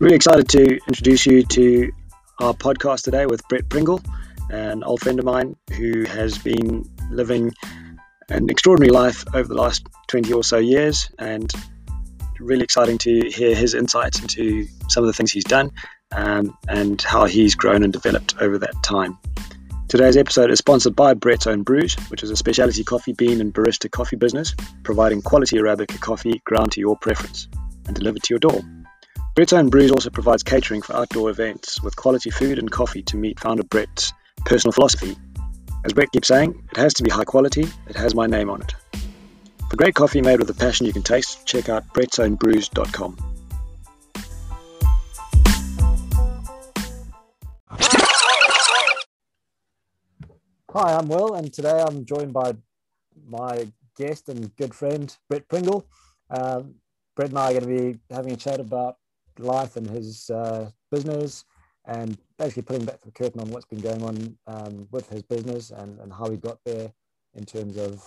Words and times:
Really 0.00 0.14
excited 0.14 0.48
to 0.50 0.78
introduce 0.86 1.26
you 1.26 1.42
to 1.42 1.90
our 2.38 2.54
podcast 2.54 3.02
today 3.02 3.26
with 3.26 3.42
Brett 3.48 3.68
Pringle, 3.68 4.00
an 4.48 4.84
old 4.84 5.00
friend 5.00 5.18
of 5.18 5.24
mine 5.24 5.56
who 5.76 6.04
has 6.04 6.38
been 6.38 6.88
living 7.10 7.52
an 8.28 8.48
extraordinary 8.48 8.92
life 8.92 9.24
over 9.34 9.48
the 9.48 9.56
last 9.56 9.84
20 10.06 10.32
or 10.32 10.44
so 10.44 10.58
years, 10.58 11.10
and 11.18 11.52
really 12.38 12.62
exciting 12.62 12.98
to 12.98 13.28
hear 13.28 13.56
his 13.56 13.74
insights 13.74 14.20
into 14.20 14.68
some 14.88 15.02
of 15.02 15.08
the 15.08 15.12
things 15.12 15.32
he's 15.32 15.42
done 15.42 15.72
um, 16.12 16.56
and 16.68 17.02
how 17.02 17.24
he's 17.24 17.56
grown 17.56 17.82
and 17.82 17.92
developed 17.92 18.36
over 18.40 18.56
that 18.56 18.80
time. 18.84 19.18
Today's 19.88 20.16
episode 20.16 20.52
is 20.52 20.60
sponsored 20.60 20.94
by 20.94 21.14
Brett's 21.14 21.48
Own 21.48 21.64
Brews, 21.64 21.96
which 22.08 22.22
is 22.22 22.30
a 22.30 22.36
specialty 22.36 22.84
coffee 22.84 23.14
bean 23.14 23.40
and 23.40 23.52
barista 23.52 23.90
coffee 23.90 24.14
business, 24.14 24.54
providing 24.84 25.22
quality 25.22 25.56
Arabica 25.56 26.00
coffee 26.00 26.40
ground 26.44 26.70
to 26.72 26.80
your 26.80 26.96
preference 26.96 27.48
and 27.88 27.96
delivered 27.96 28.22
to 28.22 28.32
your 28.32 28.38
door. 28.38 28.62
Brett's 29.38 29.52
Own 29.52 29.68
Brews 29.68 29.92
also 29.92 30.10
provides 30.10 30.42
catering 30.42 30.82
for 30.82 30.96
outdoor 30.96 31.30
events 31.30 31.80
with 31.80 31.94
quality 31.94 32.28
food 32.28 32.58
and 32.58 32.68
coffee 32.68 33.04
to 33.04 33.16
meet 33.16 33.38
founder 33.38 33.62
Brett's 33.62 34.12
personal 34.44 34.72
philosophy. 34.72 35.16
As 35.84 35.92
Brett 35.92 36.10
keeps 36.10 36.26
saying, 36.26 36.60
it 36.72 36.76
has 36.76 36.92
to 36.94 37.04
be 37.04 37.10
high 37.10 37.22
quality, 37.22 37.68
it 37.88 37.94
has 37.94 38.16
my 38.16 38.26
name 38.26 38.50
on 38.50 38.62
it. 38.62 38.74
For 39.70 39.76
great 39.76 39.94
coffee 39.94 40.20
made 40.22 40.40
with 40.40 40.50
a 40.50 40.54
passion 40.54 40.86
you 40.86 40.92
can 40.92 41.04
taste, 41.04 41.46
check 41.46 41.68
out 41.68 41.86
brettsownbrews.com. 41.94 43.16
Hi, 50.72 50.96
I'm 50.96 51.06
Will, 51.06 51.34
and 51.34 51.52
today 51.52 51.80
I'm 51.86 52.04
joined 52.04 52.32
by 52.32 52.56
my 53.24 53.68
guest 53.96 54.30
and 54.30 54.56
good 54.56 54.74
friend, 54.74 55.16
Brett 55.28 55.46
Pringle. 55.46 55.86
Um, 56.28 56.74
Brett 57.14 57.28
and 57.30 57.38
I 57.38 57.52
are 57.52 57.60
going 57.60 57.62
to 57.62 57.92
be 57.92 58.00
having 58.10 58.32
a 58.32 58.36
chat 58.36 58.58
about 58.58 58.96
life 59.38 59.76
and 59.76 59.88
his 59.88 60.30
uh, 60.30 60.70
business 60.90 61.44
and 61.86 62.18
basically 62.38 62.62
putting 62.62 62.84
back 62.84 63.00
the 63.00 63.10
curtain 63.10 63.40
on 63.40 63.50
what's 63.50 63.64
been 63.66 63.80
going 63.80 64.02
on 64.02 64.38
um, 64.46 64.86
with 64.90 65.08
his 65.08 65.22
business 65.22 65.70
and, 65.70 65.98
and 66.00 66.12
how 66.12 66.28
he 66.30 66.36
got 66.36 66.58
there 66.64 66.92
in 67.34 67.44
terms 67.44 67.76
of 67.76 68.04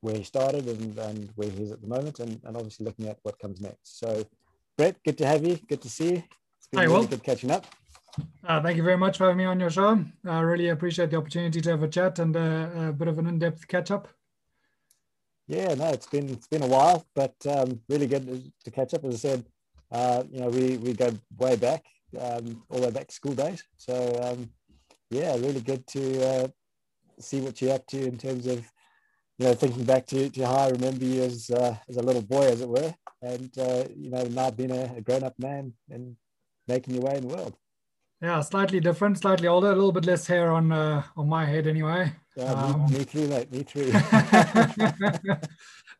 where 0.00 0.14
he 0.14 0.22
started 0.22 0.68
and, 0.68 0.98
and 0.98 1.30
where 1.34 1.50
he 1.50 1.62
is 1.62 1.72
at 1.72 1.80
the 1.80 1.88
moment 1.88 2.20
and, 2.20 2.40
and 2.44 2.56
obviously 2.56 2.86
looking 2.86 3.08
at 3.08 3.18
what 3.22 3.38
comes 3.38 3.60
next. 3.60 3.98
So, 3.98 4.24
Brett, 4.78 4.96
good 5.04 5.18
to 5.18 5.26
have 5.26 5.44
you. 5.44 5.58
Good 5.68 5.82
to 5.82 5.88
see 5.88 6.10
you. 6.10 6.22
It's 6.58 6.68
been 6.70 6.78
Hi, 6.78 6.84
really 6.84 7.00
Will. 7.00 7.06
good 7.06 7.24
catching 7.24 7.50
up. 7.50 7.66
Uh, 8.46 8.62
thank 8.62 8.76
you 8.76 8.82
very 8.82 8.96
much 8.96 9.18
for 9.18 9.24
having 9.24 9.38
me 9.38 9.44
on 9.44 9.60
your 9.60 9.70
show. 9.70 10.04
I 10.24 10.40
really 10.40 10.68
appreciate 10.68 11.10
the 11.10 11.16
opportunity 11.16 11.60
to 11.60 11.70
have 11.70 11.82
a 11.82 11.88
chat 11.88 12.18
and 12.18 12.36
uh, 12.36 12.68
a 12.88 12.92
bit 12.92 13.08
of 13.08 13.18
an 13.18 13.26
in-depth 13.26 13.66
catch-up. 13.68 14.08
Yeah, 15.48 15.74
no, 15.74 15.88
it's 15.88 16.06
been 16.06 16.28
it's 16.28 16.48
been 16.48 16.62
a 16.62 16.66
while, 16.66 17.06
but 17.14 17.34
um, 17.48 17.80
really 17.88 18.08
good 18.08 18.52
to 18.64 18.70
catch 18.70 18.94
up. 18.94 19.04
As 19.04 19.14
I 19.14 19.18
said, 19.18 19.44
uh, 19.90 20.24
you 20.30 20.40
know, 20.40 20.48
we 20.48 20.76
we 20.78 20.92
go 20.94 21.10
way 21.38 21.56
back, 21.56 21.84
um, 22.18 22.62
all 22.68 22.80
the 22.80 22.86
way 22.86 22.92
back 22.92 23.08
to 23.08 23.14
school 23.14 23.34
days. 23.34 23.62
So 23.76 23.94
um, 24.22 24.50
yeah, 25.10 25.34
really 25.34 25.60
good 25.60 25.86
to 25.88 26.26
uh, 26.26 26.48
see 27.20 27.40
what 27.40 27.60
you're 27.60 27.74
up 27.74 27.86
to 27.88 28.04
in 28.04 28.16
terms 28.18 28.46
of 28.46 28.58
you 29.38 29.46
know 29.46 29.54
thinking 29.54 29.84
back 29.84 30.06
to, 30.06 30.28
to 30.30 30.46
how 30.46 30.56
I 30.56 30.68
remember 30.70 31.04
you 31.04 31.22
as 31.22 31.50
uh, 31.50 31.76
as 31.88 31.96
a 31.96 32.02
little 32.02 32.22
boy, 32.22 32.46
as 32.46 32.60
it 32.60 32.68
were, 32.68 32.94
and 33.22 33.50
uh, 33.58 33.84
you 33.94 34.10
know 34.10 34.24
now 34.24 34.50
being 34.50 34.72
a, 34.72 34.94
a 34.96 35.00
grown 35.00 35.24
up 35.24 35.34
man 35.38 35.72
and 35.90 36.16
making 36.66 36.94
your 36.94 37.04
way 37.04 37.16
in 37.16 37.28
the 37.28 37.34
world. 37.34 37.56
Yeah, 38.22 38.40
slightly 38.40 38.80
different, 38.80 39.18
slightly 39.18 39.46
older, 39.46 39.68
a 39.70 39.74
little 39.74 39.92
bit 39.92 40.06
less 40.06 40.26
hair 40.26 40.50
on 40.50 40.72
uh, 40.72 41.02
on 41.16 41.28
my 41.28 41.44
head 41.44 41.66
anyway. 41.66 42.12
Yeah, 42.34 42.52
Um, 42.52 42.86
me, 42.90 42.98
me 42.98 43.04
too, 43.04 43.28
mate. 43.28 43.52
Me 43.52 43.62
too. 43.62 43.92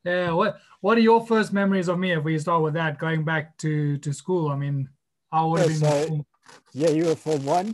yeah, 0.07 0.31
what 0.33 0.57
what 0.81 0.97
are 0.97 1.01
your 1.01 1.27
first 1.27 1.53
memories 1.53 1.89
of 1.89 1.99
me? 1.99 2.13
If 2.13 2.23
we 2.25 2.39
start 2.39 2.63
with 2.63 2.75
that, 2.75 2.99
going 2.99 3.25
back 3.25 3.57
to 3.59 3.99
to 3.99 4.13
school, 4.13 4.49
I 4.51 4.57
mean, 4.57 4.89
I 5.33 5.45
would 5.45 5.61
have 5.61 5.81
Yeah, 5.81 5.91
been. 5.91 6.07
so- 6.09 6.27
yeah, 6.73 6.91
you 6.91 7.05
were 7.07 7.17
Form 7.17 7.45
One. 7.45 7.69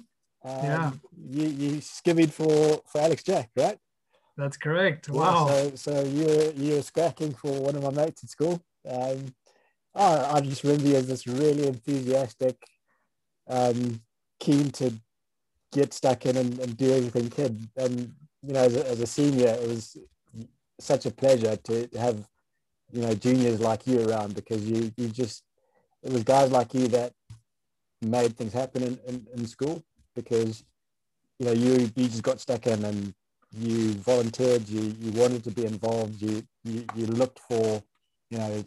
Um, 0.44 0.62
Yeah. 0.62 0.92
You 1.28 1.46
you 1.46 1.70
skimmied 1.80 2.32
for 2.32 2.82
for 2.90 3.00
Alex 3.00 3.22
Jack, 3.22 3.50
right? 3.56 3.78
That's 4.36 4.56
correct. 4.56 5.08
Yeah, 5.08 5.14
Wow. 5.14 5.46
so, 5.46 5.74
so 5.76 6.02
you 6.04 6.24
were 6.24 6.50
you 6.56 6.74
were 6.74 6.82
scracking 6.82 7.36
for 7.36 7.52
one 7.60 7.76
of 7.76 7.82
my 7.82 7.90
mates 7.90 8.24
at 8.24 8.30
school. 8.30 8.62
Um, 8.88 9.34
oh, 9.94 10.34
I 10.34 10.40
just 10.40 10.64
remember 10.64 10.88
you 10.88 10.96
as 10.96 11.06
this 11.06 11.26
really 11.26 11.66
enthusiastic, 11.66 12.56
um, 13.46 14.00
keen 14.40 14.70
to 14.72 14.92
get 15.72 15.92
stuck 15.92 16.24
in 16.26 16.36
and, 16.36 16.58
and 16.60 16.76
do 16.76 16.92
everything 16.92 17.28
kid. 17.30 17.68
And 17.76 18.14
you 18.42 18.52
know, 18.54 18.60
as 18.64 18.74
a, 18.76 18.88
as 18.88 19.00
a 19.00 19.06
senior, 19.06 19.48
it 19.48 19.68
was 19.68 19.96
such 20.80 21.06
a 21.06 21.10
pleasure 21.10 21.56
to 21.56 21.88
have 21.98 22.28
you 22.90 23.02
know 23.02 23.14
juniors 23.14 23.60
like 23.60 23.86
you 23.86 24.08
around 24.08 24.34
because 24.34 24.68
you 24.68 24.92
you 24.96 25.08
just 25.08 25.44
it 26.02 26.12
was 26.12 26.24
guys 26.24 26.50
like 26.50 26.74
you 26.74 26.88
that 26.88 27.12
made 28.00 28.36
things 28.36 28.52
happen 28.52 28.82
in, 28.82 28.98
in, 29.06 29.26
in 29.34 29.46
school 29.46 29.82
because 30.14 30.64
you 31.38 31.46
know 31.46 31.52
you 31.52 31.90
you 31.94 32.08
just 32.08 32.22
got 32.22 32.40
stuck 32.40 32.66
in 32.66 32.84
and 32.84 33.14
you 33.52 33.92
volunteered, 33.94 34.68
you 34.68 34.94
you 34.98 35.12
wanted 35.12 35.44
to 35.44 35.50
be 35.50 35.66
involved, 35.66 36.20
you 36.20 36.42
you, 36.64 36.84
you 36.94 37.06
looked 37.06 37.38
for 37.40 37.82
you 38.30 38.38
know 38.38 38.64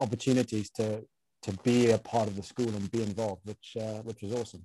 opportunities 0.00 0.70
to 0.70 1.04
to 1.42 1.52
be 1.64 1.90
a 1.90 1.98
part 1.98 2.28
of 2.28 2.36
the 2.36 2.42
school 2.42 2.68
and 2.68 2.90
be 2.90 3.02
involved, 3.02 3.42
which 3.44 3.76
uh, 3.80 4.00
which 4.02 4.22
was 4.22 4.32
awesome. 4.32 4.64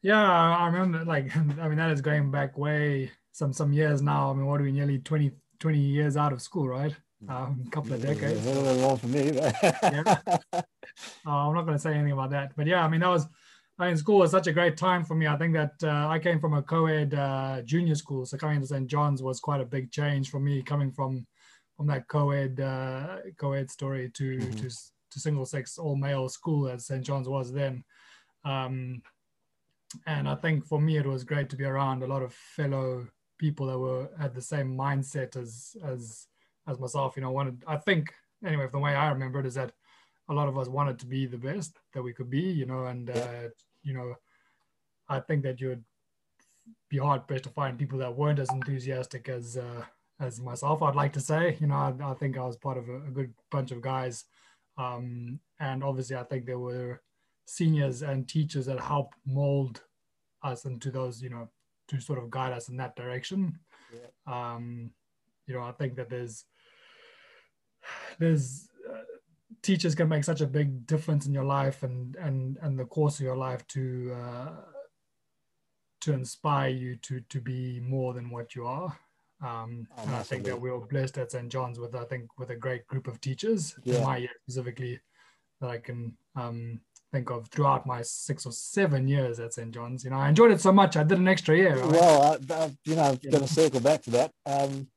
Yeah, 0.00 0.22
I 0.22 0.66
remember 0.66 1.04
like 1.04 1.36
I 1.36 1.68
mean 1.68 1.76
that 1.76 1.90
is 1.90 2.00
going 2.00 2.30
back 2.30 2.56
way 2.56 3.10
some 3.32 3.52
some 3.52 3.72
years 3.72 4.00
now. 4.00 4.30
I 4.30 4.34
mean, 4.34 4.46
what 4.46 4.60
are 4.60 4.64
we 4.64 4.72
nearly 4.72 4.98
20, 4.98 5.30
20 5.60 5.78
years 5.78 6.16
out 6.16 6.32
of 6.32 6.40
school, 6.42 6.68
right? 6.68 6.94
Um, 7.28 7.64
a 7.66 7.70
couple 7.70 7.92
of 7.94 8.00
decades. 8.02 8.46
A 8.46 8.52
little 8.52 8.74
long 8.76 8.96
for 8.96 9.08
me. 9.08 9.32
But 9.32 9.54
Uh, 9.62 10.62
I'm 11.26 11.54
not 11.54 11.62
going 11.62 11.76
to 11.76 11.78
say 11.78 11.94
anything 11.94 12.12
about 12.12 12.30
that, 12.30 12.52
but 12.56 12.66
yeah, 12.66 12.84
I 12.84 12.88
mean 12.88 13.00
that 13.00 13.08
was. 13.08 13.26
I 13.80 13.86
mean, 13.86 13.96
school 13.96 14.18
was 14.18 14.32
such 14.32 14.48
a 14.48 14.52
great 14.52 14.76
time 14.76 15.04
for 15.04 15.14
me. 15.14 15.28
I 15.28 15.36
think 15.36 15.54
that 15.54 15.74
uh, 15.84 16.08
I 16.08 16.18
came 16.18 16.40
from 16.40 16.54
a 16.54 16.62
co-ed 16.62 17.14
uh, 17.14 17.62
junior 17.62 17.94
school, 17.94 18.26
so 18.26 18.36
coming 18.36 18.60
to 18.60 18.66
St. 18.66 18.88
John's 18.88 19.22
was 19.22 19.38
quite 19.38 19.60
a 19.60 19.64
big 19.64 19.92
change 19.92 20.30
for 20.30 20.40
me. 20.40 20.62
Coming 20.62 20.90
from 20.90 21.24
from 21.76 21.86
that 21.86 22.08
co-ed 22.08 22.58
uh, 22.58 23.18
co-ed 23.36 23.70
story 23.70 24.10
to 24.14 24.38
Mhm. 24.38 24.60
to 24.60 24.68
to 25.10 25.20
single 25.20 25.46
sex 25.46 25.78
all 25.78 25.96
male 25.96 26.28
school 26.28 26.68
as 26.68 26.86
St. 26.86 27.04
John's 27.04 27.28
was 27.28 27.52
then. 27.52 27.84
Um, 28.44 29.00
and 30.06 30.28
I 30.28 30.34
think 30.34 30.66
for 30.66 30.80
me 30.80 30.96
it 30.98 31.06
was 31.06 31.24
great 31.24 31.48
to 31.50 31.56
be 31.56 31.64
around 31.64 32.02
a 32.02 32.06
lot 32.06 32.22
of 32.22 32.34
fellow 32.34 33.06
people 33.38 33.66
that 33.66 33.78
were 33.78 34.08
had 34.20 34.34
the 34.34 34.42
same 34.42 34.76
mindset 34.76 35.36
as 35.36 35.76
as 35.84 36.26
as 36.66 36.78
myself. 36.78 37.16
You 37.16 37.22
know, 37.22 37.30
wanted 37.30 37.64
I 37.66 37.76
think 37.76 38.12
anyway, 38.44 38.68
the 38.70 38.78
way 38.78 38.94
I 38.94 39.10
remember 39.10 39.40
it 39.40 39.46
is 39.46 39.54
that 39.54 39.72
a 40.28 40.34
lot 40.34 40.48
of 40.48 40.58
us 40.58 40.68
wanted 40.68 40.98
to 40.98 41.06
be 41.06 41.26
the 41.26 41.38
best 41.38 41.78
that 41.94 42.02
we 42.02 42.12
could 42.12 42.30
be. 42.30 42.42
You 42.42 42.66
know, 42.66 42.86
and 42.86 43.10
uh, 43.10 43.48
you 43.82 43.94
know, 43.94 44.14
I 45.08 45.20
think 45.20 45.42
that 45.44 45.60
you 45.60 45.68
would 45.68 45.84
be 46.90 46.98
hard 46.98 47.26
pressed 47.26 47.44
to 47.44 47.50
find 47.50 47.78
people 47.78 47.98
that 47.98 48.14
weren't 48.14 48.38
as 48.38 48.50
enthusiastic 48.50 49.28
as 49.28 49.56
uh, 49.56 49.84
as 50.20 50.40
myself. 50.40 50.82
I'd 50.82 50.96
like 50.96 51.12
to 51.14 51.20
say, 51.20 51.56
you 51.60 51.66
know, 51.66 51.74
I, 51.74 51.94
I 52.02 52.14
think 52.14 52.36
I 52.36 52.44
was 52.44 52.56
part 52.56 52.78
of 52.78 52.88
a, 52.88 52.96
a 52.96 53.10
good 53.10 53.32
bunch 53.50 53.70
of 53.70 53.80
guys, 53.80 54.24
um, 54.76 55.40
and 55.60 55.82
obviously 55.82 56.16
I 56.16 56.24
think 56.24 56.44
there 56.44 56.58
were 56.58 57.00
seniors 57.46 58.02
and 58.02 58.28
teachers 58.28 58.66
that 58.66 58.78
helped 58.78 59.16
mold 59.24 59.82
us 60.42 60.66
into 60.66 60.90
those, 60.90 61.22
you 61.22 61.30
know, 61.30 61.48
to 61.88 62.00
sort 62.00 62.18
of 62.18 62.30
guide 62.30 62.52
us 62.52 62.68
in 62.68 62.76
that 62.76 62.96
direction. 62.96 63.58
Um, 64.26 64.90
you 65.46 65.54
know, 65.54 65.62
I 65.62 65.72
think 65.72 65.96
that 65.96 66.10
there's 66.10 66.44
there's 68.18 68.68
uh, 68.88 68.98
teachers 69.62 69.94
can 69.94 70.08
make 70.08 70.24
such 70.24 70.40
a 70.40 70.46
big 70.46 70.86
difference 70.86 71.26
in 71.26 71.32
your 71.34 71.44
life 71.44 71.82
and 71.82 72.16
and 72.16 72.58
and 72.62 72.78
the 72.78 72.84
course 72.84 73.18
of 73.18 73.24
your 73.24 73.36
life 73.36 73.66
to 73.68 74.12
uh, 74.14 74.50
to 76.02 76.12
inspire 76.12 76.68
you 76.70 76.96
to 76.96 77.20
to 77.28 77.40
be 77.40 77.80
more 77.80 78.12
than 78.14 78.30
what 78.30 78.54
you 78.54 78.66
are. 78.66 78.96
Um, 79.40 79.86
Oh, 79.96 80.02
and 80.02 80.16
I 80.16 80.22
think 80.24 80.44
that 80.44 80.60
we 80.60 80.70
were 80.70 80.84
blessed 80.86 81.16
at 81.18 81.30
St. 81.30 81.48
John's 81.50 81.78
with 81.78 81.94
I 81.94 82.04
think 82.04 82.26
with 82.38 82.50
a 82.50 82.56
great 82.56 82.86
group 82.88 83.06
of 83.06 83.20
teachers 83.20 83.74
Yeah. 83.84 83.98
in 83.98 84.02
my 84.04 84.16
year 84.18 84.30
specifically 84.42 85.00
that 85.60 85.70
I 85.70 85.78
can 85.78 86.16
um, 86.36 86.80
think 87.12 87.30
of 87.30 87.48
throughout 87.48 87.86
my 87.86 88.02
six 88.02 88.44
or 88.46 88.52
seven 88.52 89.08
years 89.08 89.40
at 89.40 89.54
St. 89.54 89.72
John's. 89.72 90.04
You 90.04 90.10
know, 90.10 90.16
I 90.18 90.28
enjoyed 90.28 90.50
it 90.50 90.60
so 90.60 90.72
much 90.72 90.96
I 90.96 91.02
did 91.02 91.18
an 91.18 91.28
extra 91.28 91.56
year. 91.56 91.76
right? 91.78 91.90
Well, 91.90 92.22
I, 92.50 92.54
I, 92.54 92.76
you 92.84 92.96
know, 92.96 93.02
I'm 93.02 93.16
going 93.30 93.46
to 93.46 93.52
circle 93.52 93.80
back 93.80 94.02
to 94.02 94.10
that. 94.10 94.32
Um, 94.46 94.88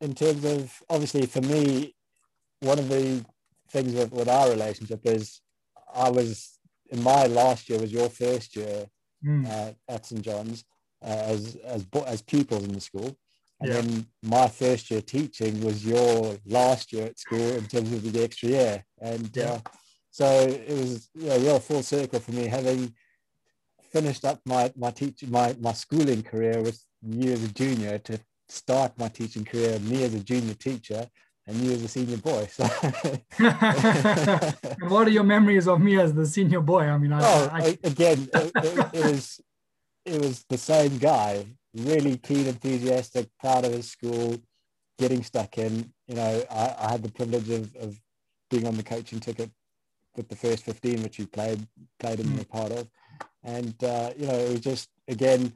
in 0.00 0.14
terms 0.14 0.44
of 0.44 0.72
obviously 0.88 1.26
for 1.26 1.40
me, 1.40 1.94
one 2.60 2.78
of 2.78 2.88
the 2.88 3.24
things 3.70 3.94
with, 3.94 4.12
with 4.12 4.28
our 4.28 4.50
relationship 4.50 5.00
is 5.04 5.40
I 5.92 6.10
was 6.10 6.58
in 6.90 7.02
my 7.02 7.26
last 7.26 7.68
year 7.68 7.78
was 7.80 7.92
your 7.92 8.08
first 8.08 8.54
year 8.56 8.86
Mm, 9.26 9.48
uh, 9.50 9.72
at 9.88 10.06
St 10.06 10.22
John's 10.22 10.64
uh, 11.02 11.08
as 11.08 11.56
as 11.64 11.84
as 12.06 12.22
pupils 12.22 12.62
in 12.62 12.72
the 12.72 12.80
school, 12.80 13.18
and 13.60 13.68
Yeah. 13.68 13.80
then 13.80 14.06
my 14.22 14.46
first 14.46 14.92
year 14.92 15.00
teaching 15.00 15.60
was 15.64 15.84
your 15.84 16.36
last 16.46 16.92
year 16.92 17.06
at 17.06 17.18
school 17.18 17.40
in 17.56 17.66
terms 17.66 17.92
of 17.92 18.12
the 18.12 18.22
extra 18.22 18.48
year, 18.48 18.84
and 19.00 19.28
Yeah. 19.36 19.54
uh, 19.54 19.60
so 20.18 20.26
it 20.26 20.68
was 20.68 21.08
you 21.14 21.28
know, 21.28 21.38
real 21.38 21.60
full 21.60 21.80
circle 21.80 22.18
for 22.18 22.32
me 22.32 22.48
having 22.48 22.92
finished 23.92 24.24
up 24.24 24.40
my 24.44 24.72
my 24.76 24.90
teaching 24.90 25.30
my 25.30 25.54
my 25.60 25.72
schooling 25.72 26.24
career 26.24 26.60
with 26.60 26.84
you 27.02 27.30
as 27.30 27.44
a 27.44 27.48
junior 27.48 27.98
to 27.98 28.18
start 28.48 28.98
my 28.98 29.06
teaching 29.06 29.44
career 29.44 29.78
me 29.78 30.02
as 30.02 30.14
a 30.14 30.18
junior 30.18 30.54
teacher 30.54 31.06
and 31.46 31.56
you 31.58 31.70
as 31.70 31.84
a 31.84 31.88
senior 31.88 32.16
boy. 32.16 32.48
So. 32.50 32.64
what 34.88 35.06
are 35.06 35.16
your 35.18 35.22
memories 35.22 35.68
of 35.68 35.80
me 35.80 36.00
as 36.00 36.12
the 36.12 36.26
senior 36.26 36.60
boy? 36.60 36.82
I 36.82 36.98
mean, 36.98 37.12
I, 37.12 37.20
oh, 37.22 37.50
I, 37.52 37.78
again, 37.84 38.28
it, 38.34 38.50
it, 38.56 38.88
it, 38.92 39.04
was 39.12 39.40
it 40.04 40.20
was 40.20 40.44
the 40.50 40.58
same 40.58 40.98
guy, 40.98 41.46
really 41.74 42.18
keen, 42.18 42.48
enthusiastic, 42.48 43.28
proud 43.40 43.64
of 43.64 43.72
his 43.72 43.88
school, 43.88 44.36
getting 44.98 45.22
stuck 45.22 45.56
in. 45.56 45.92
You 46.08 46.16
know, 46.16 46.42
I, 46.50 46.74
I 46.80 46.90
had 46.90 47.04
the 47.04 47.12
privilege 47.12 47.48
of, 47.48 47.76
of 47.76 48.00
being 48.50 48.66
on 48.66 48.76
the 48.76 48.82
coaching 48.82 49.20
ticket 49.20 49.52
with 50.18 50.28
the 50.28 50.36
first 50.36 50.64
15, 50.64 51.02
which 51.02 51.18
you 51.18 51.26
played 51.26 51.66
played 51.98 52.20
in 52.20 52.26
mm. 52.26 52.42
a 52.42 52.44
part 52.44 52.72
of, 52.72 52.88
and 53.42 53.82
uh, 53.82 54.10
you 54.16 54.26
know, 54.26 54.34
it 54.34 54.50
was 54.50 54.60
just 54.60 54.90
again 55.08 55.52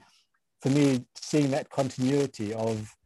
for 0.62 0.70
me 0.70 1.04
seeing 1.16 1.50
that 1.50 1.68
continuity 1.68 2.54
of 2.54 2.96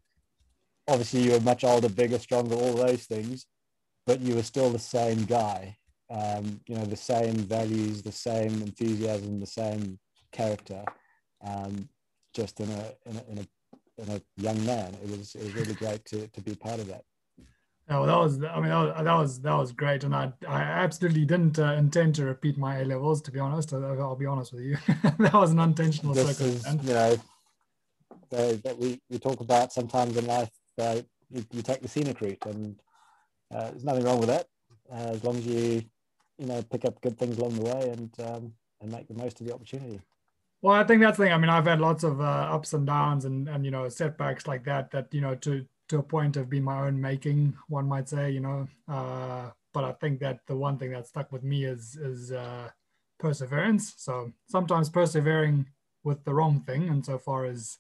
obviously 0.86 1.22
you 1.22 1.32
were 1.32 1.40
much 1.40 1.64
older, 1.64 1.88
bigger, 1.88 2.18
stronger, 2.18 2.54
all 2.54 2.74
those 2.74 3.04
things, 3.04 3.46
but 4.06 4.20
you 4.20 4.34
were 4.34 4.42
still 4.42 4.70
the 4.70 4.78
same 4.78 5.24
guy. 5.24 5.76
Um, 6.08 6.60
you 6.68 6.76
know, 6.76 6.84
the 6.84 6.94
same 6.94 7.34
values, 7.34 8.02
the 8.02 8.12
same 8.12 8.62
enthusiasm, 8.62 9.40
the 9.40 9.46
same 9.46 9.98
character, 10.30 10.84
um, 11.44 11.88
just 12.32 12.60
in 12.60 12.70
a, 12.70 12.92
in 13.06 13.16
a, 13.16 13.30
in 13.32 13.38
a 13.38 13.46
in 13.98 14.10
a 14.10 14.20
young 14.36 14.64
man. 14.64 14.94
It 15.02 15.10
was 15.10 15.34
it 15.34 15.42
was 15.42 15.54
really 15.54 15.74
great 15.74 16.04
to 16.06 16.28
to 16.28 16.40
be 16.40 16.54
part 16.54 16.78
of 16.78 16.86
that. 16.88 17.02
Oh, 17.88 18.04
that 18.04 18.18
was 18.18 18.42
I 18.42 18.60
mean 18.60 18.70
that 18.70 18.94
was 18.94 19.04
that 19.04 19.14
was, 19.14 19.40
that 19.42 19.54
was 19.54 19.72
great, 19.72 20.02
and 20.02 20.14
I 20.14 20.32
I 20.48 20.60
absolutely 20.60 21.24
didn't 21.24 21.58
uh, 21.58 21.74
intend 21.74 22.16
to 22.16 22.24
repeat 22.24 22.58
my 22.58 22.78
A 22.78 22.84
levels. 22.84 23.22
To 23.22 23.30
be 23.30 23.38
honest, 23.38 23.72
I'll, 23.72 23.84
I'll 23.84 24.16
be 24.16 24.26
honest 24.26 24.52
with 24.52 24.62
you, 24.62 24.76
that 25.18 25.32
was 25.32 25.52
an 25.52 25.60
unintentional 25.60 26.12
this 26.12 26.36
circumstance. 26.36 26.82
Is, 26.82 26.88
you 26.88 26.94
know, 26.94 27.16
that 28.30 28.76
we 28.76 29.00
we 29.08 29.18
talk 29.18 29.40
about 29.40 29.72
sometimes 29.72 30.16
in 30.16 30.26
life 30.26 30.50
uh, 30.78 31.00
you, 31.30 31.44
you, 31.52 31.62
take 31.62 31.80
the 31.80 31.88
scenic 31.88 32.20
route, 32.20 32.44
and 32.46 32.76
uh, 33.54 33.70
there's 33.70 33.84
nothing 33.84 34.04
wrong 34.04 34.18
with 34.18 34.28
that 34.28 34.48
uh, 34.90 35.10
as 35.10 35.22
long 35.22 35.36
as 35.36 35.46
you 35.46 35.82
you 36.38 36.46
know 36.46 36.62
pick 36.62 36.84
up 36.84 37.00
good 37.00 37.18
things 37.18 37.38
along 37.38 37.54
the 37.54 37.64
way 37.64 37.90
and 37.90 38.10
um, 38.28 38.52
and 38.80 38.90
make 38.90 39.08
the 39.08 39.14
most 39.14 39.40
of 39.40 39.46
the 39.46 39.54
opportunity. 39.54 40.00
Well, 40.62 40.74
I 40.74 40.84
think 40.84 41.02
that's 41.02 41.18
the 41.18 41.24
thing. 41.24 41.32
I 41.32 41.38
mean, 41.38 41.50
I've 41.50 41.66
had 41.66 41.80
lots 41.80 42.02
of 42.02 42.20
uh, 42.20 42.24
ups 42.24 42.72
and 42.72 42.86
downs 42.86 43.24
and 43.24 43.48
and 43.48 43.64
you 43.64 43.70
know 43.70 43.88
setbacks 43.88 44.46
like 44.46 44.64
that. 44.64 44.90
That 44.90 45.12
you 45.12 45.20
know 45.20 45.34
to 45.36 45.64
to 45.88 45.98
a 45.98 46.02
point 46.02 46.36
of 46.36 46.50
being 46.50 46.64
my 46.64 46.86
own 46.86 47.00
making, 47.00 47.54
one 47.68 47.86
might 47.86 48.08
say. 48.08 48.30
You 48.30 48.40
know, 48.40 48.68
uh, 48.88 49.50
but 49.72 49.84
I 49.84 49.92
think 49.92 50.20
that 50.20 50.40
the 50.46 50.56
one 50.56 50.78
thing 50.78 50.92
that 50.92 51.06
stuck 51.06 51.32
with 51.32 51.42
me 51.42 51.64
is 51.64 51.96
is 51.96 52.32
uh, 52.32 52.70
perseverance. 53.18 53.94
So 53.96 54.32
sometimes 54.48 54.90
persevering 54.90 55.66
with 56.04 56.24
the 56.24 56.34
wrong 56.34 56.60
thing, 56.60 56.88
and 56.88 57.04
so 57.04 57.18
far 57.18 57.44
as 57.44 57.78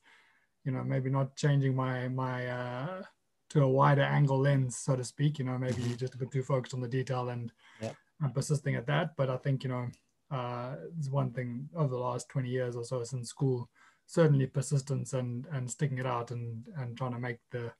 you 0.64 0.72
know 0.72 0.84
maybe 0.84 1.08
not 1.08 1.36
changing 1.36 1.74
my 1.74 2.08
my 2.08 2.46
uh, 2.48 3.02
to 3.50 3.62
a 3.62 3.68
wider 3.68 4.02
angle 4.02 4.40
lens 4.40 4.76
so 4.76 4.96
to 4.96 5.04
speak 5.04 5.38
you 5.38 5.44
know 5.44 5.56
maybe 5.56 5.82
just 5.96 6.14
a 6.14 6.18
bit 6.18 6.30
too 6.30 6.42
focused 6.42 6.74
on 6.74 6.80
the 6.80 6.88
detail 6.88 7.28
and 7.28 7.52
yeah. 7.80 7.92
and 8.20 8.34
persisting 8.34 8.74
at 8.74 8.86
that 8.86 9.10
but 9.16 9.30
i 9.30 9.36
think 9.36 9.62
you 9.62 9.70
know 9.70 9.86
uh, 10.28 10.74
it's 10.98 11.08
one 11.08 11.30
thing 11.30 11.68
over 11.76 11.88
the 11.88 11.96
last 11.96 12.28
20 12.30 12.48
years 12.48 12.74
or 12.74 12.84
so 12.84 13.04
since 13.04 13.28
school 13.28 13.68
certainly 14.06 14.46
persistence 14.46 15.12
and 15.12 15.46
and 15.52 15.70
sticking 15.70 15.98
it 15.98 16.06
out 16.06 16.32
and 16.32 16.66
and 16.78 16.96
trying 16.96 17.12
to 17.12 17.18
make 17.20 17.38
the 17.52 17.70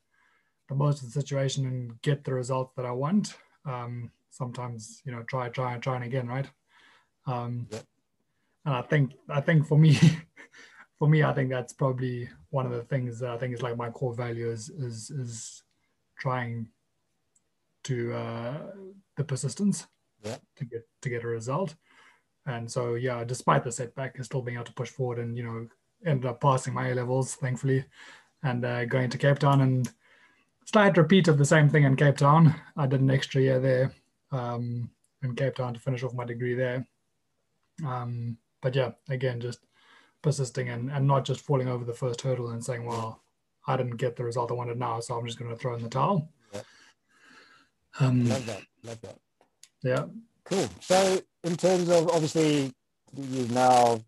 the 0.69 0.75
most 0.75 1.03
of 1.03 1.13
the 1.13 1.21
situation 1.21 1.67
and 1.67 2.01
get 2.03 2.25
the 2.25 2.35
results 2.35 2.73
that 2.77 2.87
i 2.87 2.91
want 2.91 3.35
um, 3.65 4.11
sometimes 4.31 5.03
you 5.05 5.13
know 5.13 5.23
try 5.25 5.49
try 5.49 5.75
and 5.75 5.83
try 5.83 5.97
and 5.97 6.05
again 6.05 6.27
right 6.27 6.47
um, 7.27 7.67
yeah. 7.71 7.79
and 8.65 8.75
i 8.75 8.83
think 8.83 9.13
i 9.29 9.41
think 9.41 9.67
for 9.67 9.79
me 9.79 9.99
for 10.99 11.09
me, 11.09 11.23
I 11.23 11.33
think 11.33 11.51
that's 11.51 11.73
probably 11.73 12.29
one 12.51 12.67
of 12.67 12.73
the 12.73 12.83
things 12.83 13.19
that 13.21 13.31
I 13.31 13.39
think 13.39 13.55
is 13.55 13.63
like 13.63 13.77
my 13.77 13.91
core 13.91 14.15
value 14.15 14.51
is 14.51 14.71
is 14.71 15.11
is 15.11 15.63
trying 16.19 16.69
to 17.85 18.15
uh, 18.15 18.59
the 19.17 19.25
persistence 19.25 19.87
yeah. 20.25 20.37
to 20.57 20.65
get 20.65 20.89
to 21.03 21.09
get 21.09 21.25
a 21.25 21.29
result. 21.29 21.75
And 22.47 22.71
so 22.71 22.95
yeah, 22.95 23.25
despite 23.25 23.65
the 23.65 23.73
setback, 23.73 24.17
and 24.17 24.25
still 24.25 24.43
being 24.43 24.57
able 24.57 24.67
to 24.67 24.73
push 24.73 24.89
forward 24.89 25.19
and 25.19 25.37
you 25.37 25.45
know 25.45 25.67
ended 26.05 26.27
up 26.27 26.41
passing 26.41 26.73
my 26.73 26.89
A 26.89 26.95
levels 26.95 27.35
thankfully, 27.35 27.85
and 28.43 28.65
uh, 28.65 28.85
going 28.87 29.11
to 29.11 29.19
Cape 29.19 29.39
Town 29.39 29.61
and 29.61 29.93
slight 30.67 30.97
repeat 30.97 31.29
of 31.29 31.39
the 31.39 31.45
same 31.45 31.69
thing 31.69 31.85
in 31.85 31.97
Cape 31.97 32.19
Town. 32.19 32.55
I 32.77 32.87
did 32.87 33.01
an 33.01 33.11
extra 33.11 33.41
year 33.41 33.61
there 33.61 33.93
um, 34.33 34.91
in 35.23 35.35
Cape 35.35 35.55
Town 35.55 35.75
to 35.75 35.81
finish 35.81 36.03
off 36.03 36.15
my 36.15 36.25
degree 36.25 36.55
there. 36.55 36.87
Um, 37.87 38.37
but 38.61 38.75
yeah, 38.75 38.91
again, 39.09 39.41
just 39.41 39.61
persisting 40.23 40.69
and, 40.69 40.91
and 40.91 41.07
not 41.07 41.25
just 41.25 41.41
falling 41.41 41.69
over 41.69 41.85
the 41.85 41.95
first 41.95 42.21
hurdle 42.21 42.51
and 42.51 42.65
saying, 42.65 42.85
well, 42.85 43.23
I 43.67 43.77
didn't 43.77 43.97
get 43.97 44.17
the 44.17 44.25
result 44.25 44.51
I 44.51 44.55
wanted 44.55 44.79
now, 44.79 45.01
so 45.01 45.15
I'm 45.17 45.27
just 45.27 45.39
going 45.39 45.51
to 45.51 45.57
throw 45.57 45.75
in 45.75 45.83
the 45.83 45.89
towel. 45.89 46.29
Yeah. 46.53 46.61
Um, 48.01 48.29
love 48.29 48.47
that. 48.47 48.63
Love 48.83 49.01
that. 49.03 49.19
Yeah. 49.83 50.05
Cool. 50.45 50.69
So, 50.81 51.21
in 51.43 51.57
terms 51.57 51.89
of 51.89 52.09
obviously, 52.09 52.73
you've 53.17 53.51
now 53.51 54.01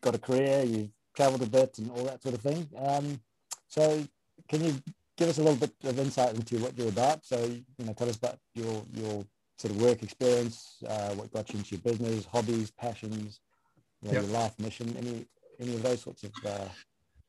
got 0.00 0.16
a 0.16 0.18
career, 0.18 0.64
you've 0.64 0.90
traveled 1.14 1.42
a 1.42 1.46
bit, 1.46 1.78
and 1.78 1.90
all 1.92 2.04
that 2.04 2.22
sort 2.22 2.34
of 2.34 2.40
thing. 2.40 2.68
Um, 2.76 3.20
so, 3.68 4.04
can 4.48 4.64
you 4.64 4.74
give 5.22 5.28
us 5.28 5.38
a 5.38 5.42
little 5.42 5.56
bit 5.56 5.72
of 5.84 5.98
insight 6.00 6.34
into 6.34 6.58
what 6.58 6.76
you're 6.76 6.88
about? 6.88 7.24
So, 7.24 7.38
you 7.44 7.84
know, 7.84 7.92
tell 7.92 8.08
us 8.08 8.16
about 8.16 8.38
your 8.54 8.82
your 8.92 9.24
sort 9.56 9.74
of 9.74 9.80
work 9.80 10.02
experience, 10.02 10.82
uh, 10.88 11.10
what 11.10 11.32
got 11.32 11.52
you 11.52 11.60
into 11.60 11.76
your 11.76 11.80
business, 11.80 12.26
hobbies, 12.26 12.72
passions, 12.72 13.38
you 14.00 14.08
know, 14.08 14.14
yep. 14.14 14.22
your 14.24 14.32
life 14.32 14.58
mission, 14.58 14.96
any 14.98 15.26
any 15.60 15.74
of 15.76 15.82
those 15.84 16.00
sorts 16.02 16.24
of 16.24 16.32
uh, 16.44 16.68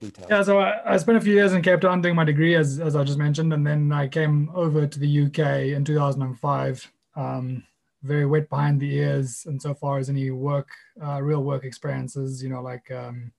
details? 0.01 0.28
Yeah, 0.28 0.42
so 0.42 0.60
I, 0.60 0.94
I, 0.94 0.98
spent 0.98 1.19
a 1.19 1.22
few 1.22 1.36
years 1.36 1.54
in 1.54 1.62
Cape 1.62 1.81
Town 1.81 2.01
doing 2.01 2.16
my 2.16 2.24
degree, 2.24 2.56
as, 2.56 2.80
as 2.80 2.95
I 2.95 3.04
just 3.04 3.19
mentioned, 3.19 3.54
and 3.54 3.68
then 3.68 3.92
I 3.92 4.07
came 4.07 4.50
over 4.56 4.88
to 4.88 5.00
the 5.00 5.25
UK 5.25 5.75
in 5.75 5.86
2005. 5.86 6.92
Um, 7.16 7.63
very 8.01 8.25
wet 8.25 8.50
behind 8.50 8.80
the 8.80 8.92
ears, 8.95 9.44
and 9.45 9.62
so 9.62 9.75
far 9.75 10.00
as 10.00 10.10
any 10.10 10.31
work, 10.31 10.69
uh, 11.00 11.22
real 11.22 11.44
work 11.44 11.63
experiences, 11.63 12.42
you 12.42 12.50
know, 12.50 12.62
like 12.62 12.90
um, 12.92 13.31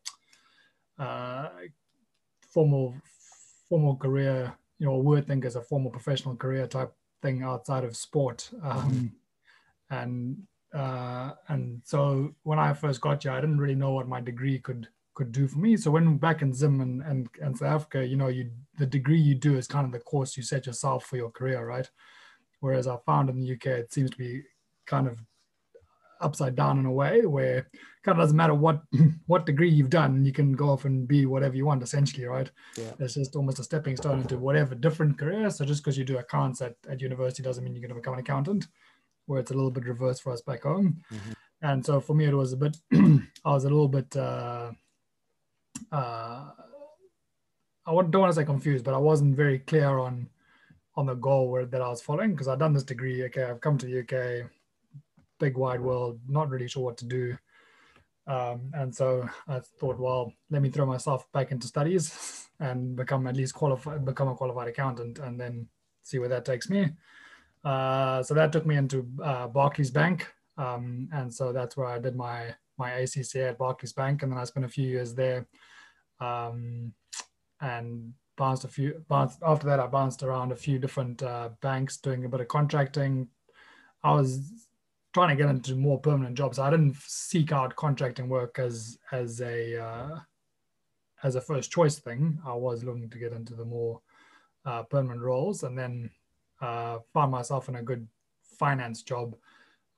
uh, 0.97 1.49
formal 2.49 2.95
formal 3.69 3.97
career, 3.97 4.55
you 4.79 4.87
know, 4.87 4.97
word 4.99 5.27
think 5.27 5.45
as 5.45 5.57
a 5.57 5.63
formal 5.63 5.91
professional 5.91 6.37
career 6.37 6.67
type 6.67 6.93
thing 7.23 7.43
outside 7.43 7.85
of 7.85 7.97
sport. 7.97 8.51
Um, 8.63 9.13
and 9.91 10.43
uh, 10.75 11.33
and 11.49 11.81
so 11.85 12.35
when 12.43 12.59
I 12.59 12.73
first 12.73 13.01
got 13.01 13.23
here, 13.23 13.33
I 13.33 13.41
didn't 13.41 13.61
really 13.61 13.77
know 13.77 13.93
what 13.93 14.09
my 14.09 14.21
degree 14.21 14.59
could 14.59 14.89
could 15.15 15.31
do 15.31 15.47
for 15.47 15.59
me. 15.59 15.77
So 15.77 15.93
when 15.93 16.17
back 16.17 16.43
in 16.43 16.53
Zim 16.53 16.81
and, 16.81 17.01
and, 17.03 17.29
and 17.41 17.57
South 17.57 17.69
Africa, 17.69 18.05
you 18.05 18.17
know, 18.17 18.29
you 18.29 18.51
the 18.79 18.87
degree 18.87 19.21
you 19.21 19.37
do 19.37 19.57
is 19.57 19.69
kind 19.69 19.87
of 19.87 19.93
the 19.93 20.01
course 20.01 20.37
you 20.37 20.43
set 20.43 20.67
yourself 20.67 21.07
for 21.07 21.17
your 21.17 21.31
career, 21.31 21.65
right? 21.65 21.89
Whereas 22.61 22.89
I 22.89 22.97
found 23.07 23.31
in 23.31 23.41
the 23.41 23.53
UK, 23.53 23.67
it 23.67 23.93
seems 23.93 24.11
to 24.11 24.17
be 24.17 24.43
kind 24.87 25.07
of 25.07 25.19
upside 26.21 26.55
down 26.55 26.79
in 26.79 26.87
a 26.87 26.93
way 26.93 27.27
where 27.27 27.69
kind 28.03 28.19
of 28.19 28.23
doesn't 28.23 28.37
matter 28.37 28.55
what 28.55 28.83
what 29.27 29.47
degree 29.47 29.71
you've 29.71 29.91
done, 29.91 30.25
you 30.25 30.33
can 30.33 30.53
go 30.53 30.71
off 30.71 30.85
and 30.85 31.09
be 31.09 31.27
whatever 31.27 31.57
you 31.57 31.67
want 31.67 31.83
essentially, 31.83 32.27
right? 32.27 32.51
Yeah. 32.77 32.93
It's 32.99 33.15
just 33.15 33.37
almost 33.37 33.59
a 33.59 33.65
stepping 33.65 33.97
stone 33.97 34.21
into 34.21 34.39
whatever 34.39 34.75
different 34.75 35.19
career. 35.19 35.51
So 35.51 35.65
just 35.65 35.83
because 35.83 35.99
you 35.99 36.05
do 36.05 36.19
accounts 36.19 36.61
at, 36.61 36.75
at 36.89 37.01
university 37.01 37.43
doesn't 37.43 37.65
mean 37.65 37.75
you're 37.75 37.81
going 37.81 37.95
to 37.95 38.01
become 38.01 38.15
an 38.15 38.21
accountant 38.21 38.67
where 39.27 39.41
it's 39.41 39.51
a 39.51 39.55
little 39.55 39.71
bit 39.71 39.87
reversed 39.87 40.23
for 40.23 40.33
us 40.33 40.43
back 40.43 40.63
home. 40.65 41.03
Mm-hmm. 41.13 41.33
And 41.63 41.85
so 41.85 42.01
for 42.01 42.15
me, 42.15 42.27
it 42.27 42.35
was 42.35 42.53
a 42.53 42.59
bit, 42.59 42.77
I 42.93 43.51
was 43.53 43.65
a 43.65 43.69
little 43.69 43.89
bit, 43.89 44.15
uh, 44.17 44.73
uh, 45.91 46.51
I 47.87 47.93
don't 47.93 48.13
want 48.15 48.31
to 48.31 48.41
say 48.41 48.45
confused, 48.45 48.85
but 48.85 48.95
I 48.95 48.99
wasn't 48.99 49.37
very 49.37 49.61
clear 49.61 49.99
on 49.99 50.29
on 50.97 51.07
the 51.07 51.15
goal 51.15 51.51
where, 51.51 51.67
that 51.67 51.83
I 51.83 51.89
was 51.89 52.01
following 52.01 52.31
because 52.33 52.49
I'd 52.49 52.59
done 52.59 52.73
this 52.73 52.85
degree. 52.85 53.25
Okay, 53.25 53.43
I've 53.43 53.61
come 53.61 53.77
to 53.79 53.87
the 53.87 54.01
UK, 54.01 54.49
big 55.45 55.57
wide 55.57 55.81
world, 55.81 56.19
not 56.27 56.49
really 56.49 56.69
sure 56.69 56.85
what 56.85 56.99
to 56.99 57.05
do. 57.05 57.37
Um, 58.27 58.59
and 58.73 58.95
so 58.95 59.29
I 59.47 59.61
thought, 59.79 59.99
well, 59.99 60.33
let 60.51 60.63
me 60.63 60.71
throw 60.71 60.87
myself 60.87 61.31
back 61.33 61.51
into 61.53 61.67
studies 61.67 62.47
and 62.61 62.97
become 62.97 63.27
at 63.27 63.37
least 63.37 63.55
qualified, 63.55 64.05
become 64.05 64.29
a 64.29 64.35
qualified 64.35 64.69
accountant, 64.69 65.19
and 65.19 65.39
then 65.39 65.69
see 66.03 66.19
where 66.19 66.31
that 66.31 66.47
takes 66.47 66.71
me. 66.71 66.83
Uh, 67.63 68.23
so 68.23 68.33
that 68.35 68.53
took 68.53 68.67
me 68.67 68.77
into 68.77 69.07
uh, 69.23 69.47
Barclays 69.49 69.91
Bank, 69.91 70.33
um, 70.57 71.09
and 71.13 71.33
so 71.33 71.53
that's 71.53 71.77
where 71.77 71.87
I 71.87 71.99
did 71.99 72.15
my 72.17 72.55
my 72.77 72.91
ACCA 72.91 73.51
at 73.51 73.59
Barclays 73.59 73.93
Bank, 73.93 74.23
and 74.23 74.33
then 74.33 74.39
I 74.39 74.45
spent 74.45 74.67
a 74.67 74.77
few 74.77 74.89
years 74.89 75.15
there, 75.15 75.47
um, 76.21 76.93
and 77.61 78.13
bounced 78.37 78.65
a 78.65 78.69
few. 78.69 79.05
Bounced, 79.09 79.39
after 79.43 79.67
that, 79.69 79.81
I 79.81 79.87
bounced 79.87 80.23
around 80.23 80.53
a 80.53 80.63
few 80.67 80.79
different 80.79 81.23
uh, 81.23 81.51
banks, 81.61 81.99
doing 81.99 82.25
a 82.25 82.29
bit 82.29 82.41
of 82.41 82.49
contracting. 82.49 83.29
I 84.03 84.13
was 84.13 84.65
trying 85.15 85.29
to 85.29 85.41
get 85.41 85.49
into 85.49 85.77
more 85.77 85.99
permanent 86.01 86.37
jobs. 86.37 86.59
I 86.59 86.71
didn't 86.71 86.97
seek 86.97 87.53
out 87.53 87.77
contracting 87.77 88.29
work 88.29 88.59
as 88.59 88.99
as 89.13 89.41
a 89.41 89.83
uh, 89.83 90.19
as 91.23 91.37
a 91.37 91.41
first 91.41 91.71
choice 91.71 91.99
thing. 91.99 92.39
I 92.45 92.53
was 92.53 92.85
looking 92.85 93.09
to 93.09 93.19
get 93.19 93.33
into 93.33 93.55
the 93.55 93.65
more 93.65 94.01
uh, 94.67 94.83
permanent 94.83 95.23
roles, 95.23 95.63
and 95.63 95.79
then 95.79 96.11
uh, 96.61 96.99
found 97.15 97.31
myself 97.31 97.69
in 97.69 97.77
a 97.77 97.83
good 97.83 98.07
finance 98.59 99.03
job 99.03 99.37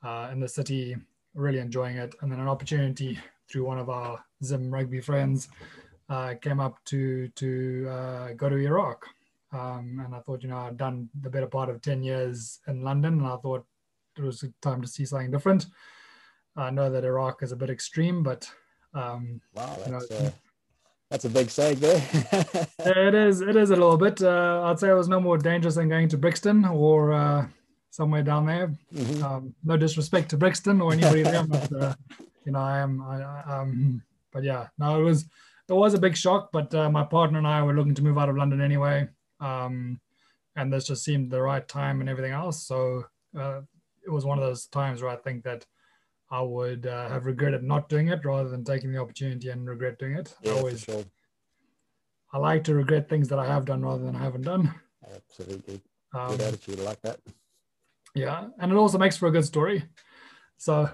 uh, 0.05 0.29
in 0.31 0.39
the 0.39 0.49
city, 0.49 0.97
really 1.35 1.59
enjoying 1.59 1.97
it. 1.97 2.15
And 2.21 2.31
then 2.31 2.41
an 2.41 2.49
opportunity 2.49 3.19
through 3.49 3.65
one 3.65 3.79
of 3.79 3.89
our 3.89 4.23
Zim 4.45 4.73
rugby 4.73 5.01
friends 5.01 5.49
uh, 6.11 6.35
came 6.43 6.61
up 6.61 6.77
to 6.87 7.29
to 7.29 7.89
uh, 7.91 8.33
go 8.35 8.51
to 8.51 8.57
Iraq. 8.57 9.07
Um, 9.53 10.03
and 10.05 10.15
I 10.15 10.21
thought, 10.21 10.43
you 10.43 10.51
know, 10.51 10.59
I'd 10.59 10.77
done 10.77 11.09
the 11.23 11.31
better 11.31 11.47
part 11.47 11.71
of 11.71 11.81
10 11.81 12.03
years 12.03 12.61
in 12.67 12.83
London, 12.83 13.21
and 13.21 13.27
I 13.27 13.37
thought 13.37 13.65
it 14.17 14.23
was 14.23 14.43
a 14.43 14.49
time 14.63 14.83
to 14.83 14.89
see 14.89 15.05
something 15.05 15.31
different. 15.31 15.67
I 16.57 16.71
know 16.71 16.91
that 16.91 17.05
Iraq 17.05 17.43
is 17.43 17.53
a 17.53 17.57
bit 17.57 17.71
extreme, 17.71 18.23
but 18.23 18.51
um, 18.95 19.41
wow, 19.55 19.77
you 19.85 19.93
know, 19.93 20.01
that's, 20.01 20.11
uh, 20.11 20.31
that's 21.11 21.25
a 21.27 21.29
big 21.31 21.51
saying 21.51 21.79
there. 21.81 22.03
it 22.81 23.15
is. 23.15 23.43
It 23.43 23.57
is 23.57 23.71
a 23.71 23.77
little 23.77 23.99
bit. 23.99 24.23
Uh, 24.23 24.63
I'd 24.65 24.81
say 24.81 24.89
it 24.89 24.95
was 24.95 25.09
no 25.09 25.21
more 25.21 25.39
dangerous 25.39 25.75
than 25.75 25.89
going 25.89 26.09
to 26.09 26.19
Brixton 26.19 26.65
or 26.65 27.13
uh, 27.13 27.47
somewhere 27.91 28.23
down 28.23 28.47
there. 28.47 28.73
Mhm. 28.95 29.23
Um, 29.23 29.55
no 29.65 29.77
disrespect 29.77 30.31
to 30.31 30.37
Brixton 30.37 30.81
or 30.81 30.93
anybody 30.93 31.23
there, 31.23 31.45
but 31.45 31.73
uh, 31.73 31.95
you 32.45 32.53
know, 32.53 32.59
I 32.59 32.79
am. 32.79 33.03
I, 33.03 33.23
I, 33.23 33.61
um, 33.61 34.03
but 34.33 34.43
yeah, 34.43 34.69
no, 34.79 35.01
it 35.01 35.05
was. 35.05 35.27
It 35.69 35.75
was 35.75 35.95
a 35.95 35.99
big 35.99 36.17
shock, 36.17 36.51
but 36.53 36.73
uh, 36.77 36.89
my 36.89 37.03
partner 37.03 37.39
and 37.39 37.47
I 37.47 37.61
were 37.63 37.75
looking 37.75 37.97
to 37.97 38.03
move 38.03 38.19
out 38.19 38.29
of 38.29 38.37
London 38.37 38.61
anyway, 38.61 39.09
um, 39.41 40.01
and 40.55 40.73
this 40.73 40.87
just 40.87 41.03
seemed 41.03 41.29
the 41.29 41.43
right 41.43 41.67
time 41.67 42.01
and 42.01 42.09
everything 42.09 42.31
else. 42.31 42.63
So 42.63 43.05
uh, 43.37 43.63
was 44.17 44.25
one 44.25 44.39
of 44.39 44.45
those 44.45 44.67
times 44.67 45.03
where 45.03 45.13
I 45.13 45.17
think 45.17 45.45
that 45.45 45.65
I 46.31 46.41
would 46.41 46.87
uh, 46.87 47.09
have 47.09 47.27
regretted 47.27 47.63
not 47.63 47.89
doing 47.89 48.09
it 48.09 48.25
rather 48.25 48.49
than 48.49 48.65
taking 48.65 48.93
the 48.93 48.99
opportunity 48.99 49.51
and 49.51 49.69
regret 49.69 49.99
doing 49.99 50.15
it. 50.15 50.35
yeah, 50.43 50.53
I 50.53 50.57
always, 50.57 50.81
sure. 50.81 51.05
I 52.33 52.39
like 52.39 52.65
to 52.65 52.75
regret 52.75 53.09
things 53.09 53.29
that 53.29 53.39
I 53.39 53.47
have 53.47 53.65
done 53.65 53.83
rather 53.83 54.05
than 54.05 54.17
I 54.17 54.21
haven't 54.21 54.43
done. 54.43 54.75
Absolutely. 55.15 55.81
Um, 56.13 56.31
Good 56.31 56.41
attitude. 56.41 56.81
I 56.81 56.83
like 56.83 57.03
that. 57.03 57.21
Yeah, 58.15 58.49
and 58.59 58.73
it 58.73 58.77
also 58.77 58.99
makes 58.99 59.17
for 59.17 59.29
a 59.29 59.31
good 59.31 59.45
story. 59.45 59.85
So 60.57 60.91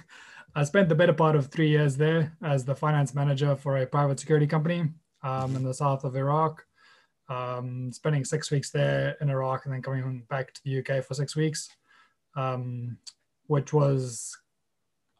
I 0.54 0.64
spent 0.64 0.88
the 0.88 0.94
better 0.94 1.12
part 1.12 1.36
of 1.36 1.46
three 1.46 1.68
years 1.68 1.96
there 1.96 2.36
as 2.42 2.64
the 2.64 2.74
finance 2.74 3.14
manager 3.14 3.54
for 3.54 3.76
a 3.76 3.86
private 3.86 4.18
security 4.18 4.46
company 4.46 4.88
um, 5.22 5.54
in 5.54 5.62
the 5.62 5.74
south 5.74 6.04
of 6.04 6.16
Iraq. 6.16 6.64
Um, 7.28 7.92
spending 7.92 8.24
six 8.24 8.50
weeks 8.50 8.70
there 8.70 9.16
in 9.20 9.30
Iraq 9.30 9.64
and 9.64 9.72
then 9.72 9.80
coming 9.82 10.24
back 10.28 10.52
to 10.54 10.60
the 10.64 10.80
UK 10.80 11.04
for 11.04 11.14
six 11.14 11.36
weeks, 11.36 11.68
um, 12.36 12.96
which 13.46 13.72
was 13.72 14.36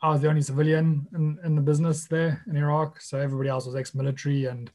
I 0.02 0.10
was 0.10 0.20
the 0.20 0.28
only 0.28 0.42
civilian 0.42 1.06
in, 1.14 1.38
in 1.44 1.54
the 1.54 1.62
business 1.62 2.06
there 2.06 2.42
in 2.48 2.56
Iraq. 2.56 3.00
So 3.00 3.18
everybody 3.18 3.48
else 3.48 3.66
was 3.66 3.76
ex-military 3.76 4.46
and 4.46 4.70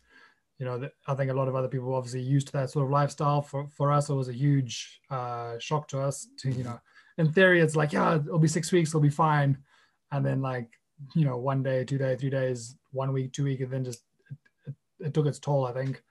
you 0.59 0.65
know, 0.65 0.79
th- 0.79 0.91
I 1.05 1.13
think 1.13 1.29
a 1.29 1.35
lot 1.35 1.47
of 1.47 1.55
other 1.55 1.67
people 1.67 1.93
obviously 1.93 2.21
used 2.21 2.47
to 2.47 2.53
that 2.53 2.71
sort 2.71 2.85
of 2.85 2.91
lifestyle. 2.91 3.41
For 3.41 3.67
for 3.67 3.91
us, 3.91 4.09
it 4.09 4.15
was 4.15 4.27
a 4.27 4.33
huge 4.33 5.01
uh, 5.09 5.59
shock 5.59 5.87
to 5.89 5.99
us. 5.99 6.27
To 6.39 6.51
you 6.51 6.63
know, 6.63 6.79
in 7.17 7.31
theory, 7.31 7.61
it's 7.61 7.75
like 7.75 7.93
yeah, 7.93 8.15
it'll 8.15 8.39
be 8.39 8.47
six 8.47 8.71
weeks, 8.71 8.89
it'll 8.89 9.01
be 9.01 9.09
fine, 9.09 9.57
and 10.11 10.25
then 10.25 10.41
like 10.41 10.69
you 11.15 11.25
know, 11.25 11.37
one 11.37 11.61
day, 11.61 11.83
two 11.83 11.97
day, 11.97 12.15
three 12.15 12.29
days, 12.29 12.75
one 12.91 13.13
week, 13.13 13.33
two 13.33 13.43
week, 13.43 13.59
and 13.59 13.71
then 13.71 13.83
just 13.83 14.01
it, 14.31 14.37
it, 14.67 15.07
it 15.07 15.13
took 15.13 15.27
its 15.27 15.39
toll, 15.39 15.65
I 15.65 15.73
think. 15.73 16.01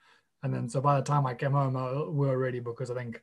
And 0.42 0.54
then 0.54 0.68
so 0.68 0.80
by 0.80 0.97
the 0.97 1.02
time 1.02 1.26
I 1.26 1.35
came 1.35 1.52
home, 1.52 1.76
I, 1.76 1.92
we 1.92 2.26
were 2.28 2.38
ready 2.38 2.61
because 2.61 2.90
I 2.90 2.95
think, 2.95 3.21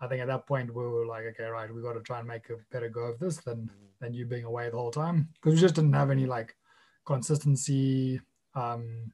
I 0.00 0.06
think 0.06 0.20
at 0.20 0.28
that 0.28 0.46
point 0.46 0.74
we 0.74 0.86
were 0.86 1.06
like, 1.06 1.24
okay, 1.24 1.44
right, 1.44 1.72
we 1.72 1.82
got 1.82 1.94
to 1.94 2.00
try 2.00 2.20
and 2.20 2.28
make 2.28 2.50
a 2.50 2.56
better 2.70 2.88
go 2.88 3.02
of 3.02 3.18
this 3.18 3.38
than 3.38 3.70
than 4.00 4.14
you 4.14 4.26
being 4.26 4.44
away 4.44 4.70
the 4.70 4.76
whole 4.76 4.92
time 4.92 5.28
because 5.34 5.54
we 5.54 5.60
just 5.60 5.74
didn't 5.74 5.92
have 5.92 6.10
any 6.10 6.26
like 6.26 6.54
consistency. 7.04 8.20
Um, 8.54 9.12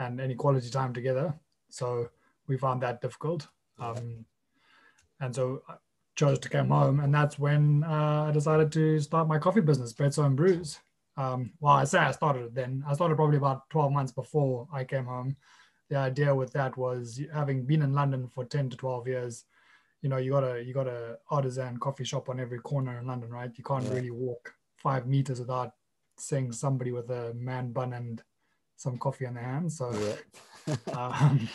and 0.00 0.20
any 0.20 0.34
quality 0.34 0.70
time 0.70 0.92
together. 0.92 1.34
So 1.68 2.08
we 2.48 2.56
found 2.56 2.82
that 2.82 3.00
difficult. 3.00 3.46
Um, 3.78 4.24
and 5.20 5.34
so 5.34 5.62
I 5.68 5.74
chose 6.16 6.38
to 6.40 6.48
come 6.48 6.70
home. 6.70 7.00
And 7.00 7.14
that's 7.14 7.38
when 7.38 7.84
uh, 7.84 8.24
I 8.28 8.30
decided 8.32 8.72
to 8.72 8.98
start 8.98 9.28
my 9.28 9.38
coffee 9.38 9.60
business, 9.60 9.92
Brett's 9.92 10.18
Own 10.18 10.34
Brews. 10.34 10.80
Um, 11.16 11.52
well, 11.60 11.74
I 11.74 11.84
say 11.84 11.98
I 11.98 12.12
started 12.12 12.46
it 12.46 12.54
then. 12.54 12.82
I 12.88 12.94
started 12.94 13.16
probably 13.16 13.36
about 13.36 13.68
12 13.70 13.92
months 13.92 14.12
before 14.12 14.66
I 14.72 14.84
came 14.84 15.04
home. 15.04 15.36
The 15.90 15.96
idea 15.96 16.34
with 16.34 16.52
that 16.54 16.76
was 16.76 17.20
having 17.32 17.66
been 17.66 17.82
in 17.82 17.92
London 17.92 18.28
for 18.28 18.44
10 18.44 18.70
to 18.70 18.76
12 18.76 19.08
years, 19.08 19.44
you 20.02 20.08
know, 20.08 20.16
you 20.16 20.30
got 20.32 20.44
a 20.44 20.62
you 20.62 20.72
got 20.72 20.86
a 20.86 21.18
artisan 21.30 21.78
coffee 21.78 22.04
shop 22.04 22.28
on 22.28 22.40
every 22.40 22.58
corner 22.58 22.98
in 22.98 23.06
London, 23.06 23.30
right? 23.30 23.50
You 23.56 23.64
can't 23.64 23.84
Yeah. 23.84 23.92
really 23.92 24.10
walk 24.10 24.54
five 24.76 25.06
meters 25.06 25.40
without 25.40 25.74
seeing 26.16 26.52
somebody 26.52 26.92
with 26.92 27.10
a 27.10 27.34
man 27.34 27.72
bun 27.72 27.92
and 27.92 28.22
some 28.76 28.98
coffee 28.98 29.26
in 29.26 29.34
their 29.34 29.44
hand 29.44 29.72
So, 29.72 29.92
Yeah. 30.66 30.76
um, 30.92 31.48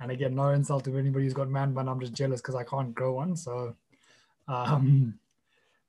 and 0.00 0.10
again, 0.10 0.34
no 0.34 0.50
insult 0.50 0.84
to 0.84 0.96
anybody 0.96 1.24
who's 1.24 1.34
got 1.34 1.48
man 1.48 1.72
bun. 1.74 1.88
I'm 1.88 2.00
just 2.00 2.12
jealous 2.12 2.40
because 2.40 2.54
I 2.54 2.64
can't 2.64 2.94
grow 2.94 3.14
one. 3.14 3.36
So, 3.36 3.76
um, 4.46 5.18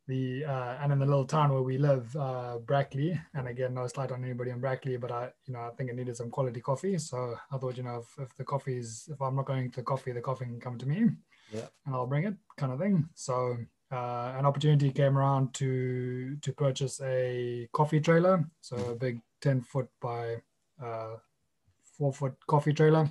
the 0.08 0.46
uh, 0.46 0.78
and 0.82 0.92
in 0.94 1.00
the 1.00 1.06
little 1.06 1.26
town 1.26 1.52
where 1.52 1.64
we 1.64 1.78
live, 1.78 2.16
uh, 2.16 2.60
Brackley, 2.60 3.20
and 3.34 3.48
again, 3.48 3.74
no 3.74 3.88
slight 3.88 4.12
on 4.12 4.24
anybody 4.24 4.52
in 4.52 4.60
Brackley, 4.60 4.98
but 4.98 5.12
I, 5.12 5.32
you 5.46 5.54
know, 5.54 5.62
I 5.62 5.72
think 5.76 5.90
it 5.90 5.96
needed 5.96 6.16
some 6.16 6.30
quality 6.30 6.62
coffee. 6.62 6.98
So 7.00 7.36
I 7.52 7.58
thought, 7.58 7.78
you 7.78 7.84
know, 7.84 8.04
if, 8.04 8.24
if 8.24 8.36
the 8.36 8.72
is 8.72 9.10
if 9.12 9.20
I'm 9.22 9.36
not 9.36 9.46
going 9.46 9.72
to 9.72 9.82
coffee, 9.82 10.12
the 10.12 10.22
coffee 10.22 10.46
can 10.46 10.60
come 10.60 10.78
to 10.78 10.86
me, 10.86 11.10
Yeah. 11.52 11.68
and 11.86 11.96
I'll 11.96 12.08
bring 12.08 12.26
it, 12.26 12.36
kind 12.58 12.72
of 12.72 12.80
thing. 12.80 13.08
So 13.14 13.58
uh, 13.92 14.34
an 14.38 14.46
opportunity 14.46 14.92
came 14.92 15.18
around 15.18 15.54
to 15.56 16.38
to 16.42 16.54
purchase 16.54 17.00
a 17.02 17.68
coffee 17.72 18.00
trailer, 18.00 18.44
so 18.62 18.76
a 18.78 18.96
big 18.96 19.22
ten 19.42 19.62
foot 19.62 19.88
by 20.02 20.38
uh, 20.84 21.16
four 21.98 22.12
foot 22.12 22.36
coffee 22.48 22.74
trailer 22.74 23.10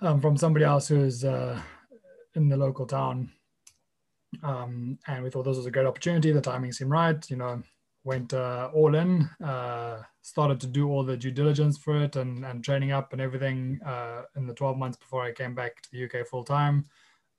um, 0.00 0.20
from 0.20 0.36
somebody 0.36 0.64
else 0.64 0.88
who's 0.88 1.24
uh, 1.24 1.60
in 2.34 2.48
the 2.48 2.56
local 2.56 2.86
town. 2.86 3.30
Um, 4.42 4.98
and 5.06 5.22
we 5.22 5.30
thought 5.30 5.44
this 5.44 5.56
was 5.56 5.66
a 5.66 5.70
great 5.70 5.86
opportunity. 5.86 6.32
The 6.32 6.40
timing 6.40 6.72
seemed 6.72 6.90
right. 6.90 7.30
You 7.30 7.36
know, 7.36 7.62
went 8.04 8.34
uh, 8.34 8.70
all 8.74 8.94
in. 8.94 9.28
Uh, 9.42 10.02
started 10.20 10.60
to 10.60 10.66
do 10.66 10.88
all 10.88 11.02
the 11.02 11.16
due 11.16 11.30
diligence 11.30 11.76
for 11.76 12.02
it 12.02 12.16
and 12.16 12.44
and 12.44 12.62
training 12.62 12.92
up 12.92 13.12
and 13.12 13.20
everything 13.20 13.80
uh, 13.84 14.22
in 14.36 14.46
the 14.46 14.54
12 14.54 14.78
months 14.78 14.96
before 14.96 15.22
I 15.22 15.32
came 15.32 15.54
back 15.54 15.82
to 15.82 15.88
the 15.90 16.04
UK 16.04 16.26
full 16.26 16.44
time, 16.44 16.84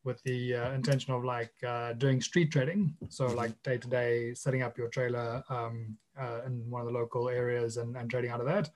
with 0.03 0.21
the 0.23 0.55
uh, 0.55 0.71
intention 0.73 1.13
of 1.13 1.23
like 1.23 1.53
uh, 1.65 1.93
doing 1.93 2.21
street 2.21 2.51
trading. 2.51 2.95
So 3.09 3.27
like 3.27 3.61
day 3.63 3.77
to 3.77 3.87
day, 3.87 4.33
setting 4.33 4.63
up 4.63 4.77
your 4.77 4.89
trailer 4.89 5.43
um, 5.49 5.97
uh, 6.19 6.41
in 6.45 6.69
one 6.69 6.81
of 6.81 6.87
the 6.87 6.93
local 6.93 7.29
areas 7.29 7.77
and, 7.77 7.95
and 7.95 8.09
trading 8.09 8.31
out 8.31 8.41
of 8.41 8.47
that. 8.47 8.69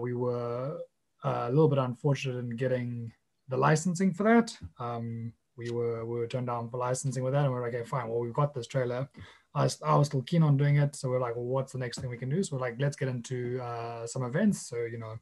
We 0.00 0.14
were 0.14 0.78
a 1.24 1.50
little 1.50 1.68
bit 1.68 1.78
unfortunate 1.78 2.38
in 2.38 2.50
getting 2.50 3.12
the 3.48 3.56
licensing 3.56 4.12
for 4.12 4.22
that. 4.24 4.56
Um, 4.78 5.32
we 5.56 5.70
were 5.70 6.04
we 6.04 6.18
were 6.18 6.26
turned 6.26 6.48
down 6.48 6.68
for 6.68 6.78
licensing 6.78 7.22
with 7.22 7.32
that, 7.32 7.44
and 7.44 7.52
we 7.52 7.58
are 7.58 7.62
like, 7.62 7.74
okay, 7.74 7.84
fine. 7.84 8.08
Well, 8.08 8.18
we've 8.18 8.32
got 8.32 8.54
this 8.54 8.66
trailer. 8.66 9.08
I, 9.54 9.64
was- 9.64 9.82
I 9.82 9.94
was 9.96 10.08
still 10.08 10.22
keen 10.22 10.42
on 10.42 10.56
doing 10.56 10.76
it, 10.76 10.96
so 10.96 11.08
we're 11.08 11.20
like, 11.20 11.36
well, 11.36 11.44
what's 11.44 11.72
the 11.72 11.78
next 11.78 12.00
thing 12.00 12.10
we 12.10 12.16
can 12.16 12.28
do? 12.28 12.42
So 12.42 12.56
we're 12.56 12.62
like, 12.62 12.76
let's 12.80 12.96
get 12.96 13.08
into 13.08 13.60
uh, 13.62 14.06
some 14.06 14.22
events. 14.24 14.66
So 14.68 14.76
you 14.84 14.98
know, 14.98 15.14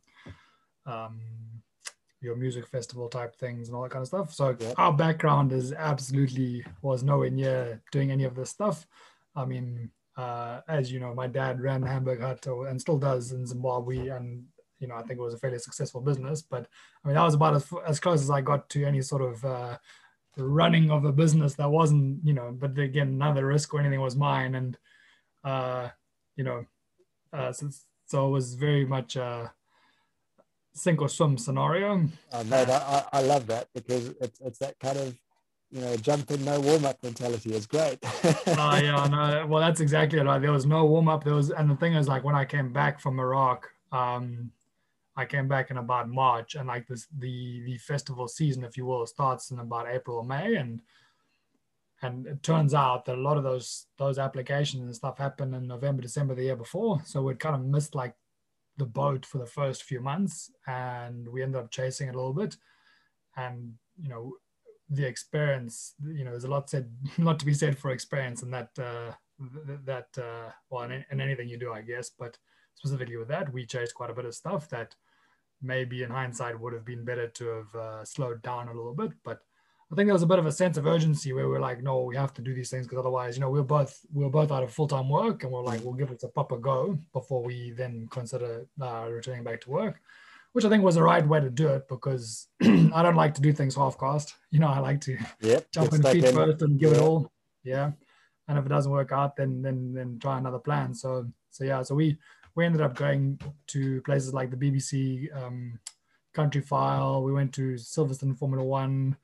um, 0.86 1.20
your 2.20 2.36
music 2.36 2.66
festival 2.66 3.08
type 3.08 3.36
things 3.36 3.68
and 3.68 3.76
all 3.76 3.82
that 3.82 3.90
kind 3.90 4.02
of 4.02 4.08
stuff. 4.08 4.32
So 4.32 4.56
Yeah. 4.58 4.72
our 4.78 4.92
background 4.92 5.52
is 5.52 5.72
absolutely 5.72 6.64
was 6.80 7.02
nowhere 7.02 7.30
near 7.30 7.82
doing 7.90 8.10
any 8.12 8.24
of 8.24 8.34
this 8.34 8.50
stuff. 8.50 8.86
I 9.34 9.44
mean, 9.44 9.90
uh, 10.16 10.60
as 10.68 10.92
you 10.92 11.00
know, 11.00 11.14
my 11.14 11.26
dad 11.26 11.60
ran 11.60 11.82
Hamburg 11.82 12.20
Hut 12.20 12.46
and 12.46 12.80
still 12.80 12.98
does 12.98 13.32
in 13.32 13.46
Zimbabwe, 13.46 14.08
and 14.08 14.44
you 14.78 14.88
know, 14.88 14.94
I 14.96 15.02
think 15.02 15.18
it 15.18 15.22
was 15.22 15.34
a 15.34 15.38
fairly 15.38 15.58
successful 15.58 16.00
business. 16.00 16.42
But 16.42 16.66
I 17.04 17.08
mean, 17.08 17.14
that 17.16 17.24
was 17.24 17.34
about 17.34 17.54
as, 17.54 17.66
as 17.86 17.98
close 18.00 18.20
as 18.22 18.30
I 18.30 18.40
got 18.40 18.68
to 18.70 18.84
any 18.84 19.00
sort 19.02 19.22
of 19.22 19.44
uh, 19.44 19.78
running 20.36 20.90
of 20.90 21.04
a 21.04 21.12
business 21.12 21.54
that 21.54 21.70
wasn't, 21.70 22.24
you 22.24 22.32
know. 22.32 22.56
But 22.58 22.78
again, 22.78 23.18
none 23.18 23.30
of 23.30 23.36
the 23.36 23.44
risk 23.44 23.72
or 23.74 23.80
anything 23.80 24.00
was 24.00 24.16
mine, 24.16 24.54
and 24.54 24.78
uh, 25.44 25.88
you 26.36 26.44
know, 26.44 26.64
uh, 27.32 27.52
so, 27.52 27.68
so 28.06 28.28
it 28.28 28.30
was 28.30 28.54
very 28.54 28.84
much 28.84 29.16
a 29.16 29.52
sink 30.74 31.02
or 31.02 31.08
swim 31.08 31.38
scenario. 31.38 32.08
I 32.32 32.42
know 32.44 32.64
that. 32.64 32.82
I, 32.82 33.04
I 33.18 33.22
love 33.22 33.46
that 33.48 33.68
because 33.74 34.08
it's, 34.20 34.40
it's 34.40 34.58
that 34.58 34.78
kind 34.78 34.98
of, 34.98 35.14
you 35.70 35.80
know, 35.80 35.96
jump 35.96 36.30
in, 36.30 36.44
no 36.44 36.60
warm 36.60 36.84
up 36.84 37.02
mentality 37.02 37.54
is 37.54 37.66
great. 37.66 37.98
Oh 38.46 38.76
yeah, 38.76 39.06
no, 39.10 39.46
well 39.46 39.60
that's 39.60 39.80
exactly 39.80 40.18
it. 40.18 40.24
Right? 40.24 40.40
There 40.40 40.52
was 40.52 40.66
no 40.66 40.84
warm 40.84 41.08
up. 41.08 41.24
There 41.24 41.34
was, 41.34 41.50
and 41.50 41.70
the 41.70 41.76
thing 41.76 41.94
is, 41.94 42.08
like 42.08 42.24
when 42.24 42.34
I 42.34 42.44
came 42.44 42.72
back 42.72 43.00
from 43.00 43.18
Iraq, 43.18 43.68
um, 43.90 44.50
I 45.16 45.26
came 45.26 45.47
back 45.47 45.71
in 45.71 45.76
about 45.76 46.09
March, 46.09 46.54
and 46.54 46.69
like 46.69 46.87
this, 46.87 47.07
the 47.19 47.62
the 47.64 47.78
festival 47.78 48.28
season, 48.28 48.64
if 48.64 48.76
you 48.76 48.87
will, 48.87 49.07
starts 49.07 49.50
in 49.50 49.59
about 49.59 49.88
April 49.88 50.19
or 50.19 50.25
May, 50.25 50.57
and 50.57 50.81
and 52.00 52.26
it 52.26 52.42
turns 52.42 52.75
out 52.75 53.04
that 53.04 53.19
a 53.19 53.21
lot 53.21 53.37
of 53.37 53.45
those 53.45 53.87
those 53.99 54.19
applications 54.19 54.83
and 54.83 54.95
stuff 54.95 55.19
happened 55.19 55.54
in 55.54 55.66
November, 55.66 56.02
December 56.02 56.35
the 56.35 56.45
year 56.45 56.57
before, 56.57 57.02
so 57.04 57.23
we'd 57.23 57.40
kind 57.40 57.54
of 57.54 57.64
missed 57.64 57.95
like 57.95 58.14
the 58.78 58.87
boat 58.87 59.26
for 59.26 59.38
the 59.38 59.47
first 59.47 59.83
few 59.83 60.00
months, 60.00 60.50
and 60.66 61.28
we 61.28 61.42
ended 61.42 61.61
up 61.61 61.71
chasing 61.71 62.09
it 62.09 62.14
a 62.14 62.19
little 62.19 62.33
bit, 62.33 62.57
and 63.37 63.75
you 64.00 64.09
know 64.09 64.35
the 64.92 65.07
experience 65.07 65.95
you 66.07 66.25
know 66.25 66.31
there's 66.31 66.45
a 66.45 66.50
lot 66.50 66.69
said 66.69 66.90
lot 67.19 67.38
to 67.38 67.47
be 67.47 67.54
said 67.54 67.78
for 67.78 67.90
experience 67.90 68.42
and 68.42 68.52
that 68.52 68.71
uh 68.78 69.12
that 69.85 70.09
uh 70.19 70.50
well 70.71 70.85
in, 70.85 71.04
in 71.11 71.21
anything 71.21 71.49
you 71.49 71.59
do 71.59 71.73
i 71.73 71.81
guess 71.81 72.11
but 72.19 72.37
specifically 72.75 73.16
with 73.16 73.28
that 73.28 73.52
we 73.52 73.64
chased 73.64 73.95
quite 73.95 74.11
a 74.11 74.14
bit 74.14 74.25
of 74.25 74.35
stuff 74.35 74.69
that 74.69 74.95
maybe 75.62 76.02
in 76.02 76.11
hindsight 76.11 76.59
would 76.59 76.73
have 76.73 76.85
been 76.85 77.04
better 77.04 77.28
to 77.28 77.47
have 77.49 77.75
uh, 77.75 78.04
slowed 78.04 78.42
down 78.42 78.69
a 78.69 78.75
little 78.75 78.95
bit 78.95 79.12
but 79.25 79.40
i 79.90 79.95
think 79.95 80.07
there 80.07 80.14
was 80.14 80.23
a 80.23 80.26
bit 80.26 80.38
of 80.38 80.47
a 80.47 80.52
sense 80.52 80.76
of 80.76 80.87
urgency 80.87 81.33
where 81.33 81.49
we're 81.49 81.61
like 81.61 81.83
no 81.83 82.02
we 82.02 82.16
have 82.16 82.33
to 82.35 82.42
do 82.42 82.54
these 82.54 82.71
things 82.71 82.87
because 82.87 82.99
otherwise 82.99 83.37
you 83.37 83.40
know 83.40 83.50
we're 83.50 83.62
both 83.62 84.00
we're 84.12 84.28
both 84.28 84.50
out 84.50 84.62
of 84.62 84.73
full-time 84.73 85.09
work 85.09 85.42
and 85.45 85.52
we're 85.52 85.62
like 85.62 85.83
we'll 85.85 85.92
give 85.95 86.11
it 86.11 86.23
a 86.25 86.28
proper 86.28 86.57
go 86.59 86.99
before 87.12 87.42
we 87.42 87.71
then 87.73 88.09
consider 88.11 88.66
uh, 88.81 89.07
returning 89.11 89.45
back 89.45 89.61
to 89.61 89.71
work 89.71 90.00
which 90.54 90.66
I 90.66 90.69
think 90.69 90.85
was 90.85 90.97
the 90.97 91.02
right 91.02 91.26
way 91.26 91.40
to 91.40 91.49
do 91.49 91.69
it 91.69 91.88
because 91.88 92.49
I 92.62 93.02
don't 93.02 93.14
like 93.16 93.33
to 93.37 93.40
do 93.40 93.54
things 93.54 93.75
half-cast. 93.75 94.35
You 94.50 94.59
know, 94.61 94.66
I 94.69 94.81
like 94.81 95.00
to 95.02 95.16
Yep. 95.40 95.66
jump 95.73 95.95
in 95.95 96.02
feet 96.02 96.25
in. 96.25 96.35
first 96.35 96.61
and 96.61 96.78
give 96.78 96.92
it 96.92 96.99
all. 97.00 97.33
Yeah. 97.64 97.92
And 98.49 98.59
if 98.59 98.66
it 98.66 98.69
doesn't 98.69 98.92
work 98.92 99.12
out, 99.12 99.35
then 99.35 99.62
then 99.62 99.95
then 99.95 100.19
try 100.21 100.37
another 100.37 100.59
plan. 100.59 100.92
So 100.95 101.26
so 101.49 101.64
yeah, 101.64 101.81
so 101.83 101.95
we 101.95 102.19
we 102.54 102.64
ended 102.66 102.80
up 102.80 102.94
going 102.94 103.40
to 103.68 104.02
places 104.02 104.35
like 104.35 104.50
the 104.50 104.56
BBC 104.56 105.35
um, 105.37 105.78
Countryfile. 106.35 107.23
We 107.23 107.32
went 107.32 107.52
to 107.54 107.75
Silverstone 107.75 108.37
Formula 108.37 108.64
One, 108.64 109.16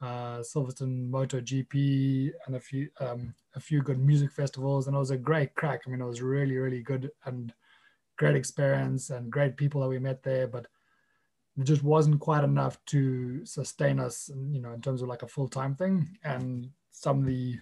uh, 0.00 0.38
Silverstone 0.38 1.10
MotoGP, 1.10 2.32
and 2.46 2.56
a 2.56 2.60
few 2.60 2.88
um, 3.00 3.34
a 3.54 3.60
few 3.60 3.82
good 3.82 3.98
music 3.98 4.32
festivals. 4.32 4.86
And 4.86 4.96
it 4.96 4.98
was 4.98 5.10
a 5.10 5.16
great 5.16 5.54
crack. 5.54 5.82
I 5.86 5.90
mean, 5.90 6.00
it 6.00 6.06
was 6.06 6.22
really 6.22 6.56
really 6.56 6.82
good 6.82 7.10
and 7.24 7.52
great 8.16 8.36
experience 8.36 9.10
and 9.10 9.30
great 9.30 9.56
people 9.56 9.80
that 9.80 9.88
we 9.88 9.98
met 9.98 10.22
there. 10.22 10.46
But 10.46 10.66
it 11.58 11.64
just 11.64 11.82
wasn't 11.82 12.20
quite 12.20 12.44
enough 12.44 12.82
to 12.86 13.44
sustain 13.44 14.00
us, 14.00 14.30
you 14.50 14.60
know, 14.60 14.72
in 14.72 14.80
terms 14.80 15.02
of 15.02 15.08
like 15.08 15.22
a 15.22 15.28
full 15.28 15.48
time 15.48 15.74
thing. 15.74 16.16
And 16.24 16.70
some 16.90 17.20
of 17.20 17.26
the 17.26 17.58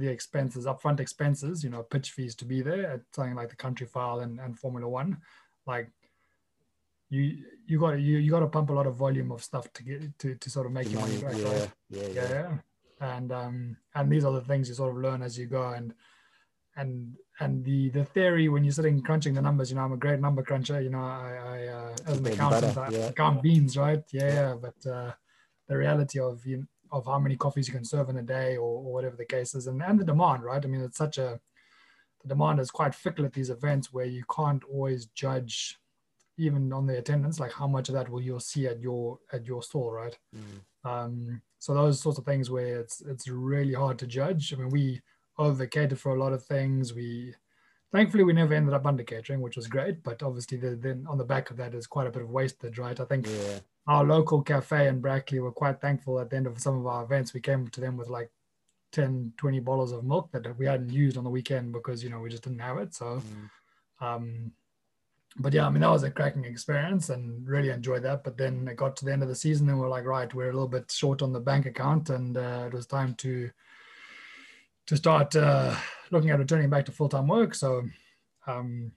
the 0.00 0.08
expenses, 0.08 0.66
upfront 0.66 1.00
expenses, 1.00 1.62
you 1.62 1.70
know, 1.70 1.82
pitch 1.82 2.10
fees 2.10 2.34
to 2.36 2.44
be 2.44 2.62
there 2.62 2.90
at 2.90 3.00
something 3.14 3.34
like 3.34 3.50
the 3.50 3.56
Countryfile 3.56 4.22
and, 4.22 4.40
and 4.40 4.58
Formula 4.58 4.88
One, 4.88 5.18
like 5.66 5.90
you 7.10 7.44
you 7.66 7.78
got 7.78 8.00
you 8.00 8.18
you 8.18 8.30
got 8.30 8.40
to 8.40 8.46
pump 8.46 8.70
a 8.70 8.72
lot 8.72 8.86
of 8.86 8.96
volume 8.96 9.30
of 9.32 9.42
stuff 9.42 9.72
to 9.74 9.82
get 9.82 10.18
to, 10.18 10.34
to 10.34 10.50
sort 10.50 10.66
of 10.66 10.72
make 10.72 10.90
your 10.90 11.00
money 11.00 11.18
back. 11.18 11.34
yeah, 11.36 11.48
right? 11.48 11.70
yeah, 11.90 12.06
yeah, 12.14 12.28
yeah. 12.30 12.56
And 13.00 13.32
um, 13.32 13.76
and 13.94 14.10
these 14.10 14.24
are 14.24 14.32
the 14.32 14.40
things 14.40 14.68
you 14.68 14.74
sort 14.74 14.90
of 14.90 15.02
learn 15.02 15.22
as 15.22 15.38
you 15.38 15.46
go, 15.46 15.68
and 15.70 15.94
and 16.76 17.16
and 17.40 17.64
the 17.64 17.90
the 17.90 18.04
theory 18.04 18.48
when 18.48 18.64
you're 18.64 18.72
sitting 18.72 19.02
crunching 19.02 19.34
the 19.34 19.42
numbers, 19.42 19.70
you 19.70 19.76
know, 19.76 19.82
I'm 19.82 19.92
a 19.92 19.96
great 19.96 20.20
number 20.20 20.42
cruncher. 20.42 20.80
You 20.80 20.90
know, 20.90 21.02
I, 21.02 21.32
I 21.54 21.66
uh, 21.66 21.96
as 22.06 22.18
an 22.18 22.26
accountant, 22.26 22.76
I 22.76 22.88
yeah. 22.90 23.12
count 23.12 23.42
beans, 23.42 23.76
right? 23.76 24.02
Yeah, 24.12 24.32
yeah. 24.32 24.54
But 24.54 24.90
uh, 24.90 25.12
the 25.68 25.76
reality 25.76 26.20
of 26.20 26.44
you 26.46 26.66
of 26.92 27.06
how 27.06 27.18
many 27.18 27.36
coffees 27.36 27.68
you 27.68 27.74
can 27.74 27.84
serve 27.84 28.08
in 28.08 28.18
a 28.18 28.22
day, 28.22 28.56
or, 28.56 28.82
or 28.84 28.92
whatever 28.92 29.16
the 29.16 29.24
case 29.24 29.54
is, 29.54 29.66
and 29.66 29.82
and 29.82 29.98
the 29.98 30.04
demand, 30.04 30.42
right? 30.44 30.64
I 30.64 30.68
mean, 30.68 30.80
it's 30.82 30.98
such 30.98 31.18
a 31.18 31.40
the 32.22 32.28
demand 32.28 32.60
is 32.60 32.70
quite 32.70 32.94
fickle 32.94 33.24
at 33.24 33.32
these 33.32 33.50
events 33.50 33.92
where 33.92 34.04
you 34.04 34.24
can't 34.34 34.62
always 34.64 35.06
judge 35.06 35.78
even 36.36 36.72
on 36.72 36.86
the 36.86 36.98
attendance 36.98 37.38
like 37.40 37.52
how 37.52 37.66
much 37.66 37.88
of 37.88 37.94
that 37.94 38.08
will 38.08 38.20
you'll 38.20 38.40
see 38.40 38.66
at 38.66 38.80
your 38.80 39.18
at 39.32 39.46
your 39.46 39.62
store 39.62 39.94
right 39.94 40.18
Mm. 40.34 40.90
um, 40.90 41.42
so 41.58 41.74
those 41.74 42.00
sorts 42.00 42.18
of 42.18 42.24
things 42.24 42.50
where 42.50 42.80
it's 42.80 43.02
it's 43.02 43.28
really 43.28 43.74
hard 43.74 43.98
to 43.98 44.06
judge. 44.06 44.52
I 44.52 44.56
mean, 44.56 44.70
we 44.70 45.00
over 45.38 45.66
cater 45.66 45.96
for 45.96 46.14
a 46.14 46.18
lot 46.18 46.32
of 46.32 46.42
things. 46.44 46.94
We 46.94 47.34
thankfully 47.92 48.24
we 48.24 48.32
never 48.32 48.54
ended 48.54 48.74
up 48.74 48.86
under 48.86 49.02
catering, 49.02 49.40
which 49.40 49.56
was 49.56 49.66
great. 49.66 50.02
But 50.02 50.22
obviously, 50.22 50.58
the, 50.58 50.76
then 50.76 51.06
on 51.08 51.18
the 51.18 51.24
back 51.24 51.50
of 51.50 51.56
that 51.58 51.74
is 51.74 51.86
quite 51.86 52.06
a 52.06 52.10
bit 52.10 52.22
of 52.22 52.30
wastage, 52.30 52.78
right? 52.78 52.98
I 52.98 53.04
think 53.04 53.26
yeah. 53.26 53.60
our 53.86 54.04
local 54.04 54.42
cafe 54.42 54.88
in 54.88 55.00
Brackley 55.00 55.40
were 55.40 55.52
quite 55.52 55.80
thankful 55.80 56.20
at 56.20 56.30
the 56.30 56.36
end 56.36 56.46
of 56.46 56.60
some 56.60 56.78
of 56.78 56.86
our 56.86 57.04
events. 57.04 57.34
We 57.34 57.40
came 57.40 57.68
to 57.68 57.80
them 57.80 57.96
with 57.96 58.08
like 58.08 58.30
10, 58.92 59.32
20 59.36 59.60
bottles 59.60 59.92
of 59.92 60.04
milk 60.04 60.30
that 60.32 60.58
we 60.58 60.66
hadn't 60.66 60.90
used 60.90 61.16
on 61.16 61.24
the 61.24 61.30
weekend 61.30 61.72
because 61.72 62.02
you 62.02 62.10
know 62.10 62.20
we 62.20 62.30
just 62.30 62.42
didn't 62.44 62.60
have 62.60 62.78
it. 62.78 62.94
So 62.94 63.22
Mm. 64.00 64.06
um, 64.06 64.52
but 65.38 65.54
yeah, 65.54 65.66
I 65.66 65.70
mean 65.70 65.82
that 65.82 65.90
was 65.90 66.02
a 66.02 66.10
cracking 66.10 66.44
experience 66.44 67.08
and 67.08 67.46
really 67.46 67.70
enjoyed 67.70 68.02
that. 68.02 68.24
But 68.24 68.36
then 68.36 68.66
it 68.68 68.76
got 68.76 68.96
to 68.96 69.04
the 69.04 69.12
end 69.12 69.22
of 69.22 69.28
the 69.28 69.34
season 69.34 69.68
and 69.68 69.78
we're 69.78 69.88
like, 69.88 70.04
right, 70.04 70.32
we're 70.34 70.50
a 70.50 70.52
little 70.52 70.68
bit 70.68 70.90
short 70.90 71.22
on 71.22 71.32
the 71.32 71.40
bank 71.40 71.66
account, 71.66 72.10
and 72.10 72.36
uh, 72.36 72.64
it 72.66 72.72
was 72.72 72.86
time 72.86 73.14
to 73.16 73.50
to 74.90 74.96
start 74.96 75.36
uh, 75.36 75.72
looking 76.10 76.30
at 76.30 76.38
returning 76.40 76.68
back 76.68 76.84
to 76.84 76.90
full 76.90 77.08
time 77.08 77.28
work. 77.28 77.54
So, 77.54 77.84
um, 78.48 78.90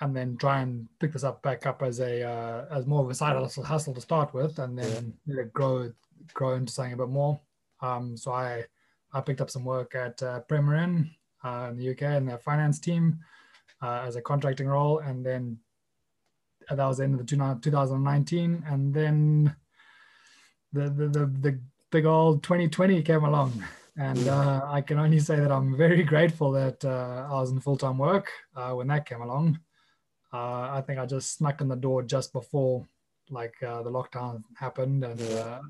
and 0.00 0.14
then 0.14 0.36
try 0.36 0.60
and 0.60 0.88
pick 0.98 1.12
this 1.12 1.22
up 1.22 1.40
back 1.40 1.66
up 1.66 1.82
as 1.84 2.00
a 2.00 2.24
uh, 2.24 2.64
as 2.72 2.84
more 2.84 3.04
of 3.04 3.10
a 3.10 3.14
side 3.14 3.36
hustle, 3.36 3.62
hustle 3.62 3.94
to 3.94 4.00
start 4.00 4.34
with, 4.34 4.58
and 4.58 4.76
then 4.76 5.14
let 5.28 5.38
it 5.38 5.52
grow 5.52 5.92
grow 6.34 6.54
into 6.54 6.72
something 6.72 6.94
a 6.94 6.96
bit 6.96 7.10
more. 7.10 7.40
Um, 7.80 8.16
so 8.16 8.32
I 8.32 8.64
I 9.12 9.20
picked 9.20 9.40
up 9.40 9.50
some 9.50 9.64
work 9.64 9.94
at 9.94 10.20
uh, 10.20 10.40
Premier 10.40 10.74
Inn 10.74 11.10
uh, 11.44 11.68
in 11.70 11.76
the 11.76 11.90
UK 11.90 12.16
in 12.16 12.26
their 12.26 12.38
finance 12.38 12.80
team 12.80 13.20
uh, 13.80 14.02
as 14.04 14.16
a 14.16 14.20
contracting 14.20 14.66
role, 14.66 14.98
and 14.98 15.24
then 15.24 15.58
uh, 16.68 16.74
that 16.74 16.86
was 16.86 16.96
the 16.96 17.04
end 17.04 17.14
of 17.14 17.20
the 17.20 17.24
two, 17.24 17.36
2019, 17.36 18.64
and 18.66 18.92
then 18.92 19.54
the, 20.72 20.90
the 20.90 21.06
the 21.06 21.26
the 21.40 21.60
big 21.92 22.04
old 22.04 22.42
2020 22.42 23.00
came 23.02 23.22
along, 23.22 23.62
and 23.98 24.28
uh, 24.28 24.62
I 24.66 24.80
can 24.80 24.98
only 24.98 25.18
say 25.18 25.36
that 25.40 25.50
I'm 25.50 25.76
very 25.76 26.04
grateful 26.04 26.52
that 26.52 26.84
uh, 26.84 27.26
I 27.28 27.40
was 27.40 27.50
in 27.50 27.60
full 27.60 27.76
time 27.76 27.98
work 27.98 28.30
uh, 28.56 28.72
when 28.72 28.86
that 28.88 29.06
came 29.06 29.20
along. 29.20 29.58
Uh, 30.32 30.70
I 30.78 30.82
think 30.86 30.98
I 31.00 31.06
just 31.06 31.36
snuck 31.36 31.60
in 31.60 31.68
the 31.68 31.76
door 31.76 32.02
just 32.02 32.32
before 32.32 32.86
like 33.28 33.54
uh, 33.62 33.82
the 33.82 33.90
lockdown 33.90 34.44
happened, 34.56 35.04
and 35.04 35.20
Yeah. 35.20 35.36
uh, 35.36 35.60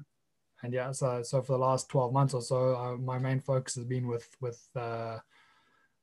and 0.63 0.73
yeah, 0.75 0.93
so 0.93 1.23
so 1.23 1.41
for 1.41 1.53
the 1.53 1.59
last 1.59 1.89
12 1.89 2.13
months 2.13 2.35
or 2.35 2.43
so, 2.43 2.77
uh, 2.77 2.97
my 2.97 3.19
main 3.19 3.41
focus 3.41 3.77
has 3.77 3.85
been 3.85 4.07
with 4.07 4.29
with 4.41 4.61
uh, 4.77 5.19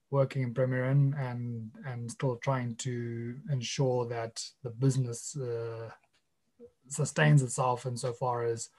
working 0.09 0.41
in 0.43 0.53
Premier 0.53 0.85
Inn 0.85 1.13
and 1.19 1.71
and 1.85 2.09
still 2.09 2.37
trying 2.37 2.75
to 2.77 3.35
ensure 3.51 4.07
that 4.07 4.43
the 4.63 4.69
business 4.71 5.35
uh, 5.37 5.89
sustains 6.87 7.43
itself 7.43 7.85
insofar 7.85 8.45
as 8.45 8.69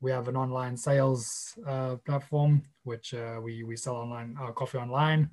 we 0.00 0.10
have 0.10 0.28
an 0.28 0.36
online 0.36 0.76
sales 0.76 1.56
uh, 1.66 1.96
platform 2.04 2.62
which 2.84 3.14
uh, 3.14 3.38
we 3.42 3.62
we 3.62 3.76
sell 3.76 3.96
online 3.96 4.36
our 4.40 4.52
coffee 4.52 4.78
online 4.78 5.28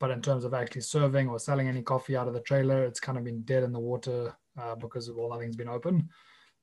but 0.00 0.10
in 0.10 0.22
terms 0.22 0.44
of 0.44 0.54
actually 0.54 0.80
serving 0.80 1.28
or 1.28 1.38
selling 1.38 1.68
any 1.68 1.82
coffee 1.82 2.16
out 2.16 2.28
of 2.28 2.34
the 2.34 2.40
trailer 2.40 2.84
it's 2.84 3.00
kind 3.00 3.18
of 3.18 3.24
been 3.24 3.42
dead 3.42 3.62
in 3.62 3.72
the 3.72 3.78
water 3.78 4.34
uh, 4.60 4.74
because 4.74 5.10
well 5.10 5.30
nothing's 5.30 5.56
been 5.56 5.68
open 5.68 6.08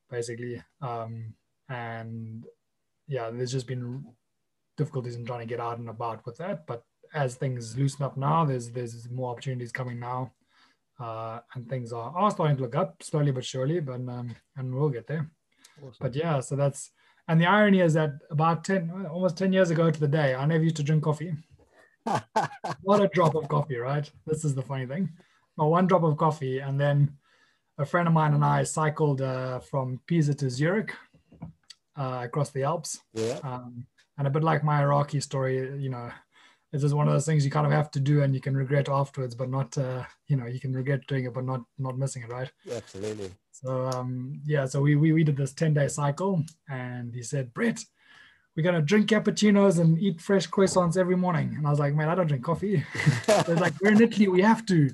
basically 0.09 0.61
um, 0.81 1.33
and 1.69 2.45
yeah 3.07 3.29
there's 3.29 3.51
just 3.51 3.67
been 3.67 4.03
difficulties 4.77 5.15
in 5.15 5.25
trying 5.25 5.39
to 5.39 5.45
get 5.45 5.59
out 5.59 5.77
and 5.77 5.89
about 5.89 6.25
with 6.25 6.37
that 6.37 6.65
but 6.67 6.83
as 7.13 7.35
things 7.35 7.77
loosen 7.77 8.03
up 8.03 8.17
now, 8.17 8.45
there's 8.45 8.69
there's 8.69 9.09
more 9.09 9.31
opportunities 9.31 9.71
coming 9.71 9.99
now, 9.99 10.33
uh, 10.99 11.39
and 11.53 11.67
things 11.69 11.93
are, 11.93 12.11
are 12.15 12.31
starting 12.31 12.57
to 12.57 12.63
look 12.63 12.75
up 12.75 13.01
slowly 13.01 13.31
but 13.31 13.45
surely. 13.45 13.79
But 13.79 13.95
um, 13.95 14.35
and 14.57 14.73
we'll 14.73 14.89
get 14.89 15.07
there. 15.07 15.29
Awesome. 15.81 15.97
But 15.99 16.15
yeah, 16.15 16.39
so 16.39 16.55
that's 16.55 16.91
and 17.27 17.39
the 17.39 17.45
irony 17.45 17.81
is 17.81 17.93
that 17.93 18.11
about 18.29 18.63
ten, 18.63 19.05
almost 19.11 19.37
ten 19.37 19.53
years 19.53 19.69
ago 19.69 19.89
to 19.89 19.99
the 19.99 20.07
day, 20.07 20.35
I 20.35 20.45
never 20.45 20.63
used 20.63 20.77
to 20.77 20.83
drink 20.83 21.03
coffee. 21.03 21.33
Not 22.05 23.01
a 23.01 23.09
drop 23.13 23.35
of 23.35 23.47
coffee, 23.47 23.77
right? 23.77 24.09
This 24.25 24.45
is 24.45 24.53
the 24.53 24.61
funny 24.61 24.85
thing. 24.85 25.09
Not 25.57 25.69
one 25.69 25.87
drop 25.87 26.03
of 26.03 26.17
coffee, 26.17 26.59
and 26.59 26.79
then 26.79 27.17
a 27.77 27.85
friend 27.85 28.07
of 28.07 28.13
mine 28.13 28.33
and 28.33 28.45
I 28.45 28.63
cycled 28.63 29.21
uh, 29.21 29.59
from 29.59 29.99
Pisa 30.07 30.33
to 30.35 30.49
Zurich 30.49 30.93
uh, 31.97 32.21
across 32.23 32.51
the 32.51 32.63
Alps. 32.63 32.99
yeah. 33.13 33.39
Um, 33.43 33.87
and 34.17 34.27
a 34.27 34.29
bit 34.29 34.43
like 34.43 34.63
my 34.63 34.81
Iraqi 34.81 35.19
story, 35.19 35.81
you 35.81 35.89
know, 35.89 36.09
it's 36.75 36.83
just 36.83 36.93
one 36.93 37.07
of 37.07 37.13
those 37.13 37.25
things 37.25 37.45
you 37.45 37.51
kind 37.51 37.65
of 37.65 37.71
have 37.71 37.89
to 37.91 38.01
do 38.01 38.21
and 38.21 38.35
you 38.35 38.41
can 38.41 38.55
regret 38.55 38.89
afterwards, 38.89 39.33
but 39.33 39.49
not, 39.49 39.77
uh, 39.77 40.03
you 40.27 40.35
know, 40.35 40.45
you 40.45 40.59
can 40.59 40.73
regret 40.73 41.07
doing 41.07 41.23
it, 41.23 41.33
but 41.33 41.45
not 41.45 41.61
not 41.77 41.97
missing 41.97 42.23
it, 42.23 42.29
right? 42.29 42.51
Absolutely. 42.69 43.31
So 43.53 43.85
um, 43.85 44.41
yeah, 44.45 44.65
so 44.65 44.81
we, 44.81 44.97
we 44.97 45.13
we 45.13 45.23
did 45.23 45.37
this 45.37 45.53
ten 45.53 45.73
day 45.73 45.87
cycle, 45.87 46.43
and 46.69 47.15
he 47.15 47.23
said, 47.23 47.53
Brett, 47.53 47.79
we're 48.55 48.63
gonna 48.63 48.81
drink 48.81 49.09
cappuccinos 49.09 49.79
and 49.79 49.97
eat 49.97 50.19
fresh 50.19 50.49
croissants 50.49 50.97
every 50.97 51.15
morning. 51.15 51.55
And 51.57 51.65
I 51.65 51.69
was 51.69 51.79
like, 51.79 51.95
man, 51.95 52.09
I 52.09 52.15
don't 52.15 52.27
drink 52.27 52.43
coffee. 52.43 52.83
They're 53.25 53.55
like, 53.55 53.73
we're 53.81 53.93
in 53.93 54.01
Italy, 54.01 54.27
we 54.27 54.41
have 54.41 54.65
to. 54.65 54.89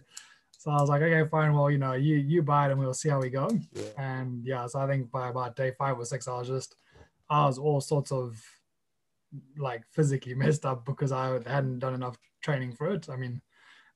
So 0.51 0.69
I 0.69 0.79
was 0.79 0.89
like, 0.89 1.01
okay, 1.01 1.27
fine. 1.31 1.51
Well, 1.55 1.71
you 1.71 1.79
know, 1.79 1.93
you 1.93 2.17
you 2.17 2.43
buy 2.43 2.67
it 2.67 2.71
and 2.73 2.79
we'll 2.79 2.93
see 2.93 3.09
how 3.09 3.19
we 3.19 3.31
go. 3.31 3.49
Yeah. 3.73 3.83
And 3.97 4.45
yeah, 4.45 4.67
so 4.67 4.81
I 4.81 4.87
think 4.87 5.09
by 5.09 5.29
about 5.29 5.55
day 5.55 5.71
five 5.79 5.97
or 5.97 6.05
six, 6.05 6.27
I 6.27 6.37
was 6.37 6.47
just, 6.47 6.75
I 7.27 7.47
was 7.47 7.57
all 7.57 7.81
sorts 7.81 8.11
of 8.11 8.39
like 9.57 9.83
physically 9.91 10.33
messed 10.35 10.65
up 10.65 10.85
because 10.85 11.11
I 11.11 11.39
hadn't 11.45 11.79
done 11.79 11.93
enough 11.93 12.17
training 12.41 12.73
for 12.73 12.91
it. 12.91 13.07
I 13.09 13.15
mean, 13.15 13.41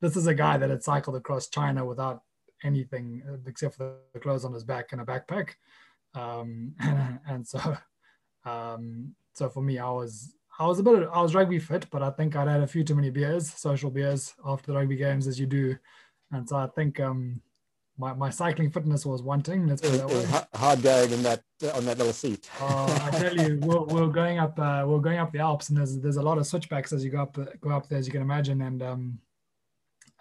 this 0.02 0.16
is 0.16 0.28
a 0.28 0.34
guy 0.34 0.58
that 0.58 0.70
had 0.70 0.84
cycled 0.84 1.16
across 1.16 1.48
China 1.50 1.86
without 1.86 2.22
anything 2.64 3.24
uh, 3.30 3.38
except 3.48 3.76
for 3.76 3.98
the 4.14 4.20
clothes 4.20 4.46
on 4.46 4.54
his 4.54 4.64
back 4.64 4.92
and 4.92 5.02
a 5.02 5.06
backpack. 5.06 5.52
Um, 6.14 6.74
and 7.28 7.48
so, 7.48 7.78
um, 8.46 9.16
so 9.34 9.50
for 9.50 9.62
me, 9.62 9.80
I 9.80 9.90
was, 9.90 10.36
I 10.58 10.66
was 10.66 10.80
a 10.80 10.84
bit, 10.84 11.08
I 11.12 11.22
was 11.22 11.36
rugby 11.36 11.60
fit, 11.60 11.88
but 11.92 12.02
I 12.02 12.12
think 12.12 12.36
I'd 12.36 12.48
had 12.48 12.62
a 12.62 12.68
few 12.68 12.84
too 12.84 12.96
many 12.96 13.10
beers, 13.10 13.52
social 13.52 13.90
beers 13.90 14.34
after 14.46 14.72
the 14.72 14.78
rugby 14.78 14.96
games 14.96 15.28
as 15.28 15.40
you 15.40 15.46
do. 15.46 15.76
And 16.32 16.48
so 16.48 16.56
I 16.56 16.68
think, 16.68 17.00
um, 17.00 17.42
my, 17.98 18.14
my 18.14 18.30
cycling 18.30 18.70
fitness 18.72 19.06
was 19.06 19.22
wanting. 19.22 19.68
Let's 19.68 19.82
It 19.82 19.92
put 19.92 19.92
was, 19.92 20.00
it 20.02 20.08
that 20.08 20.16
was 20.16 20.32
way. 20.32 20.42
hard 20.60 20.82
going 20.82 21.12
in 21.12 21.24
that 21.24 21.42
on 21.74 21.86
that 21.86 21.98
little 21.98 22.14
seat. 22.14 22.50
Oh, 22.60 23.02
I 23.04 23.10
tell 23.12 23.36
you, 23.36 23.60
we're, 23.62 23.84
we're 23.84 24.08
going 24.10 24.38
up, 24.40 24.60
uh, 24.60 24.84
we're 24.86 25.00
going 25.00 25.18
up 25.18 25.32
the 25.32 25.40
Alps, 25.40 25.70
and 25.70 25.78
there's 25.78 26.00
there's 26.00 26.18
a 26.18 26.22
lot 26.22 26.38
of 26.38 26.46
switchbacks 26.46 26.92
as 26.94 27.04
you 27.04 27.12
go 27.12 27.22
up 27.22 27.38
go 27.62 27.70
up 27.70 27.88
there, 27.88 28.00
as 28.00 28.06
you 28.06 28.12
can 28.12 28.22
imagine. 28.22 28.62
And 28.62 28.84
um, 28.84 29.20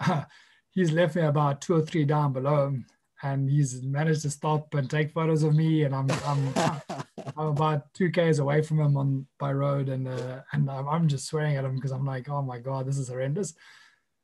he's 0.71 0.93
left 0.93 1.17
me 1.17 1.23
about 1.23 1.61
two 1.61 1.75
or 1.75 1.83
three 1.83 2.05
down 2.05 2.33
below, 2.33 2.77
and 3.23 3.51
he's 3.51 3.83
managed 3.83 4.23
to 4.23 4.31
stop 4.31 4.73
and 4.75 4.89
take 4.89 5.13
photos 5.13 5.43
of 5.43 5.55
me, 5.55 5.83
and 5.85 5.95
I'm 5.95 6.09
I'm 6.25 6.55
I'm 7.37 7.47
about 7.49 7.93
two 7.95 8.11
k's 8.11 8.39
away 8.39 8.63
from 8.63 8.81
him 8.81 8.97
on 8.97 9.27
by 9.39 9.53
road, 9.53 9.89
and 9.89 10.07
uh, 10.07 10.43
and 10.53 10.71
I'm, 10.71 10.89
I'm 10.89 11.09
just 11.09 11.27
swearing 11.27 11.57
at 11.57 11.65
him 11.65 11.75
because 11.75 11.91
I'm 11.91 12.07
like, 12.07 12.29
oh 12.29 12.43
my 12.43 12.59
god, 12.59 12.87
this 12.87 12.99
is 12.99 13.09
horrendous. 13.09 13.55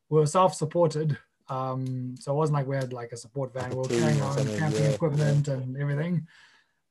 We're 0.08 0.26
self-supported, 0.26 1.16
Um, 1.50 2.14
so 2.18 2.32
it 2.32 2.36
wasn't 2.36 2.54
like 2.54 2.66
we 2.68 2.76
had 2.76 2.92
like 2.92 3.12
a 3.12 3.16
support 3.16 3.52
van. 3.52 3.70
We 3.70 3.76
were 3.76 3.84
carrying 3.84 4.22
our 4.22 4.38
own 4.38 4.46
camping 4.56 4.84
yeah. 4.84 4.90
equipment 4.90 5.48
and 5.48 5.76
everything. 5.76 6.26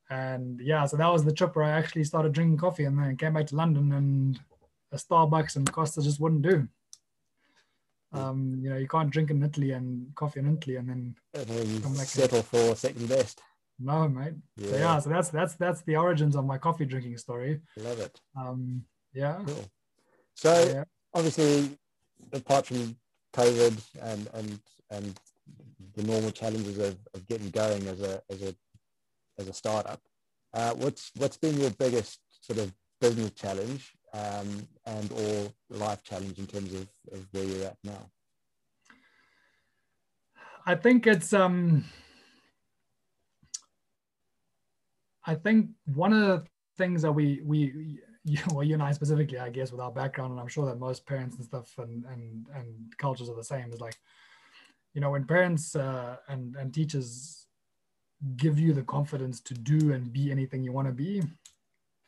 And 0.10 0.60
yeah, 0.60 0.86
so 0.86 0.98
that 0.98 1.08
was 1.08 1.24
the 1.24 1.32
trip 1.34 1.56
where 1.56 1.66
I 1.66 1.72
actually 1.72 2.04
started 2.04 2.34
drinking 2.34 2.58
coffee 2.58 2.84
and 2.84 3.00
then 3.00 3.16
came 3.16 3.34
back 3.34 3.48
to 3.48 3.56
London 3.56 3.92
and 3.94 4.40
a 4.92 4.98
Starbucks 4.98 5.56
and 5.56 5.72
Costa 5.72 6.02
just 6.02 6.20
wouldn't 6.20 6.42
do. 6.42 6.68
Um, 8.12 8.60
you 8.62 8.70
know, 8.72 8.78
you 8.78 8.88
can't 8.88 9.12
drink 9.12 9.30
in 9.30 9.44
Italy 9.44 9.72
and 9.72 10.14
coffee 10.16 10.40
in 10.40 10.52
Italy 10.58 10.78
and 10.78 10.90
then 10.90 11.16
And 11.36 11.84
Come 11.84 11.94
back 11.96 12.08
settle 12.08 12.42
for 12.42 12.76
second 12.76 13.08
best. 13.08 13.42
no, 13.80 14.10
mate. 14.10 14.34
Yeah, 14.58 14.70
So 14.72 14.78
yeah, 14.78 15.00
so 15.00 15.10
that's 15.10 15.30
that's 15.30 15.54
that's 15.56 15.82
the 15.84 15.96
origins 15.96 16.36
of 16.36 16.44
my 16.46 16.58
coffee 16.58 16.86
drinking 16.86 17.18
story. 17.18 17.62
love 17.78 18.00
it. 18.00 18.20
Um, 18.36 18.84
yeah, 19.14 19.40
Cool. 19.46 19.70
So 20.34 20.52
yeah. 20.74 20.84
obviously, 21.14 21.78
apart 22.34 22.66
from 22.66 22.96
COVID 23.34 23.82
and 24.02 24.30
and 24.34 24.60
and 24.92 25.20
the 25.96 26.04
normal 26.04 26.32
challenges 26.32 26.78
of, 26.78 26.98
of 27.14 27.28
getting 27.28 27.50
going 27.50 27.88
as 27.88 28.02
a 28.02 28.22
as 28.30 28.42
a 28.42 28.56
as 29.38 29.48
a 29.48 29.54
startup, 29.54 30.02
uh, 30.54 30.74
what's 30.74 31.12
what's 31.18 31.38
been 31.38 31.60
your 31.60 31.72
biggest 31.72 32.20
sort 32.42 32.60
of 32.60 32.74
business 33.00 33.32
challenge 33.32 33.94
um, 34.14 34.68
and 34.86 35.12
or 35.12 35.52
life 35.70 36.04
challenge 36.04 36.38
in 36.38 36.48
terms 36.48 36.74
of, 36.74 36.88
of 37.14 37.26
where 37.32 37.44
you're 37.44 37.66
at 37.68 37.78
now? 37.84 38.10
I 40.66 40.76
think 40.76 41.08
it's 41.08 41.34
um 41.34 41.86
I 45.26 45.36
think 45.36 45.70
one 45.94 46.14
of 46.14 46.22
the 46.22 46.44
things 46.78 47.02
that 47.02 47.12
we 47.12 47.42
we 47.44 48.00
you, 48.26 48.40
well 48.52 48.64
you 48.64 48.74
and 48.74 48.84
I 48.84 48.92
specifically 48.92 49.40
I 49.40 49.50
guess 49.50 49.72
with 49.72 49.82
our 49.82 49.92
background 49.92 50.32
and 50.32 50.40
I'm 50.40 50.48
sure 50.48 50.66
that 50.66 50.80
most 50.80 51.06
parents 51.06 51.38
and 51.38 51.46
stuff 51.46 51.74
and 51.78 52.06
and 52.06 52.46
and 52.54 52.68
cultures 52.98 53.30
are 53.30 53.36
the 53.36 53.44
same 53.44 53.72
is 53.72 53.80
like 53.80 53.98
you 54.94 55.02
know 55.02 55.12
when 55.12 55.26
parents 55.26 55.76
uh, 55.76 56.18
and 56.28 56.56
and 56.56 56.74
teachers 56.74 57.46
give 58.36 58.60
you 58.60 58.74
the 58.74 58.84
confidence 58.84 59.40
to 59.40 59.54
do 59.54 59.94
and 59.94 60.12
be 60.12 60.30
anything 60.32 60.62
you 60.62 60.74
want 60.74 60.88
to 60.88 60.94
be 60.94 61.22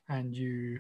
and 0.10 0.36
you 0.36 0.80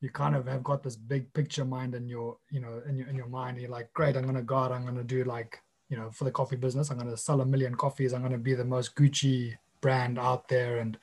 you 0.00 0.10
kind 0.10 0.36
of 0.36 0.46
have 0.46 0.62
got 0.62 0.82
this 0.82 0.96
big 0.96 1.32
picture 1.32 1.64
mind 1.64 1.94
in 1.94 2.08
your 2.08 2.36
you 2.50 2.60
know 2.60 2.80
in 2.88 2.96
your, 2.96 3.08
in 3.08 3.16
your 3.16 3.26
mind 3.26 3.60
you're 3.60 3.70
like 3.70 3.92
great 3.92 4.16
i'm 4.16 4.32
to 4.32 4.42
go 4.42 4.56
out 4.56 4.72
i'm 4.72 4.94
to 4.94 5.02
do 5.02 5.24
like 5.24 5.60
you 5.88 5.96
know 5.96 6.10
for 6.10 6.24
the 6.24 6.30
coffee 6.30 6.56
business 6.56 6.90
i'm 6.90 7.00
to 7.00 7.16
sell 7.16 7.40
a 7.40 7.46
million 7.46 7.74
coffees 7.74 8.12
i'm 8.12 8.28
to 8.30 8.38
be 8.38 8.54
the 8.54 8.64
most 8.64 8.94
gucci 8.94 9.54
brand 9.80 10.18
out 10.18 10.46
there 10.48 10.78
and 10.78 10.96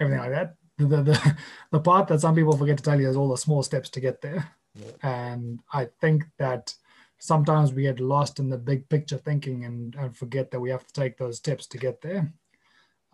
everything 0.00 0.20
like 0.20 0.30
that 0.30 0.56
the, 0.88 1.02
the, 1.02 1.36
the, 1.70 1.80
part 1.80 2.08
that 2.08 2.20
some 2.20 2.34
people 2.34 2.56
forget 2.56 2.76
to 2.76 2.82
tell 2.82 3.00
you 3.00 3.08
is 3.08 3.16
all 3.16 3.28
the 3.28 3.36
small 3.36 3.62
steps 3.62 3.88
to 3.90 4.00
get 4.00 4.20
there. 4.20 4.50
Yeah. 4.74 5.34
and 5.34 5.60
i 5.72 5.88
think 6.02 6.24
that 6.36 6.74
sometimes 7.18 7.72
we 7.72 7.84
get 7.84 7.98
lost 7.98 8.38
in 8.38 8.50
the 8.50 8.58
big 8.58 8.86
picture 8.90 9.16
thinking 9.16 9.64
and, 9.64 9.94
and 9.94 10.14
forget 10.14 10.50
that 10.50 10.60
we 10.60 10.68
have 10.68 10.86
to 10.86 10.92
take 10.92 11.16
those 11.16 11.38
steps 11.38 11.66
to 11.68 11.78
get 11.78 12.02
there. 12.02 12.30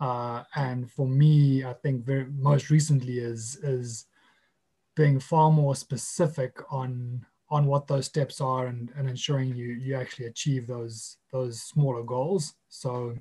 Uh, 0.01 0.43
and 0.55 0.91
for 0.91 1.07
me 1.07 1.63
i 1.63 1.71
think 1.71 2.03
very 2.03 2.25
most 2.25 2.69
recently 2.69 3.19
is 3.19 3.55
is 3.63 4.07
being 4.95 5.19
far 5.19 5.51
more 5.51 5.75
specific 5.75 6.59
on 6.69 7.25
on 7.49 7.67
what 7.67 7.87
those 7.87 8.07
steps 8.07 8.41
are 8.41 8.65
and, 8.65 8.91
and 8.97 9.07
ensuring 9.07 9.55
you 9.55 9.67
you 9.67 9.95
actually 9.95 10.25
achieve 10.25 10.65
those 10.65 11.17
those 11.31 11.61
smaller 11.61 12.03
goals. 12.03 12.55
So 12.69 13.15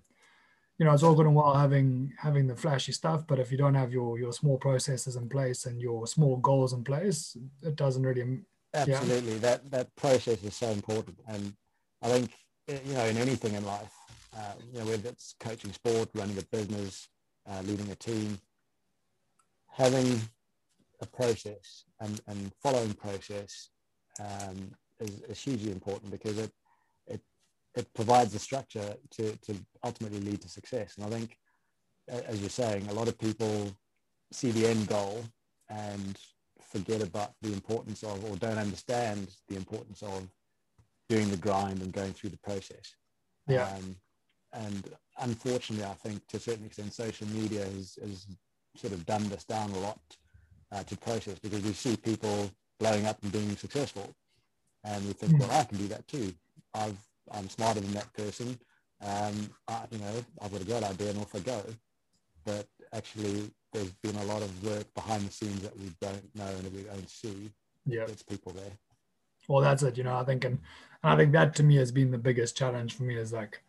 you 0.83 0.87
know 0.87 0.95
it's 0.95 1.05
all 1.05 1.14
good 1.14 1.27
and 1.27 1.37
well 1.37 1.55
having 1.55 2.12
having 2.18 2.49
the 2.49 2.57
flashy 2.57 2.90
stuff 2.90 3.25
but 3.27 3.38
if 3.38 3.53
you 3.53 3.57
don't 3.57 3.75
have 3.75 3.92
your 3.92 4.18
your 4.18 4.33
small 4.33 4.59
processes 4.59 5.14
in 5.14 5.29
place 5.29 5.64
and 5.66 5.81
your 5.81 6.07
small 6.09 6.37
goals 6.38 6.73
in 6.73 6.83
place 6.83 7.37
it 7.62 7.77
doesn't 7.77 8.03
really 8.03 8.42
Absolutely, 8.75 9.38
that 9.38 9.71
that 9.71 9.95
process 9.97 10.42
is 10.42 10.55
so 10.55 10.68
important, 10.71 11.18
and 11.29 11.53
I 12.01 12.09
think 12.09 12.33
eh, 12.68 12.79
you 12.87 12.95
know 12.95 13.05
in 13.05 13.18
anything 13.18 13.55
in 13.55 13.66
life, 13.66 13.92
uh, 14.35 14.55
you 14.73 14.79
know 14.79 14.87
whether 14.87 15.11
it's 15.11 15.35
coaching 15.38 15.73
sport, 15.73 16.09
running 16.14 16.38
a 16.38 16.42
business, 16.45 17.09
uh, 17.47 17.61
leading 17.64 17.90
a 17.90 17.95
team, 17.95 18.38
having 19.68 20.18
a 21.03 21.07
process 21.07 21.85
and, 22.01 22.21
and 22.29 22.51
following 22.62 22.95
process 22.95 23.68
um, 24.21 24.71
is, 25.01 25.21
is 25.29 25.38
hugely 25.38 25.71
important 25.71 26.11
because 26.11 26.38
it 26.38 26.51
it 27.74 27.92
provides 27.94 28.32
the 28.32 28.38
structure 28.38 28.94
to 29.12 29.37
to 29.37 29.54
ultimately 29.85 30.20
lead 30.20 30.40
to 30.42 30.48
success. 30.48 30.96
And 30.96 31.06
I 31.06 31.11
think, 31.11 31.37
as 32.08 32.40
you're 32.40 32.50
saying, 32.50 32.88
a 32.88 32.92
lot 32.92 33.08
of 33.08 33.18
people 33.18 33.74
see 34.32 34.50
the 34.50 34.66
end 34.66 34.88
goal 34.88 35.24
and 35.68 36.18
forget 36.61 37.02
about 37.02 37.32
the 37.42 37.52
importance 37.52 38.02
of 38.02 38.24
or 38.24 38.37
don't 38.37 38.58
understand 38.58 39.28
the 39.48 39.56
importance 39.56 40.02
of 40.02 40.28
doing 41.08 41.30
the 41.30 41.37
grind 41.37 41.82
and 41.82 41.92
going 41.92 42.12
through 42.12 42.30
the 42.30 42.38
process. 42.38 42.94
Yeah. 43.46 43.68
Um, 43.68 43.96
and 44.54 44.90
unfortunately, 45.18 45.85
I 45.85 45.94
think 45.94 46.26
to 46.28 46.37
a 46.37 46.40
certain 46.40 46.66
extent, 46.66 46.92
social 46.94 47.26
media 47.28 47.64
has, 47.64 47.98
has 48.02 48.26
sort 48.76 48.92
of 48.92 49.04
dumbed 49.06 49.32
us 49.32 49.44
down 49.44 49.70
a 49.70 49.78
lot 49.78 50.00
uh, 50.70 50.82
to 50.85 50.96
process 50.96 51.38
because 51.38 51.62
we 51.62 51.72
see 51.72 51.96
people 51.96 52.50
blowing 52.78 53.06
up 53.06 53.22
and 53.22 53.32
being 53.32 53.56
successful. 53.56 54.14
And 54.85 55.06
we 55.06 55.12
think, 55.12 55.32
Mm. 55.32 55.40
well, 55.40 55.50
I 55.61 55.64
can 55.64 55.78
do 55.78 55.88
that 55.88 56.06
too. 56.08 56.35
I've, 56.74 56.98
I'm 57.30 57.48
smarter 57.48 57.80
than 57.80 57.92
that 57.92 58.12
person. 58.14 58.58
Um, 59.04 59.50
I, 59.68 59.82
you 59.90 59.98
know, 59.98 60.24
I've 60.40 60.52
got 60.52 60.61
a 60.62 60.64
great 60.64 60.82
idea 60.85 61.11
and 61.11 61.18
off 61.20 61.35
I 61.35 61.40
go. 61.40 61.62
But 62.44 62.66
actually, 62.92 63.50
there's 63.72 63.92
been 64.02 64.16
a 64.16 64.24
lot 64.24 64.42
of 64.42 64.64
work 64.64 64.92
behind 64.94 65.26
the 65.26 65.32
scenes 65.32 65.62
that 65.62 65.78
we 65.78 65.90
don't 66.00 66.35
know 66.35 66.46
and 66.46 66.64
that 66.64 66.72
we 66.72 66.82
don't 66.82 67.08
see. 67.08 67.50
yeah 67.87 68.04
There's 68.06 68.22
people 68.22 68.52
there. 68.52 68.72
well 69.48 69.61
that's 69.62 69.82
it 69.82 69.96
you 69.98 70.04
know 70.04 70.16
i 70.16 70.24
think 70.24 70.44
and, 70.44 70.58
and 71.02 71.12
i 71.12 71.16
think 71.16 71.32
that 71.32 71.54
to 71.56 71.62
me 71.62 71.76
has 71.76 71.90
been 71.92 72.11
the 72.11 72.18
biggest 72.18 72.56
challenge 72.56 72.94
for 72.94 73.02
me 73.04 73.16
is 73.16 73.32
like 73.32 73.62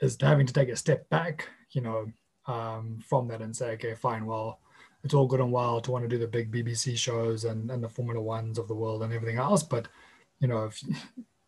is 0.00 0.16
having 0.20 0.46
to 0.46 0.52
take 0.52 0.68
a 0.68 0.76
step 0.76 1.08
back 1.10 1.48
you 1.72 1.80
know 1.80 2.06
um, 2.46 2.98
from 3.06 3.28
that 3.28 3.42
and 3.42 3.54
say 3.54 3.70
okay 3.72 3.94
fine 3.94 4.26
well 4.26 4.60
it's 5.04 5.14
all 5.14 5.26
good 5.26 5.40
and 5.40 5.52
well 5.52 5.80
to 5.80 5.90
want 5.90 6.04
to 6.04 6.08
do 6.08 6.18
the 6.18 6.26
big 6.26 6.52
bbc 6.52 6.96
shows 6.96 7.44
and, 7.44 7.70
and 7.70 7.82
the 7.82 7.88
formula 7.88 8.20
ones 8.20 8.58
of 8.58 8.68
the 8.68 8.74
world 8.74 9.02
and 9.02 9.12
everything 9.12 9.38
else 9.38 9.62
but 9.62 9.88
you 10.40 10.48
know 10.48 10.64
if 10.64 10.82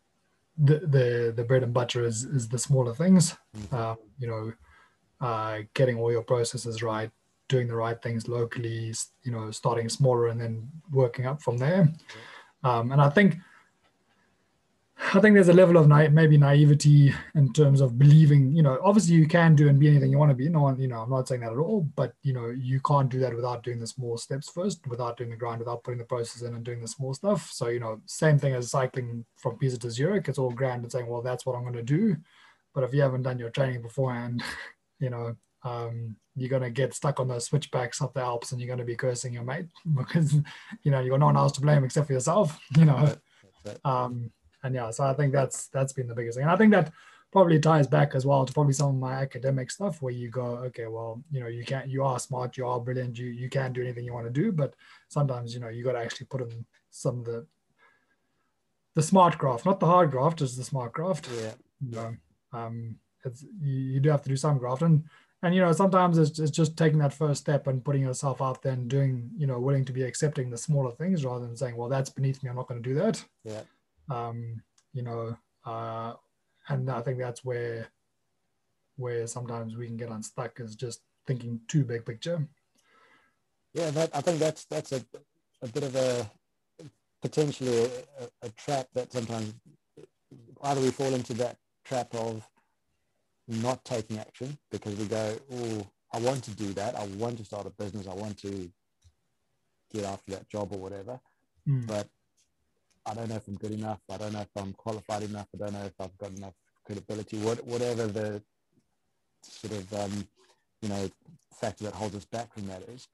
the 0.57 0.79
the, 0.81 1.33
the 1.37 1.45
bread 1.45 1.63
and 1.63 1.73
butter 1.75 2.05
is 2.05 2.25
is 2.25 2.49
the 2.49 2.59
smaller 2.59 2.95
things. 2.95 3.37
Mhm. 3.57 3.73
um, 3.73 3.97
you 4.19 4.27
know 4.29 4.53
uh, 5.21 5.59
getting 5.75 5.99
all 5.99 6.11
your 6.11 6.23
processes 6.25 6.83
right 6.83 7.11
doing 7.49 7.69
the 7.69 7.77
right 7.77 8.01
things 8.03 8.29
locally 8.29 8.93
you 9.25 9.33
know 9.33 9.51
starting 9.51 9.89
smaller 9.89 10.29
and 10.29 10.41
then 10.41 10.69
working 10.91 11.27
up 11.27 11.41
from 11.43 11.59
there. 11.59 11.93
Um, 12.65 12.93
and 12.93 13.01
i 13.01 13.09
think 13.11 13.37
I 15.15 15.21
think 15.21 15.35
there's 15.35 15.49
a 15.49 15.53
level 15.53 15.77
of 15.77 15.89
na- 15.89 16.09
maybe 16.09 16.39
naivety 16.39 17.13
in 17.35 17.53
terms 17.53 17.81
of 17.81 17.99
believing, 17.99 18.55
you 18.55 18.63
know, 18.63 18.79
obviously 18.83 19.17
you 19.17 19.27
can 19.27 19.55
do 19.57 19.69
and 19.69 19.79
be 19.79 19.89
anything 19.89 20.11
you 20.11 20.19
want 20.19 20.31
to 20.31 20.37
be. 20.37 20.49
No 20.49 20.63
one, 20.63 20.79
you 20.79 20.89
know, 20.89 21.01
I'm 21.01 21.11
not 21.11 21.29
saying 21.29 21.41
that 21.41 21.53
at 21.53 21.59
all, 21.59 21.83
but 21.97 22.15
you 22.23 22.33
know, 22.33 22.47
you 22.47 22.81
can't 22.81 23.11
do 23.11 23.19
that 23.21 23.35
without 23.35 23.63
doing 23.63 23.81
the 23.81 23.87
small 23.87 24.17
steps 24.17 24.51
first, 24.51 24.87
without 24.87 25.17
doing 25.17 25.31
the 25.31 25.37
grind, 25.37 25.59
without 25.59 25.83
putting 25.83 25.99
the 25.99 26.05
process 26.05 26.43
in 26.43 26.55
and 26.55 26.65
doing 26.65 26.81
the 26.81 26.89
small 26.89 27.13
stuff. 27.15 27.51
So, 27.53 27.69
you 27.69 27.81
know, 27.81 28.01
same 28.07 28.39
thing 28.39 28.55
as 28.55 28.71
cycling 28.71 29.25
from 29.37 29.59
Pisa 29.59 29.79
to 29.81 29.91
Zurich. 29.91 30.29
It's 30.29 30.39
all 30.39 30.51
grand 30.51 30.83
and 30.83 30.93
saying, 30.93 31.07
well, 31.07 31.23
that's 31.23 31.45
what 31.45 31.57
I'm 31.57 31.63
going 31.63 31.75
to 31.75 31.83
do. 31.83 32.17
But 32.75 32.85
if 32.85 32.95
you 32.95 33.03
haven't 33.03 33.23
done 33.23 33.39
your 33.39 33.51
training 33.51 33.83
beforehand, 33.83 34.43
you 35.01 35.11
know, 35.11 35.37
um, 35.65 36.17
you're 36.37 36.49
going 36.49 36.63
to 36.63 36.71
get 36.71 36.95
stuck 36.95 37.21
on 37.21 37.29
those 37.29 37.47
switchbacks 37.47 38.01
up 38.01 38.15
the 38.15 38.21
Alps 38.21 38.53
and 38.53 38.61
you're 38.61 38.69
going 38.69 38.79
to 38.79 38.85
be 38.85 38.97
cursing 38.97 39.35
your 39.35 39.45
mate 39.45 39.67
because, 39.97 40.35
you 40.85 40.91
know, 40.91 41.01
you've 41.01 41.11
got 41.11 41.21
no 41.21 41.27
one 41.27 41.37
else 41.37 41.53
to 41.53 41.61
blame 41.61 41.85
except 41.85 42.07
for 42.07 42.13
yourself, 42.13 42.59
you 42.77 42.85
know. 42.85 43.15
Um, 43.85 44.31
and 44.63 44.75
yeah, 44.75 44.91
so 44.91 45.05
I 45.05 45.15
think 45.15 45.33
that's 45.33 45.67
that's 45.69 45.93
been 45.93 46.07
the 46.09 46.15
biggest 46.15 46.37
thing. 46.37 46.45
And 46.45 46.53
I 46.53 46.57
think 46.57 46.73
that 46.73 46.93
probably 47.33 47.59
ties 47.59 47.87
back 47.87 48.15
as 48.15 48.27
well 48.27 48.45
to 48.45 48.53
probably 48.53 48.75
some 48.75 48.91
of 48.91 48.97
my 48.97 49.15
academic 49.15 49.71
stuff 49.71 50.03
where 50.03 50.13
you 50.13 50.29
go, 50.29 50.43
okay, 50.67 50.87
well, 50.87 51.23
you 51.31 51.41
know, 51.41 51.47
you 51.47 51.65
can't 51.65 51.89
you 51.89 52.05
are 52.05 52.19
smart, 52.19 52.57
you 52.57 52.67
are 52.67 52.81
brilliant, 52.81 53.19
you 53.19 53.27
you 53.27 53.49
can 53.49 53.73
do 53.73 53.83
anything 53.83 54.05
you 54.05 54.13
want 54.13 54.27
to 54.27 54.43
do, 54.43 54.53
but 54.53 54.75
sometimes, 55.09 55.55
you 55.55 55.61
know, 55.61 55.69
you 55.69 55.83
gotta 55.85 55.99
actually 55.99 56.27
put 56.27 56.43
in 56.43 56.65
some 56.91 57.21
of 57.21 57.25
the 57.25 57.47
the 58.95 59.03
smart 59.03 59.39
graft, 59.39 59.65
not 59.65 59.81
the 59.81 59.87
hard 59.87 60.11
graft, 60.11 60.39
just 60.39 60.57
the 60.59 60.65
smart 60.65 60.93
graft. 60.93 61.29
Yeah. 61.35 61.53
You 61.81 61.97
know, 61.97 62.17
um, 62.53 62.97
it's 63.25 63.43
you, 63.61 63.73
you 63.73 64.01
do 64.01 64.11
have 64.11 64.23
to 64.23 64.29
do 64.29 64.37
some 64.37 64.59
graft 64.59 64.83
and 64.83 65.05
and 65.43 65.55
you 65.55 65.61
know 65.61 65.73
sometimes 65.73 66.19
it's, 66.19 66.39
it's 66.39 66.51
just 66.51 66.77
taking 66.77 66.99
that 66.99 67.13
first 67.13 67.41
step 67.41 67.67
and 67.67 67.85
putting 67.85 68.03
yourself 68.03 68.41
out 68.41 68.63
there 68.63 68.73
and 68.73 68.89
doing 68.89 69.31
you 69.37 69.47
know 69.47 69.59
willing 69.59 69.85
to 69.85 69.93
be 69.93 70.03
accepting 70.03 70.51
the 70.51 70.57
smaller 70.57 70.93
things 70.93 71.25
rather 71.25 71.47
than 71.47 71.57
saying 71.57 71.77
well 71.77 71.89
that's 71.89 72.11
beneath 72.11 72.43
me 72.43 72.51
i'm 72.51 72.57
not 72.57 72.69
going 72.69 72.83
to 72.83 72.89
do 72.89 72.95
that 72.95 73.25
Yeah. 73.45 73.63
Um, 74.11 74.63
you 74.93 75.03
know, 75.03 75.37
uh, 75.65 76.15
and 76.69 76.91
I 76.91 77.01
think 77.03 77.19
that's 77.19 77.45
where 77.45 77.89
where 78.97 79.27
sometimes 79.27 79.77
we 79.77 79.87
can 79.87 79.97
get 79.97 80.11
unstuck 80.11 80.61
is 80.61 80.77
just 80.77 81.01
thinking 81.27 81.61
too 81.69 81.85
big 81.85 82.05
picture. 82.05 82.47
Yeah, 83.75 83.91
that, 83.91 84.11
I 84.15 84.21
think 84.21 84.39
that's 84.39 84.65
that's 84.67 84.93
a, 84.93 85.03
a 85.63 85.69
bit 85.69 85.83
of 85.83 85.97
a 85.97 86.31
potentially 87.23 87.85
a, 87.85 88.47
a, 88.47 88.51
trap 88.51 88.89
that 88.95 89.13
sometimes 89.13 89.55
either 90.65 90.81
we 90.81 90.91
fall 90.91 91.15
into 91.15 91.33
that 91.35 91.57
trap 91.85 92.13
of 92.15 92.47
not 93.47 93.85
taking 93.85 94.19
action 94.19 94.59
because 94.71 94.97
we 94.97 95.07
go, 95.07 95.37
oh, 95.53 95.87
I 96.13 96.19
want 96.19 96.43
to 96.45 96.51
do 96.51 96.73
that. 96.75 96.99
I 96.99 97.07
want 97.07 97.39
to 97.39 97.45
start 97.45 97.67
a 97.67 97.71
business. 97.71 98.09
I 98.09 98.15
want 98.15 98.39
to 98.39 98.71
get 99.93 100.05
after 100.05 100.33
that 100.33 100.49
job 100.49 100.73
or 100.73 100.79
whatever. 100.79 101.21
Mm. 101.69 101.87
But 101.87 102.09
I 103.07 103.15
don't 103.15 103.29
know 103.29 103.37
if 103.37 103.49
I'm 103.49 103.57
good 103.57 103.73
enough. 103.73 104.01
I 104.11 104.17
don't 104.17 104.33
know 104.33 104.41
if 104.41 104.51
I'm 104.57 104.73
qualified 104.75 105.23
enough. 105.23 105.49
I 105.55 105.59
don't 105.59 105.73
know 105.73 105.85
if 105.85 105.95
I've 106.01 106.17
got 106.19 106.31
enough 106.31 106.55
credibility, 106.85 107.39
what, 107.39 107.65
whatever 107.67 108.07
the 108.07 108.43
sort 109.43 109.73
of 109.75 109.93
um, 109.95 110.27
you 110.81 110.89
know 110.89 111.11
factor 111.61 111.85
that 111.85 111.95
holds 111.95 112.15
us 112.15 112.25
back 112.25 112.53
from 112.53 112.67
that 112.67 112.83
is. 112.89 113.09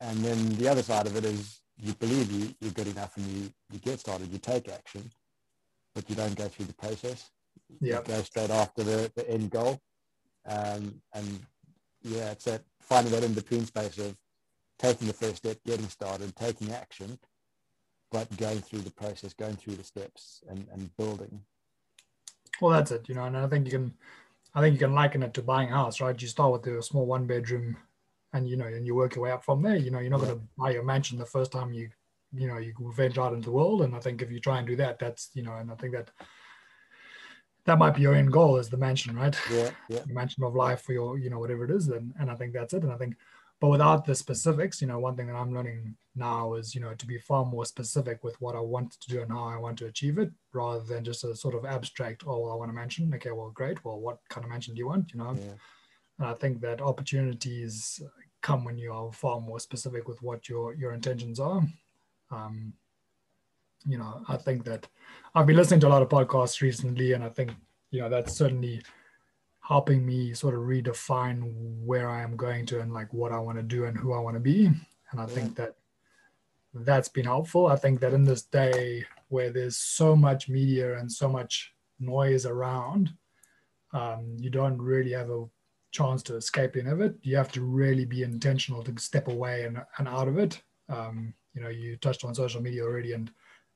And 0.00 0.18
then 0.18 0.50
the 0.56 0.68
other 0.68 0.82
side 0.82 1.06
of 1.06 1.16
it 1.16 1.24
is 1.24 1.60
you 1.78 1.92
believe 1.94 2.30
you, 2.30 2.54
you're 2.60 2.72
good 2.72 2.88
enough 2.88 3.16
and 3.16 3.26
you, 3.26 3.50
you 3.70 3.78
get 3.78 4.00
started, 4.00 4.32
you 4.32 4.38
take 4.38 4.68
action, 4.68 5.10
but 5.94 6.08
you 6.08 6.16
don't 6.16 6.34
go 6.34 6.48
through 6.48 6.66
the 6.66 6.74
process. 6.74 7.30
Yeah. 7.80 8.00
go 8.02 8.22
straight 8.22 8.50
after 8.50 8.82
the, 8.82 9.10
the 9.16 9.28
end 9.28 9.50
goal. 9.50 9.80
Um, 10.46 11.00
and 11.14 11.40
yeah, 12.02 12.30
it's 12.30 12.44
that 12.44 12.62
finding 12.80 13.12
that 13.12 13.24
in 13.24 13.34
between 13.34 13.66
space 13.66 13.98
of 13.98 14.16
taking 14.78 15.06
the 15.06 15.14
first 15.14 15.38
step, 15.38 15.58
getting 15.66 15.88
started, 15.88 16.34
taking 16.36 16.72
action, 16.72 17.18
but 18.16 18.34
going 18.38 18.62
through 18.62 18.78
the 18.78 18.90
process, 18.90 19.34
going 19.34 19.56
through 19.56 19.74
the 19.74 19.84
steps 19.84 20.42
and, 20.48 20.66
and 20.72 20.96
building. 20.96 21.42
Well, 22.62 22.70
that's 22.70 22.90
it, 22.90 23.06
you 23.10 23.14
know, 23.14 23.24
and 23.24 23.36
I 23.36 23.46
think 23.46 23.66
you 23.66 23.72
can, 23.72 23.92
I 24.54 24.62
think 24.62 24.72
you 24.72 24.78
can 24.78 24.94
liken 24.94 25.22
it 25.22 25.34
to 25.34 25.42
buying 25.42 25.70
a 25.70 25.76
house, 25.76 26.00
right? 26.00 26.20
You 26.20 26.26
start 26.26 26.52
with 26.52 26.66
a 26.66 26.82
small 26.82 27.04
one 27.04 27.26
bedroom 27.26 27.76
and, 28.32 28.48
you 28.48 28.56
know, 28.56 28.64
and 28.64 28.86
you 28.86 28.94
work 28.94 29.16
your 29.16 29.24
way 29.24 29.32
up 29.32 29.44
from 29.44 29.60
there. 29.60 29.76
You 29.76 29.90
know, 29.90 29.98
you're 29.98 30.10
not 30.10 30.20
yeah. 30.20 30.28
going 30.28 30.38
to 30.38 30.46
buy 30.56 30.70
your 30.70 30.82
mansion 30.82 31.18
the 31.18 31.26
first 31.26 31.52
time 31.52 31.74
you, 31.74 31.90
you 32.32 32.48
know, 32.48 32.56
you 32.56 32.72
venture 32.96 33.20
out 33.20 33.34
into 33.34 33.50
the 33.50 33.56
world. 33.56 33.82
And 33.82 33.94
I 33.94 33.98
think 33.98 34.22
if 34.22 34.32
you 34.32 34.40
try 34.40 34.56
and 34.56 34.66
do 34.66 34.76
that, 34.76 34.98
that's, 34.98 35.28
you 35.34 35.42
know, 35.42 35.52
and 35.52 35.70
I 35.70 35.74
think 35.74 35.92
that 35.92 36.10
that 37.66 37.78
might 37.78 37.96
be 37.96 38.00
your 38.00 38.14
end 38.14 38.32
goal 38.32 38.56
is 38.56 38.70
the 38.70 38.78
mansion, 38.78 39.14
right? 39.14 39.38
Yeah, 39.52 39.70
yeah. 39.90 40.00
The 40.06 40.14
mansion 40.14 40.42
of 40.42 40.54
life 40.54 40.80
for 40.80 40.94
your, 40.94 41.18
you 41.18 41.28
know, 41.28 41.38
whatever 41.38 41.66
it 41.66 41.70
is. 41.70 41.88
And, 41.88 42.14
and 42.18 42.30
I 42.30 42.34
think 42.34 42.54
that's 42.54 42.72
it. 42.72 42.82
And 42.82 42.92
I 42.92 42.96
think, 42.96 43.16
but 43.60 43.68
without 43.68 44.04
the 44.04 44.14
specifics, 44.14 44.82
you 44.82 44.86
know, 44.86 44.98
one 44.98 45.16
thing 45.16 45.28
that 45.28 45.36
I'm 45.36 45.54
learning 45.54 45.96
now 46.14 46.54
is, 46.54 46.74
you 46.74 46.80
know, 46.80 46.94
to 46.94 47.06
be 47.06 47.18
far 47.18 47.44
more 47.44 47.64
specific 47.64 48.22
with 48.22 48.38
what 48.40 48.54
I 48.54 48.60
want 48.60 48.92
to 49.00 49.08
do 49.08 49.22
and 49.22 49.30
how 49.30 49.44
I 49.44 49.56
want 49.56 49.78
to 49.78 49.86
achieve 49.86 50.18
it, 50.18 50.30
rather 50.52 50.80
than 50.80 51.04
just 51.04 51.24
a 51.24 51.34
sort 51.34 51.54
of 51.54 51.64
abstract, 51.64 52.24
oh, 52.26 52.50
I 52.50 52.54
want 52.54 52.70
to 52.70 52.74
mention. 52.74 53.12
Okay, 53.14 53.30
well, 53.30 53.50
great. 53.50 53.82
Well, 53.84 53.98
what 53.98 54.18
kind 54.28 54.44
of 54.44 54.50
mansion 54.50 54.74
do 54.74 54.78
you 54.80 54.88
want? 54.88 55.12
You 55.12 55.20
know, 55.20 55.32
yeah. 55.32 55.54
and 56.18 56.28
I 56.28 56.34
think 56.34 56.60
that 56.60 56.82
opportunities 56.82 58.00
come 58.42 58.64
when 58.64 58.78
you 58.78 58.92
are 58.92 59.10
far 59.12 59.40
more 59.40 59.58
specific 59.58 60.06
with 60.06 60.22
what 60.22 60.48
your 60.48 60.74
your 60.74 60.92
intentions 60.92 61.40
are. 61.40 61.62
Um, 62.30 62.74
you 63.86 63.98
know, 63.98 64.22
I 64.28 64.36
think 64.36 64.64
that 64.64 64.86
I've 65.34 65.46
been 65.46 65.56
listening 65.56 65.80
to 65.80 65.88
a 65.88 65.94
lot 65.94 66.02
of 66.02 66.08
podcasts 66.08 66.60
recently, 66.60 67.12
and 67.12 67.24
I 67.24 67.30
think 67.30 67.52
you 67.90 68.00
know 68.00 68.08
that's 68.08 68.36
certainly 68.36 68.82
helping 69.66 70.06
me 70.06 70.32
sort 70.32 70.54
of 70.54 70.60
redefine 70.60 71.52
where 71.84 72.08
I 72.08 72.22
am 72.22 72.36
going 72.36 72.66
to 72.66 72.80
and 72.80 72.92
like 72.92 73.12
what 73.12 73.32
I 73.32 73.38
want 73.38 73.58
to 73.58 73.64
do 73.64 73.84
and 73.86 73.96
who 73.96 74.12
I 74.12 74.20
want 74.20 74.36
to 74.36 74.40
be. 74.40 74.66
And 74.66 75.20
I 75.20 75.26
think 75.26 75.56
that 75.56 75.74
that's 76.72 77.08
been 77.08 77.24
helpful. 77.24 77.66
I 77.66 77.76
think 77.76 78.00
that 78.00 78.12
in 78.12 78.24
this 78.24 78.42
day 78.42 79.04
where 79.28 79.50
there's 79.50 79.76
so 79.76 80.14
much 80.14 80.48
media 80.48 80.98
and 80.98 81.10
so 81.10 81.28
much 81.28 81.72
noise 81.98 82.46
around, 82.46 83.12
um, 83.92 84.36
you 84.38 84.50
don't 84.50 84.80
really 84.80 85.12
have 85.12 85.30
a 85.30 85.46
chance 85.90 86.22
to 86.24 86.36
escape 86.36 86.76
any 86.76 86.90
of 86.90 87.00
it. 87.00 87.16
You 87.22 87.36
have 87.36 87.50
to 87.52 87.62
really 87.62 88.04
be 88.04 88.22
intentional 88.22 88.84
to 88.84 88.94
step 89.00 89.26
away 89.26 89.64
and, 89.64 89.82
and 89.98 90.06
out 90.06 90.28
of 90.28 90.38
it. 90.38 90.62
Um, 90.88 91.34
you 91.54 91.60
know, 91.62 91.70
you 91.70 91.96
touched 91.96 92.24
on 92.24 92.34
social 92.34 92.62
media 92.62 92.84
already 92.84 93.14
and 93.14 93.32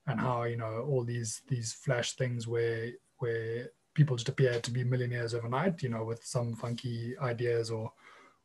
and 0.07 0.19
how 0.19 0.43
you 0.43 0.57
know 0.57 0.85
all 0.89 1.03
these 1.03 1.41
these 1.47 1.73
flash 1.73 2.13
things 2.13 2.47
where 2.47 2.91
where 3.17 3.69
people 3.93 4.15
just 4.15 4.29
appear 4.29 4.59
to 4.59 4.71
be 4.71 4.83
millionaires 4.83 5.33
overnight, 5.33 5.83
you 5.83 5.89
know, 5.89 6.03
with 6.03 6.23
some 6.23 6.55
funky 6.55 7.15
ideas 7.21 7.69
or 7.69 7.91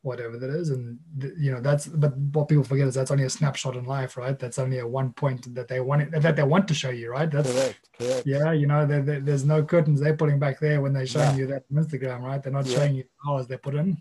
whatever 0.03 0.39
that 0.39 0.51
is. 0.51 0.71
And, 0.71 0.99
you 1.39 1.51
know, 1.53 1.61
that's, 1.61 1.87
but 1.87 2.17
what 2.17 2.49
people 2.49 2.65
forget 2.65 2.87
is 2.87 2.95
that's 2.95 3.11
only 3.11 3.25
a 3.25 3.31
snapshot 3.31 3.77
in 3.77 3.85
life, 3.85 4.17
right? 4.17 4.39
That's 4.39 4.59
only 4.59 4.79
a 4.79 4.87
one 4.87 5.13
point 5.13 5.55
that 5.55 5.69
they 5.69 5.81
want, 5.81 6.11
that 6.13 6.37
they 6.37 6.43
want 6.43 6.69
to 6.69 6.75
show 6.75 6.91
you, 6.91 7.11
right? 7.11 7.31
That's 7.31 7.53
correct. 7.53 7.89
correct. 7.99 8.27
Yeah. 8.27 8.53
You 8.53 8.67
know, 8.67 8.87
they're, 8.87 9.03
they're, 9.03 9.21
there's 9.21 9.45
no 9.45 9.63
curtains 9.65 10.01
they're 10.01 10.17
putting 10.17 10.39
back 10.39 10.61
there 10.61 10.81
when 10.81 10.93
they're 10.93 11.07
showing 11.07 11.37
yeah. 11.37 11.37
you 11.37 11.47
that 11.49 11.65
on 11.75 11.85
Instagram, 11.85 12.21
right? 12.21 12.43
They're 12.43 12.53
not 12.53 12.67
yeah. 12.67 12.77
showing 12.77 12.95
you 12.95 13.05
the 13.05 13.31
hours 13.31 13.47
they 13.47 13.57
put 13.57 13.75
in. 13.75 13.97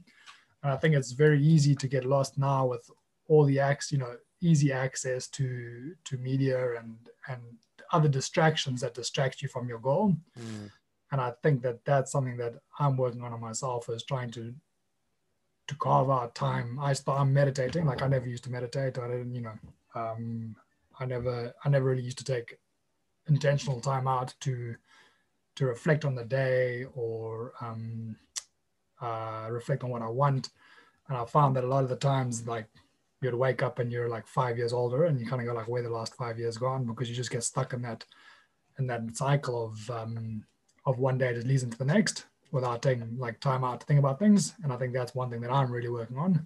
And 0.64 0.72
I 0.74 0.78
think 0.78 0.96
it's 0.96 1.12
very 1.12 1.42
easy 1.42 1.76
to 1.76 1.88
get 1.88 2.06
lost 2.06 2.38
now 2.38 2.68
with 2.68 2.90
all 3.28 3.46
the 3.46 3.60
acts, 3.60 3.92
you 3.92 3.98
know, 3.98 4.16
easy 4.42 4.72
access 4.72 5.28
to, 5.28 5.94
to 6.04 6.18
media 6.18 6.78
and, 6.78 6.98
and 7.28 7.42
other 7.92 8.10
distractions 8.10 8.82
that 8.82 8.94
distract 8.94 9.42
you 9.42 9.48
from 9.48 9.68
your 9.68 9.80
goal. 9.80 10.16
Mm 10.40 10.72
and 11.12 11.22
I 11.22 11.34
think 11.44 11.62
that 11.62 11.86
that's 11.86 12.12
something 12.12 12.38
that 12.38 12.56
I'm 12.80 12.98
working 12.98 13.22
on 13.22 13.40
myself 13.40 13.90
is 13.90 14.04
trying 14.04 14.32
to 14.32 14.54
to 15.68 15.76
carve 15.76 16.10
out 16.10 16.36
time. 16.36 16.78
I 16.80 16.94
start 16.94 17.20
I'm 17.20 17.34
meditating 17.34 17.86
like 17.86 18.02
I 18.02 18.08
never 18.08 18.28
used 18.28 18.44
to 18.46 18.52
meditate. 18.52 19.00
I 19.00 19.08
didn't, 19.08 19.34
you 19.34 19.42
know, 19.42 19.58
um, 19.96 20.56
I 21.00 21.06
never 21.06 21.54
I 21.64 21.70
never 21.70 21.86
really 21.86 22.04
used 22.04 22.20
to 22.20 22.24
take 22.24 22.58
intentional 23.28 23.82
time 23.82 24.08
out 24.08 24.34
to 24.42 24.76
to 25.56 25.66
reflect 25.66 26.06
on 26.06 26.16
the 26.16 26.24
day 26.24 26.86
or 26.96 27.54
um, 27.62 28.16
uh, 29.02 29.48
reflect 29.50 29.84
on 29.84 29.90
what 29.90 30.02
I 30.02 30.10
want. 30.10 30.50
And 31.08 31.18
I 31.18 31.26
found 31.26 31.56
that 31.56 31.64
a 31.64 31.68
lot 31.68 31.84
of 31.84 31.90
the 31.90 31.96
times, 31.96 32.46
like 32.46 32.68
you'd 33.22 33.34
wake 33.34 33.64
up 33.64 33.80
and 33.80 33.92
you're 33.92 34.10
like 34.10 34.28
five 34.28 34.58
years 34.58 34.74
older, 34.74 35.06
and 35.06 35.20
you 35.20 35.26
kind 35.26 35.42
of 35.42 35.48
go 35.48 35.54
like, 35.54 35.68
"Where 35.68 35.84
the 35.84 35.90
last 35.90 36.16
five 36.16 36.40
years 36.40 36.58
gone?" 36.58 36.86
Because 36.86 37.10
you 37.10 37.16
just 37.16 37.32
get 37.32 37.44
stuck 37.44 37.74
in 37.74 37.82
that 37.84 38.06
in 38.80 38.88
that 38.88 39.16
cycle 39.16 39.66
of 39.66 39.90
um, 39.90 40.44
of 40.86 41.00
one 41.00 41.18
day 41.18 41.34
that 41.34 41.48
leads 41.48 41.64
into 41.64 41.78
the 41.78 41.86
next 41.86 42.26
without 42.52 42.82
taking 42.82 43.18
like 43.18 43.40
time 43.40 43.64
out 43.64 43.80
to 43.80 43.86
think 43.86 44.00
about 44.00 44.20
things. 44.20 44.54
And 44.64 44.72
I 44.72 44.78
think 44.78 44.94
that's 44.94 45.16
one 45.16 45.30
thing 45.30 45.42
that 45.42 45.52
I'm 45.52 45.72
really 45.72 45.90
working 45.90 46.18
on 46.18 46.46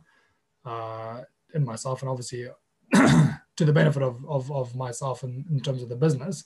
uh, 0.65 1.21
in 1.54 1.65
myself, 1.65 2.02
and 2.02 2.10
obviously 2.10 2.47
to 2.93 3.65
the 3.65 3.73
benefit 3.73 4.02
of 4.02 4.25
of, 4.28 4.52
of 4.52 4.75
myself 4.75 5.23
in, 5.23 5.45
in 5.52 5.60
terms 5.60 5.82
of 5.82 5.89
the 5.89 5.95
business 5.95 6.45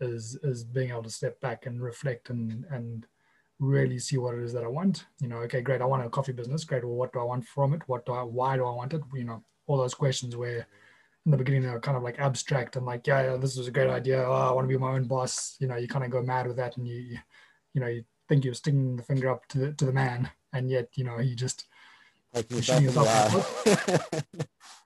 is 0.00 0.38
is 0.42 0.64
being 0.64 0.90
able 0.90 1.02
to 1.02 1.10
step 1.10 1.40
back 1.40 1.66
and 1.66 1.82
reflect 1.82 2.30
and 2.30 2.64
and 2.70 3.06
really 3.60 3.98
see 3.98 4.16
what 4.16 4.34
it 4.34 4.42
is 4.42 4.52
that 4.52 4.64
I 4.64 4.68
want. 4.68 5.06
You 5.20 5.28
know, 5.28 5.38
okay, 5.38 5.60
great, 5.60 5.80
I 5.80 5.86
want 5.86 6.04
a 6.04 6.08
coffee 6.08 6.32
business. 6.32 6.64
Great, 6.64 6.84
well, 6.84 6.94
what 6.94 7.12
do 7.12 7.20
I 7.20 7.24
want 7.24 7.44
from 7.44 7.72
it? 7.74 7.82
What 7.86 8.04
do 8.06 8.12
I? 8.12 8.22
Why 8.22 8.56
do 8.56 8.64
I 8.64 8.72
want 8.72 8.94
it? 8.94 9.02
You 9.14 9.24
know, 9.24 9.42
all 9.66 9.76
those 9.76 9.94
questions 9.94 10.36
where 10.36 10.66
in 11.24 11.30
the 11.30 11.36
beginning 11.36 11.62
they're 11.62 11.80
kind 11.80 11.96
of 11.96 12.02
like 12.02 12.18
abstract 12.18 12.76
and 12.76 12.84
like, 12.84 13.06
yeah, 13.06 13.22
yeah 13.22 13.36
this 13.36 13.56
is 13.56 13.66
a 13.66 13.70
great 13.70 13.88
idea. 13.88 14.22
Oh, 14.22 14.32
I 14.32 14.52
want 14.52 14.68
to 14.68 14.74
be 14.74 14.78
my 14.78 14.92
own 14.92 15.04
boss. 15.04 15.56
You 15.58 15.68
know, 15.68 15.76
you 15.76 15.88
kind 15.88 16.04
of 16.04 16.10
go 16.10 16.22
mad 16.22 16.46
with 16.46 16.56
that, 16.56 16.76
and 16.76 16.86
you, 16.86 17.18
you 17.72 17.80
know, 17.80 17.86
you 17.86 18.04
think 18.28 18.44
you're 18.44 18.54
sticking 18.54 18.96
the 18.96 19.02
finger 19.02 19.30
up 19.30 19.46
to 19.48 19.58
the 19.58 19.72
to 19.72 19.84
the 19.86 19.92
man, 19.92 20.30
and 20.52 20.70
yet 20.70 20.88
you 20.94 21.04
know 21.04 21.18
he 21.18 21.34
just 21.34 21.66
shooting 22.60 22.84
yourself. 22.84 23.64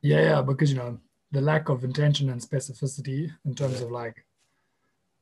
yeah, 0.02 0.22
yeah, 0.22 0.42
because 0.42 0.70
you 0.70 0.76
know 0.76 0.98
the 1.32 1.40
lack 1.40 1.68
of 1.68 1.84
intention 1.84 2.30
and 2.30 2.40
specificity 2.40 3.30
in 3.44 3.54
terms 3.54 3.80
yeah. 3.80 3.86
of 3.86 3.90
like, 3.90 4.24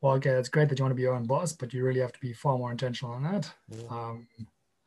well, 0.01 0.15
okay, 0.15 0.31
it's 0.31 0.49
great 0.49 0.69
that 0.69 0.79
you 0.79 0.85
want 0.85 0.93
to 0.93 0.97
be 0.97 1.03
your 1.03 1.15
own 1.15 1.27
boss, 1.27 1.53
but 1.53 1.73
you 1.73 1.83
really 1.83 2.01
have 2.01 2.13
to 2.13 2.21
be 2.21 2.33
far 2.33 2.59
more 2.59 2.71
intentional 2.71 3.15
on 3.15 3.23
that. 3.25 3.51
Yeah. 3.69 3.89
Um, 3.91 4.27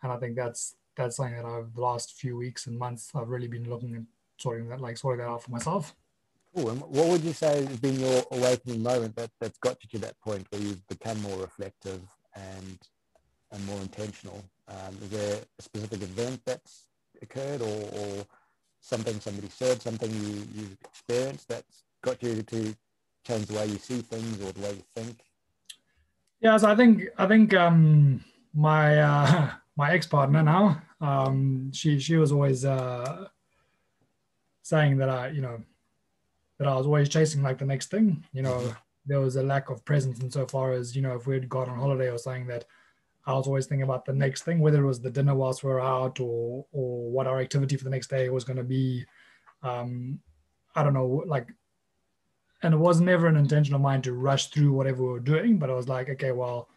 and 0.03 0.11
I 0.11 0.17
think 0.17 0.35
that's 0.35 0.75
that's 0.95 1.17
something 1.17 1.35
that 1.35 1.45
I've 1.45 1.73
the 1.73 1.81
last 1.81 2.13
few 2.13 2.37
weeks 2.37 2.67
and 2.67 2.77
months 2.77 3.11
I've 3.15 3.29
really 3.29 3.47
been 3.47 3.69
looking 3.69 3.95
at 3.95 4.01
sorting 4.37 4.69
that 4.69 4.81
like 4.81 4.97
sorting 4.97 5.25
that 5.25 5.31
out 5.31 5.43
for 5.43 5.51
myself. 5.51 5.95
Cool. 6.55 6.69
And 6.71 6.81
what 6.81 7.07
would 7.07 7.23
you 7.23 7.33
say 7.33 7.65
has 7.65 7.77
been 7.77 7.99
your 7.99 8.23
awakening 8.31 8.81
moment 8.81 9.15
that, 9.15 9.29
that's 9.39 9.59
got 9.59 9.77
you 9.83 9.89
to 9.99 10.05
that 10.05 10.19
point 10.19 10.47
where 10.49 10.61
you've 10.61 10.87
become 10.87 11.21
more 11.21 11.37
reflective 11.37 12.01
and 12.35 12.77
and 13.51 13.65
more 13.65 13.79
intentional? 13.81 14.43
Um, 14.67 14.97
is 15.01 15.09
there 15.09 15.39
a 15.57 15.61
specific 15.61 16.01
event 16.03 16.41
that's 16.45 16.85
occurred 17.21 17.61
or, 17.61 17.89
or 17.93 18.25
something 18.81 19.19
somebody 19.19 19.49
said, 19.49 19.81
something 19.81 20.11
you, 20.11 20.47
you've 20.53 20.77
experienced 20.85 21.47
that's 21.47 21.83
got 22.01 22.21
you 22.21 22.41
to 22.43 22.75
change 23.25 23.47
the 23.47 23.55
way 23.55 23.65
you 23.65 23.77
see 23.77 24.01
things 24.01 24.41
or 24.41 24.51
the 24.51 24.61
way 24.61 24.73
you 24.73 24.83
think? 24.95 25.19
Yeah, 26.41 26.57
so 26.57 26.69
I 26.69 26.75
think 26.75 27.03
I 27.17 27.27
think 27.27 27.53
um, 27.53 28.23
my 28.53 28.99
uh, 28.99 29.49
my 29.75 29.91
ex 29.91 30.07
partner 30.07 30.43
now, 30.43 30.81
um, 31.01 31.71
she 31.73 31.99
she 31.99 32.15
was 32.15 32.31
always 32.31 32.65
uh, 32.65 33.27
saying 34.61 34.97
that 34.97 35.09
I 35.09 35.29
you 35.29 35.41
know 35.41 35.61
that 36.59 36.67
I 36.67 36.75
was 36.75 36.85
always 36.85 37.09
chasing 37.09 37.41
like 37.41 37.57
the 37.57 37.65
next 37.65 37.89
thing. 37.89 38.23
You 38.33 38.43
know, 38.43 38.57
mm-hmm. 38.57 38.71
there 39.05 39.21
was 39.21 39.37
a 39.37 39.43
lack 39.43 39.69
of 39.69 39.83
presence 39.85 40.21
insofar 40.21 40.73
as, 40.73 40.95
you 40.95 41.01
know, 41.01 41.15
if 41.15 41.25
we'd 41.25 41.49
gone 41.49 41.69
on 41.69 41.79
holiday 41.79 42.11
or 42.11 42.17
something 42.17 42.47
that 42.47 42.65
I 43.25 43.33
was 43.33 43.47
always 43.47 43.65
thinking 43.65 43.83
about 43.83 44.05
the 44.05 44.13
next 44.13 44.43
thing, 44.43 44.59
whether 44.59 44.83
it 44.83 44.87
was 44.87 45.01
the 45.01 45.09
dinner 45.09 45.35
whilst 45.35 45.63
we 45.63 45.71
are 45.71 45.79
out 45.79 46.19
or 46.19 46.65
or 46.71 47.09
what 47.11 47.27
our 47.27 47.39
activity 47.39 47.77
for 47.77 47.83
the 47.83 47.89
next 47.89 48.09
day 48.09 48.29
was 48.29 48.43
going 48.43 48.57
to 48.57 48.63
be. 48.63 49.05
Um, 49.63 50.19
I 50.75 50.83
don't 50.83 50.93
know, 50.93 51.23
like, 51.25 51.47
and 52.61 52.73
it 52.73 52.77
was 52.77 53.01
never 53.01 53.27
an 53.27 53.35
intention 53.35 53.75
of 53.75 53.81
mine 53.81 54.01
to 54.03 54.13
rush 54.13 54.47
through 54.47 54.71
whatever 54.71 55.03
we 55.03 55.09
were 55.09 55.19
doing, 55.19 55.57
but 55.57 55.69
I 55.69 55.73
was 55.73 55.89
like, 55.89 56.09
okay, 56.09 56.31
well, 56.31 56.69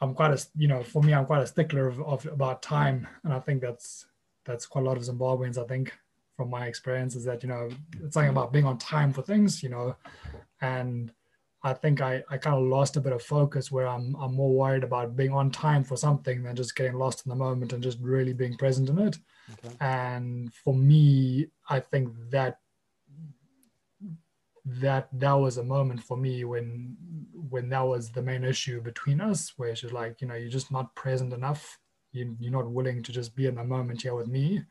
I'm 0.00 0.14
quite 0.14 0.32
a, 0.32 0.46
you 0.56 0.68
know, 0.68 0.82
for 0.82 1.02
me, 1.02 1.14
I'm 1.14 1.26
quite 1.26 1.42
a 1.42 1.46
stickler 1.46 1.88
of, 1.88 2.00
of 2.02 2.26
about 2.26 2.62
time, 2.62 3.06
and 3.24 3.32
I 3.32 3.40
think 3.40 3.60
that's 3.60 4.06
that's 4.44 4.66
quite 4.66 4.82
a 4.82 4.88
lot 4.88 4.96
of 4.96 5.02
Zimbabweans. 5.02 5.58
I 5.58 5.66
think 5.66 5.92
from 6.38 6.48
my 6.50 6.66
experience 6.66 7.16
is 7.16 7.24
that 7.24 7.42
you 7.42 7.48
know 7.48 7.68
it's 8.00 8.14
something 8.14 8.30
about 8.30 8.52
being 8.52 8.64
on 8.64 8.78
time 8.78 9.12
for 9.12 9.22
things 9.22 9.60
you 9.60 9.68
know 9.68 9.96
and 10.60 11.10
i 11.64 11.72
think 11.72 12.00
i, 12.00 12.22
I 12.30 12.38
kind 12.38 12.54
of 12.54 12.62
lost 12.62 12.96
a 12.96 13.00
bit 13.00 13.12
of 13.12 13.20
focus 13.20 13.72
where 13.72 13.88
I'm, 13.88 14.14
I'm 14.14 14.36
more 14.36 14.54
worried 14.54 14.84
about 14.84 15.16
being 15.16 15.32
on 15.32 15.50
time 15.50 15.82
for 15.82 15.96
something 15.96 16.44
than 16.44 16.54
just 16.54 16.76
getting 16.76 16.94
lost 16.94 17.26
in 17.26 17.30
the 17.30 17.34
moment 17.34 17.72
and 17.72 17.82
just 17.82 17.98
really 18.00 18.32
being 18.32 18.56
present 18.56 18.88
in 18.88 19.00
it. 19.00 19.18
Okay. 19.52 19.74
and 19.80 20.54
for 20.54 20.74
me 20.76 21.48
i 21.68 21.80
think 21.80 22.08
that 22.30 22.60
that 24.64 25.08
that 25.12 25.32
was 25.32 25.56
a 25.58 25.64
moment 25.64 26.00
for 26.04 26.16
me 26.16 26.44
when 26.44 26.96
when 27.50 27.68
that 27.70 27.80
was 27.80 28.10
the 28.10 28.22
main 28.22 28.44
issue 28.44 28.80
between 28.80 29.20
us 29.20 29.54
where 29.56 29.74
she's 29.74 29.92
like 29.92 30.20
you 30.20 30.28
know 30.28 30.34
you're 30.34 30.56
just 30.58 30.70
not 30.70 30.94
present 30.94 31.32
enough. 31.32 31.78
You, 32.12 32.36
you're 32.40 32.52
not 32.52 32.70
willing 32.70 33.02
to 33.02 33.12
just 33.12 33.34
be 33.36 33.46
in 33.46 33.56
the 33.56 33.64
moment 33.64 34.02
here 34.02 34.14
with 34.14 34.28
me 34.28 34.62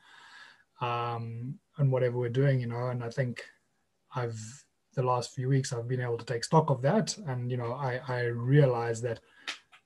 um 0.82 1.56
and 1.78 1.92
whatever 1.92 2.18
we're 2.18 2.30
doing 2.30 2.60
you 2.60 2.68
know 2.68 2.88
and 2.88 3.04
i 3.04 3.10
think 3.10 3.44
i've 4.16 4.40
the 4.96 5.04
last 5.04 5.34
few 5.34 5.48
weeks 5.48 5.74
i've 5.74 5.88
been 5.88 6.02
able 6.02 6.18
to 6.18 6.26
take 6.26 6.44
stock 6.44 6.70
of 6.70 6.82
that. 6.82 7.16
And 7.28 7.52
you 7.52 7.58
know 7.58 7.74
i 7.74 8.00
i 8.08 8.22
realized 8.26 9.04
that 9.04 9.20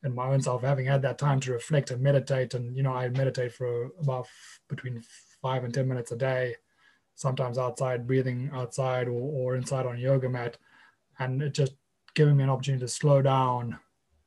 in 0.03 0.15
my 0.15 0.27
own 0.27 0.41
self 0.41 0.63
having 0.63 0.85
had 0.85 1.01
that 1.03 1.17
time 1.17 1.39
to 1.41 1.51
reflect 1.51 1.91
and 1.91 2.01
meditate 2.01 2.53
and 2.53 2.75
you 2.75 2.83
know 2.83 2.93
i 2.93 3.07
meditate 3.09 3.53
for 3.53 3.91
about 4.01 4.27
between 4.69 5.01
five 5.41 5.63
and 5.63 5.73
ten 5.73 5.87
minutes 5.87 6.11
a 6.11 6.15
day 6.15 6.55
sometimes 7.21 7.57
outside 7.57 8.07
breathing 8.07 8.49
outside 8.53 9.07
or, 9.07 9.11
or 9.11 9.55
inside 9.55 9.85
on 9.85 9.95
a 9.95 9.99
yoga 9.99 10.27
mat. 10.27 10.57
And 11.19 11.41
it 11.41 11.53
just 11.53 11.73
giving 12.15 12.35
me 12.35 12.43
an 12.43 12.49
opportunity 12.49 12.81
to 12.81 12.87
slow 12.87 13.21
down 13.21 13.77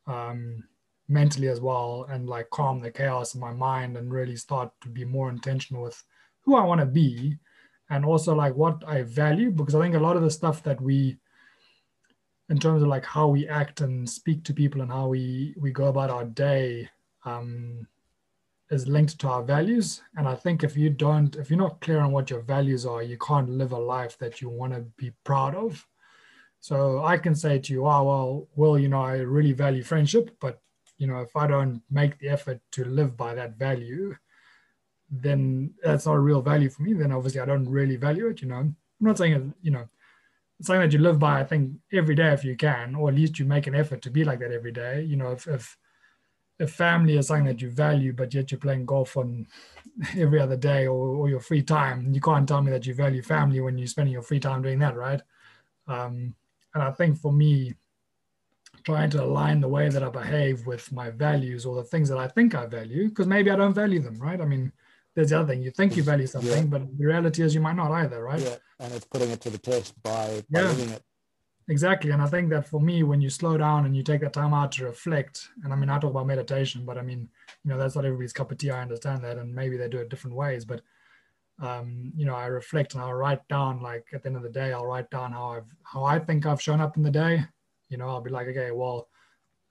um, 0.06 0.64
mentally 1.08 1.48
as 1.48 1.60
well 1.60 2.06
and 2.08 2.28
like 2.28 2.48
calm 2.50 2.80
the 2.80 2.90
chaos 2.90 3.34
in 3.34 3.40
my 3.40 3.52
mind 3.52 3.96
and 3.96 4.12
really 4.12 4.36
start 4.36 4.70
to 4.82 4.88
be 4.88 5.04
more 5.04 5.28
intentional 5.28 5.82
with 5.82 6.02
who 6.44 6.56
I 6.56 6.64
want 6.64 6.80
to 6.80 6.86
be 6.86 7.38
and 7.90 8.04
also 8.04 8.34
like 8.34 8.54
what 8.54 8.82
I 8.86 9.02
value 9.02 9.50
because 9.50 9.74
I 9.74 9.80
think 9.80 9.94
a 9.94 10.00
lot 10.00 10.16
of 10.16 10.22
the 10.22 10.30
stuff 10.30 10.62
that 10.64 10.80
we 10.80 11.18
in 12.48 12.58
terms 12.58 12.82
of 12.82 12.88
like 12.88 13.04
how 13.04 13.28
we 13.28 13.48
act 13.48 13.80
and 13.80 14.08
speak 14.08 14.44
to 14.44 14.52
people 14.52 14.82
and 14.82 14.90
how 14.90 15.08
we 15.08 15.54
we 15.58 15.70
go 15.70 15.86
about 15.86 16.10
our 16.10 16.24
day 16.24 16.88
um, 17.24 17.86
is 18.70 18.88
linked 18.88 19.18
to 19.20 19.28
our 19.28 19.42
values. 19.42 20.02
And 20.16 20.28
I 20.28 20.34
think 20.34 20.62
if 20.62 20.76
you 20.76 20.90
don't, 20.90 21.34
if 21.36 21.50
you're 21.50 21.58
not 21.58 21.80
clear 21.80 22.00
on 22.00 22.12
what 22.12 22.30
your 22.30 22.40
values 22.40 22.86
are, 22.86 23.02
you 23.02 23.18
can't 23.18 23.48
live 23.48 23.72
a 23.72 23.78
life 23.78 24.18
that 24.18 24.40
you 24.40 24.48
want 24.48 24.74
to 24.74 24.80
be 24.96 25.12
proud 25.24 25.54
of. 25.54 25.86
So 26.60 27.04
I 27.04 27.18
can 27.18 27.34
say 27.34 27.58
to 27.58 27.72
you, 27.72 27.86
oh, 27.86 28.02
well, 28.02 28.48
well, 28.56 28.78
you 28.78 28.88
know, 28.88 29.02
I 29.02 29.16
really 29.18 29.52
value 29.52 29.82
friendship, 29.82 30.34
but, 30.40 30.60
you 30.96 31.06
know, 31.06 31.20
if 31.20 31.36
I 31.36 31.46
don't 31.46 31.82
make 31.90 32.18
the 32.18 32.28
effort 32.28 32.60
to 32.72 32.84
live 32.84 33.16
by 33.16 33.34
that 33.34 33.58
value, 33.58 34.16
then 35.22 35.72
that's 35.82 36.06
not 36.06 36.14
a 36.14 36.20
real 36.20 36.42
value 36.42 36.70
for 36.70 36.82
me. 36.82 36.92
Then 36.92 37.12
obviously 37.12 37.40
I 37.40 37.46
don't 37.46 37.68
really 37.68 37.96
value 37.96 38.28
it, 38.28 38.42
you 38.42 38.48
know. 38.48 38.56
I'm 38.56 38.76
not 39.00 39.18
saying, 39.18 39.54
you 39.62 39.70
know, 39.70 39.88
it's 40.58 40.68
something 40.68 40.82
that 40.82 40.92
you 40.92 41.00
live 41.00 41.18
by, 41.18 41.40
I 41.40 41.44
think, 41.44 41.72
every 41.92 42.14
day 42.14 42.32
if 42.32 42.44
you 42.44 42.56
can, 42.56 42.94
or 42.94 43.08
at 43.08 43.14
least 43.14 43.38
you 43.38 43.44
make 43.44 43.66
an 43.66 43.74
effort 43.74 44.02
to 44.02 44.10
be 44.10 44.24
like 44.24 44.38
that 44.40 44.52
every 44.52 44.72
day. 44.72 45.02
You 45.02 45.16
know, 45.16 45.32
if, 45.32 45.46
if 45.46 45.76
if 46.60 46.70
family 46.70 47.16
is 47.16 47.26
something 47.26 47.46
that 47.46 47.60
you 47.60 47.70
value, 47.70 48.12
but 48.12 48.32
yet 48.32 48.50
you're 48.50 48.60
playing 48.60 48.86
golf 48.86 49.16
on 49.16 49.46
every 50.16 50.40
other 50.40 50.56
day 50.56 50.86
or, 50.86 51.16
or 51.16 51.28
your 51.28 51.40
free 51.40 51.62
time, 51.62 52.12
you 52.14 52.20
can't 52.20 52.48
tell 52.48 52.62
me 52.62 52.70
that 52.70 52.86
you 52.86 52.94
value 52.94 53.22
family 53.22 53.60
when 53.60 53.76
you're 53.76 53.88
spending 53.88 54.12
your 54.12 54.22
free 54.22 54.38
time 54.40 54.62
doing 54.62 54.78
that, 54.78 54.96
right? 54.96 55.20
Um, 55.88 56.34
and 56.74 56.82
I 56.82 56.92
think 56.92 57.18
for 57.18 57.32
me, 57.32 57.74
trying 58.84 59.10
to 59.10 59.22
align 59.22 59.60
the 59.60 59.68
way 59.68 59.88
that 59.88 60.02
I 60.02 60.10
behave 60.10 60.66
with 60.66 60.92
my 60.92 61.10
values 61.10 61.64
or 61.64 61.74
the 61.76 61.84
things 61.84 62.08
that 62.10 62.18
I 62.18 62.28
think 62.28 62.54
I 62.54 62.66
value, 62.66 63.08
because 63.08 63.26
maybe 63.26 63.50
I 63.50 63.56
don't 63.56 63.74
value 63.74 64.00
them, 64.00 64.18
right? 64.18 64.40
I 64.40 64.44
mean, 64.44 64.72
there's 65.14 65.30
the 65.30 65.38
other 65.38 65.52
thing. 65.52 65.62
You 65.62 65.70
think 65.70 65.96
you 65.96 66.02
value 66.02 66.26
something, 66.26 66.64
yeah. 66.64 66.78
but 66.78 66.98
the 66.98 67.06
reality 67.06 67.42
is 67.42 67.54
you 67.54 67.60
might 67.60 67.76
not 67.76 67.92
either, 67.92 68.22
right? 68.22 68.40
Yeah, 68.40 68.56
and 68.80 68.92
it's 68.92 69.04
putting 69.04 69.30
it 69.30 69.40
to 69.42 69.50
the 69.50 69.58
test 69.58 70.00
by, 70.02 70.42
by 70.50 70.60
yeah. 70.60 70.68
living 70.68 70.90
it. 70.90 71.02
Exactly. 71.68 72.10
And 72.10 72.20
I 72.20 72.26
think 72.26 72.50
that 72.50 72.68
for 72.68 72.78
me, 72.78 73.04
when 73.04 73.22
you 73.22 73.30
slow 73.30 73.56
down 73.56 73.86
and 73.86 73.96
you 73.96 74.02
take 74.02 74.20
that 74.20 74.34
time 74.34 74.52
out 74.52 74.72
to 74.72 74.84
reflect, 74.84 75.48
and 75.62 75.72
I 75.72 75.76
mean, 75.76 75.88
I 75.88 75.98
talk 75.98 76.10
about 76.10 76.26
meditation, 76.26 76.84
but 76.84 76.98
I 76.98 77.02
mean, 77.02 77.28
you 77.64 77.70
know, 77.70 77.78
that's 77.78 77.94
not 77.94 78.04
everybody's 78.04 78.34
cup 78.34 78.52
of 78.52 78.58
tea. 78.58 78.70
I 78.70 78.82
understand 78.82 79.24
that. 79.24 79.38
And 79.38 79.54
maybe 79.54 79.78
they 79.78 79.88
do 79.88 79.96
it 79.98 80.10
different 80.10 80.36
ways. 80.36 80.66
But, 80.66 80.82
um, 81.62 82.12
you 82.14 82.26
know, 82.26 82.34
I 82.34 82.46
reflect 82.46 82.92
and 82.92 83.02
I'll 83.02 83.14
write 83.14 83.48
down, 83.48 83.80
like 83.80 84.08
at 84.12 84.22
the 84.22 84.28
end 84.28 84.36
of 84.36 84.42
the 84.42 84.50
day, 84.50 84.74
I'll 84.74 84.84
write 84.84 85.08
down 85.10 85.32
how 85.32 85.52
I've, 85.52 85.74
how 85.84 86.04
I 86.04 86.18
think 86.18 86.44
I've 86.44 86.60
shown 86.60 86.82
up 86.82 86.98
in 86.98 87.02
the 87.02 87.10
day. 87.10 87.42
You 87.88 87.96
know, 87.96 88.08
I'll 88.08 88.20
be 88.20 88.30
like, 88.30 88.48
okay, 88.48 88.70
well, 88.70 89.08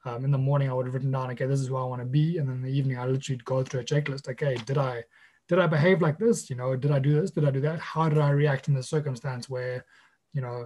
um, 0.06 0.26
in 0.26 0.32
the 0.32 0.38
morning, 0.38 0.72
I 0.72 0.74
would 0.74 0.88
have 0.88 0.96
written 0.96 1.12
down, 1.12 1.30
okay, 1.32 1.46
this 1.46 1.60
is 1.60 1.68
who 1.68 1.78
I 1.78 1.84
want 1.84 2.02
to 2.02 2.08
be. 2.08 2.40
And 2.40 2.50
then 2.50 2.56
in 2.56 2.64
the 2.64 2.76
evening, 2.76 2.98
I 2.98 3.06
literally 3.06 3.40
go 3.46 3.64
through 3.64 3.82
a 3.82 3.86
checklist. 3.86 4.28
Okay, 4.30 4.56
did 4.66 4.80
I, 4.80 5.04
did 5.48 5.60
I 5.60 5.68
behave 5.68 6.02
like 6.02 6.18
this? 6.18 6.50
You 6.50 6.56
know, 6.56 6.76
did 6.76 6.92
I 6.92 7.00
do 7.00 7.20
this? 7.20 7.32
Did 7.32 7.46
I 7.46 7.52
do 7.52 7.62
that? 7.62 7.80
How 7.80 8.10
did 8.10 8.18
I 8.18 8.30
react 8.30 8.68
in 8.68 8.74
the 8.74 8.84
circumstance 8.84 9.50
where, 9.50 9.86
you 10.34 10.42
know, 10.42 10.66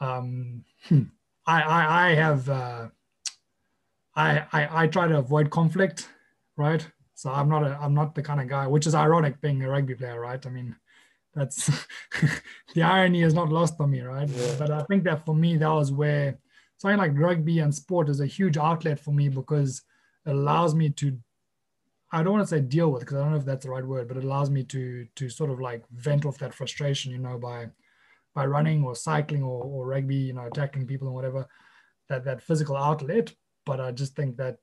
um, 0.00 0.64
hmm. 0.88 1.02
I, 1.46 1.62
I, 1.62 2.08
I 2.08 2.14
have 2.14 2.48
uh, 2.48 2.88
I, 4.14 4.44
I 4.52 4.82
I 4.82 4.86
try 4.86 5.08
to 5.08 5.18
avoid 5.18 5.50
conflict, 5.50 6.08
right? 6.56 6.86
So 7.14 7.30
I'm 7.30 7.48
not 7.48 7.64
a 7.64 7.78
I'm 7.80 7.94
not 7.94 8.14
the 8.14 8.22
kind 8.22 8.40
of 8.40 8.48
guy, 8.48 8.66
which 8.66 8.86
is 8.86 8.94
ironic 8.94 9.40
being 9.40 9.62
a 9.62 9.68
rugby 9.68 9.94
player, 9.94 10.20
right? 10.20 10.44
I 10.44 10.50
mean, 10.50 10.76
that's 11.34 11.70
the 12.74 12.82
irony 12.82 13.22
is 13.22 13.34
not 13.34 13.50
lost 13.50 13.80
on 13.80 13.90
me, 13.90 14.00
right? 14.00 14.28
Yeah. 14.28 14.54
But 14.58 14.70
I 14.70 14.82
think 14.84 15.04
that 15.04 15.24
for 15.24 15.34
me, 15.34 15.56
that 15.56 15.68
was 15.68 15.92
where 15.92 16.38
something 16.78 16.98
like 16.98 17.18
rugby 17.18 17.58
and 17.58 17.74
sport 17.74 18.08
is 18.08 18.20
a 18.20 18.26
huge 18.26 18.56
outlet 18.56 18.98
for 18.98 19.12
me 19.12 19.28
because 19.28 19.82
it 20.26 20.30
allows 20.30 20.74
me 20.74 20.90
to 20.90 21.18
I 22.12 22.22
don't 22.22 22.32
want 22.32 22.48
to 22.48 22.54
say 22.54 22.60
deal 22.60 22.90
with 22.90 23.00
because 23.00 23.16
I 23.16 23.20
don't 23.20 23.30
know 23.30 23.38
if 23.38 23.44
that's 23.44 23.64
the 23.64 23.70
right 23.70 23.84
word, 23.84 24.08
but 24.08 24.16
it 24.16 24.24
allows 24.24 24.50
me 24.50 24.64
to 24.64 25.06
to 25.16 25.28
sort 25.28 25.50
of 25.50 25.60
like 25.60 25.84
vent 25.92 26.24
off 26.26 26.38
that 26.38 26.54
frustration, 26.54 27.12
you 27.12 27.18
know, 27.18 27.38
by 27.38 27.68
by 28.34 28.46
running 28.46 28.84
or 28.84 28.94
cycling 28.94 29.42
or, 29.42 29.62
or 29.64 29.86
rugby, 29.86 30.16
you 30.16 30.32
know, 30.32 30.48
tackling 30.50 30.86
people 30.86 31.08
and 31.08 31.14
whatever, 31.14 31.46
that 32.08 32.24
that 32.24 32.42
physical 32.42 32.76
outlet. 32.76 33.32
But 33.64 33.80
I 33.80 33.92
just 33.92 34.16
think 34.16 34.36
that 34.38 34.58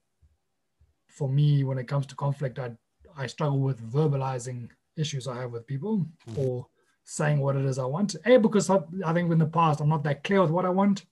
for 1.08 1.30
me, 1.30 1.64
when 1.64 1.78
it 1.78 1.88
comes 1.88 2.06
to 2.08 2.16
conflict, 2.16 2.60
I 2.60 2.72
I 3.18 3.28
struggle 3.28 3.60
with 3.60 3.92
verbalizing 3.92 4.70
issues 4.98 5.28
I 5.28 5.42
have 5.42 5.52
with 5.52 5.68
people 5.68 6.06
mm-hmm. 6.30 6.40
or 6.40 6.68
saying 7.04 7.40
what 7.40 7.56
it 7.56 7.66
is 7.66 7.80
I 7.80 7.86
want. 7.86 8.16
A 8.26 8.38
because 8.38 8.70
I, 8.70 8.80
I 9.06 9.14
think 9.14 9.32
in 9.32 9.38
the 9.38 9.46
past 9.46 9.80
I'm 9.80 9.90
not 9.90 10.04
that 10.04 10.24
clear 10.24 10.42
with 10.42 10.52
what 10.52 10.66
I 10.66 10.70
want. 10.70 11.06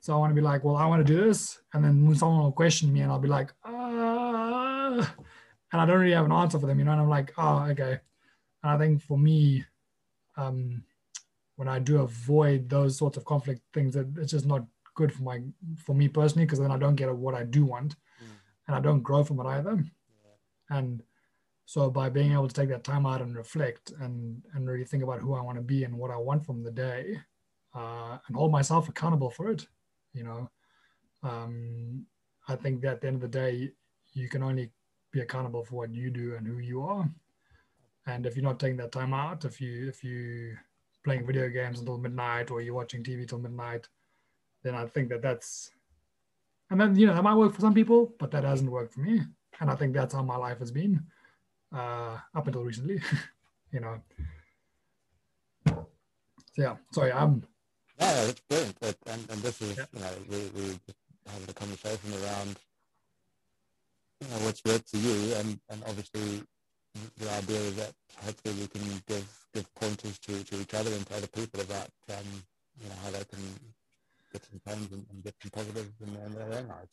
So 0.00 0.14
I 0.14 0.18
want 0.18 0.30
to 0.30 0.34
be 0.34 0.40
like, 0.40 0.62
well, 0.62 0.76
I 0.76 0.86
want 0.86 1.04
to 1.04 1.12
do 1.12 1.24
this, 1.24 1.58
and 1.72 1.84
then 1.84 2.14
someone 2.14 2.44
will 2.44 2.52
question 2.52 2.92
me, 2.92 3.00
and 3.00 3.10
I'll 3.10 3.18
be 3.18 3.26
like, 3.26 3.52
ah, 3.64 3.75
and 5.76 5.82
I 5.82 5.84
don't 5.92 6.00
really 6.00 6.14
have 6.14 6.24
an 6.24 6.32
answer 6.32 6.58
for 6.58 6.66
them, 6.66 6.78
you 6.78 6.86
know. 6.86 6.92
And 6.92 7.02
I'm 7.02 7.08
like, 7.10 7.34
oh, 7.36 7.66
okay. 7.70 8.00
And 8.62 8.72
I 8.72 8.78
think 8.78 9.02
for 9.02 9.18
me, 9.18 9.62
um, 10.38 10.82
when 11.56 11.68
I 11.68 11.78
do 11.78 11.98
avoid 11.98 12.70
those 12.70 12.96
sorts 12.96 13.18
of 13.18 13.26
conflict 13.26 13.60
things, 13.74 13.94
it's 13.94 14.32
just 14.32 14.46
not 14.46 14.64
good 14.94 15.12
for 15.12 15.22
my 15.22 15.42
for 15.76 15.94
me 15.94 16.08
personally 16.08 16.46
because 16.46 16.60
then 16.60 16.70
I 16.70 16.78
don't 16.78 16.94
get 16.94 17.14
what 17.14 17.34
I 17.34 17.44
do 17.44 17.66
want, 17.66 17.94
mm. 17.94 18.36
and 18.66 18.74
I 18.74 18.80
don't 18.80 19.02
grow 19.02 19.22
from 19.22 19.38
it 19.40 19.46
either. 19.46 19.74
Yeah. 19.76 20.78
And 20.78 21.02
so 21.66 21.90
by 21.90 22.08
being 22.08 22.32
able 22.32 22.48
to 22.48 22.54
take 22.54 22.70
that 22.70 22.84
time 22.84 23.04
out 23.04 23.20
and 23.20 23.36
reflect 23.36 23.92
and 24.00 24.42
and 24.54 24.66
really 24.66 24.86
think 24.86 25.02
about 25.02 25.20
who 25.20 25.34
I 25.34 25.42
want 25.42 25.58
to 25.58 25.62
be 25.62 25.84
and 25.84 25.98
what 25.98 26.10
I 26.10 26.16
want 26.16 26.46
from 26.46 26.62
the 26.62 26.70
day, 26.70 27.20
uh, 27.74 28.16
and 28.26 28.36
hold 28.36 28.50
myself 28.50 28.88
accountable 28.88 29.30
for 29.30 29.50
it, 29.50 29.66
you 30.14 30.24
know, 30.24 30.50
um, 31.22 32.06
I 32.48 32.56
think 32.56 32.80
that 32.80 32.92
at 32.92 33.00
the 33.02 33.08
end 33.08 33.16
of 33.16 33.22
the 33.30 33.38
day, 33.38 33.72
you 34.14 34.30
can 34.30 34.42
only 34.42 34.70
be 35.16 35.22
accountable 35.22 35.64
for 35.64 35.76
what 35.76 35.94
you 35.94 36.10
do 36.10 36.34
and 36.36 36.46
who 36.46 36.58
you 36.58 36.82
are. 36.82 37.08
And 38.06 38.26
if 38.26 38.36
you're 38.36 38.44
not 38.50 38.60
taking 38.60 38.76
that 38.76 38.92
time 38.92 39.14
out, 39.14 39.44
if 39.44 39.60
you 39.60 39.88
if 39.88 40.04
you 40.04 40.56
playing 41.06 41.26
video 41.26 41.48
games 41.48 41.78
until 41.80 41.98
midnight 41.98 42.50
or 42.50 42.60
you're 42.60 42.74
watching 42.74 43.02
TV 43.02 43.26
till 43.26 43.38
midnight, 43.38 43.88
then 44.62 44.74
I 44.74 44.84
think 44.86 45.08
that 45.08 45.22
that's, 45.22 45.70
and 46.70 46.80
then, 46.80 46.96
you 46.96 47.06
know, 47.06 47.14
that 47.14 47.22
might 47.22 47.36
work 47.36 47.54
for 47.54 47.60
some 47.60 47.74
people, 47.74 48.12
but 48.18 48.30
that 48.32 48.44
hasn't 48.44 48.70
worked 48.70 48.92
for 48.92 49.00
me. 49.00 49.20
And 49.60 49.70
I 49.70 49.76
think 49.76 49.94
that's 49.94 50.12
how 50.12 50.22
my 50.22 50.36
life 50.36 50.58
has 50.58 50.72
been 50.72 51.00
uh, 51.72 52.18
up 52.34 52.46
until 52.46 52.64
recently, 52.64 53.00
you 53.72 53.80
know. 53.80 54.00
So, 55.66 55.86
yeah, 56.58 56.76
sorry, 56.92 57.12
I'm. 57.12 57.44
Yeah, 58.00 58.24
that's 58.24 58.40
brilliant. 58.48 58.76
But, 58.80 58.96
and, 59.06 59.30
and 59.30 59.40
this 59.42 59.62
is, 59.62 59.76
yeah. 59.76 59.84
you 59.94 60.00
know, 60.00 60.12
we, 60.28 60.36
we 60.56 60.78
having 61.32 61.48
a 61.48 61.54
conversation 61.54 62.10
around, 62.22 62.56
you 64.20 64.28
know, 64.28 64.44
what's 64.44 64.62
worked 64.64 64.88
for 64.88 64.96
you. 64.96 65.34
And, 65.34 65.58
and 65.70 65.82
obviously, 65.86 66.42
the 67.18 67.30
idea 67.30 67.58
is 67.58 67.76
that 67.76 67.92
hopefully 68.24 68.54
we 68.60 68.66
can 68.68 69.02
give 69.06 69.28
give 69.54 69.74
pointers 69.74 70.18
to, 70.18 70.44
to 70.44 70.60
each 70.60 70.74
other 70.74 70.90
and 70.92 71.06
to 71.06 71.16
other 71.16 71.26
people 71.26 71.60
about 71.60 71.88
um, 72.10 72.24
you 72.80 72.88
know 72.88 72.94
how 73.04 73.10
they 73.10 73.24
can 73.24 73.40
get 74.32 74.44
some 74.44 74.60
change 74.66 74.92
and, 74.92 75.06
and 75.10 75.22
get 75.22 75.34
some 75.40 75.50
positives 75.50 75.92
in, 76.00 76.08
in 76.08 76.32
their 76.34 76.58
own 76.58 76.68
lives. 76.68 76.90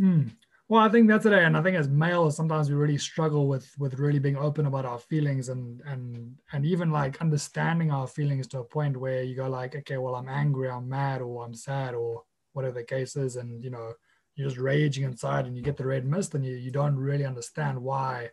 Mm. 0.00 0.30
Well, 0.68 0.80
I 0.80 0.88
think 0.88 1.08
that's 1.08 1.26
it, 1.26 1.32
and 1.32 1.58
I 1.58 1.62
think 1.62 1.76
as 1.76 1.88
males, 1.88 2.36
sometimes 2.36 2.70
we 2.70 2.74
really 2.74 2.96
struggle 2.96 3.48
with 3.48 3.70
with 3.78 3.98
really 3.98 4.18
being 4.18 4.36
open 4.36 4.66
about 4.66 4.86
our 4.86 4.98
feelings 4.98 5.50
and 5.50 5.82
and 5.86 6.38
and 6.52 6.64
even 6.64 6.90
like 6.90 7.20
understanding 7.20 7.90
our 7.90 8.06
feelings 8.06 8.46
to 8.48 8.60
a 8.60 8.64
point 8.64 8.96
where 8.96 9.22
you 9.22 9.36
go 9.36 9.48
like, 9.48 9.76
okay, 9.76 9.98
well, 9.98 10.14
I'm 10.14 10.28
angry, 10.28 10.70
I'm 10.70 10.88
mad, 10.88 11.20
or 11.20 11.44
I'm 11.44 11.54
sad, 11.54 11.94
or 11.94 12.22
whatever 12.54 12.76
the 12.76 12.84
case 12.84 13.14
is, 13.16 13.36
and 13.36 13.62
you 13.62 13.70
know, 13.70 13.92
you're 14.34 14.48
just 14.48 14.60
raging 14.60 15.04
inside, 15.04 15.46
and 15.46 15.56
you 15.56 15.62
get 15.62 15.76
the 15.76 15.86
red 15.86 16.04
mist, 16.04 16.34
and 16.34 16.44
you 16.44 16.54
you 16.56 16.70
don't 16.70 16.96
really 16.96 17.24
understand 17.24 17.80
why 17.80 18.30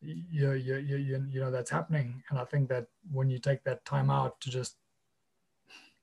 you, 0.00 0.52
you, 0.52 0.76
you, 0.76 0.96
you, 0.96 1.26
you 1.30 1.40
know 1.40 1.50
that's 1.50 1.70
happening. 1.70 2.22
And 2.30 2.38
i 2.38 2.44
think 2.44 2.68
that 2.68 2.86
when 3.10 3.30
you 3.30 3.38
take 3.38 3.64
that 3.64 3.84
time 3.84 4.10
out 4.10 4.40
to 4.42 4.50
just 4.50 4.76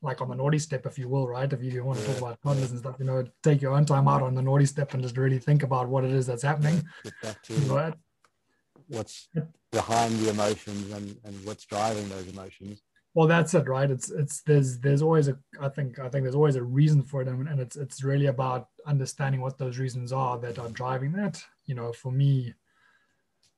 like 0.01 0.21
on 0.21 0.29
the 0.29 0.35
naughty 0.35 0.59
step 0.59 0.85
if 0.85 0.99
you 0.99 1.07
will 1.07 1.27
right? 1.27 1.51
If 1.51 1.63
you 1.63 1.83
want 1.83 1.99
to 1.99 2.05
talk 2.05 2.17
about 2.17 2.41
toddlers 2.43 2.71
and 2.71 2.79
stuff 2.79 2.97
you 2.99 3.05
know 3.05 3.25
take 3.41 3.61
your 3.61 3.73
own 3.73 3.85
time 3.85 4.07
out 4.07 4.21
on 4.21 4.35
the 4.35 4.41
naughty 4.41 4.65
step 4.65 4.93
and 4.93 5.01
just 5.01 5.17
really 5.17 5.39
think 5.39 5.63
about 5.63 5.87
what 5.87 6.03
it 6.03 6.11
is 6.11 6.27
that's 6.27 6.43
happening. 6.43 6.83
What's 8.87 9.29
behind 9.71 10.13
the 10.19 10.29
emotions 10.29 10.91
and, 10.93 11.17
and 11.23 11.45
what's 11.45 11.65
driving 11.65 12.07
those 12.07 12.27
emotions 12.27 12.81
well 13.15 13.27
that's 13.27 13.53
it 13.53 13.67
right 13.67 13.89
it's 13.89 14.11
it's 14.11 14.41
there's 14.41 14.77
there's 14.79 15.01
always 15.01 15.27
a 15.29 15.37
i 15.59 15.69
think 15.69 15.97
i 15.97 16.07
think 16.07 16.23
there's 16.23 16.35
always 16.35 16.57
a 16.57 16.63
reason 16.63 17.01
for 17.01 17.21
it 17.21 17.27
and, 17.27 17.47
and 17.47 17.59
it's 17.59 17.77
it's 17.77 18.03
really 18.03 18.27
about 18.27 18.67
understanding 18.85 19.41
what 19.41 19.57
those 19.57 19.79
reasons 19.79 20.11
are 20.13 20.37
that 20.37 20.59
are 20.59 20.69
driving 20.69 21.11
that. 21.13 21.43
You 21.65 21.73
know 21.73 21.91
for 21.91 22.11
me 22.11 22.53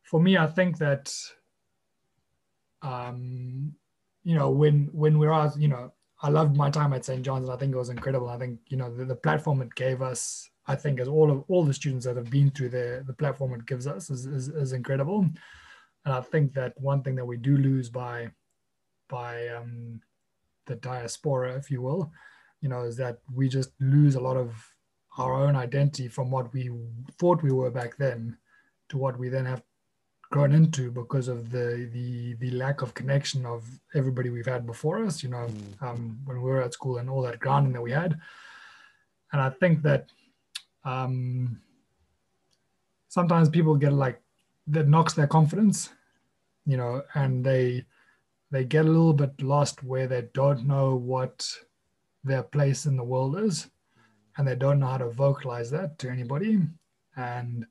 for 0.04 0.22
me 0.22 0.38
i 0.38 0.48
think 0.48 0.78
that 0.78 1.14
um 2.84 3.74
you 4.24 4.36
know 4.36 4.50
when 4.50 4.90
when 4.94 5.20
we're 5.20 5.34
out 5.34 5.60
you 5.60 5.68
know 5.68 5.92
i 6.22 6.30
loved 6.30 6.56
my 6.56 6.70
time 6.70 6.94
at 6.94 7.04
st 7.04 7.26
john's 7.26 7.50
and 7.50 7.58
i 7.58 7.60
think 7.60 7.74
it 7.74 7.78
was 7.78 7.90
incredible. 7.90 8.30
I 8.30 8.38
think 8.38 8.60
you 8.68 8.78
know 8.78 8.94
the, 8.96 9.04
the 9.04 9.16
platform 9.16 9.62
it 9.62 9.76
gave 9.76 10.02
us 10.02 10.50
i 10.68 10.76
think 10.76 11.00
as 11.00 11.08
all 11.08 11.32
of 11.32 11.44
all 11.50 11.66
the 11.66 11.74
students 11.74 12.06
that 12.06 12.16
have 12.16 12.30
been 12.30 12.52
through 12.52 12.70
the 12.70 13.04
the 13.08 13.14
platform 13.14 13.54
it 13.54 13.66
gives 13.66 13.88
us 13.88 14.10
is, 14.10 14.26
is, 14.26 14.48
is 14.50 14.72
incredible. 14.74 15.26
And 16.06 16.14
i 16.14 16.22
think 16.22 16.54
that 16.54 16.80
one 16.80 17.02
thing 17.02 17.16
that 17.16 17.26
we 17.26 17.38
do 17.38 17.58
lose 17.58 17.90
by 17.90 18.30
by 19.10 19.48
um, 19.50 20.02
the 20.66 20.76
diaspora, 20.76 21.56
if 21.56 21.72
you 21.72 21.82
will, 21.82 22.12
you 22.62 22.70
know, 22.70 22.84
is 22.84 22.98
that 22.98 23.20
we 23.34 23.50
just 23.50 23.72
lose 23.80 24.16
a 24.16 24.20
lot 24.20 24.38
of 24.38 24.56
our 25.18 25.34
own 25.34 25.56
identity 25.56 26.08
from 26.08 26.30
what 26.30 26.54
we 26.54 26.70
thought 27.18 27.42
we 27.42 27.52
were 27.52 27.72
back 27.72 27.98
then 27.98 28.38
to 28.90 28.98
what 28.98 29.18
we 29.18 29.30
then 29.30 29.46
have 29.46 29.64
grown 30.30 30.52
into 30.54 30.92
because 30.92 31.28
of 31.28 31.52
the 31.52 31.90
the 31.94 32.34
the 32.36 32.52
lack 32.52 32.82
of 32.82 32.94
connection 32.94 33.46
of 33.46 33.64
everybody 33.96 34.30
we've 34.30 34.46
had 34.46 34.66
before 34.66 35.04
us 35.04 35.24
you 35.24 35.30
know 35.30 35.48
mm. 35.48 35.82
um, 35.82 36.20
when 36.26 36.42
we 36.42 36.50
were 36.50 36.62
at 36.62 36.74
school 36.74 36.98
and 36.98 37.10
all 37.10 37.22
that 37.22 37.40
grounding 37.40 37.72
that 37.72 37.82
we 37.82 37.92
had 37.92 38.20
and 39.32 39.42
i 39.42 39.50
think 39.50 39.82
that 39.82 40.10
um, 40.84 41.60
sometimes 43.08 43.50
people 43.50 43.76
get 43.76 43.94
like 43.94 44.22
that 44.68 44.88
knocks 44.88 45.14
their 45.14 45.28
confidence 45.28 45.90
you 46.66 46.76
know 46.76 47.02
and 47.14 47.46
they 47.46 47.86
they 48.52 48.64
get 48.64 48.86
a 48.86 48.90
little 48.90 49.14
bit 49.14 49.42
lost 49.42 49.84
where 49.84 50.08
they 50.08 50.28
don't 50.34 50.66
know 50.66 50.96
what 50.96 51.48
their 52.24 52.44
place 52.44 52.86
in 52.86 52.96
the 52.96 53.04
world 53.04 53.38
is 53.40 53.70
and 54.38 54.48
they 54.48 54.56
don't 54.56 54.80
know 54.80 54.88
how 54.88 54.98
to 54.98 55.10
vocalize 55.10 55.72
that 55.72 55.98
to 56.00 56.10
anybody. 56.10 56.60
And 57.16 57.66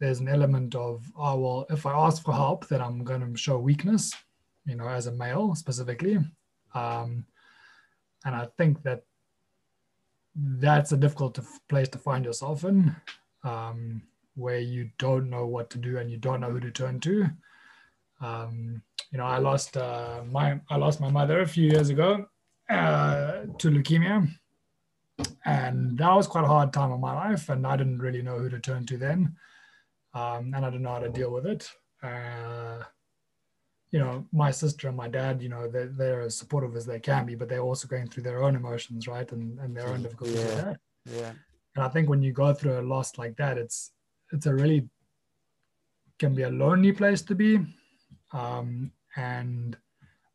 there's 0.00 0.20
an 0.20 0.28
element 0.28 0.74
of 0.74 1.04
oh 1.16 1.38
well 1.38 1.66
if 1.70 1.84
i 1.84 1.92
ask 1.92 2.22
for 2.22 2.32
help 2.32 2.68
then 2.68 2.80
i'm 2.80 3.02
going 3.02 3.20
to 3.20 3.36
show 3.36 3.58
weakness 3.58 4.14
you 4.64 4.76
know 4.76 4.88
as 4.88 5.06
a 5.06 5.12
male 5.12 5.54
specifically. 5.54 6.18
Um, 6.74 7.24
and 8.24 8.34
i 8.34 8.46
think 8.56 8.82
that 8.82 9.02
that's 10.36 10.92
a 10.92 10.96
difficult 10.96 11.38
place 11.68 11.88
to 11.88 11.98
find 11.98 12.24
yourself 12.24 12.64
in 12.64 12.94
um, 13.44 14.02
where 14.36 14.60
you 14.60 14.90
don't 14.98 15.28
know 15.28 15.46
what 15.46 15.68
to 15.70 15.78
do 15.78 15.98
and 15.98 16.10
you 16.10 16.16
don't 16.16 16.40
know 16.40 16.50
who 16.50 16.60
to 16.60 16.70
turn 16.70 17.00
to 17.00 17.26
um, 18.20 18.82
you 19.10 19.18
know, 19.18 19.24
I 19.24 19.38
lost 19.38 19.76
uh, 19.76 20.22
my 20.30 20.60
I 20.70 20.76
lost 20.76 21.00
my 21.00 21.10
mother 21.10 21.40
a 21.40 21.46
few 21.46 21.70
years 21.70 21.88
ago 21.88 22.26
uh, 22.68 23.42
to 23.58 23.70
leukemia, 23.70 24.28
and 25.44 25.98
that 25.98 26.14
was 26.14 26.26
quite 26.26 26.44
a 26.44 26.48
hard 26.48 26.72
time 26.72 26.92
of 26.92 27.00
my 27.00 27.14
life, 27.14 27.48
and 27.48 27.66
I 27.66 27.76
didn't 27.76 28.00
really 28.00 28.22
know 28.22 28.38
who 28.38 28.48
to 28.50 28.60
turn 28.60 28.86
to 28.86 28.98
then, 28.98 29.36
um, 30.14 30.52
and 30.54 30.64
I 30.64 30.70
didn't 30.70 30.82
know 30.82 30.92
how 30.92 30.98
to 30.98 31.08
deal 31.08 31.32
with 31.32 31.46
it. 31.46 31.70
Uh, 32.02 32.82
you 33.90 33.98
know, 33.98 34.26
my 34.32 34.50
sister 34.50 34.88
and 34.88 34.96
my 34.96 35.08
dad, 35.08 35.40
you 35.42 35.48
know, 35.48 35.66
they're, 35.66 35.86
they're 35.86 36.20
as 36.20 36.36
supportive 36.36 36.76
as 36.76 36.84
they 36.84 37.00
can 37.00 37.24
be, 37.24 37.34
but 37.34 37.48
they're 37.48 37.62
also 37.62 37.88
going 37.88 38.06
through 38.06 38.24
their 38.24 38.42
own 38.42 38.54
emotions, 38.54 39.08
right, 39.08 39.30
and 39.32 39.58
and 39.60 39.74
their 39.76 39.88
own 39.88 40.02
difficulties 40.02 40.44
yeah. 40.44 40.74
Yeah. 41.06 41.32
And 41.74 41.84
I 41.84 41.88
think 41.88 42.08
when 42.08 42.22
you 42.22 42.32
go 42.32 42.52
through 42.52 42.80
a 42.80 42.82
loss 42.82 43.16
like 43.18 43.36
that, 43.36 43.56
it's 43.56 43.92
it's 44.32 44.46
a 44.46 44.54
really 44.54 44.88
can 46.18 46.34
be 46.34 46.42
a 46.42 46.50
lonely 46.50 46.92
place 46.92 47.22
to 47.22 47.34
be. 47.34 47.60
Um, 48.32 48.92
and 49.16 49.76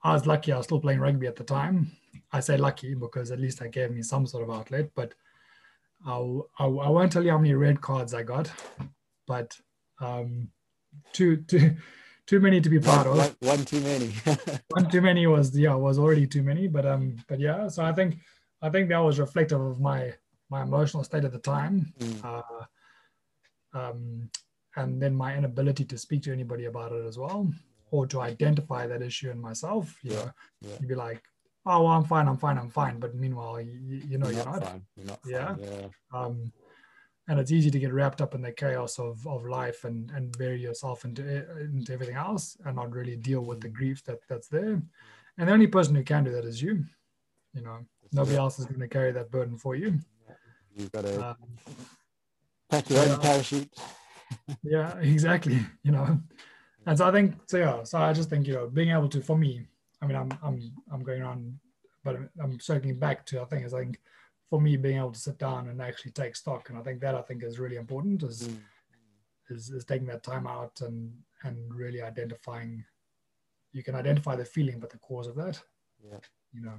I 0.04 0.14
was 0.14 0.28
lucky 0.28 0.52
I 0.52 0.58
was 0.58 0.66
still 0.66 0.82
playing 0.82 1.00
rugby 1.00 1.28
at 1.28 1.36
the 1.36 1.44
time. 1.44 1.92
I 2.32 2.40
say 2.42 2.58
lucky 2.58 2.94
because 2.94 3.32
at 3.32 3.40
least 3.40 3.62
I 3.62 3.68
gave 3.68 3.92
me 3.92 4.02
some 4.02 4.28
sort 4.28 4.44
of 4.44 4.54
outlet, 4.54 4.92
but 4.96 5.14
I'll, 6.06 6.50
I'll, 6.60 6.80
I 6.82 6.90
won't 6.90 7.12
tell 7.12 7.24
you 7.24 7.32
how 7.32 7.38
many 7.38 7.54
red 7.54 7.80
cards 7.80 8.14
I 8.14 8.24
got, 8.24 8.52
but 9.28 9.56
um, 10.02 10.50
too, 11.14 11.38
too, 11.38 11.76
too 12.28 12.40
many 12.42 12.60
to 12.60 12.70
be 12.70 12.80
proud 12.80 13.08
of. 13.08 13.18
One, 13.18 13.36
one 13.40 13.66
too 13.66 13.80
many. 13.82 14.12
one 14.70 14.90
too 14.90 15.02
many 15.02 15.26
was, 15.28 15.58
yeah, 15.58 15.76
was 15.76 15.98
already 15.98 16.28
too 16.28 16.44
many, 16.44 16.68
but, 16.68 16.86
um, 16.86 17.16
but 17.30 17.40
yeah, 17.40 17.68
so 17.70 17.86
I 17.86 17.94
think, 17.94 18.18
I 18.62 18.70
think 18.70 18.90
that 18.90 18.98
was 18.98 19.20
reflective 19.20 19.62
of 19.62 19.80
my, 19.80 20.14
my 20.50 20.64
emotional 20.64 21.04
state 21.04 21.24
at 21.24 21.32
the 21.32 21.40
time. 21.40 21.94
Mm. 22.00 22.26
Uh, 22.26 23.78
um, 23.78 24.30
and 24.76 25.02
then 25.02 25.16
my 25.16 25.38
inability 25.38 25.86
to 25.86 25.98
speak 25.98 26.24
to 26.24 26.34
anybody 26.34 26.66
about 26.66 26.92
it 26.92 27.06
as 27.06 27.18
well 27.18 27.48
or 27.94 28.08
to 28.08 28.22
identify 28.22 28.88
that 28.88 29.04
issue 29.04 29.30
in 29.30 29.40
myself. 29.40 30.00
You 30.02 30.14
know, 30.14 30.32
yeah. 30.62 30.76
you'd 30.80 30.90
be 30.90 30.96
like, 30.96 31.22
"Oh, 31.64 31.84
well, 31.84 31.94
I'm 31.94 32.04
fine, 32.04 32.28
I'm 32.28 32.38
fine, 32.38 32.58
I'm 32.58 32.72
fine," 32.72 33.00
but 33.00 33.14
meanwhile, 33.14 33.62
you, 33.62 34.02
you 34.10 34.18
know, 34.18 34.30
you're, 34.30 34.38
you're 34.38 34.46
not. 34.46 34.64
Fine. 34.64 34.82
You're 34.98 35.06
not 35.06 35.20
yeah. 35.28 35.56
yeah. 35.62 35.88
Um, 36.12 36.52
and 37.28 37.40
it's 37.40 37.52
easy 37.52 37.70
to 37.70 37.80
get 37.80 37.94
wrapped 37.94 38.20
up 38.20 38.34
in 38.34 38.42
the 38.42 38.52
chaos 38.52 38.98
of, 38.98 39.26
of 39.28 39.46
life 39.46 39.86
and, 39.86 40.10
and 40.12 40.36
bury 40.38 40.60
yourself 40.60 41.06
into 41.06 41.24
into 41.60 41.94
everything 41.94 42.16
else 42.16 42.58
and 42.66 42.76
not 42.76 42.92
really 42.92 43.16
deal 43.16 43.42
with 43.42 43.62
the 43.62 43.70
grief 43.70 44.04
that 44.06 44.20
that's 44.28 44.48
there. 44.48 44.82
And 45.38 45.48
the 45.48 45.54
only 45.54 45.68
person 45.68 45.94
who 45.94 46.04
can 46.04 46.24
do 46.24 46.32
that 46.32 46.46
is 46.46 46.62
you. 46.62 46.84
You 47.54 47.62
know, 47.62 47.78
nobody 48.12 48.38
else 48.38 48.58
is 48.58 48.66
going 48.66 48.80
to 48.80 48.88
carry 48.88 49.12
that 49.12 49.30
burden 49.30 49.60
for 49.60 49.76
you. 49.76 50.00
You've 50.76 50.92
got 50.92 51.06
to 51.06 51.30
um, 51.30 51.36
pack 52.72 52.90
your 52.90 53.08
own 53.08 53.20
parachute. 53.20 53.72
yeah, 54.64 54.98
exactly. 54.98 55.60
You 55.84 55.92
know, 55.92 56.20
and 56.86 56.98
so 56.98 57.08
I 57.08 57.12
think 57.12 57.36
so 57.48 57.58
yeah. 57.58 57.84
So 57.84 57.98
I 58.00 58.14
just 58.14 58.30
think 58.30 58.48
you 58.48 58.54
know 58.54 58.68
being 58.68 58.92
able 58.92 59.10
to 59.10 59.22
for 59.22 59.38
me, 59.38 59.68
I 60.02 60.06
mean 60.06 60.16
I'm 60.16 60.32
I'm 60.44 60.72
I'm 60.92 61.04
going 61.04 61.24
on, 61.24 61.60
but 62.04 62.18
I'm 62.42 62.60
circling 62.60 63.00
back 63.00 63.26
to 63.28 63.42
I 63.42 63.46
think 63.46 63.66
is 63.66 63.74
I 63.74 63.80
think 63.80 64.00
for 64.50 64.62
me 64.62 64.78
being 64.78 64.98
able 64.98 65.12
to 65.12 65.20
sit 65.20 65.38
down 65.38 65.70
and 65.70 65.82
actually 65.82 66.12
take 66.12 66.36
stock, 66.36 66.70
and 66.70 66.78
I 66.78 66.82
think 66.82 67.02
that 67.02 67.16
I 67.16 67.22
think 67.22 67.44
is 67.44 67.60
really 67.60 67.78
important 67.78 68.24
is 68.24 68.50
mm. 68.50 68.58
is, 69.50 69.70
is 69.70 69.86
taking 69.86 70.08
that 70.08 70.24
time 70.24 70.48
out 70.48 70.82
and 70.82 71.12
and 71.44 71.74
really 71.74 72.02
identifying. 72.02 72.84
You 73.72 73.84
can 73.84 73.96
identify 73.96 74.36
the 74.36 74.46
feeling, 74.46 74.80
but 74.80 74.92
the 74.92 75.00
cause 75.00 75.26
of 75.26 75.36
that, 75.38 75.60
yeah. 76.08 76.20
you 76.54 76.62
know, 76.62 76.76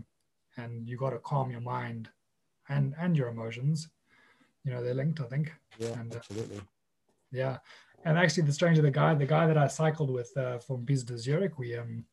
and 0.56 0.88
you 0.88 0.96
got 0.96 1.10
to 1.10 1.18
calm 1.18 1.50
your 1.50 1.60
mind 1.60 2.08
and 2.68 2.94
and 2.98 3.16
your 3.16 3.28
emotions. 3.28 3.88
You 4.64 4.72
know 4.72 4.82
they're 4.82 4.94
linked, 4.94 5.20
I 5.20 5.24
think. 5.24 5.52
Yeah, 5.78 5.98
and, 5.98 6.12
uh, 6.12 6.18
absolutely. 6.18 6.58
Uh, 6.58 6.62
yeah, 7.32 7.58
and 8.04 8.18
actually 8.18 8.42
the 8.42 8.52
stranger 8.52 8.82
the 8.82 8.90
guy 8.90 9.14
the 9.14 9.26
guy 9.26 9.46
that 9.46 9.58
i 9.58 9.66
cycled 9.66 10.10
with 10.10 10.36
uh, 10.36 10.58
from 10.58 10.84
pisa 10.84 11.06
to 11.06 11.18
zurich 11.18 11.58
we 11.58 11.76
um 11.76 12.04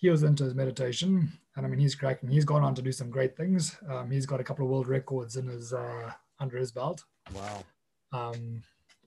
he 0.00 0.08
was 0.08 0.22
into 0.22 0.44
his 0.44 0.54
meditation. 0.54 1.30
And 1.56 1.66
i 1.66 1.68
mean 1.68 1.78
he's 1.78 1.94
cracking 1.94 2.30
he's 2.30 2.44
gone 2.44 2.62
on 2.62 2.74
to 2.74 2.82
do 2.82 2.92
some 2.92 3.10
great 3.10 3.36
things. 3.36 3.76
Um, 3.88 4.10
he's 4.10 4.26
got 4.26 4.40
a 4.40 4.44
couple 4.44 4.64
of 4.64 4.70
world 4.70 4.88
records 4.88 5.36
in 5.36 5.46
his 5.46 5.72
uh, 5.72 6.10
under 6.38 6.56
his 6.56 6.72
belt. 6.72 7.04
Wow. 7.34 7.64
Um 8.12 8.62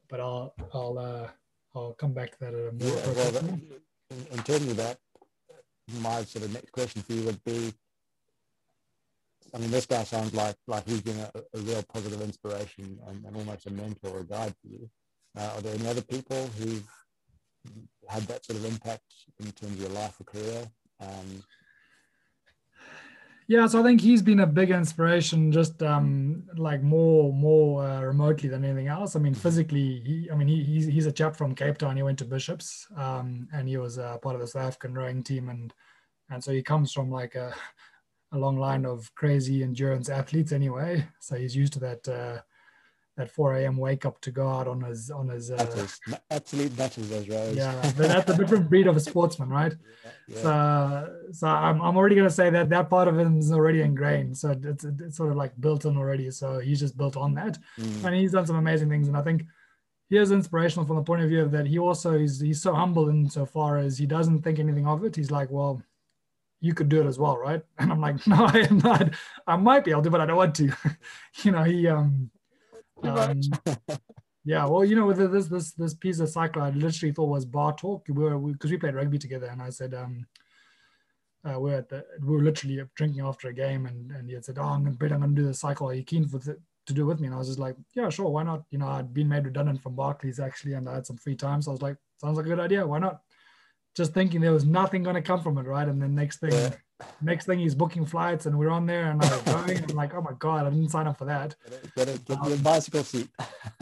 but 0.09 0.19
i'll 0.19 0.53
i'll 0.73 0.99
uh 0.99 1.27
i'll 1.75 1.93
come 1.93 2.13
back 2.13 2.31
to 2.31 2.39
that 2.41 2.53
at 2.53 2.67
a 2.67 2.71
more 2.71 2.95
yeah, 2.95 3.13
well, 3.15 3.31
that, 3.31 3.43
in 4.31 4.43
terms 4.43 4.67
of 4.69 4.77
that 4.77 4.97
my 5.99 6.23
sort 6.23 6.45
of 6.45 6.53
next 6.53 6.71
question 6.71 7.01
for 7.01 7.13
you 7.13 7.23
would 7.23 7.43
be 7.43 7.73
I 9.55 9.59
mean, 9.59 9.69
this 9.69 9.85
guy 9.85 10.03
sounds 10.03 10.33
like 10.33 10.55
like 10.67 10.87
he's 10.87 11.01
been 11.01 11.19
a, 11.19 11.31
a 11.53 11.59
real 11.59 11.83
positive 11.83 12.21
inspiration 12.21 12.99
and, 13.07 13.25
and, 13.25 13.35
almost 13.35 13.67
a 13.67 13.71
mentor 13.71 14.09
or 14.09 14.23
guide 14.23 14.55
for 14.61 14.67
you. 14.67 14.89
Uh, 15.37 15.51
are 15.55 15.61
there 15.61 15.75
any 15.75 15.87
other 15.87 16.01
people 16.01 16.47
who've 16.57 16.87
had 18.07 18.23
that 18.23 18.45
sort 18.45 18.59
of 18.59 18.65
impact 18.65 19.03
in 19.39 19.51
terms 19.51 19.73
of 19.73 19.79
your 19.79 19.89
life 19.89 20.19
or 20.19 20.25
career? 20.25 20.67
Um, 20.99 21.43
yeah, 23.47 23.67
so 23.67 23.81
I 23.81 23.83
think 23.83 23.99
he's 23.99 24.21
been 24.21 24.39
a 24.39 24.47
big 24.47 24.71
inspiration, 24.71 25.51
just 25.51 25.83
um, 25.83 26.43
like 26.55 26.81
more 26.81 27.33
more 27.33 27.85
uh, 27.85 28.01
remotely 28.01 28.47
than 28.47 28.63
anything 28.63 28.87
else. 28.87 29.15
I 29.15 29.19
mean, 29.19 29.33
mm-hmm. 29.33 29.41
physically, 29.41 30.01
he, 30.05 30.29
I 30.31 30.35
mean, 30.35 30.47
he, 30.47 30.63
he's 30.63 30.85
he's 30.85 31.05
a 31.07 31.11
chap 31.11 31.35
from 31.35 31.53
Cape 31.53 31.77
Town. 31.77 31.97
He 31.97 32.03
went 32.03 32.19
to 32.19 32.25
Bishops, 32.25 32.87
um, 32.95 33.47
and 33.53 33.67
he 33.67 33.77
was 33.77 33.99
uh, 33.99 34.17
part 34.19 34.35
of 34.35 34.41
the 34.41 34.47
South 34.47 34.67
African 34.67 34.93
rowing 34.93 35.23
team, 35.23 35.49
and 35.49 35.73
and 36.29 36.41
so 36.41 36.51
he 36.51 36.63
comes 36.63 36.93
from 36.93 37.11
like 37.11 37.35
a, 37.35 37.53
a 38.31 38.37
long 38.37 38.57
line 38.57 38.85
of 38.85 39.13
crazy 39.15 39.61
endurance 39.61 40.09
athletes 40.09 40.53
anyway. 40.53 41.05
So 41.19 41.35
he's 41.35 41.55
used 41.55 41.73
to 41.73 41.79
that 41.79 42.07
uh, 42.07 42.41
at 43.17 43.29
4 43.29 43.57
a.m. 43.57 43.77
wake 43.77 44.05
up 44.05 44.19
to 44.21 44.31
go 44.31 44.47
out 44.47 44.67
on 44.67 44.81
his 44.81 45.11
on 45.11 45.29
his 45.29 45.51
uh, 45.51 45.57
battles. 45.57 45.99
absolute 46.31 46.75
battles 46.75 47.11
as 47.11 47.27
well. 47.27 47.53
Yeah, 47.53 47.79
but 47.95 48.07
that's 48.07 48.29
a 48.31 48.37
different 48.37 48.69
breed 48.69 48.87
of 48.87 48.97
a 48.97 48.99
sportsman, 48.99 49.49
right? 49.49 49.73
Yeah, 50.25 50.35
yeah. 50.35 50.41
So 50.41 51.15
so 51.33 51.47
I'm, 51.47 51.81
I'm 51.81 51.97
already 51.97 52.15
gonna 52.15 52.29
say 52.29 52.49
that 52.49 52.69
that 52.69 52.89
part 52.89 53.09
of 53.09 53.19
him 53.19 53.39
is 53.39 53.51
already 53.51 53.81
ingrained. 53.81 54.37
So 54.37 54.57
it's 54.63 54.85
it's 54.85 55.17
sort 55.17 55.31
of 55.31 55.35
like 55.35 55.51
built 55.59 55.83
in 55.83 55.97
already. 55.97 56.31
So 56.31 56.59
he's 56.59 56.79
just 56.79 56.95
built 56.95 57.17
on 57.17 57.33
that, 57.33 57.57
mm. 57.77 58.05
and 58.05 58.15
he's 58.15 58.31
done 58.31 58.45
some 58.45 58.55
amazing 58.55 58.89
things. 58.89 59.09
And 59.09 59.17
I 59.17 59.21
think 59.21 59.43
he 60.09 60.17
is 60.17 60.31
inspirational 60.31 60.85
from 60.85 60.95
the 60.95 61.03
point 61.03 61.23
of 61.23 61.29
view 61.29 61.41
of 61.41 61.51
that 61.51 61.65
he 61.65 61.77
also 61.77 62.13
is 62.13 62.39
he's 62.39 62.61
so 62.61 62.73
humble 62.73 63.09
in 63.09 63.29
so 63.29 63.45
far 63.45 63.79
as 63.79 63.97
he 63.97 64.05
doesn't 64.05 64.43
think 64.43 64.59
anything 64.59 64.87
of 64.87 65.03
it. 65.03 65.15
He's 65.15 65.31
like, 65.31 65.49
well, 65.51 65.81
you 66.61 66.73
could 66.73 66.87
do 66.87 67.01
it 67.01 67.07
as 67.07 67.19
well, 67.19 67.37
right? 67.37 67.61
And 67.77 67.91
I'm 67.91 67.99
like, 67.99 68.25
no, 68.27 68.45
I 68.45 68.59
am 68.59 68.77
not. 68.77 69.09
I 69.45 69.57
might 69.57 69.83
be 69.83 69.91
able 69.91 70.03
to, 70.03 70.09
but 70.09 70.21
I 70.21 70.25
don't 70.25 70.37
want 70.37 70.55
to. 70.55 70.71
you 71.43 71.51
know, 71.51 71.63
he 71.63 71.87
um 71.87 72.31
um, 73.03 73.41
yeah, 74.45 74.65
well, 74.65 74.83
you 74.83 74.95
know, 74.95 75.05
with 75.05 75.17
this 75.17 75.47
this 75.47 75.71
this 75.73 75.93
piece 75.93 76.19
of 76.19 76.29
cycle, 76.29 76.61
I 76.61 76.69
literally 76.71 77.13
thought 77.13 77.29
was 77.29 77.45
bar 77.45 77.73
talk. 77.75 78.05
We 78.07 78.23
were 78.23 78.37
because 78.37 78.71
we, 78.71 78.77
we, 78.77 78.79
played 78.79 78.95
rugby 78.95 79.17
together, 79.17 79.47
and 79.47 79.61
I 79.61 79.69
said, 79.69 79.93
um, 79.93 80.25
uh, 81.45 81.59
we 81.59 81.71
were 81.71 81.77
at 81.77 81.89
the 81.89 82.05
we 82.21 82.35
were 82.35 82.43
literally 82.43 82.81
drinking 82.95 83.21
after 83.21 83.47
a 83.49 83.53
game, 83.53 83.85
and 83.85 84.11
and 84.11 84.27
he 84.27 84.35
had 84.35 84.45
said, 84.45 84.57
"Oh, 84.57 84.63
I'm 84.63 84.83
gonna, 84.83 85.13
I'm 85.13 85.21
gonna 85.21 85.33
do 85.33 85.45
the 85.45 85.53
cycle. 85.53 85.89
Are 85.89 85.93
you 85.93 86.03
keen 86.03 86.27
for 86.27 86.39
the, 86.39 86.57
to 86.87 86.93
do 86.93 87.05
with 87.05 87.19
me?" 87.19 87.27
And 87.27 87.35
I 87.35 87.39
was 87.39 87.47
just 87.47 87.59
like, 87.59 87.75
"Yeah, 87.95 88.09
sure, 88.09 88.29
why 88.29 88.43
not?" 88.43 88.63
You 88.71 88.79
know, 88.79 88.87
I'd 88.87 89.13
been 89.13 89.29
made 89.29 89.45
redundant 89.45 89.81
from 89.81 89.95
Barclays 89.95 90.39
actually, 90.39 90.73
and 90.73 90.87
I 90.89 90.95
had 90.95 91.05
some 91.05 91.17
free 91.17 91.35
time, 91.35 91.61
so 91.61 91.71
I 91.71 91.73
was 91.73 91.81
like, 91.81 91.97
"Sounds 92.17 92.37
like 92.37 92.45
a 92.45 92.49
good 92.49 92.59
idea. 92.59 92.85
Why 92.85 92.99
not?" 92.99 93.21
Just 93.95 94.13
thinking 94.13 94.41
there 94.41 94.53
was 94.53 94.65
nothing 94.65 95.03
gonna 95.03 95.21
come 95.21 95.41
from 95.41 95.57
it, 95.57 95.67
right? 95.67 95.87
And 95.87 96.01
then 96.01 96.15
next 96.15 96.39
thing. 96.39 96.51
Yeah. 96.51 96.71
Next 97.21 97.45
thing 97.45 97.59
he's 97.59 97.75
booking 97.75 98.05
flights 98.05 98.45
and 98.45 98.57
we're 98.57 98.69
on 98.69 98.85
there 98.85 99.11
and 99.11 99.23
I'm 99.23 99.43
going. 99.45 99.83
I'm 99.83 99.95
like, 99.95 100.13
oh 100.13 100.21
my 100.21 100.33
god, 100.37 100.65
I 100.65 100.69
didn't 100.69 100.89
sign 100.89 101.07
up 101.07 101.17
for 101.17 101.25
that. 101.25 101.55
Get, 101.95 102.09
a, 102.09 102.19
get 102.19 102.37
um, 102.39 102.57
bicycle 102.57 103.03
seat. 103.03 103.29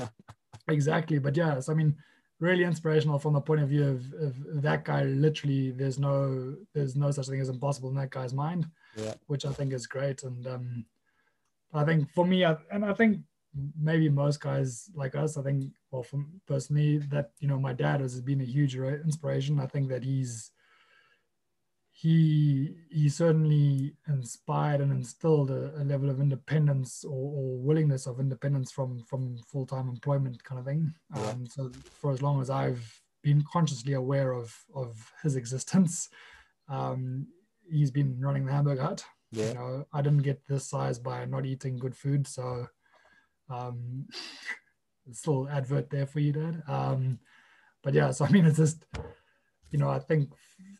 exactly, 0.68 1.20
but 1.20 1.36
yes, 1.36 1.70
I 1.70 1.74
mean, 1.74 1.96
really 2.42 2.64
inspirational 2.64 3.20
from 3.20 3.34
the 3.34 3.40
point 3.40 3.62
of 3.62 3.70
view 3.70 3.88
of, 3.88 4.14
of, 4.20 4.62
that 4.62 4.84
guy 4.84 5.04
literally 5.04 5.72
there's 5.72 6.00
no 6.00 6.56
there's 6.74 6.96
no 6.96 7.12
such 7.12 7.28
thing 7.28 7.40
as 7.40 7.50
impossible 7.50 7.90
in 7.90 7.96
that 7.96 8.10
guy's 8.10 8.34
mind 8.34 8.68
yeah. 8.98 9.14
which 9.28 9.46
i 9.46 9.54
think 9.54 9.72
is 9.72 9.86
great 9.86 10.24
and 10.24 10.48
um, 10.48 10.84
i 11.74 11.86
think 11.86 12.12
for 12.14 12.26
me 12.26 12.44
I, 12.44 12.58
and 12.72 12.84
i 12.84 12.94
think 12.94 13.20
maybe 13.80 14.10
most 14.10 14.42
guys 14.42 14.90
like 14.96 15.16
us 15.16 15.38
i 15.38 15.44
think 15.44 15.72
well 15.92 16.04
for 16.04 16.26
personally 16.48 16.98
that 16.98 17.32
you 17.40 17.48
know 17.48 17.60
my 17.60 17.74
dad 17.74 18.02
has 18.02 18.20
been 18.22 18.42
a 18.42 18.46
huge 18.46 18.76
inspiration 18.76 19.60
i 19.60 19.68
think 19.68 19.88
that 19.90 20.04
he's 20.04 20.52
he 22.02 22.74
he 22.90 23.08
certainly 23.10 23.94
inspired 24.08 24.82
and 24.82 24.92
instilled 24.92 25.52
a, 25.52 25.72
a 25.80 25.84
level 25.84 26.10
of 26.10 26.20
independence 26.20 27.04
or, 27.04 27.12
or, 27.12 27.58
willingness 27.60 28.08
of 28.08 28.20
independence 28.20 28.72
from 28.72 29.04
from 29.08 29.38
full-time 29.52 29.88
employment 29.88 30.44
kind 30.44 30.58
of 30.58 30.66
thing. 30.66 30.92
Um, 31.16 31.46
so 31.46 31.70
for 32.00 32.12
as 32.12 32.22
long 32.24 32.42
as 32.42 32.50
i've 32.50 32.84
been 33.22 33.44
consciously 33.54 33.94
aware 33.94 34.32
of 34.32 34.52
of 34.74 35.12
his 35.22 35.36
existence 35.36 36.10
um, 36.70 37.28
he's 37.70 37.92
been 37.92 38.20
running 38.20 38.46
the 38.46 38.52
hamburger 38.52 38.82
hut. 38.82 39.06
Yeah. 39.32 39.50
you 39.50 39.54
know 39.54 39.88
i 39.94 40.02
didn't 40.02 40.24
get 40.24 40.42
this 40.48 40.68
size 40.68 40.98
by 40.98 41.26
not 41.26 41.46
eating 41.46 41.78
good 41.78 41.96
food 41.96 42.28
so 42.28 42.68
um 43.50 44.08
still 45.12 45.48
advert 45.50 45.90
there 45.90 46.08
for 46.08 46.20
you 46.20 46.34
dad. 46.34 46.64
Um 46.68 47.20
but 47.84 47.94
yeah 47.94 48.12
so 48.12 48.26
i 48.26 48.30
mean 48.30 48.46
it's 48.46 48.58
just 48.58 48.86
you 49.70 49.80
know 49.80 49.90
i 49.90 50.00
think 50.00 50.30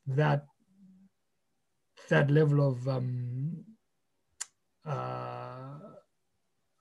that 0.08 0.46
that 2.12 2.30
level 2.30 2.60
of 2.68 2.88
um, 2.88 3.64
uh, 4.86 5.80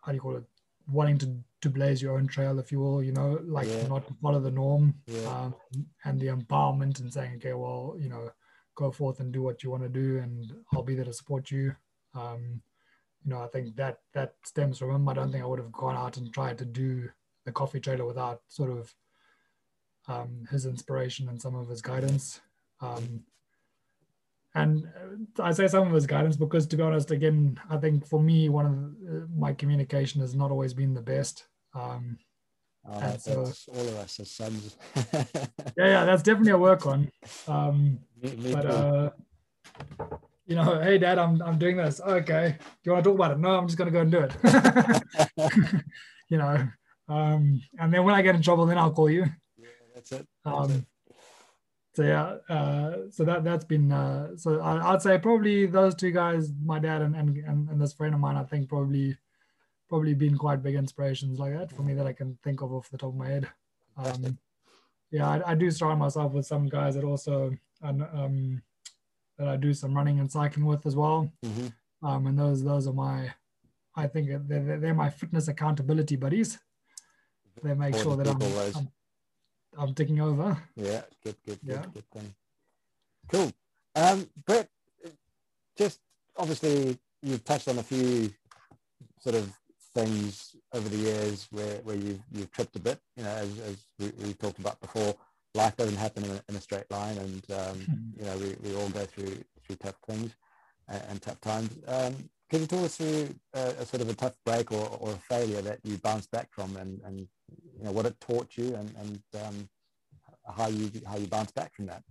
how 0.02 0.08
do 0.08 0.14
you 0.14 0.20
call 0.20 0.36
it 0.36 0.44
wanting 0.90 1.18
to 1.18 1.36
to 1.62 1.70
blaze 1.70 2.02
your 2.02 2.16
own 2.16 2.26
trail 2.26 2.58
if 2.58 2.72
you 2.72 2.80
will 2.80 3.02
you 3.02 3.12
know 3.12 3.38
like 3.44 3.68
yeah. 3.68 3.86
not 3.86 4.06
to 4.08 4.14
follow 4.14 4.40
the 4.40 4.50
norm 4.50 4.94
yeah. 5.06 5.28
um, 5.28 5.54
and 6.04 6.20
the 6.20 6.26
empowerment 6.26 6.98
and 7.00 7.12
saying 7.12 7.34
okay 7.36 7.52
well 7.52 7.96
you 7.98 8.08
know 8.08 8.30
go 8.74 8.90
forth 8.90 9.20
and 9.20 9.32
do 9.32 9.42
what 9.42 9.62
you 9.62 9.70
want 9.70 9.82
to 9.82 9.88
do 9.88 10.18
and 10.18 10.52
i'll 10.72 10.82
be 10.82 10.94
there 10.94 11.04
to 11.04 11.12
support 11.12 11.50
you 11.50 11.74
um, 12.14 12.60
you 13.22 13.30
know 13.30 13.40
i 13.42 13.46
think 13.48 13.76
that 13.76 13.98
that 14.14 14.34
stems 14.44 14.78
from 14.78 14.90
him 14.90 15.08
i 15.08 15.14
don't 15.14 15.30
think 15.30 15.44
i 15.44 15.46
would 15.46 15.60
have 15.60 15.72
gone 15.72 15.96
out 15.96 16.16
and 16.16 16.32
tried 16.32 16.58
to 16.58 16.64
do 16.64 17.08
the 17.44 17.52
coffee 17.52 17.80
trailer 17.80 18.06
without 18.06 18.40
sort 18.48 18.70
of 18.70 18.94
um, 20.08 20.46
his 20.50 20.66
inspiration 20.66 21.28
and 21.28 21.40
some 21.40 21.54
of 21.54 21.68
his 21.68 21.82
guidance 21.82 22.40
um, 22.80 23.22
and 24.54 24.84
uh, 25.38 25.42
I 25.42 25.52
say 25.52 25.68
some 25.68 25.86
of 25.86 25.92
his 25.92 26.06
guidance 26.06 26.36
because, 26.36 26.66
to 26.68 26.76
be 26.76 26.82
honest, 26.82 27.10
again, 27.10 27.58
I 27.68 27.76
think 27.76 28.06
for 28.06 28.20
me, 28.20 28.48
one 28.48 28.66
of 28.66 28.72
the, 28.72 29.22
uh, 29.22 29.26
my 29.36 29.52
communication 29.52 30.20
has 30.20 30.34
not 30.34 30.50
always 30.50 30.74
been 30.74 30.94
the 30.94 31.02
best. 31.02 31.46
Um, 31.74 32.18
oh, 32.88 33.16
so, 33.18 33.52
all 33.74 33.88
of 33.88 33.96
us 33.96 34.18
as 34.18 34.30
sons. 34.30 34.76
yeah, 35.12 35.24
yeah, 35.76 36.04
that's 36.04 36.22
definitely 36.22 36.52
a 36.52 36.58
work 36.58 36.86
on. 36.86 37.10
Um, 37.46 38.00
me, 38.20 38.30
me 38.36 38.52
but 38.52 38.66
uh, 38.66 39.10
you 40.46 40.56
know, 40.56 40.80
hey, 40.80 40.98
Dad, 40.98 41.18
I'm 41.18 41.40
I'm 41.42 41.58
doing 41.58 41.76
this. 41.76 42.00
Okay, 42.00 42.56
do 42.58 42.66
you 42.82 42.92
want 42.92 43.04
to 43.04 43.10
talk 43.10 43.18
about 43.18 43.32
it? 43.32 43.38
No, 43.38 43.50
I'm 43.50 43.68
just 43.68 43.78
gonna 43.78 43.92
go 43.92 44.00
and 44.00 44.10
do 44.10 44.26
it. 44.28 44.32
you 46.28 46.38
know, 46.38 46.68
um, 47.08 47.60
and 47.78 47.94
then 47.94 48.02
when 48.02 48.16
I 48.16 48.22
get 48.22 48.34
in 48.34 48.42
trouble, 48.42 48.66
then 48.66 48.78
I'll 48.78 48.92
call 48.92 49.10
you. 49.10 49.26
Yeah, 49.56 49.68
that's 49.94 50.10
it. 50.10 50.26
That's 50.44 50.56
um, 50.56 50.70
it 50.72 50.84
so 51.94 52.02
yeah, 52.04 52.36
uh, 52.48 52.96
so 53.10 53.24
that 53.24 53.42
that's 53.42 53.64
been 53.64 53.90
uh, 53.90 54.36
so 54.36 54.60
I, 54.60 54.92
would 54.92 55.02
say 55.02 55.18
probably 55.18 55.66
those 55.66 55.94
two 55.94 56.12
guys, 56.12 56.52
my 56.64 56.78
dad 56.78 57.02
and, 57.02 57.16
and 57.16 57.36
and 57.46 57.80
this 57.80 57.92
friend 57.92 58.14
of 58.14 58.20
mine, 58.20 58.36
I 58.36 58.44
think 58.44 58.68
probably 58.68 59.16
probably 59.88 60.14
been 60.14 60.38
quite 60.38 60.62
big 60.62 60.76
inspirations 60.76 61.40
like 61.40 61.52
that 61.52 61.72
for 61.72 61.82
me 61.82 61.94
that 61.94 62.06
I 62.06 62.12
can 62.12 62.38
think 62.44 62.62
of 62.62 62.72
off 62.72 62.88
the 62.90 62.98
top 62.98 63.10
of 63.10 63.16
my 63.16 63.26
head. 63.26 63.48
Um, 63.96 64.38
yeah, 65.10 65.28
I, 65.28 65.50
I, 65.50 65.54
do 65.56 65.68
surround 65.68 65.98
myself 65.98 66.32
with 66.32 66.46
some 66.46 66.68
guys 66.68 66.94
that 66.94 67.02
also 67.02 67.52
and 67.82 68.02
um, 68.02 68.62
that 69.36 69.48
I 69.48 69.56
do 69.56 69.74
some 69.74 69.94
running 69.94 70.20
and 70.20 70.30
cycling 70.30 70.64
with 70.64 70.86
as 70.86 70.94
well. 70.94 71.30
Mm-hmm. 71.44 72.06
Um, 72.06 72.26
and 72.28 72.38
those 72.38 72.62
those 72.62 72.86
are 72.86 72.92
my, 72.92 73.34
I 73.96 74.06
think 74.06 74.28
they're, 74.48 74.78
they're 74.78 74.94
my 74.94 75.10
fitness 75.10 75.48
accountability 75.48 76.16
buddies. 76.16 76.58
They 77.62 77.74
make 77.74 77.96
sure 77.96 78.16
that 78.16 78.28
I'm, 78.28 78.40
I'm, 78.76 78.88
I'm 79.76 79.94
taking 79.94 80.20
over. 80.20 80.56
Yeah, 80.76 81.02
good, 81.22 81.36
good, 81.46 81.58
good, 81.64 81.76
yeah. 81.76 81.84
good 81.92 82.10
thing. 82.12 82.34
Cool. 83.28 83.52
Um, 83.94 84.28
Brett, 84.46 84.68
just 85.76 86.00
obviously 86.36 86.98
you've 87.22 87.44
touched 87.44 87.68
on 87.68 87.78
a 87.78 87.82
few 87.82 88.30
sort 89.18 89.36
of 89.36 89.52
things 89.94 90.56
over 90.72 90.88
the 90.88 90.96
years 90.96 91.48
where, 91.50 91.76
where 91.78 91.96
you've, 91.96 92.20
you've 92.32 92.50
tripped 92.52 92.76
a 92.76 92.80
bit, 92.80 93.00
you 93.16 93.24
know, 93.24 93.30
as, 93.30 93.58
as 93.60 93.76
we, 93.98 94.12
we 94.24 94.34
talked 94.34 94.58
about 94.58 94.80
before, 94.80 95.14
life 95.54 95.76
doesn't 95.76 95.96
happen 95.96 96.24
in 96.24 96.30
a, 96.30 96.42
in 96.48 96.56
a 96.56 96.60
straight 96.60 96.90
line 96.90 97.18
and, 97.18 97.44
um, 97.50 97.76
mm-hmm. 97.76 98.20
you 98.20 98.24
know, 98.24 98.36
we, 98.38 98.56
we 98.62 98.76
all 98.76 98.88
go 98.88 99.04
through, 99.04 99.36
through 99.66 99.76
tough 99.76 99.96
things 100.06 100.34
and, 100.88 101.02
and 101.08 101.22
tough 101.22 101.40
times. 101.40 101.70
Um, 101.86 102.28
can 102.48 102.60
you 102.60 102.66
talk 102.66 102.84
us 102.84 102.96
through 102.96 103.34
a, 103.54 103.60
a, 103.78 103.86
sort 103.86 104.02
of 104.02 104.08
a 104.08 104.14
tough 104.14 104.36
break 104.44 104.72
or, 104.72 104.88
or 105.00 105.12
a 105.12 105.16
failure 105.16 105.62
that 105.62 105.78
you 105.84 105.98
bounced 105.98 106.30
back 106.30 106.48
from 106.50 106.76
and, 106.76 107.00
and 107.04 107.28
you 107.78 107.84
know 107.84 107.92
what 107.92 108.06
it 108.06 108.20
taught 108.20 108.56
you 108.56 108.74
and, 108.74 108.92
and 109.00 109.22
um, 109.44 109.68
how 110.56 110.68
you 110.68 110.90
how 111.06 111.16
you 111.16 111.26
bounce 111.26 111.52
back 111.52 111.74
from 111.74 111.86
that? 111.86 112.02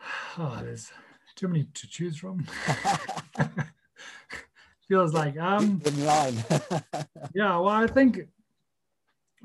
Oh, 0.38 0.60
there's 0.62 0.92
too 1.34 1.48
many 1.48 1.64
to 1.72 1.88
choose 1.88 2.18
from. 2.18 2.46
Feels 4.88 5.14
like 5.14 5.38
um 5.38 5.80
in 5.84 6.04
line. 6.04 6.36
yeah, 7.34 7.58
well, 7.58 7.68
I 7.68 7.86
think 7.86 8.20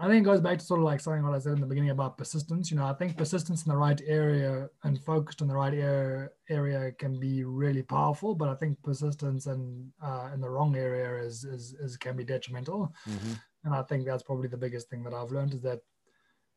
I 0.01 0.07
think 0.07 0.23
it 0.23 0.25
goes 0.25 0.41
back 0.41 0.57
to 0.57 0.65
sort 0.65 0.79
of 0.79 0.85
like 0.85 0.99
something 0.99 1.23
what 1.23 1.35
I 1.35 1.39
said 1.39 1.53
in 1.53 1.61
the 1.61 1.67
beginning 1.67 1.91
about 1.91 2.17
persistence. 2.17 2.71
You 2.71 2.77
know, 2.77 2.87
I 2.87 2.93
think 2.93 3.17
persistence 3.17 3.63
in 3.63 3.69
the 3.69 3.77
right 3.77 4.01
area 4.07 4.67
and 4.83 4.99
focused 5.03 5.41
in 5.41 5.47
the 5.47 5.55
right 5.55 5.75
area 5.75 6.29
area 6.49 6.91
can 6.93 7.19
be 7.19 7.43
really 7.43 7.83
powerful, 7.83 8.33
but 8.33 8.49
I 8.49 8.55
think 8.55 8.81
persistence 8.81 9.45
in 9.45 9.91
uh, 10.03 10.31
in 10.33 10.41
the 10.41 10.49
wrong 10.49 10.75
area 10.75 11.23
is 11.23 11.43
is, 11.43 11.75
is 11.79 11.97
can 11.97 12.15
be 12.17 12.23
detrimental. 12.23 12.91
Mm-hmm. 13.07 13.33
And 13.63 13.75
I 13.75 13.83
think 13.83 14.05
that's 14.05 14.23
probably 14.23 14.47
the 14.47 14.57
biggest 14.57 14.89
thing 14.89 15.03
that 15.03 15.13
I've 15.13 15.31
learned 15.31 15.53
is 15.53 15.61
that, 15.61 15.81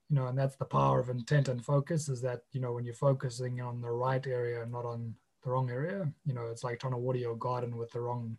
you 0.09 0.17
know, 0.17 0.29
and 0.29 0.39
that's 0.39 0.57
the 0.57 0.65
power 0.65 0.99
of 0.99 1.11
intent 1.11 1.49
and 1.49 1.63
focus 1.63 2.09
is 2.09 2.23
that 2.23 2.41
you 2.53 2.63
know 2.63 2.73
when 2.73 2.87
you're 2.87 2.95
focusing 2.95 3.61
on 3.61 3.83
the 3.83 3.91
right 3.91 4.27
area 4.27 4.65
not 4.65 4.87
on 4.87 5.15
the 5.45 5.51
wrong 5.51 5.71
area, 5.71 6.11
you 6.25 6.33
know, 6.33 6.47
it's 6.47 6.65
like 6.65 6.81
trying 6.81 6.95
to 6.95 6.99
water 6.99 7.19
your 7.19 7.37
garden 7.37 7.77
with 7.77 7.91
the 7.91 8.01
wrong 8.01 8.39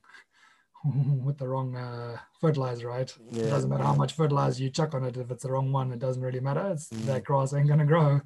with 1.23 1.38
the 1.38 1.47
wrong 1.47 1.76
uh, 1.76 2.17
fertilizer, 2.39 2.88
right? 2.88 3.13
Yeah. 3.32 3.43
It 3.43 3.49
doesn't 3.49 3.69
matter 3.69 3.84
how 3.84 3.95
much 3.95 4.13
fertilizer 4.13 4.63
you 4.63 4.69
chuck 4.69 4.93
on 4.93 5.03
it. 5.03 5.17
If 5.17 5.32
it's 5.32 5.43
the 5.43 5.51
wrong 5.51 5.71
one, 5.71 5.91
it 5.91 5.99
doesn't 5.99 6.21
really 6.21 6.39
matter. 6.39 6.69
It's 6.71 6.89
mm. 6.89 7.05
that 7.05 7.23
grass 7.23 7.53
ain't 7.53 7.67
gonna 7.67 7.86
grow. 7.86 8.21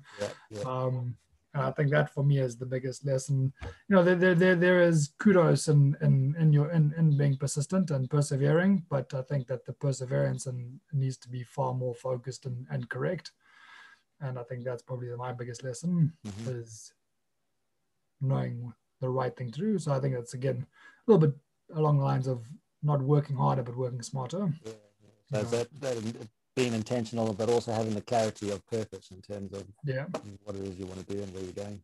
Yeah. 0.49 0.59
Um, 0.65 1.15
I 1.53 1.71
think 1.71 1.89
that 1.91 2.13
for 2.13 2.23
me 2.23 2.39
is 2.39 2.57
the 2.57 2.65
biggest 2.65 3.05
lesson. 3.05 3.51
You 3.87 3.95
know, 3.95 4.03
there 4.03 4.35
there, 4.35 4.55
there 4.55 4.81
is 4.81 5.11
kudos 5.17 5.67
in, 5.67 5.97
in 6.01 6.35
in 6.39 6.53
your 6.53 6.69
in, 6.71 6.93
in 6.97 7.17
being 7.17 7.37
persistent 7.37 7.91
and 7.91 8.09
persevering, 8.09 8.85
but 8.89 9.13
I 9.13 9.23
think 9.23 9.47
that 9.47 9.65
the 9.65 9.73
perseverance 9.73 10.45
and 10.45 10.79
needs 10.93 11.17
to 11.17 11.29
be 11.29 11.43
far 11.43 11.73
more 11.73 11.95
focused 11.95 12.45
and, 12.45 12.67
and 12.69 12.87
correct. 12.89 13.31
And 14.21 14.37
I 14.37 14.43
think 14.43 14.63
that's 14.63 14.83
probably 14.83 15.09
my 15.15 15.31
biggest 15.31 15.63
lesson 15.63 16.13
mm-hmm. 16.27 16.59
is 16.59 16.93
knowing 18.21 18.73
the 18.99 19.09
right 19.09 19.35
thing 19.35 19.51
to 19.51 19.59
do. 19.59 19.79
So 19.79 19.91
I 19.91 19.99
think 19.99 20.13
that's 20.13 20.33
again 20.33 20.65
a 21.07 21.11
little 21.11 21.27
bit 21.27 21.35
along 21.75 21.97
the 21.97 22.03
lines 22.03 22.27
of 22.27 22.45
not 22.83 23.01
working 23.01 23.35
harder 23.35 23.63
but 23.63 23.75
working 23.75 24.01
smarter. 24.01 24.53
Yeah, 24.65 24.71
yeah. 25.31 25.41
So 25.41 25.57
that, 25.57 25.81
that 25.81 25.97
being 26.55 26.73
intentional, 26.73 27.33
but 27.33 27.49
also 27.49 27.71
having 27.71 27.93
the 27.93 28.01
clarity 28.01 28.49
of 28.51 28.65
purpose 28.67 29.11
in 29.11 29.21
terms 29.21 29.53
of 29.53 29.63
yeah 29.83 30.05
what 30.43 30.55
it 30.55 30.63
is 30.63 30.77
you 30.77 30.85
want 30.85 31.05
to 31.05 31.13
do 31.13 31.21
and 31.21 31.33
where 31.33 31.43
you're 31.43 31.53
going. 31.53 31.81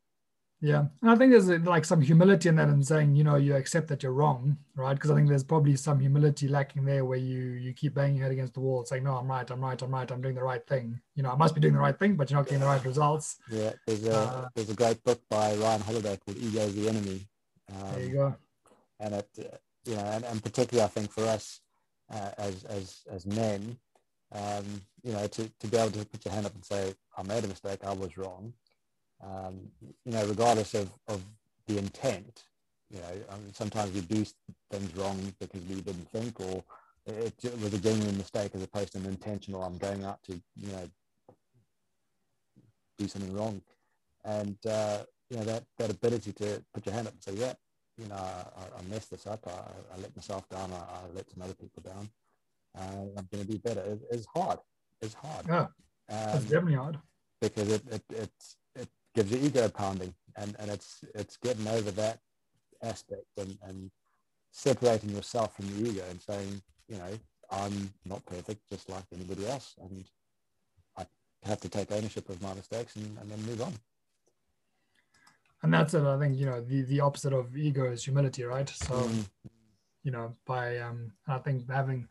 Yeah, 0.61 0.85
and 1.01 1.11
I 1.11 1.15
think 1.15 1.31
there's 1.31 1.49
like 1.49 1.85
some 1.85 2.01
humility 2.01 2.49
in 2.49 2.55
that, 2.55 2.69
and 2.69 2.85
saying 2.85 3.15
you 3.15 3.23
know 3.23 3.35
you 3.35 3.55
accept 3.55 3.87
that 3.89 4.03
you're 4.03 4.13
wrong, 4.13 4.57
right? 4.75 4.93
Because 4.93 5.11
I 5.11 5.15
think 5.15 5.27
there's 5.27 5.43
probably 5.43 5.75
some 5.75 5.99
humility 5.99 6.47
lacking 6.47 6.85
there, 6.85 7.05
where 7.05 7.17
you 7.17 7.39
you 7.65 7.73
keep 7.73 7.93
banging 7.93 8.15
your 8.17 8.23
head 8.23 8.31
against 8.31 8.53
the 8.53 8.61
wall, 8.61 8.85
saying 8.85 9.03
no, 9.03 9.15
I'm 9.17 9.27
right, 9.27 9.49
I'm 9.49 9.61
right, 9.61 9.79
I'm 9.81 9.91
right, 9.91 10.09
I'm 10.11 10.21
doing 10.21 10.35
the 10.35 10.43
right 10.43 10.65
thing. 10.65 10.99
You 11.15 11.23
know, 11.23 11.31
I 11.31 11.35
must 11.35 11.55
be 11.55 11.61
doing 11.61 11.73
the 11.73 11.79
right 11.79 11.97
thing, 11.97 12.15
but 12.15 12.29
you're 12.29 12.39
not 12.39 12.45
getting 12.45 12.61
the 12.61 12.65
right 12.67 12.83
results. 12.83 13.37
Yeah, 13.51 13.73
there's 13.85 14.05
a 14.05 14.15
uh, 14.15 14.47
there's 14.55 14.69
a 14.69 14.75
great 14.75 15.03
book 15.03 15.21
by 15.29 15.55
Ryan 15.55 15.81
Holiday 15.81 16.17
called 16.25 16.37
Ego 16.37 16.61
is 16.61 16.75
the 16.75 16.89
Enemy. 16.89 17.27
Um, 17.71 17.91
there 17.93 18.03
you 18.03 18.13
go. 18.13 18.35
And 19.01 19.15
it, 19.15 19.29
uh, 19.39 19.57
you 19.85 19.95
know, 19.95 20.03
and, 20.03 20.25
and 20.25 20.43
particularly 20.43 20.85
I 20.85 20.89
think 20.89 21.11
for 21.11 21.25
us 21.25 21.61
uh, 22.11 22.31
as 22.37 22.63
as 22.65 23.01
as 23.11 23.25
men, 23.25 23.77
um, 24.31 24.65
you 25.03 25.13
know, 25.13 25.27
to, 25.27 25.49
to 25.59 25.67
be 25.67 25.77
able 25.77 25.91
to 25.91 26.05
put 26.05 26.25
your 26.25 26.33
hand 26.33 26.45
up 26.45 26.55
and 26.55 26.65
say, 26.65 26.93
I 27.17 27.23
made 27.23 27.43
a 27.43 27.47
mistake, 27.47 27.79
I 27.83 27.93
was 27.93 28.17
wrong, 28.17 28.53
um, 29.23 29.59
you 30.05 30.11
know, 30.11 30.25
regardless 30.27 30.73
of, 30.73 30.89
of 31.07 31.23
the 31.67 31.77
intent, 31.77 32.43
you 32.89 32.99
know, 32.99 33.07
I 33.31 33.37
mean, 33.37 33.53
sometimes 33.53 33.93
we 33.93 34.01
do 34.01 34.25
things 34.71 34.95
wrong 34.95 35.19
because 35.39 35.61
we 35.67 35.81
didn't 35.81 36.09
think 36.11 36.39
or 36.39 36.63
it, 37.05 37.33
it 37.43 37.59
was 37.61 37.73
a 37.73 37.79
genuine 37.79 38.17
mistake 38.17 38.51
as 38.55 38.63
opposed 38.63 38.93
to 38.93 38.97
an 38.99 39.05
intentional, 39.05 39.63
I'm 39.63 39.77
going 39.77 40.03
out 40.03 40.21
to, 40.23 40.33
you 40.55 40.71
know, 40.71 40.89
do 42.97 43.07
something 43.07 43.35
wrong. 43.35 43.61
And, 44.23 44.57
uh, 44.65 44.99
you 45.29 45.37
know, 45.37 45.43
that, 45.43 45.63
that 45.77 45.91
ability 45.91 46.33
to 46.33 46.63
put 46.73 46.85
your 46.85 46.93
hand 46.95 47.07
up 47.07 47.13
and 47.13 47.23
say, 47.23 47.33
yeah, 47.33 47.53
you 47.97 48.07
know, 48.07 48.15
I, 48.15 48.79
I 48.79 48.81
messed 48.89 49.11
this 49.11 49.27
up. 49.27 49.45
I, 49.47 49.51
I 49.51 50.01
let 50.01 50.15
myself 50.15 50.47
down. 50.49 50.71
I, 50.71 50.75
I, 50.75 51.15
let 51.15 51.29
some 51.29 51.43
other 51.43 51.53
people 51.53 51.81
down. 51.83 52.09
Uh, 52.77 53.17
I'm 53.17 53.27
going 53.31 53.45
to 53.45 53.47
be 53.47 53.57
better. 53.57 53.81
It, 53.81 54.01
it's 54.11 54.27
hard. 54.35 54.59
It's 55.01 55.13
hard. 55.13 55.45
Yeah, 55.47 55.67
um, 56.09 56.37
it's 56.37 56.45
definitely 56.45 56.75
hard 56.75 56.97
because 57.41 57.71
it, 57.71 57.83
it, 57.89 58.03
it, 58.09 58.31
it 58.75 58.89
gives 59.13 59.31
you 59.31 59.39
ego 59.39 59.69
pounding 59.69 60.13
and, 60.35 60.55
and 60.59 60.71
it's, 60.71 61.03
it's 61.13 61.37
getting 61.37 61.67
over 61.67 61.91
that 61.91 62.19
aspect 62.81 63.25
and, 63.37 63.57
and 63.63 63.91
separating 64.51 65.11
yourself 65.11 65.55
from 65.55 65.67
the 65.67 65.89
ego 65.89 66.03
and 66.09 66.21
saying, 66.21 66.61
you 66.89 66.97
know, 66.97 67.19
I'm 67.51 67.93
not 68.05 68.25
perfect 68.25 68.67
just 68.69 68.89
like 68.89 69.03
anybody 69.13 69.47
else. 69.47 69.75
And 69.81 70.03
I 70.97 71.05
have 71.43 71.61
to 71.61 71.69
take 71.69 71.91
ownership 71.91 72.27
of 72.29 72.41
my 72.41 72.53
mistakes 72.53 72.95
and, 72.95 73.17
and 73.19 73.31
then 73.31 73.41
move 73.43 73.61
on 73.61 73.73
and 75.65 75.73
that's 75.73 75.93
it 75.93 76.03
i 76.03 76.17
think 76.17 76.37
you 76.37 76.45
know 76.45 76.61
the 76.61 76.83
the 76.83 76.99
opposite 76.99 77.33
of 77.33 77.57
ego 77.57 77.91
is 77.91 78.03
humility 78.03 78.43
right 78.43 78.69
so 78.69 78.93
mm. 78.93 79.25
you 80.03 80.11
know 80.11 80.33
by 80.45 80.77
um 80.77 81.11
i 81.27 81.37
think 81.39 81.69
having 81.69 82.07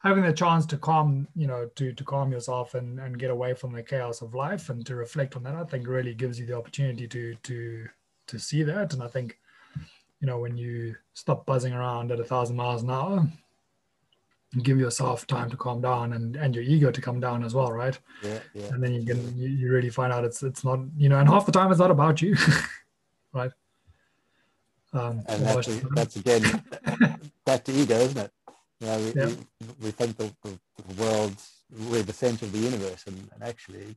having 0.00 0.24
the 0.24 0.32
chance 0.32 0.66
to 0.66 0.76
calm 0.76 1.26
you 1.34 1.46
know 1.46 1.68
to 1.76 1.92
to 1.92 2.04
calm 2.04 2.32
yourself 2.32 2.74
and 2.74 2.98
and 2.98 3.18
get 3.18 3.30
away 3.30 3.54
from 3.54 3.72
the 3.72 3.82
chaos 3.82 4.20
of 4.20 4.34
life 4.34 4.68
and 4.68 4.84
to 4.84 4.96
reflect 4.96 5.36
on 5.36 5.42
that 5.44 5.54
i 5.54 5.64
think 5.64 5.86
really 5.86 6.12
gives 6.12 6.38
you 6.38 6.46
the 6.46 6.56
opportunity 6.56 7.06
to 7.06 7.34
to 7.42 7.86
to 8.26 8.38
see 8.38 8.62
that 8.64 8.92
and 8.92 9.02
i 9.02 9.08
think 9.08 9.38
you 10.20 10.26
know 10.26 10.38
when 10.38 10.56
you 10.56 10.94
stop 11.14 11.46
buzzing 11.46 11.72
around 11.72 12.10
at 12.10 12.20
a 12.20 12.24
thousand 12.24 12.56
miles 12.56 12.82
an 12.82 12.90
hour 12.90 13.26
and 14.54 14.64
give 14.64 14.78
yourself 14.78 15.26
time 15.26 15.48
to 15.50 15.56
calm 15.56 15.80
down 15.80 16.14
and 16.14 16.34
and 16.34 16.54
your 16.54 16.64
ego 16.64 16.90
to 16.90 17.00
come 17.00 17.20
down 17.20 17.44
as 17.44 17.54
well 17.54 17.70
right 17.70 17.98
yeah, 18.24 18.40
yeah. 18.54 18.66
and 18.72 18.82
then 18.82 18.92
you 18.92 19.04
can 19.04 19.36
you, 19.36 19.48
you 19.48 19.70
really 19.70 19.90
find 19.90 20.12
out 20.12 20.24
it's 20.24 20.42
it's 20.42 20.64
not 20.64 20.80
you 20.96 21.08
know 21.08 21.18
and 21.18 21.28
half 21.28 21.46
the 21.46 21.52
time 21.52 21.70
it's 21.70 21.78
not 21.78 21.90
about 21.90 22.20
you 22.20 22.36
right? 23.32 23.52
Um, 24.92 25.22
and 25.28 25.44
that's, 25.44 25.66
that's 25.94 26.16
again 26.16 26.42
back 27.44 27.64
to 27.64 27.72
ego, 27.72 27.96
isn't 27.96 28.18
it? 28.18 28.32
You 28.80 28.86
know, 28.86 28.98
we, 28.98 29.24
we, 29.24 29.36
we, 29.82 29.90
think 29.90 30.16
the, 30.16 30.32
the, 30.42 30.58
the 30.86 31.02
world's 31.02 31.58
we're 31.90 32.02
the 32.02 32.12
center 32.12 32.46
of 32.46 32.52
the 32.52 32.58
universe, 32.58 33.04
and, 33.06 33.28
and 33.34 33.42
actually, 33.42 33.96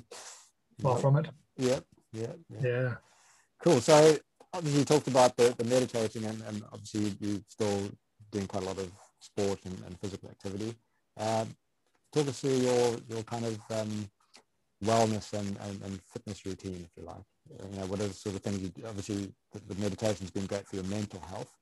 far 0.82 0.98
from 0.98 1.16
it. 1.16 1.28
Yeah, 1.56 1.80
yeah, 2.12 2.26
yeah, 2.50 2.60
yeah. 2.62 2.94
Cool. 3.62 3.80
So 3.80 4.16
obviously, 4.52 4.80
you 4.80 4.84
talked 4.84 5.08
about 5.08 5.36
the, 5.36 5.54
the 5.56 5.64
meditating, 5.64 6.24
and, 6.24 6.42
and 6.42 6.62
obviously, 6.72 7.16
you're 7.20 7.40
still 7.48 7.90
doing 8.30 8.46
quite 8.46 8.64
a 8.64 8.66
lot 8.66 8.78
of 8.78 8.90
sport 9.20 9.60
and, 9.64 9.82
and 9.86 9.98
physical 9.98 10.28
activity. 10.28 10.74
Um, 11.16 11.54
talk 12.12 12.28
us 12.28 12.40
through 12.40 12.56
your 12.56 12.96
your 13.08 13.22
kind 13.22 13.46
of 13.46 13.58
um, 13.70 14.10
wellness 14.84 15.32
and, 15.32 15.56
and, 15.62 15.82
and 15.82 16.00
fitness 16.02 16.44
routine, 16.44 16.86
if 16.86 16.90
you 16.96 17.04
like 17.04 17.24
you 17.50 17.78
know, 17.78 17.86
what 17.86 18.00
are 18.00 18.08
the 18.08 18.14
sort 18.14 18.36
of 18.36 18.42
things 18.42 18.60
you 18.60 18.72
obviously 18.86 19.32
the, 19.52 19.74
the 19.74 19.80
meditation's 19.80 20.30
been 20.30 20.46
great 20.46 20.66
for 20.66 20.76
your 20.76 20.84
mental 20.84 21.20
health. 21.20 21.52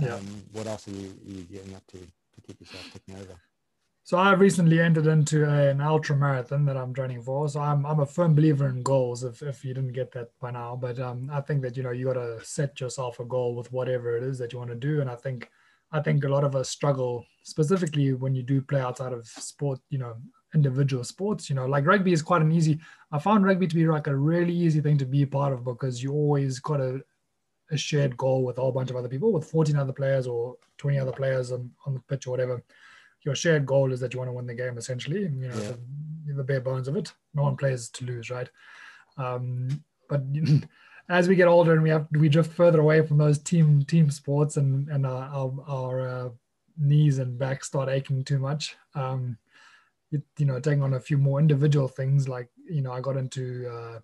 Yeah. 0.00 0.14
Um, 0.14 0.42
what 0.52 0.66
else 0.66 0.88
are 0.88 0.92
you, 0.92 1.14
are 1.26 1.30
you 1.30 1.42
getting 1.42 1.74
up 1.74 1.86
to 1.88 1.98
to 1.98 2.40
keep 2.46 2.60
yourself 2.60 2.84
ticking 2.92 3.16
over? 3.16 3.38
So 4.06 4.18
I 4.18 4.32
recently 4.32 4.80
entered 4.80 5.06
into 5.06 5.44
a, 5.44 5.70
an 5.70 5.80
ultra 5.80 6.14
marathon 6.14 6.66
that 6.66 6.76
I'm 6.76 6.92
training 6.92 7.22
for. 7.22 7.48
So 7.48 7.60
I'm 7.60 7.86
I'm 7.86 8.00
a 8.00 8.06
firm 8.06 8.34
believer 8.34 8.68
in 8.68 8.82
goals. 8.82 9.24
If 9.24 9.42
if 9.42 9.64
you 9.64 9.74
didn't 9.74 9.92
get 9.92 10.12
that 10.12 10.30
by 10.40 10.50
now, 10.50 10.76
but 10.80 10.98
um, 10.98 11.30
I 11.32 11.40
think 11.40 11.62
that 11.62 11.76
you 11.76 11.82
know 11.82 11.90
you 11.90 12.06
got 12.06 12.14
to 12.14 12.44
set 12.44 12.80
yourself 12.80 13.20
a 13.20 13.24
goal 13.24 13.54
with 13.54 13.72
whatever 13.72 14.16
it 14.16 14.24
is 14.24 14.38
that 14.38 14.52
you 14.52 14.58
want 14.58 14.70
to 14.70 14.76
do. 14.76 15.00
And 15.00 15.10
I 15.10 15.16
think 15.16 15.48
I 15.92 16.00
think 16.00 16.24
a 16.24 16.28
lot 16.28 16.44
of 16.44 16.56
us 16.56 16.68
struggle 16.68 17.24
specifically 17.44 18.12
when 18.12 18.34
you 18.34 18.42
do 18.42 18.60
play 18.60 18.80
outside 18.80 19.12
of 19.12 19.26
sport. 19.26 19.80
You 19.90 19.98
know, 19.98 20.16
individual 20.54 21.04
sports. 21.04 21.48
You 21.48 21.56
know, 21.56 21.66
like 21.66 21.86
rugby 21.86 22.12
is 22.12 22.22
quite 22.22 22.42
an 22.42 22.52
easy. 22.52 22.78
I 23.12 23.18
found 23.18 23.44
rugby 23.44 23.66
to 23.66 23.74
be 23.74 23.86
like 23.86 24.06
a 24.06 24.16
really 24.16 24.54
easy 24.54 24.80
thing 24.80 24.98
to 24.98 25.06
be 25.06 25.22
a 25.22 25.26
part 25.26 25.52
of 25.52 25.64
because 25.64 26.02
you 26.02 26.12
always 26.12 26.58
got 26.60 26.80
a, 26.80 27.00
a 27.70 27.76
shared 27.76 28.16
goal 28.16 28.44
with 28.44 28.58
a 28.58 28.60
whole 28.60 28.72
bunch 28.72 28.90
of 28.90 28.96
other 28.96 29.08
people, 29.08 29.32
with 29.32 29.50
14 29.50 29.76
other 29.76 29.92
players 29.92 30.26
or 30.26 30.56
20 30.78 30.98
other 30.98 31.12
players 31.12 31.52
on, 31.52 31.70
on 31.86 31.94
the 31.94 32.00
pitch 32.00 32.26
or 32.26 32.30
whatever. 32.30 32.62
Your 33.22 33.34
shared 33.34 33.64
goal 33.64 33.92
is 33.92 34.00
that 34.00 34.12
you 34.12 34.18
want 34.18 34.28
to 34.28 34.34
win 34.34 34.46
the 34.46 34.54
game 34.54 34.76
essentially. 34.78 35.22
You 35.22 35.48
know, 35.48 35.56
yeah. 35.56 35.72
the, 36.26 36.34
the, 36.34 36.44
bare 36.44 36.60
bones 36.60 36.88
of 36.88 36.96
it. 36.96 37.12
No 37.32 37.42
one 37.42 37.56
plays 37.56 37.88
to 37.90 38.04
lose, 38.04 38.30
right? 38.30 38.48
Um, 39.16 39.82
but 40.08 40.22
as 41.08 41.28
we 41.28 41.36
get 41.36 41.48
older 41.48 41.72
and 41.72 41.82
we 41.82 41.90
have 41.90 42.06
we 42.12 42.28
drift 42.28 42.52
further 42.52 42.80
away 42.80 43.00
from 43.06 43.18
those 43.18 43.38
team 43.38 43.82
team 43.84 44.10
sports 44.10 44.56
and 44.56 44.88
and 44.88 45.06
our 45.06 45.24
our, 45.24 45.64
our 45.66 46.08
uh, 46.08 46.28
knees 46.78 47.18
and 47.18 47.38
back 47.38 47.64
start 47.64 47.88
aching 47.88 48.24
too 48.24 48.38
much. 48.38 48.76
Um, 48.94 49.38
you 50.38 50.46
know 50.46 50.60
taking 50.60 50.82
on 50.82 50.94
a 50.94 51.00
few 51.00 51.18
more 51.18 51.40
individual 51.40 51.88
things 51.88 52.28
like 52.28 52.48
you 52.68 52.82
know 52.82 52.92
i 52.92 53.00
got 53.00 53.16
into 53.16 53.68
uh, 53.68 53.98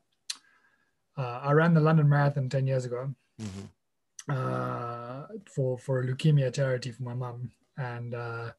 uh, 1.21 1.41
i 1.43 1.53
ran 1.53 1.75
the 1.75 1.81
london 1.81 2.09
marathon 2.09 2.49
10 2.49 2.67
years 2.67 2.85
ago 2.85 3.13
mm-hmm. 3.41 4.31
uh, 4.31 5.27
for 5.55 5.79
for 5.79 6.01
a 6.01 6.07
leukemia 6.07 6.53
charity 6.53 6.91
for 6.93 7.03
my 7.03 7.15
mum. 7.15 7.51
And 7.77 8.15
uh, 8.15 8.51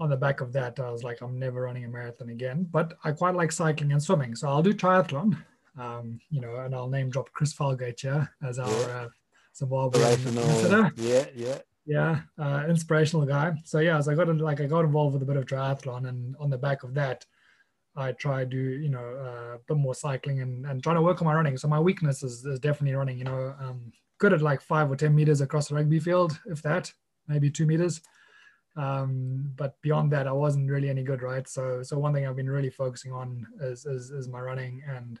on 0.00 0.08
the 0.08 0.16
back 0.16 0.40
of 0.40 0.52
that 0.52 0.80
i 0.80 0.90
was 0.90 1.04
like 1.04 1.20
i'm 1.20 1.38
never 1.38 1.62
running 1.62 1.84
a 1.84 1.88
marathon 1.88 2.30
again 2.30 2.66
but 2.70 2.94
i 3.04 3.12
quite 3.12 3.34
like 3.34 3.52
cycling 3.52 3.92
and 3.92 4.02
swimming. 4.02 4.34
So 4.34 4.48
i'll 4.48 4.62
do 4.62 4.74
triathlon 4.74 5.36
um, 5.78 6.18
you 6.30 6.40
know 6.40 6.56
and 6.56 6.74
i'll 6.74 6.88
name 6.88 7.10
drop 7.10 7.30
chris 7.32 7.54
falgate 7.54 8.00
here 8.00 8.30
as 8.42 8.58
our. 8.58 8.68
Uh, 8.68 9.08
Zimbabwean 9.54 10.92
yeah 10.96 11.26
yeah 11.34 11.58
yeah 11.86 12.20
uh, 12.38 12.64
inspirational 12.68 13.26
guy. 13.26 13.52
So 13.64 13.78
yeah 13.80 14.00
so 14.00 14.12
i 14.12 14.14
got 14.14 14.34
like 14.38 14.60
i 14.60 14.66
got 14.66 14.84
involved 14.84 15.14
with 15.14 15.22
a 15.22 15.26
bit 15.26 15.36
of 15.36 15.46
triathlon 15.46 16.08
and 16.08 16.34
on 16.40 16.50
the 16.50 16.58
back 16.58 16.82
of 16.82 16.94
that 16.94 17.24
i 17.96 18.12
try 18.12 18.44
to 18.44 18.56
you 18.56 18.88
know 18.88 18.98
uh, 18.98 19.54
a 19.54 19.58
bit 19.66 19.76
more 19.76 19.94
cycling 19.94 20.40
and, 20.40 20.66
and 20.66 20.82
trying 20.82 20.96
to 20.96 21.02
work 21.02 21.20
on 21.20 21.26
my 21.26 21.34
running. 21.34 21.56
So 21.56 21.68
my 21.68 21.80
weakness 21.80 22.22
is, 22.22 22.44
is 22.44 22.58
definitely 22.58 22.96
running 22.96 23.18
you 23.18 23.24
know 23.24 23.54
um, 23.60 23.92
good 24.18 24.32
at 24.32 24.42
like 24.42 24.60
five 24.60 24.90
or 24.90 24.96
ten 24.96 25.14
meters 25.14 25.40
across 25.40 25.68
the 25.68 25.74
rugby 25.74 26.00
field 26.00 26.38
if 26.46 26.62
that 26.62 26.92
maybe 27.28 27.50
two 27.50 27.66
meters. 27.66 28.00
Um, 28.76 29.52
but 29.54 29.80
beyond 29.82 30.10
that 30.12 30.26
i 30.26 30.32
wasn't 30.32 30.68
really 30.68 30.90
any 30.90 31.04
good 31.04 31.22
right? 31.22 31.46
So 31.46 31.82
so 31.84 31.96
one 31.96 32.12
thing 32.12 32.26
i've 32.26 32.34
been 32.34 32.50
really 32.50 32.70
focusing 32.70 33.12
on 33.12 33.46
is 33.60 33.86
is, 33.86 34.10
is 34.10 34.28
my 34.28 34.40
running 34.40 34.82
and 34.88 35.20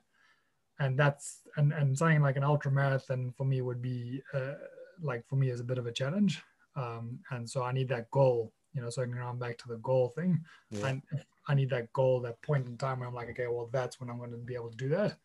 and 0.80 0.98
that's 0.98 1.42
and, 1.56 1.72
and 1.72 1.96
something 1.96 2.20
like 2.20 2.36
an 2.36 2.42
ultra 2.42 2.72
marathon 2.72 3.32
for 3.36 3.44
me 3.44 3.62
would 3.62 3.80
be 3.80 4.20
uh, 4.32 4.54
like 5.00 5.24
for 5.28 5.36
me 5.36 5.50
is 5.50 5.60
a 5.60 5.64
bit 5.64 5.78
of 5.78 5.86
a 5.86 5.92
challenge 5.92 6.42
um, 6.76 7.18
and 7.30 7.48
so 7.48 7.62
I 7.62 7.72
need 7.72 7.88
that 7.88 8.10
goal, 8.10 8.52
you 8.72 8.82
know, 8.82 8.90
circling 8.90 9.18
around 9.18 9.38
back 9.38 9.58
to 9.58 9.68
the 9.68 9.76
goal 9.76 10.08
thing. 10.08 10.42
Yeah. 10.70 10.86
And 10.88 11.02
I 11.48 11.54
need 11.54 11.70
that 11.70 11.92
goal, 11.92 12.20
that 12.20 12.40
point 12.42 12.66
in 12.66 12.76
time 12.76 13.00
where 13.00 13.08
I'm 13.08 13.14
like, 13.14 13.30
okay, 13.30 13.46
well, 13.46 13.68
that's 13.72 14.00
when 14.00 14.10
I'm 14.10 14.18
going 14.18 14.30
to 14.30 14.36
be 14.36 14.54
able 14.54 14.70
to 14.70 14.76
do 14.76 14.88
that. 14.90 15.16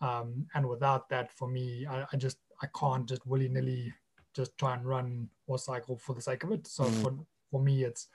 Um, 0.00 0.46
and 0.54 0.68
without 0.68 1.08
that, 1.10 1.32
for 1.32 1.48
me, 1.48 1.86
I, 1.86 2.04
I 2.12 2.16
just 2.16 2.38
I 2.62 2.66
can't 2.78 3.08
just 3.08 3.26
willy 3.26 3.48
nilly 3.48 3.92
just 4.34 4.56
try 4.58 4.74
and 4.74 4.84
run 4.84 5.28
or 5.46 5.58
cycle 5.58 5.96
for 5.96 6.14
the 6.14 6.22
sake 6.22 6.44
of 6.44 6.52
it. 6.52 6.66
So 6.66 6.84
mm. 6.84 7.02
for 7.02 7.14
for 7.50 7.60
me, 7.60 7.84
it's 7.84 8.08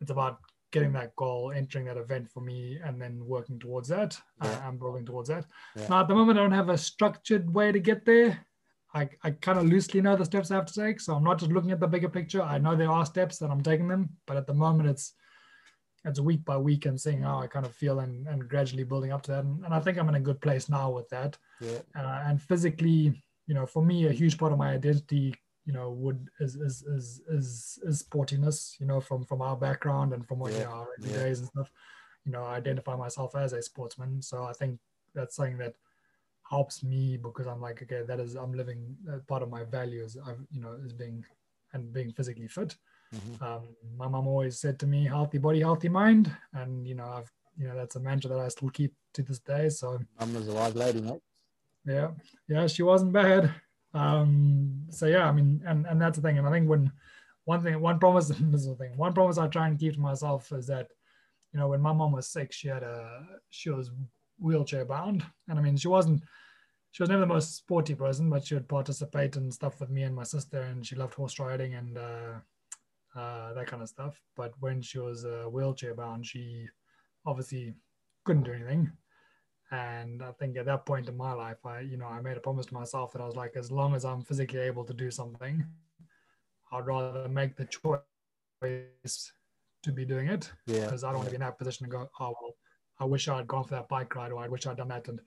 it's 0.00 0.10
about 0.10 0.38
getting 0.72 0.92
that 0.92 1.16
goal, 1.16 1.52
entering 1.52 1.86
that 1.86 1.96
event 1.96 2.30
for 2.30 2.40
me, 2.40 2.78
and 2.84 3.00
then 3.00 3.24
working 3.26 3.58
towards 3.58 3.88
that. 3.88 4.20
Yeah. 4.42 4.50
Uh, 4.50 4.60
I'm 4.66 4.78
building 4.78 5.06
towards 5.06 5.28
that. 5.28 5.46
Yeah. 5.76 5.88
Now, 5.88 6.00
at 6.00 6.08
the 6.08 6.14
moment, 6.14 6.38
I 6.38 6.42
don't 6.42 6.52
have 6.52 6.68
a 6.68 6.78
structured 6.78 7.52
way 7.52 7.72
to 7.72 7.80
get 7.80 8.04
there. 8.04 8.46
I, 8.96 9.08
I 9.22 9.30
kind 9.30 9.58
of 9.58 9.66
loosely 9.66 10.00
know 10.00 10.16
the 10.16 10.24
steps 10.24 10.50
I 10.50 10.54
have 10.54 10.66
to 10.66 10.74
take. 10.74 11.00
So 11.00 11.14
I'm 11.14 11.24
not 11.24 11.38
just 11.38 11.52
looking 11.52 11.70
at 11.70 11.80
the 11.80 11.86
bigger 11.86 12.08
picture. 12.08 12.42
I 12.42 12.58
know 12.58 12.74
there 12.74 12.90
are 12.90 13.04
steps 13.04 13.40
and 13.42 13.52
I'm 13.52 13.62
taking 13.62 13.88
them, 13.88 14.08
but 14.26 14.36
at 14.36 14.46
the 14.46 14.54
moment 14.54 14.88
it's 14.88 15.12
it's 16.04 16.20
week 16.20 16.44
by 16.44 16.56
week 16.56 16.86
and 16.86 17.00
seeing 17.00 17.22
how 17.22 17.40
I 17.40 17.48
kind 17.48 17.66
of 17.66 17.74
feel 17.74 17.98
and, 17.98 18.28
and 18.28 18.48
gradually 18.48 18.84
building 18.84 19.12
up 19.12 19.22
to 19.22 19.32
that. 19.32 19.44
And, 19.44 19.64
and 19.64 19.74
I 19.74 19.80
think 19.80 19.98
I'm 19.98 20.08
in 20.08 20.14
a 20.14 20.20
good 20.20 20.40
place 20.40 20.68
now 20.68 20.88
with 20.90 21.08
that. 21.08 21.36
Yeah. 21.60 21.80
Uh, 21.98 22.22
and 22.26 22.40
physically, 22.40 23.20
you 23.48 23.54
know, 23.54 23.66
for 23.66 23.84
me, 23.84 24.06
a 24.06 24.12
huge 24.12 24.38
part 24.38 24.52
of 24.52 24.58
my 24.58 24.70
identity, 24.70 25.34
you 25.64 25.72
know, 25.72 25.90
would 25.90 26.28
is 26.38 26.54
is 26.54 26.82
is 26.82 27.20
is, 27.28 27.78
is 27.82 28.04
sportiness, 28.04 28.78
you 28.80 28.86
know, 28.86 29.00
from 29.00 29.24
from 29.24 29.42
our 29.42 29.56
background 29.56 30.12
and 30.12 30.26
from 30.26 30.38
what 30.38 30.52
yeah. 30.52 30.58
you 30.58 30.64
know, 30.64 30.70
our 30.70 30.88
yeah. 31.00 31.16
days 31.18 31.40
and 31.40 31.48
stuff. 31.48 31.70
You 32.24 32.32
know, 32.32 32.44
I 32.44 32.56
identify 32.56 32.94
myself 32.96 33.34
as 33.34 33.52
a 33.52 33.60
sportsman. 33.60 34.22
So 34.22 34.44
I 34.44 34.52
think 34.52 34.78
that's 35.12 35.36
something 35.36 35.58
that 35.58 35.74
helps 36.48 36.82
me 36.82 37.16
because 37.16 37.46
I'm 37.46 37.60
like, 37.60 37.82
okay, 37.82 38.02
that 38.06 38.20
is 38.20 38.34
I'm 38.34 38.52
living 38.52 38.96
uh, 39.12 39.18
part 39.26 39.42
of 39.42 39.50
my 39.50 39.64
values. 39.64 40.16
I'm 40.26 40.46
you 40.50 40.60
know 40.60 40.76
is 40.84 40.92
being 40.92 41.24
and 41.72 41.92
being 41.92 42.12
physically 42.12 42.48
fit. 42.48 42.76
Mm-hmm. 43.14 43.44
Um, 43.44 43.62
my 43.96 44.08
mom 44.08 44.26
always 44.26 44.58
said 44.58 44.78
to 44.80 44.86
me, 44.86 45.04
"Healthy 45.04 45.38
body, 45.38 45.60
healthy 45.60 45.88
mind," 45.88 46.30
and 46.52 46.86
you 46.86 46.94
know 46.94 47.06
I've 47.06 47.30
you 47.56 47.66
know 47.66 47.76
that's 47.76 47.96
a 47.96 48.00
mantra 48.00 48.30
that 48.30 48.40
I 48.40 48.48
still 48.48 48.70
keep 48.70 48.92
to 49.14 49.22
this 49.22 49.38
day. 49.38 49.68
So 49.68 49.98
mom 50.20 50.34
was 50.34 50.48
a 50.48 50.54
wise 50.54 50.74
lady, 50.74 51.00
mate. 51.00 51.22
Yeah, 51.84 52.10
yeah, 52.48 52.66
she 52.66 52.82
wasn't 52.82 53.12
bad. 53.12 53.52
Um, 53.94 54.86
so 54.90 55.06
yeah, 55.06 55.28
I 55.28 55.32
mean, 55.32 55.62
and 55.66 55.86
and 55.86 56.00
that's 56.00 56.16
the 56.18 56.22
thing. 56.22 56.38
And 56.38 56.46
I 56.46 56.50
think 56.50 56.68
when 56.68 56.92
one 57.44 57.62
thing, 57.62 57.80
one 57.80 57.98
promise, 57.98 58.28
this 58.40 58.60
is 58.62 58.66
the 58.66 58.74
thing. 58.74 58.96
One 58.96 59.14
promise 59.14 59.38
I 59.38 59.46
try 59.48 59.68
and 59.68 59.78
keep 59.78 59.94
to 59.94 60.00
myself 60.00 60.52
is 60.52 60.66
that, 60.66 60.88
you 61.52 61.60
know, 61.60 61.68
when 61.68 61.80
my 61.80 61.92
mom 61.92 62.12
was 62.12 62.28
sick, 62.28 62.52
she 62.52 62.68
had 62.68 62.82
a 62.82 63.24
she 63.50 63.70
was 63.70 63.90
wheelchair 64.38 64.84
bound. 64.84 65.24
And 65.48 65.58
I 65.58 65.62
mean, 65.62 65.76
she 65.76 65.88
wasn't 65.88 66.22
she 66.92 67.02
was 67.02 67.10
never 67.10 67.20
the 67.20 67.26
most 67.26 67.56
sporty 67.56 67.94
person, 67.94 68.30
but 68.30 68.46
she 68.46 68.54
would 68.54 68.68
participate 68.68 69.36
in 69.36 69.50
stuff 69.52 69.80
with 69.80 69.90
me 69.90 70.04
and 70.04 70.14
my 70.16 70.22
sister, 70.22 70.62
and 70.62 70.86
she 70.86 70.96
loved 70.96 71.12
horse 71.12 71.38
riding 71.38 71.74
and 71.74 71.98
uh, 71.98 73.18
uh, 73.18 73.52
that 73.52 73.66
kind 73.66 73.82
of 73.82 73.88
stuff. 73.90 74.18
But 74.34 74.54
when 74.60 74.80
she 74.80 74.98
was 74.98 75.24
uh, 75.26 75.44
wheelchair 75.50 75.94
bound, 75.94 76.24
she 76.26 76.66
obviously 77.26 77.74
couldn't 78.24 78.44
do 78.44 78.52
anything. 78.52 78.90
And 79.70 80.22
I 80.22 80.32
think 80.32 80.56
at 80.56 80.64
that 80.66 80.86
point 80.86 81.08
in 81.08 81.16
my 81.16 81.32
life, 81.32 81.58
I, 81.66 81.80
you 81.80 81.96
know, 81.98 82.06
I 82.06 82.20
made 82.22 82.36
a 82.38 82.40
promise 82.40 82.66
to 82.66 82.74
myself 82.74 83.12
that 83.12 83.20
I 83.20 83.26
was 83.26 83.36
like, 83.36 83.56
as 83.56 83.70
long 83.70 83.94
as 83.94 84.04
I'm 84.04 84.22
physically 84.22 84.60
able 84.60 84.84
to 84.84 84.94
do 84.94 85.10
something, 85.10 85.66
I'd 86.72 86.86
rather 86.86 87.28
make 87.28 87.56
the 87.56 87.66
choice 87.66 88.00
to 89.82 89.92
be 89.92 90.04
doing 90.04 90.28
it 90.28 90.50
Yeah. 90.66 90.84
because 90.84 91.04
I 91.04 91.08
don't 91.08 91.18
want 91.18 91.26
to 91.26 91.32
be 91.32 91.36
in 91.36 91.40
that 91.42 91.58
position 91.58 91.84
and 91.84 91.92
go, 91.92 92.08
oh 92.20 92.34
well, 92.40 92.55
I 92.98 93.04
wish 93.04 93.28
I'd 93.28 93.46
gone 93.46 93.64
for 93.64 93.70
that 93.74 93.88
bike 93.88 94.14
ride 94.14 94.32
or 94.32 94.42
I 94.42 94.48
wish 94.48 94.66
I'd 94.66 94.76
done 94.78 94.88
that. 94.88 95.08
And 95.08 95.20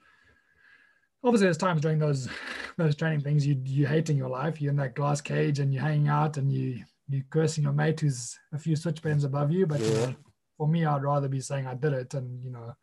obviously, 1.24 1.45
there's 1.45 1.57
times 1.57 1.82
during 1.82 1.99
those 1.99 2.28
those 2.78 2.95
training 2.95 3.22
things 3.22 3.45
you 3.45 3.61
you 3.65 3.88
hating 3.88 4.17
your 4.17 4.30
life. 4.30 4.61
You're 4.61 4.72
in 4.72 4.78
that 4.78 4.95
glass 4.95 5.22
cage 5.22 5.59
and 5.59 5.74
you're 5.74 5.84
hanging 5.84 6.07
out 6.07 6.38
and 6.38 6.51
you 6.51 6.84
you 7.07 7.24
cursing 7.30 7.63
your 7.63 7.74
mate 7.74 7.99
who's 7.99 8.38
a 8.53 8.57
few 8.59 8.76
switch 8.76 9.01
bends 9.01 9.24
above 9.24 9.51
you. 9.51 9.65
But 9.65 9.82
you 9.82 9.88
Yeah. 9.88 10.05
know, 10.07 10.15
for 10.57 10.67
me, 10.67 10.86
I'd 10.86 11.03
rather 11.03 11.28
be 11.28 11.41
saying 11.41 11.67
I 11.67 11.74
did 11.76 11.93
it 11.93 12.13
and 12.13 12.43
you 12.43 12.51
know, 12.51 12.76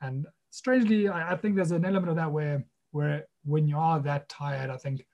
and 0.00 0.26
strangely, 0.50 1.08
I, 1.08 1.32
I 1.32 1.36
think 1.36 1.56
there's 1.56 1.72
an 1.72 1.84
element 1.84 2.10
of 2.10 2.16
that 2.16 2.30
where 2.32 2.64
where 2.90 3.26
when 3.44 3.66
you 3.68 3.76
are 3.78 4.00
that 4.00 4.28
tired, 4.28 4.70
I 4.70 4.76
think 4.76 5.06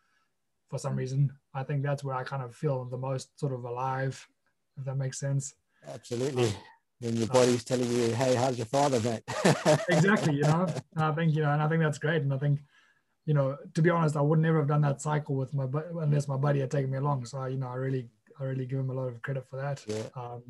for 0.71 0.79
some 0.79 0.97
reason, 0.97 1.33
I 1.53 1.63
think 1.63 1.83
that's 1.83 2.03
where 2.03 2.15
I 2.17 2.25
kind 2.25 2.43
of 2.43 2.55
feel 2.55 2.85
the 2.85 2.97
most 2.97 3.39
sort 3.39 3.53
of 3.53 3.65
alive, 3.65 4.27
if 4.77 4.85
that 4.85 4.97
makes 4.97 5.19
sense. 5.21 5.55
Absolutely. 5.87 6.53
When 7.01 7.17
your 7.17 7.27
body's 7.27 7.65
telling 7.65 7.91
you, 7.91 8.15
hey, 8.15 8.35
how's 8.35 8.57
your 8.57 8.67
father, 8.67 9.01
mate? 9.01 9.23
exactly 9.89 10.35
you 10.37 10.43
know 10.43 10.67
and 10.95 11.05
i 11.05 11.13
think 11.13 11.35
you 11.35 11.43
know 11.43 11.51
and 11.51 11.61
i 11.63 11.69
think 11.69 11.83
that's 11.83 11.99
great 11.99 12.23
and 12.23 12.33
i 12.33 12.39
think 12.39 12.61
you 13.27 13.35
know 13.35 13.57
to 13.75 13.83
be 13.83 13.91
honest 13.91 14.17
i 14.17 14.21
would 14.21 14.39
never 14.39 14.59
have 14.59 14.69
done 14.69 14.81
that 14.81 15.01
cycle 15.01 15.35
with 15.35 15.53
my 15.55 15.67
bu- 15.67 15.99
unless 15.99 16.29
my 16.29 16.37
buddy 16.37 16.61
had 16.61 16.71
taken 16.71 16.91
me 16.91 16.99
along 16.99 17.25
so 17.25 17.45
you 17.47 17.57
know 17.57 17.69
i 17.69 17.75
really 17.75 18.09
i 18.41 18.45
really 18.45 18.67
give 18.67 18.79
him 18.79 18.91
a 18.91 18.93
lot 18.95 19.09
of 19.09 19.21
credit 19.23 19.45
for 19.49 19.57
that 19.57 19.83
Yeah. 19.87 20.03
um 20.17 20.43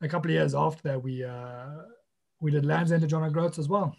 a 0.00 0.08
couple 0.08 0.30
of 0.30 0.34
years 0.34 0.54
after 0.54 0.82
that 0.88 1.02
we 1.02 1.24
uh 1.24 1.66
we 2.40 2.50
did 2.50 2.64
lands 2.66 2.92
end 2.92 3.02
to 3.02 3.06
john 3.08 3.24
o'groats 3.24 3.58
as 3.58 3.68
well 3.68 3.94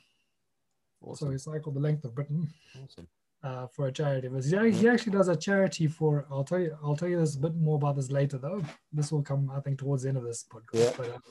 so 1.04 1.10
Awesome. 1.12 1.30
we 1.30 1.38
cycled 1.38 1.76
the 1.76 1.80
length 1.80 2.04
of 2.06 2.14
britain 2.16 2.48
awesome. 2.84 3.08
uh, 3.44 3.66
for 3.68 3.88
a 3.88 3.92
charity. 3.92 4.28
But 4.28 4.44
he, 4.46 4.72
he 4.72 4.88
actually 4.88 5.14
does 5.14 5.30
a 5.30 5.36
charity 5.36 5.88
for. 5.88 6.26
I'll 6.30 6.44
tell 6.44 6.60
you. 6.60 6.78
I'll 6.84 6.96
tell 6.96 7.08
you 7.10 7.20
this 7.20 7.36
a 7.36 7.40
bit 7.40 7.56
more 7.56 7.78
about 7.78 7.96
this 7.96 8.12
later, 8.12 8.38
though. 8.38 8.62
This 8.94 9.12
will 9.12 9.24
come, 9.24 9.50
I 9.52 9.60
think, 9.62 9.80
towards 9.80 10.04
the 10.04 10.10
end 10.10 10.20
of 10.20 10.24
this 10.24 10.46
podcast. 10.54 10.80
Yeah. 10.80 10.92
But, 10.96 11.10
um, 11.16 11.22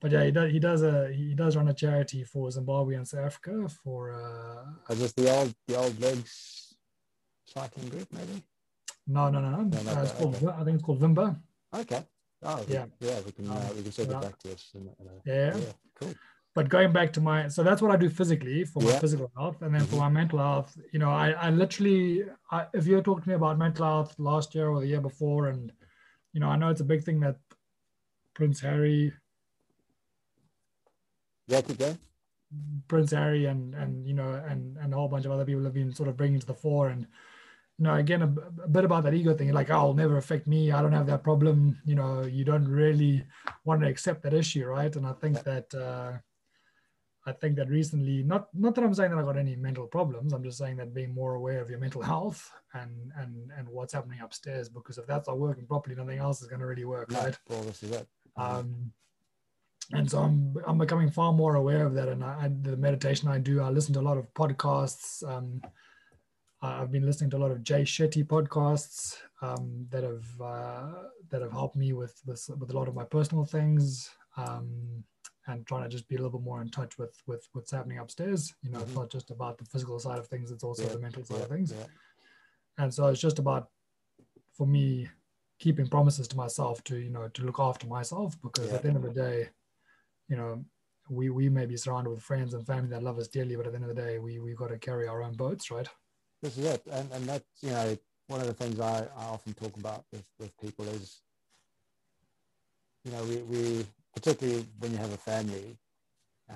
but 0.00 0.10
yeah, 0.12 0.24
he 0.24 0.30
does. 0.30 0.50
He 0.52 0.58
does 0.58 0.82
a. 0.82 1.12
He 1.12 1.34
does 1.34 1.56
run 1.56 1.68
a 1.68 1.74
charity 1.74 2.24
for 2.24 2.50
Zimbabwe 2.50 2.94
and 2.96 3.06
South 3.06 3.26
Africa 3.26 3.68
for. 3.82 4.12
Uh, 4.12 4.92
Is 4.92 5.00
this 5.00 5.12
the 5.12 5.30
old 5.36 5.54
the 5.68 5.76
old 5.76 6.00
legs 6.00 6.74
cycling 7.46 7.88
group, 7.88 8.08
maybe? 8.12 8.42
no, 9.06 9.28
no, 9.28 9.40
no, 9.40 9.50
no. 9.50 9.62
No, 9.62 9.82
not 9.82 9.96
Uh, 9.96 10.02
it's 10.02 10.12
called. 10.12 10.34
okay. 10.36 10.46
I 10.60 10.64
think 10.64 10.74
it's 10.76 10.84
called 10.84 11.00
Vimba. 11.00 11.36
Okay. 11.74 12.02
Oh, 12.42 12.64
Yeah. 12.68 12.86
yeah. 13.00 13.18
We 13.26 13.32
can 13.32 13.48
uh, 13.48 13.54
Um, 13.54 13.76
we 13.76 13.82
can 13.82 13.92
circle 13.92 14.14
yeah. 14.14 14.20
back 14.20 14.38
to 14.38 14.52
us. 14.52 14.70
In, 14.74 14.82
in 15.00 15.06
a, 15.08 15.12
Yeah. 15.24 15.56
yeah. 15.56 15.72
Cool. 15.96 16.14
But 16.54 16.68
going 16.68 16.92
back 16.92 17.12
to 17.14 17.20
my, 17.20 17.48
so 17.48 17.62
that's 17.62 17.80
what 17.82 17.90
I 17.90 17.96
do 17.96 18.08
physically 18.08 18.64
for 18.64 18.80
my 18.82 18.98
physical 18.98 19.30
health, 19.36 19.62
and 19.62 19.74
then 19.74 19.84
for 19.86 19.96
Mhm. 19.96 20.04
my 20.06 20.08
mental 20.20 20.38
health, 20.38 20.76
you 20.92 20.98
know, 20.98 21.10
I, 21.10 21.30
I 21.46 21.50
literally, 21.50 22.24
I, 22.50 22.66
if 22.72 22.86
you 22.86 23.00
talked 23.02 23.22
to 23.24 23.28
me 23.28 23.34
about 23.34 23.58
mental 23.58 23.84
health 23.84 24.14
last 24.18 24.54
year 24.54 24.68
or 24.68 24.80
the 24.80 24.86
year 24.86 25.00
before, 25.00 25.48
and 25.48 25.72
you 26.32 26.40
know, 26.40 26.48
I 26.48 26.56
know 26.56 26.68
it's 26.70 26.80
a 26.80 26.84
big 26.92 27.02
thing 27.04 27.20
that 27.20 27.36
Prince 28.34 28.60
Harry, 28.60 29.12
Yeah. 31.50 31.60
Keep 31.62 31.78
going. 31.78 31.98
Prince 32.88 33.12
Harry, 33.12 33.46
and 33.46 33.74
and 33.74 34.06
you 34.06 34.14
know, 34.14 34.30
and 34.48 34.76
and 34.78 34.92
a 34.92 34.96
whole 34.96 35.08
bunch 35.08 35.24
of 35.26 35.32
other 35.32 35.44
people 35.44 35.64
have 35.64 35.74
been 35.74 35.94
sort 35.94 36.08
of 36.08 36.16
bringing 36.16 36.40
to 36.40 36.46
the 36.46 36.54
fore, 36.54 36.88
and 36.88 37.02
you 37.78 37.84
know, 37.84 37.94
again, 37.94 38.22
a 38.22 38.68
bit 38.68 38.84
about 38.84 39.04
that 39.04 39.14
ego 39.14 39.34
thing, 39.34 39.52
like, 39.52 39.70
oh, 39.70 39.78
it'll 39.82 39.94
never 39.94 40.16
affect 40.16 40.46
me. 40.46 40.72
I 40.72 40.82
don't 40.82 40.92
have 40.92 41.06
that 41.06 41.22
problem. 41.22 41.78
You 41.84 41.96
know, 41.96 42.22
you 42.22 42.44
don't 42.44 42.68
really 42.68 43.24
want 43.64 43.80
to 43.82 43.88
accept 43.88 44.22
that 44.22 44.34
issue, 44.34 44.64
right? 44.66 44.94
And 44.96 45.06
I 45.06 45.12
think 45.12 45.42
that. 45.44 45.74
uh 45.74 46.12
I 47.26 47.32
think 47.32 47.56
that 47.56 47.68
recently, 47.68 48.22
not 48.22 48.48
not 48.54 48.74
that 48.74 48.82
I'm 48.82 48.94
saying 48.94 49.10
that 49.10 49.18
I 49.18 49.22
got 49.22 49.36
any 49.36 49.54
mental 49.54 49.86
problems. 49.86 50.32
I'm 50.32 50.42
just 50.42 50.56
saying 50.56 50.78
that 50.78 50.94
being 50.94 51.14
more 51.14 51.34
aware 51.34 51.60
of 51.60 51.68
your 51.68 51.78
mental 51.78 52.00
health 52.02 52.50
and 52.72 53.12
and 53.20 53.50
and 53.56 53.68
what's 53.68 53.92
happening 53.92 54.20
upstairs, 54.20 54.70
because 54.70 54.96
if 54.96 55.06
that's 55.06 55.28
not 55.28 55.38
working 55.38 55.66
properly, 55.66 55.94
nothing 55.96 56.18
else 56.18 56.40
is 56.40 56.48
going 56.48 56.60
to 56.60 56.66
really 56.66 56.86
work, 56.86 57.12
right? 57.12 57.36
well, 57.48 57.60
this 57.62 57.82
is 57.82 57.90
it. 57.90 58.08
Um, 58.36 58.92
and 59.92 60.10
so 60.10 60.18
I'm 60.20 60.54
I'm 60.66 60.78
becoming 60.78 61.10
far 61.10 61.32
more 61.32 61.54
aware 61.56 61.84
of 61.86 61.94
that. 61.94 62.08
And 62.08 62.22
I, 62.24 62.44
I, 62.44 62.48
the 62.62 62.76
meditation 62.76 63.28
I 63.28 63.38
do, 63.38 63.60
I 63.60 63.70
listen 63.70 63.94
to 63.94 64.00
a 64.00 64.08
lot 64.10 64.18
of 64.18 64.32
podcasts. 64.34 65.26
Um, 65.28 65.60
I've 66.62 66.92
been 66.92 67.06
listening 67.06 67.30
to 67.30 67.38
a 67.38 67.42
lot 67.44 67.50
of 67.50 67.62
Jay 67.62 67.82
Shetty 67.82 68.22
podcasts 68.24 69.16
um, 69.40 69.86
that 69.90 70.04
have 70.04 70.40
uh, 70.40 70.92
that 71.30 71.40
have 71.42 71.52
helped 71.52 71.76
me 71.76 71.92
with, 71.92 72.20
with 72.26 72.48
with 72.58 72.70
a 72.70 72.74
lot 72.74 72.88
of 72.88 72.94
my 72.94 73.04
personal 73.04 73.44
things. 73.44 74.10
Um, 74.36 75.04
and 75.46 75.66
trying 75.66 75.82
to 75.82 75.88
just 75.88 76.06
be 76.06 76.14
a 76.14 76.18
little 76.18 76.38
bit 76.38 76.44
more 76.44 76.60
in 76.62 76.68
touch 76.68 76.98
with 76.98 77.16
with 77.26 77.48
what's 77.54 77.72
happening 77.72 77.98
upstairs. 77.98 78.54
You 78.62 78.70
know, 78.70 78.78
it's 78.80 78.92
Mhm. 78.92 78.96
not 78.96 79.10
just 79.10 79.30
about 79.30 79.58
the 79.58 79.64
physical 79.64 79.98
side 79.98 80.18
of 80.18 80.28
things; 80.28 80.50
it's 80.50 80.62
also 80.62 80.84
Yeah, 80.84 80.92
the 80.92 80.98
mental 81.00 81.24
side 81.24 81.38
yeah, 81.38 81.42
of 81.44 81.48
things. 81.48 81.72
yeah. 81.72 81.86
And 82.78 82.92
so 82.94 83.08
it's 83.08 83.20
just 83.20 83.38
about, 83.38 83.70
for 84.52 84.66
me, 84.66 85.08
keeping 85.58 85.86
promises 85.88 86.28
to 86.28 86.36
myself 86.36 86.84
to 86.84 86.96
you 86.98 87.10
know 87.10 87.28
to 87.28 87.42
look 87.44 87.58
after 87.58 87.86
myself 87.86 88.40
because 88.42 88.70
at 88.72 88.82
the 88.82 88.88
end 88.88 88.96
of 88.98 89.02
the 89.02 89.10
day, 89.10 89.48
you 90.30 90.36
know, 90.36 90.64
we 91.10 91.28
we 91.28 91.48
may 91.50 91.66
be 91.66 91.76
surrounded 91.76 92.10
with 92.10 92.22
friends 92.22 92.54
and 92.54 92.64
family 92.64 92.88
that 92.90 93.02
love 93.02 93.18
us 93.18 93.28
dearly, 93.28 93.56
but 93.56 93.66
at 93.66 93.72
the 93.72 93.80
end 93.80 93.90
of 93.90 93.94
the 93.94 94.00
day, 94.02 94.18
we 94.18 94.38
we 94.38 94.54
got 94.54 94.68
to 94.68 94.78
carry 94.78 95.08
our 95.08 95.22
own 95.22 95.34
boats, 95.34 95.70
right? 95.70 95.88
This 96.40 96.56
is 96.56 96.64
it, 96.64 96.82
and 96.90 97.10
and 97.12 97.24
that's 97.26 97.44
you 97.62 97.70
know 97.70 97.98
one 98.28 98.40
of 98.40 98.46
the 98.46 98.54
things 98.54 98.78
I, 98.78 99.00
I 99.18 99.24
often 99.26 99.52
talk 99.54 99.76
about 99.76 100.04
with 100.12 100.24
with 100.38 100.56
people 100.60 100.86
is, 100.86 101.20
you 103.04 103.10
know, 103.12 103.24
we 103.24 103.36
we 103.52 103.86
particularly 104.14 104.66
when 104.78 104.92
you 104.92 104.98
have 104.98 105.12
a 105.12 105.16
family, 105.16 105.76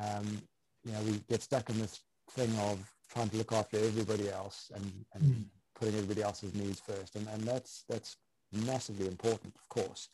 um, 0.01 0.41
you 0.85 0.93
know, 0.93 1.01
we 1.03 1.18
get 1.29 1.43
stuck 1.43 1.68
in 1.70 1.81
this 1.81 2.01
thing 2.31 2.57
of 2.61 2.79
trying 3.12 3.29
to 3.31 3.37
look 3.37 3.53
after 3.53 3.77
everybody 3.79 4.31
else 4.31 4.70
and 4.75 5.05
and 5.14 5.25
Mm. 5.25 5.45
putting 5.75 5.95
everybody 5.97 6.22
else's 6.22 6.55
needs 6.55 6.81
first, 6.81 7.16
and 7.16 7.27
and 7.29 7.43
that's 7.43 7.85
that's 7.89 8.16
massively 8.53 9.09
important, 9.09 9.53
of 9.57 9.68
course. 9.68 10.09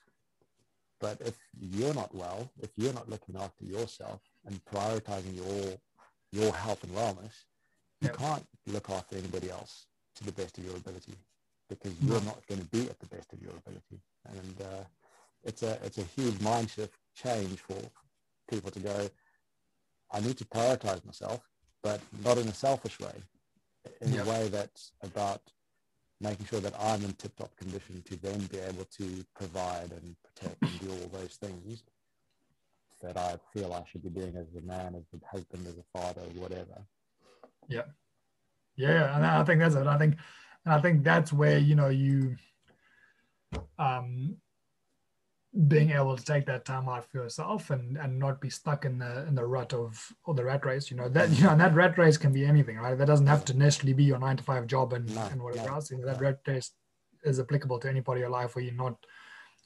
But 1.00 1.20
if 1.20 1.38
you're 1.58 1.94
not 1.94 2.14
well, 2.14 2.50
if 2.60 2.70
you're 2.76 2.92
not 2.92 3.08
looking 3.08 3.36
after 3.36 3.64
yourself 3.64 4.20
and 4.46 4.64
prioritizing 4.66 5.36
your 5.36 5.78
your 6.32 6.52
health 6.52 6.82
and 6.84 6.92
wellness, 6.94 7.44
you 8.00 8.08
Yep. 8.08 8.16
can't 8.18 8.46
look 8.66 8.90
after 8.90 9.16
anybody 9.16 9.50
else 9.50 9.86
to 10.16 10.24
the 10.24 10.32
best 10.32 10.58
of 10.58 10.64
your 10.64 10.76
ability 10.76 11.14
because 11.68 11.92
you're 12.00 12.20
No. 12.20 12.26
not 12.26 12.46
going 12.46 12.60
to 12.60 12.66
be 12.68 12.88
at 12.88 12.98
the 13.00 13.06
best 13.06 13.32
of 13.32 13.42
your 13.42 13.52
ability. 13.56 14.00
And 14.26 14.60
uh, 14.62 14.84
it's 15.44 15.62
a 15.62 15.78
it's 15.84 15.98
a 15.98 16.04
huge 16.04 16.40
mind 16.40 16.70
shift 16.70 16.96
change 17.14 17.60
for 17.60 17.80
people 18.48 18.70
to 18.70 18.80
go. 18.80 19.10
I 20.12 20.20
need 20.20 20.38
to 20.38 20.44
prioritize 20.44 21.04
myself, 21.04 21.48
but 21.82 22.00
not 22.24 22.38
in 22.38 22.48
a 22.48 22.54
selfish 22.54 22.98
way, 23.00 23.14
in 24.00 24.14
Yep. 24.14 24.26
a 24.26 24.30
way 24.30 24.48
that's 24.48 24.92
about 25.02 25.42
making 26.20 26.46
sure 26.46 26.60
that 26.60 26.74
I'm 26.78 27.02
in 27.02 27.12
tip-top 27.14 27.54
condition 27.56 28.02
to 28.06 28.16
then 28.16 28.40
be 28.46 28.58
able 28.58 28.84
to 28.84 29.24
provide 29.34 29.90
and 29.92 30.14
protect 30.22 30.60
and 30.62 30.80
do 30.80 30.90
all 30.90 31.08
those 31.20 31.36
things 31.36 31.82
that 33.00 33.16
I 33.16 33.36
feel 33.52 33.72
I 33.72 33.82
should 33.90 34.02
be 34.02 34.10
doing 34.10 34.36
as 34.36 34.46
a 34.56 34.66
man, 34.66 34.94
as 34.94 35.04
a 35.18 35.26
husband, 35.26 35.66
as 35.66 35.78
a 35.78 35.98
father, 35.98 36.20
whatever. 36.34 36.82
Yeah, 37.68 37.84
Yeah. 38.76 39.16
and 39.16 39.24
I 39.24 39.42
think 39.44 39.60
that's 39.60 39.74
it. 39.74 39.86
I 39.86 39.96
think, 39.96 40.16
and 40.66 40.74
I 40.74 40.80
think 40.82 41.02
that's 41.04 41.32
where 41.32 41.56
you 41.58 41.74
know 41.74 41.88
you, 41.88 42.36
um, 43.78 44.36
being 45.66 45.90
able 45.90 46.16
to 46.16 46.24
take 46.24 46.46
that 46.46 46.64
time 46.64 46.88
out 46.88 47.04
for 47.10 47.18
yourself 47.18 47.70
and 47.70 47.96
and 47.98 48.16
not 48.18 48.40
be 48.40 48.48
stuck 48.48 48.84
in 48.84 48.98
the 48.98 49.26
in 49.26 49.34
the 49.34 49.44
rut 49.44 49.72
of 49.74 50.12
or 50.24 50.34
the 50.34 50.44
rat 50.44 50.64
race. 50.64 50.90
You 50.90 50.96
know 50.96 51.08
that 51.08 51.30
you 51.36 51.44
know 51.44 51.50
and 51.50 51.60
that 51.60 51.74
rat 51.74 51.98
race 51.98 52.16
can 52.16 52.32
be 52.32 52.44
anything, 52.46 52.76
right? 52.76 52.96
That 52.96 53.06
doesn't 53.08 53.26
have 53.26 53.44
to 53.46 53.54
necessarily 53.56 53.94
be 53.94 54.04
your 54.04 54.18
nine 54.20 54.36
to 54.36 54.44
five 54.44 54.66
job 54.66 54.92
and 54.92 55.12
No, 55.14 55.22
and 55.32 55.42
whatever 55.42 55.66
no, 55.68 55.74
else. 55.74 55.90
You 55.90 55.98
know, 55.98 56.06
that 56.06 56.20
no. 56.20 56.28
rat 56.28 56.40
race 56.46 56.70
is 57.24 57.40
applicable 57.40 57.78
to 57.80 57.88
any 57.88 58.00
part 58.00 58.18
of 58.18 58.20
your 58.20 58.30
life 58.30 58.54
where 58.54 58.64
you're 58.64 58.74
not. 58.74 58.96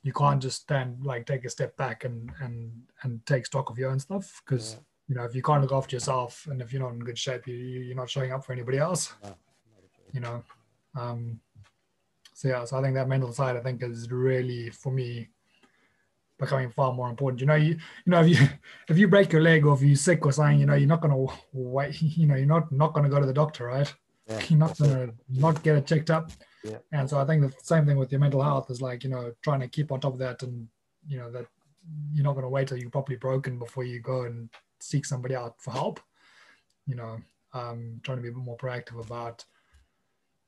You 0.02 0.12
can't 0.12 0.40
just 0.42 0.62
stand 0.62 1.04
like 1.04 1.26
take 1.26 1.44
a 1.44 1.50
step 1.50 1.76
back 1.76 2.04
and 2.04 2.30
and 2.40 2.72
and 3.02 3.24
take 3.26 3.46
stock 3.46 3.70
of 3.70 3.78
your 3.78 3.90
own 3.90 3.98
stuff 4.00 4.42
because 4.44 4.72
Yeah. 4.74 4.80
you 5.08 5.14
know 5.16 5.24
if 5.24 5.34
you 5.34 5.42
can't 5.42 5.62
look 5.62 5.72
after 5.72 5.96
yourself 5.96 6.46
and 6.50 6.60
if 6.62 6.72
you're 6.72 6.82
not 6.82 6.92
in 6.92 6.98
good 7.00 7.18
shape, 7.18 7.46
you 7.46 7.54
you- 7.56 7.80
you're 7.80 7.96
not 7.96 8.10
showing 8.10 8.32
up 8.32 8.44
for 8.44 8.52
anybody 8.52 8.78
else 8.78 9.12
No, 9.22 9.28
not 9.28 9.36
at 9.38 9.98
all. 9.98 10.10
you 10.12 10.20
know 10.20 10.42
um 10.94 11.40
so 12.34 12.48
yeah 12.48 12.64
so 12.64 12.78
i 12.78 12.82
think 12.82 12.94
that 12.94 13.08
mental 13.08 13.32
side 13.32 13.56
i 13.56 13.60
think 13.60 13.82
is 13.82 14.10
really 14.10 14.68
for 14.70 14.92
me 14.92 15.28
becoming 16.38 16.70
far 16.70 16.92
more 16.92 17.08
important. 17.08 17.40
You 17.40 17.46
know 17.46 17.54
you 17.54 17.76
you 18.04 18.10
know 18.10 18.20
if 18.22 18.28
you 18.28 18.48
if 18.88 18.98
you 18.98 19.08
break 19.08 19.32
your 19.32 19.42
leg 19.42 19.66
or 19.66 19.74
if 19.74 19.82
you're 19.82 19.96
sick 19.96 20.24
or 20.26 20.32
something 20.32 20.58
you 20.58 20.66
know 20.66 20.74
you're 20.74 20.88
not 20.88 21.00
going 21.00 21.14
to 21.14 21.32
wait 21.52 22.00
you 22.02 22.26
know 22.26 22.36
you're 22.36 22.46
not 22.46 22.70
not 22.72 22.92
going 22.92 23.04
to 23.04 23.10
go 23.10 23.20
to 23.20 23.26
the 23.26 23.32
doctor 23.32 23.66
right? 23.66 23.92
Yeah, 24.28 24.40
you're 24.48 24.58
not 24.58 24.78
going 24.78 25.08
to 25.08 25.14
not 25.28 25.62
get 25.62 25.76
it 25.76 25.86
checked 25.86 26.10
up. 26.10 26.30
Yeah. 26.64 26.78
and 26.92 27.10
so 27.10 27.18
i 27.18 27.26
think 27.26 27.42
the 27.42 27.52
same 27.62 27.84
thing 27.84 27.98
with 27.98 28.10
your 28.10 28.22
mental 28.22 28.42
health 28.42 28.70
is 28.70 28.80
like 28.80 29.04
you 29.04 29.10
know 29.10 29.34
trying 29.42 29.60
to 29.60 29.68
keep 29.68 29.92
on 29.92 30.00
top 30.00 30.14
of 30.14 30.18
that 30.20 30.42
and 30.42 30.66
you 31.06 31.18
know 31.18 31.30
that 31.30 31.44
you're 32.14 32.24
not 32.24 32.32
going 32.32 32.44
to 32.44 32.48
wait 32.48 32.68
till 32.68 32.78
you're 32.78 32.88
properly 32.88 33.18
broken 33.18 33.58
before 33.58 33.84
you 33.84 34.00
go 34.00 34.22
and 34.22 34.48
seek 34.80 35.04
somebody 35.04 35.34
out 35.34 35.60
for 35.60 35.72
help. 35.72 36.00
You 36.86 36.94
know 36.94 37.18
um, 37.54 38.00
trying 38.02 38.18
to 38.18 38.22
be 38.22 38.28
a 38.28 38.32
bit 38.32 38.42
more 38.42 38.56
proactive 38.56 39.00
about, 39.04 39.44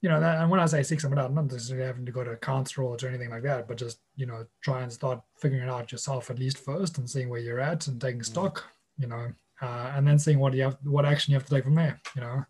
you 0.03 0.09
know, 0.09 0.21
that, 0.21 0.41
and 0.41 0.51
when 0.51 0.61
I 0.61 0.67
say 0.67 0.83
seek 0.83 1.01
someone 1.01 1.19
out, 1.19 1.33
not 1.33 1.51
necessarily 1.51 1.87
having 1.87 2.07
to 2.07 2.13
go 2.13 2.23
to 2.23 2.33
a 2.33 2.37
counselor 2.37 2.87
or 2.87 3.09
anything 3.09 3.31
like 3.31 3.43
that, 3.43 3.67
but 3.67 3.79
just, 3.79 3.99
you 4.15 4.27
know, 4.27 4.47
try 4.63 4.83
and 4.83 4.93
start 4.93 5.21
figuring 5.41 5.65
it 5.65 5.71
out 5.71 5.91
yourself 5.91 6.31
at 6.31 6.39
least 6.39 6.59
first 6.59 6.99
and 6.99 7.09
seeing 7.09 7.29
where 7.29 7.41
you're 7.41 7.61
at 7.61 7.87
and 7.87 8.01
taking 8.01 8.23
stock, 8.23 8.65
you 8.99 9.07
know, 9.07 9.33
uh, 9.63 9.93
and 9.95 10.07
then 10.07 10.19
seeing 10.19 10.39
what 10.39 10.55
you 10.55 10.63
have, 10.63 10.77
what 10.85 11.07
action 11.07 11.33
you 11.33 11.39
have 11.39 11.47
to 11.47 11.55
take 11.55 11.65
from 11.65 11.75
there, 11.75 11.99
you 12.15 12.21
know, 12.21 12.45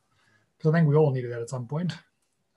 because 0.59 0.70
I 0.70 0.76
think 0.76 0.88
we 0.88 0.97
all 0.97 1.12
needed 1.12 1.32
that 1.32 1.42
at 1.42 1.51
some 1.51 1.66
point. 1.66 1.97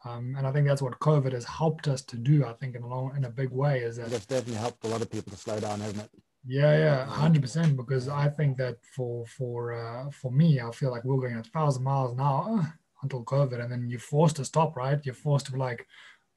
Um, 0.06 0.36
and 0.38 0.48
I 0.48 0.52
think 0.52 0.66
that's 0.66 0.82
what 0.82 0.98
COVID 1.00 1.34
has 1.34 1.44
helped 1.46 1.88
us 1.88 2.02
to 2.04 2.16
do. 2.16 2.46
I 2.46 2.54
think 2.54 2.76
in 2.76 2.84
a 2.84 2.88
long, 2.88 3.14
in 3.18 3.26
a 3.26 3.30
big 3.30 3.52
way, 3.52 3.80
is 3.80 3.98
that 3.98 4.10
That's 4.10 4.26
definitely 4.26 4.62
helped 4.62 4.86
a 4.86 4.88
lot 4.88 5.02
of 5.02 5.12
people 5.12 5.32
to 5.32 5.38
slow 5.38 5.60
down, 5.60 5.82
hasn't 5.82 6.04
it? 6.04 6.10
yeah, 6.48 6.78
yeah, 6.78 7.06
hundred 7.06 7.42
percent. 7.42 7.76
Because 7.76 8.08
I 8.08 8.30
think 8.30 8.56
that 8.58 8.78
for 8.96 9.26
for 9.26 9.74
uh, 9.74 10.10
for 10.10 10.32
me, 10.32 10.62
I 10.62 10.72
feel 10.72 10.92
like 10.92 11.04
we're 11.04 11.20
going 11.20 11.38
at 11.38 11.48
a 11.48 11.50
thousand 11.50 11.84
miles 11.84 12.14
an 12.14 12.22
hour 12.22 12.79
until 13.02 13.24
COVID, 13.24 13.62
and 13.62 13.72
then 13.72 13.90
you're 13.90 14.00
forced 14.00 14.36
to 14.38 14.46
stop. 14.46 14.76
Right, 14.76 15.00
you're 15.06 15.16
forced 15.16 15.46
to 15.48 15.52
be 15.54 15.58
like, 15.58 15.88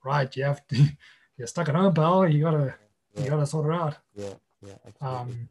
right, 0.04 0.34
you 0.36 0.44
have 0.44 0.66
to, 0.68 0.76
you're 1.36 1.46
stuck 1.46 1.68
at 1.68 1.74
home, 1.74 1.94
pal. 1.94 2.28
You 2.28 2.42
gotta 2.44 2.74
you 3.16 3.28
gotta 3.28 3.46
sort 3.46 3.66
it 3.66 3.74
out. 3.78 3.96
Yeah, 4.14 4.34
yeah, 4.62 4.74
absolutely. 4.86 5.18
Um, 5.18 5.48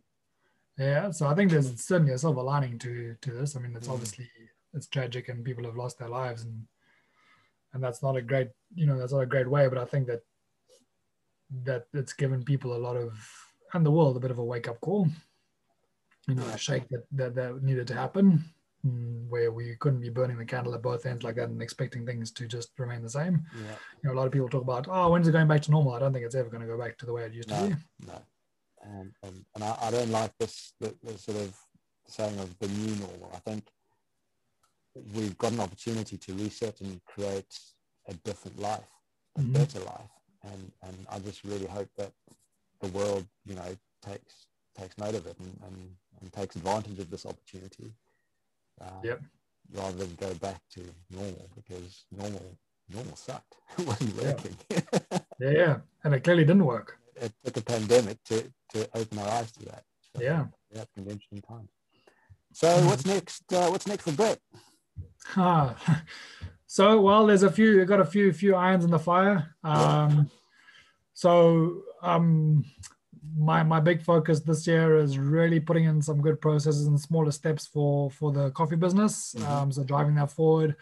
yeah, 0.77 1.11
so 1.11 1.27
I 1.27 1.35
think 1.35 1.51
there's 1.51 1.79
certainly 1.83 2.13
a 2.13 2.17
silver 2.17 2.41
lining 2.41 2.79
to 2.79 3.15
to 3.21 3.31
this. 3.31 3.55
I 3.55 3.59
mean, 3.59 3.75
it's 3.75 3.87
Mm. 3.87 3.93
obviously 3.93 4.29
it's 4.73 4.87
tragic 4.87 5.27
and 5.29 5.43
people 5.43 5.65
have 5.65 5.75
lost 5.75 5.99
their 5.99 6.09
lives, 6.09 6.43
and 6.43 6.65
and 7.73 7.83
that's 7.83 8.01
not 8.01 8.15
a 8.15 8.21
great 8.21 8.49
you 8.73 8.85
know 8.85 8.97
that's 8.97 9.11
not 9.13 9.19
a 9.21 9.25
great 9.33 9.49
way. 9.49 9.67
But 9.67 9.77
I 9.77 9.85
think 9.85 10.07
that 10.07 10.21
that 11.63 11.87
it's 11.93 12.13
given 12.13 12.43
people 12.43 12.73
a 12.75 12.79
lot 12.87 12.95
of 12.95 13.13
and 13.73 13.85
the 13.85 13.91
world 13.91 14.15
a 14.17 14.19
bit 14.19 14.31
of 14.31 14.37
a 14.39 14.43
wake 14.43 14.67
up 14.67 14.79
call. 14.81 15.07
You 16.27 16.35
know, 16.35 16.47
a 16.47 16.57
shake 16.57 16.87
that, 16.89 17.03
that 17.11 17.35
that 17.35 17.63
needed 17.63 17.87
to 17.87 17.95
happen, 17.95 18.45
where 18.83 19.51
we 19.51 19.75
couldn't 19.79 20.01
be 20.01 20.09
burning 20.09 20.37
the 20.37 20.45
candle 20.45 20.73
at 20.73 20.81
both 20.81 21.05
ends 21.05 21.23
like 21.23 21.35
that 21.35 21.49
and 21.49 21.61
expecting 21.61 22.05
things 22.05 22.31
to 22.31 22.47
just 22.47 22.71
remain 22.79 23.01
the 23.03 23.09
same. 23.09 23.45
yeah, 23.53 23.75
You 24.03 24.09
know, 24.09 24.13
a 24.13 24.17
lot 24.17 24.25
of 24.25 24.31
people 24.33 24.49
talk 24.49 24.63
about, 24.63 24.87
oh, 24.89 25.09
when's 25.09 25.27
it 25.27 25.31
going 25.33 25.47
back 25.47 25.61
to 25.63 25.71
normal? 25.71 25.93
I 25.93 25.99
don't 25.99 26.11
think 26.13 26.25
it's 26.25 26.35
ever 26.35 26.49
going 26.49 26.61
to 26.61 26.67
go 26.67 26.77
back 26.77 26.97
to 26.97 27.05
the 27.05 27.13
way 27.13 27.23
it 27.23 27.33
used 27.33 27.49
to 27.49 27.55
No. 27.55 27.67
be. 27.67 27.75
no. 28.07 28.21
Um, 28.83 29.13
and 29.21 29.45
and 29.53 29.63
I, 29.63 29.77
I 29.79 29.91
don't 29.91 30.09
like 30.09 30.35
this 30.39 30.73
the, 30.79 30.95
the 31.03 31.15
sort 31.17 31.37
of 31.37 31.55
saying 32.07 32.39
of 32.39 32.57
the 32.57 32.67
new 32.67 32.95
normal. 32.95 33.31
I 33.33 33.37
think 33.37 33.65
we've 35.13 35.37
got 35.37 35.51
an 35.51 35.59
opportunity 35.59 36.17
to 36.17 36.33
reset 36.33 36.81
and 36.81 36.99
create 37.05 37.59
a 38.07 38.13
different 38.15 38.59
life, 38.59 38.89
a 39.37 39.41
Mhm. 39.41 39.53
better 39.53 39.79
life, 39.81 40.09
and 40.43 40.71
and 40.81 41.05
I 41.09 41.19
just 41.19 41.43
really 41.43 41.67
hope 41.67 41.89
that 41.97 42.11
the 42.79 42.87
world, 42.87 43.27
you 43.45 43.53
know, 43.53 43.77
takes 44.01 44.47
takes 44.75 44.97
note 44.97 45.13
of 45.15 45.27
it 45.27 45.37
and, 45.39 45.59
and, 45.67 45.95
and 46.21 46.33
takes 46.33 46.55
advantage 46.55 46.97
of 46.97 47.11
this 47.11 47.25
opportunity. 47.27 47.93
Um, 48.81 48.87
Yep. 49.03 49.21
Rather 49.73 49.97
than 49.99 50.15
go 50.15 50.33
back 50.35 50.61
to 50.73 50.81
normal 51.09 51.49
because 51.55 52.03
normal 52.11 52.57
normal 52.93 53.15
sucked. 53.15 53.55
it 53.79 53.87
wasn't 53.87 54.21
working. 54.21 54.55
Yeah, 55.39 55.49
yeah. 55.51 55.77
And 56.03 56.13
it 56.13 56.23
clearly 56.25 56.43
didn't 56.43 56.65
work. 56.65 56.97
it 57.15 57.31
took 57.45 57.55
a 57.57 57.61
pandemic 57.61 58.21
to, 58.25 58.43
to 58.73 58.89
open 58.93 59.19
our 59.19 59.29
eyes 59.29 59.51
to 59.53 59.65
that. 59.65 59.83
So, 60.13 60.21
Yeah. 60.21 60.45
yeah, 60.73 60.81
it's 60.81 60.91
been 60.93 61.05
an 61.05 61.11
interesting 61.11 61.41
time. 61.41 61.69
So 62.53 62.67
what's 62.85 63.05
next? 63.05 63.43
Uh, 63.53 63.69
what's 63.69 63.87
next 63.87 64.03
for 64.03 64.11
Brett? 64.11 64.39
Ah, 65.37 66.03
so 66.67 66.99
well, 66.99 67.25
there's 67.27 67.43
a 67.43 67.51
few. 67.51 67.81
I 67.81 67.85
got 67.85 68.01
a 68.01 68.05
few 68.05 68.33
few 68.33 68.55
irons 68.55 68.83
in 68.83 68.91
the 68.91 68.99
fire. 68.99 69.55
Um, 69.63 70.29
so 71.13 71.83
um, 72.01 72.65
my 73.37 73.63
my 73.63 73.79
big 73.79 74.01
focus 74.01 74.39
this 74.39 74.65
year 74.65 74.97
is 74.97 75.17
really 75.17 75.59
putting 75.59 75.85
in 75.85 76.01
some 76.01 76.21
good 76.21 76.41
processes 76.41 76.87
and 76.87 76.99
smaller 76.99 77.31
steps 77.31 77.67
for 77.67 78.09
for 78.09 78.31
the 78.31 78.51
coffee 78.51 78.75
business. 78.75 79.35
Mhm. 79.37 79.47
Um, 79.47 79.71
so 79.71 79.83
driving 79.83 80.15
that 80.15 80.31
forward. 80.31 80.75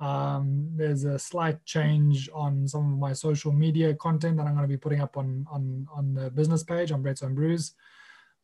Um, 0.00 0.70
there's 0.74 1.04
a 1.04 1.18
slight 1.18 1.64
change 1.64 2.28
on 2.34 2.66
some 2.66 2.92
of 2.92 2.98
my 2.98 3.12
social 3.12 3.52
media 3.52 3.94
content 3.94 4.36
that 4.36 4.46
I'm 4.46 4.54
going 4.54 4.68
to 4.68 4.76
be 4.76 4.76
putting 4.76 5.00
up 5.00 5.16
on 5.16 5.46
on 5.50 5.86
on 5.92 6.14
the 6.14 6.30
business 6.30 6.62
page 6.64 6.90
on 6.92 7.02
Brett's 7.02 7.22
Own 7.22 7.34
Brews. 7.34 7.74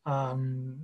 Um, 0.07 0.79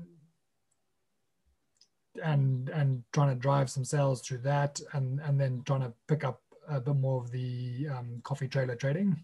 and 2.23 2.69
and 2.69 3.03
trying 3.13 3.35
to 3.35 3.41
drive 3.41 3.69
some 3.71 3.85
sales 3.85 4.23
through 4.23 4.39
that 4.39 4.81
and 4.93 5.21
and 5.21 5.41
then 5.41 5.63
trying 5.65 5.81
to 5.81 5.93
pick 6.07 6.25
up 6.25 6.41
a 6.69 6.81
bit 6.81 6.97
more 6.97 7.21
of 7.21 7.31
the 7.31 7.89
um, 7.89 8.21
coffee 8.23 8.49
trailer 8.49 8.77
trading 8.77 9.17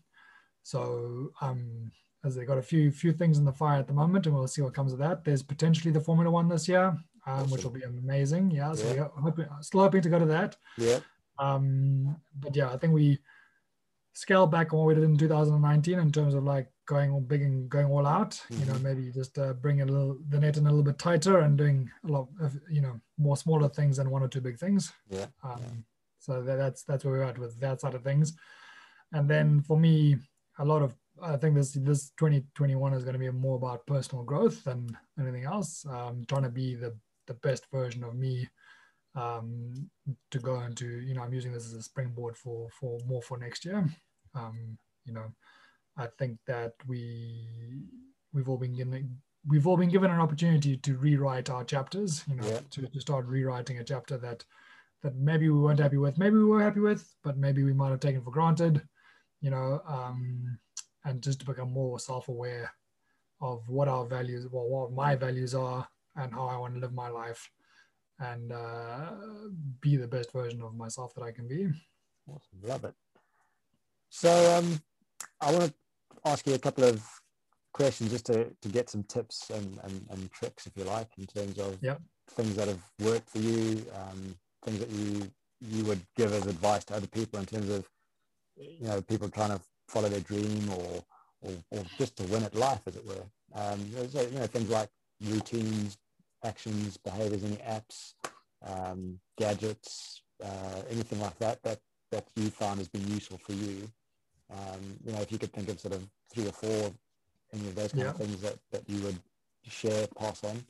so 0.62 1.30
um 1.40 1.90
as 2.24 2.34
they 2.34 2.44
got 2.44 2.58
a 2.58 2.62
few 2.62 2.90
few 2.90 3.12
things 3.12 3.38
in 3.38 3.44
the 3.44 3.52
fire 3.52 3.78
at 3.78 3.86
the 3.86 3.92
moment 3.94 4.26
and 4.26 4.34
we'll 4.34 4.46
see 4.46 4.62
what 4.62 4.74
comes 4.74 4.92
of 4.92 4.98
that. 4.98 5.24
There's 5.24 5.42
potentially 5.42 5.92
the 5.92 6.00
formula 6.00 6.30
one 6.30 6.48
this 6.48 6.68
year 6.68 6.96
um, 7.26 7.50
which 7.50 7.64
will 7.64 7.70
be 7.70 7.82
amazing. 7.82 8.50
Yeah 8.50 8.72
so 8.74 8.86
Yeah. 8.92 9.08
we're 9.16 9.22
hoping, 9.22 9.46
still 9.62 9.80
hoping 9.80 10.02
to 10.02 10.08
go 10.10 10.18
to 10.18 10.26
that. 10.26 10.56
Yeah, 10.78 11.00
um 11.38 12.16
but 12.38 12.54
yeah 12.54 12.70
i 12.70 12.76
think 12.76 12.92
we 12.92 13.18
scale 14.12 14.46
back 14.46 14.72
on 14.72 14.78
what 14.80 14.88
we 14.88 14.94
did 14.94 15.04
in 15.04 15.16
2019 15.16 15.98
in 15.98 16.12
terms 16.12 16.34
of 16.34 16.44
like 16.44 16.68
going 16.86 17.10
all 17.12 17.20
big 17.20 17.42
and 17.42 17.70
going 17.70 17.86
all 17.86 18.06
out. 18.06 18.32
You 18.50 18.64
know 18.66 18.74
Mhm. 18.74 18.82
maybe 18.82 19.10
just 19.12 19.38
uh, 19.38 19.52
bringing 19.54 19.82
a 19.82 19.86
little 19.86 20.18
the 20.28 20.40
net 20.40 20.56
in 20.56 20.66
a 20.66 20.70
little 20.70 20.82
bit 20.82 20.98
tighter 20.98 21.38
and 21.38 21.56
doing 21.56 21.88
a 22.04 22.08
lot 22.08 22.28
of 22.40 22.58
you 22.68 22.80
know 22.80 23.00
more 23.16 23.36
smaller 23.36 23.68
things 23.68 23.96
than 23.98 24.10
one 24.10 24.22
or 24.22 24.28
two 24.28 24.40
big 24.40 24.58
things. 24.58 24.92
Yeah, 25.08 25.26
um, 25.44 25.60
Yeah. 25.60 25.70
so 26.18 26.42
that, 26.42 26.56
that's 26.56 26.82
that's 26.82 27.04
where 27.04 27.14
we're 27.14 27.22
at 27.32 27.38
with 27.38 27.58
that 27.60 27.80
side 27.80 27.94
of 27.94 28.02
things. 28.02 28.36
And 29.12 29.30
then 29.30 29.60
for 29.62 29.78
me 29.78 30.16
a 30.58 30.64
lot 30.64 30.82
of 30.82 30.94
i 31.22 31.36
think 31.36 31.54
this 31.54 31.72
this 31.72 32.10
2021 32.18 32.94
is 32.94 33.04
going 33.04 33.12
to 33.12 33.18
be 33.18 33.30
more 33.30 33.56
about 33.56 33.86
personal 33.86 34.24
growth 34.24 34.62
than 34.64 34.86
anything 35.18 35.44
else 35.44 35.84
um, 35.90 36.24
trying 36.28 36.42
to 36.42 36.48
be 36.50 36.74
the 36.74 36.94
the 37.26 37.34
best 37.34 37.66
version 37.72 38.02
of 38.04 38.14
me 38.14 38.48
um, 39.16 39.72
to 40.30 40.38
go 40.38 40.60
into 40.62 40.86
you 41.00 41.14
know 41.14 41.22
i'm 41.22 41.34
using 41.34 41.52
this 41.52 41.66
as 41.66 41.74
a 41.74 41.82
springboard 41.82 42.36
for 42.36 42.68
for 42.78 42.98
more 43.06 43.22
for 43.22 43.38
next 43.38 43.64
year 43.64 43.88
um, 44.34 44.78
you 45.04 45.12
know 45.12 45.26
i 45.96 46.06
think 46.18 46.38
that 46.46 46.72
we 46.86 47.46
we've 48.32 48.48
all 48.48 48.56
been 48.58 48.74
given 48.74 49.16
we've 49.48 49.66
all 49.66 49.76
been 49.76 49.88
given 49.88 50.10
an 50.10 50.20
opportunity 50.20 50.76
to 50.76 50.96
rewrite 50.96 51.50
our 51.50 51.64
chapters 51.64 52.24
you 52.28 52.36
know 52.36 52.46
Yeah. 52.46 52.60
to, 52.70 52.86
to 52.86 53.00
start 53.00 53.26
rewriting 53.26 53.78
a 53.78 53.84
chapter 53.84 54.16
that 54.18 54.44
that 55.02 55.16
maybe 55.16 55.48
we 55.48 55.58
weren't 55.58 55.80
happy 55.80 55.96
with 55.96 56.18
maybe 56.18 56.36
we 56.36 56.44
were 56.44 56.62
happy 56.62 56.80
with 56.80 57.14
but 57.24 57.36
maybe 57.38 57.62
we 57.64 57.72
might 57.72 57.90
have 57.90 58.00
taken 58.00 58.22
for 58.22 58.30
granted 58.30 58.82
you 59.40 59.50
know 59.50 59.80
um, 59.88 60.58
and 61.04 61.22
just 61.22 61.40
to 61.40 61.46
become 61.46 61.72
more 61.72 61.98
self-aware 61.98 62.70
of 63.40 63.68
what 63.68 63.88
our 63.88 64.06
values 64.06 64.46
well 64.50 64.68
what 64.68 64.92
my 64.92 65.16
values 65.16 65.54
are 65.54 65.86
and 66.16 66.32
how 66.32 66.46
i 66.46 66.56
want 66.56 66.74
to 66.74 66.80
live 66.80 66.92
my 66.92 67.08
life 67.08 67.50
and 68.18 68.52
uh, 68.52 69.12
be 69.80 69.96
the 69.96 70.06
best 70.06 70.30
version 70.32 70.60
of 70.62 70.74
myself 70.74 71.14
that 71.14 71.22
i 71.22 71.32
can 71.32 71.48
be 71.48 71.68
awesome, 72.28 72.58
love 72.62 72.84
it. 72.84 72.94
So 74.08 74.56
um, 74.56 74.80
I 75.40 75.52
want 75.52 75.64
to 75.72 75.74
ask 76.24 76.46
you 76.46 76.54
a 76.54 76.58
couple 76.58 76.84
of 76.84 77.02
questions 77.72 78.10
just 78.10 78.26
to, 78.26 78.50
to 78.60 78.68
get 78.68 78.90
some 78.90 79.04
tips 79.04 79.50
and, 79.50 79.78
and, 79.84 80.06
and 80.10 80.30
tricks, 80.32 80.66
if 80.66 80.76
you 80.76 80.84
like, 80.84 81.08
in 81.18 81.26
terms 81.26 81.58
of 81.58 81.78
Yep. 81.82 82.00
things 82.30 82.56
that 82.56 82.68
have 82.68 82.82
worked 83.00 83.28
for 83.28 83.38
you, 83.38 83.84
um, 83.94 84.34
things 84.64 84.78
that 84.80 84.90
you 84.90 85.30
you 85.62 85.84
would 85.84 86.00
give 86.16 86.32
as 86.32 86.46
advice 86.46 86.84
to 86.86 86.94
other 86.94 87.06
people 87.06 87.38
in 87.38 87.44
terms 87.44 87.68
of 87.68 87.86
you 88.56 88.86
know 88.86 89.02
people 89.02 89.28
trying 89.28 89.50
to 89.50 89.60
follow 89.90 90.08
their 90.08 90.20
dream 90.20 90.70
or 90.70 91.04
or, 91.42 91.52
or 91.70 91.82
just 91.96 92.16
to 92.16 92.24
win 92.24 92.42
at 92.42 92.54
life, 92.54 92.80
as 92.86 92.96
it 92.96 93.06
were. 93.06 93.24
Um, 93.54 93.80
uh, 93.96 94.20
you 94.22 94.38
know 94.38 94.46
things 94.46 94.70
like 94.70 94.90
routines, 95.22 95.98
actions, 96.44 96.96
behaviors, 96.96 97.44
any 97.44 97.56
apps, 97.56 98.14
um, 98.62 99.18
gadgets, 99.38 100.22
uh, 100.44 100.82
anything 100.90 101.20
like 101.20 101.38
that 101.38 101.62
that 101.62 101.80
that 102.10 102.26
you 102.36 102.50
found 102.50 102.78
has 102.78 102.88
been 102.88 103.06
useful 103.08 103.38
for 103.38 103.52
you. 103.52 103.90
Um, 104.50 104.80
you 105.04 105.12
know, 105.12 105.20
if 105.20 105.30
you 105.30 105.38
could 105.38 105.52
think 105.52 105.68
of 105.68 105.78
sort 105.80 105.94
of 105.94 106.06
three 106.32 106.46
or 106.46 106.52
four 106.52 106.92
any 107.52 107.68
of 107.68 107.74
those 107.74 107.92
kind 107.92 108.06
of 108.06 108.16
things 108.16 108.40
that, 108.42 108.56
that 108.70 108.82
you 108.88 109.02
would 109.04 109.18
share, 109.68 110.06
pass 110.18 110.42
on. 110.44 110.64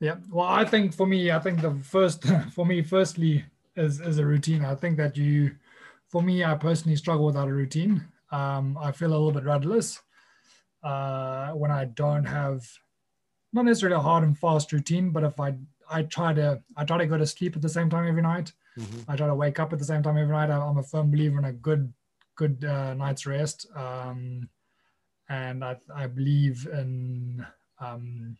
Yeah. 0.00 0.16
Well, 0.30 0.46
I 0.46 0.64
think 0.64 0.94
for 0.94 1.06
me, 1.06 1.30
I 1.30 1.38
think 1.38 1.60
the 1.60 1.74
first 1.74 2.24
for 2.52 2.64
me, 2.64 2.82
firstly, 2.82 3.44
is 3.76 4.00
is 4.00 4.18
a 4.18 4.26
routine. 4.26 4.64
I 4.64 4.74
think 4.74 4.96
that 4.96 5.16
you, 5.16 5.56
for 6.08 6.22
me, 6.22 6.44
I 6.44 6.54
personally 6.54 6.96
struggle 6.96 7.26
without 7.26 7.48
a 7.48 7.52
routine. 7.52 8.06
Um, 8.30 8.76
I 8.80 8.92
feel 8.92 9.08
a 9.08 9.16
little 9.18 9.32
bit 9.32 9.44
rudderless 9.44 10.00
uh, 10.82 11.50
when 11.52 11.70
I 11.70 11.86
don't 11.86 12.24
have, 12.24 12.64
not 13.52 13.64
necessarily 13.64 13.96
a 13.96 14.00
hard 14.00 14.24
and 14.24 14.38
fast 14.38 14.72
routine, 14.72 15.10
but 15.10 15.24
if 15.24 15.38
I 15.40 15.54
I 15.90 16.02
try 16.02 16.34
to 16.34 16.62
I 16.76 16.84
try 16.84 16.98
to 16.98 17.06
go 17.06 17.16
to 17.16 17.26
sleep 17.26 17.56
at 17.56 17.62
the 17.62 17.68
same 17.68 17.88
time 17.90 18.06
every 18.06 18.22
night. 18.22 18.52
I 19.08 19.16
try 19.16 19.26
to 19.26 19.34
wake 19.34 19.58
up 19.58 19.72
at 19.72 19.78
the 19.78 19.84
same 19.84 20.02
time 20.02 20.16
every 20.18 20.34
night. 20.34 20.50
I- 20.50 20.60
I'm 20.60 20.78
a 20.78 20.82
firm 20.82 21.10
believer 21.10 21.38
in 21.38 21.44
a 21.46 21.52
good 21.52 21.92
good 22.36 22.64
uh, 22.64 22.94
night's 22.94 23.26
rest, 23.26 23.66
um, 23.74 24.48
and 25.28 25.64
I 25.64 25.76
I 25.94 26.06
believe 26.06 26.68
in 26.72 27.44
um, 27.80 28.36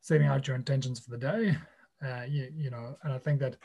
setting 0.00 0.26
out 0.28 0.46
your 0.46 0.56
intentions 0.56 1.00
for 1.00 1.10
the 1.10 1.18
day. 1.18 1.56
Uh, 2.04 2.22
you, 2.28 2.50
you 2.56 2.70
know, 2.70 2.96
and 3.02 3.12
I 3.12 3.18
think 3.18 3.40
that 3.40 3.56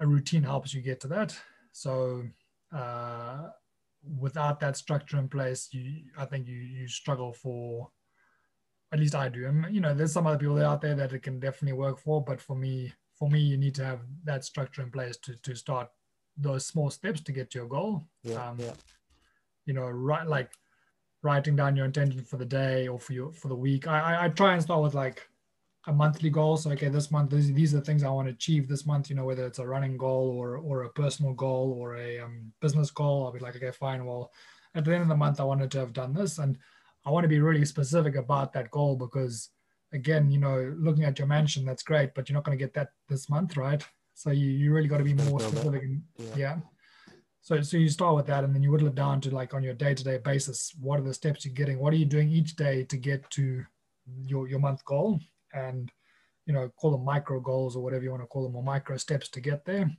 a 0.00 0.06
routine 0.06 0.42
helps 0.42 0.72
you 0.74 0.80
get 0.82 1.00
to 1.00 1.08
that. 1.08 1.36
So 1.72 2.24
uh, 2.74 3.48
without 4.20 4.60
that 4.60 4.76
structure 4.76 5.18
in 5.18 5.28
place, 5.28 5.68
you 5.72 6.02
I 6.16 6.26
think 6.26 6.46
you 6.46 6.56
you 6.56 6.88
struggle 6.88 7.32
for. 7.32 7.90
At 8.92 9.00
least 9.00 9.14
I 9.14 9.30
do. 9.30 9.46
And 9.46 9.74
you 9.74 9.80
know, 9.80 9.94
there's 9.94 10.12
some 10.12 10.26
other 10.26 10.38
people 10.38 10.62
out 10.62 10.82
there 10.82 10.94
that 10.94 11.12
it 11.14 11.22
can 11.22 11.40
definitely 11.40 11.78
work 11.78 11.98
for, 11.98 12.22
but 12.22 12.42
for 12.42 12.54
me, 12.54 12.92
for 13.14 13.30
me, 13.30 13.40
you 13.40 13.56
need 13.56 13.74
to 13.76 13.84
have 13.84 14.00
that 14.24 14.44
structure 14.44 14.82
in 14.82 14.90
place 14.90 15.16
to 15.18 15.36
to 15.36 15.54
start 15.54 15.88
those 16.36 16.66
small 16.66 16.90
steps 16.90 17.20
to 17.22 17.32
get 17.32 17.50
to 17.50 17.58
your 17.60 17.68
goal. 17.68 18.06
Yeah, 18.22 18.50
Um, 18.50 18.58
yeah, 18.58 18.74
You 19.64 19.74
know, 19.74 19.88
right 19.88 20.26
like 20.26 20.50
writing 21.22 21.56
down 21.56 21.76
your 21.76 21.86
intention 21.86 22.22
for 22.24 22.36
the 22.36 22.44
day 22.44 22.88
or 22.88 22.98
for 22.98 23.12
your 23.14 23.32
for 23.32 23.48
the 23.48 23.56
week. 23.56 23.86
I 23.86 23.98
I, 24.00 24.24
I 24.24 24.28
try 24.28 24.52
and 24.52 24.62
start 24.62 24.82
with 24.82 24.94
like 24.94 25.26
a 25.86 25.92
monthly 25.92 26.30
goal. 26.30 26.56
So 26.56 26.70
okay, 26.72 26.88
this 26.88 27.10
month 27.10 27.30
these, 27.30 27.52
these 27.52 27.74
are 27.74 27.78
the 27.78 27.84
things 27.84 28.04
I 28.04 28.10
want 28.10 28.28
to 28.28 28.34
achieve 28.34 28.68
this 28.68 28.86
month. 28.86 29.10
You 29.10 29.16
know, 29.16 29.24
whether 29.24 29.46
it's 29.46 29.58
a 29.58 29.66
running 29.66 29.96
goal 29.96 30.30
or 30.30 30.56
or 30.56 30.84
a 30.84 30.90
personal 30.90 31.32
goal 31.32 31.76
or 31.78 31.96
a 31.96 32.20
um, 32.20 32.52
business 32.60 32.90
goal. 32.90 33.26
I'll 33.26 33.32
be 33.32 33.40
like, 33.40 33.56
okay, 33.56 33.72
fine. 33.72 34.04
Well, 34.04 34.30
at 34.74 34.84
the 34.84 34.92
end 34.92 35.02
of 35.02 35.08
the 35.08 35.16
month, 35.16 35.40
I 35.40 35.44
wanted 35.44 35.70
to 35.72 35.78
have 35.80 35.92
done 35.92 36.14
this, 36.14 36.38
and 36.38 36.56
I 37.04 37.10
want 37.10 37.24
to 37.24 37.28
be 37.28 37.40
really 37.40 37.64
specific 37.64 38.14
about 38.14 38.52
that 38.52 38.70
goal 38.70 38.96
because, 38.96 39.50
again, 39.92 40.30
you 40.30 40.38
know, 40.38 40.74
looking 40.78 41.04
at 41.04 41.18
your 41.18 41.28
mansion, 41.28 41.64
that's 41.64 41.82
great, 41.82 42.14
but 42.14 42.28
you're 42.28 42.34
not 42.34 42.44
going 42.44 42.56
to 42.56 42.64
get 42.64 42.74
that 42.74 42.90
this 43.08 43.28
month, 43.28 43.56
right? 43.56 43.84
So 44.14 44.30
you, 44.30 44.46
you 44.46 44.72
really 44.72 44.88
got 44.88 44.98
to 44.98 45.04
be 45.04 45.14
more 45.14 45.40
specific. 45.40 45.82
And, 45.82 46.02
Yeah. 46.18 46.34
yeah. 46.36 46.56
So 47.40 47.60
so 47.60 47.76
you 47.76 47.88
start 47.88 48.14
with 48.14 48.26
that, 48.26 48.44
and 48.44 48.54
then 48.54 48.62
you 48.62 48.70
whittle 48.70 48.86
it 48.86 48.94
down 48.94 49.20
to 49.22 49.34
like 49.34 49.52
on 49.52 49.64
your 49.64 49.74
day 49.74 49.94
to 49.94 50.04
day 50.04 50.18
basis. 50.18 50.72
What 50.80 51.00
are 51.00 51.02
the 51.02 51.12
steps 51.12 51.44
you're 51.44 51.54
getting? 51.54 51.80
What 51.80 51.92
are 51.92 51.96
you 51.96 52.06
doing 52.06 52.30
each 52.30 52.54
day 52.54 52.84
to 52.84 52.96
get 52.96 53.28
to 53.30 53.64
your 54.24 54.48
your 54.48 54.60
month 54.60 54.84
goal? 54.84 55.18
And 55.52 55.90
you 56.46 56.52
know, 56.52 56.68
call 56.76 56.90
them 56.90 57.04
micro 57.04 57.40
goals 57.40 57.76
or 57.76 57.82
whatever 57.82 58.02
you 58.02 58.10
want 58.10 58.22
to 58.22 58.26
call 58.26 58.42
them, 58.42 58.56
or 58.56 58.62
micro 58.62 58.96
steps 58.96 59.28
to 59.28 59.40
get 59.40 59.64
there. 59.64 59.90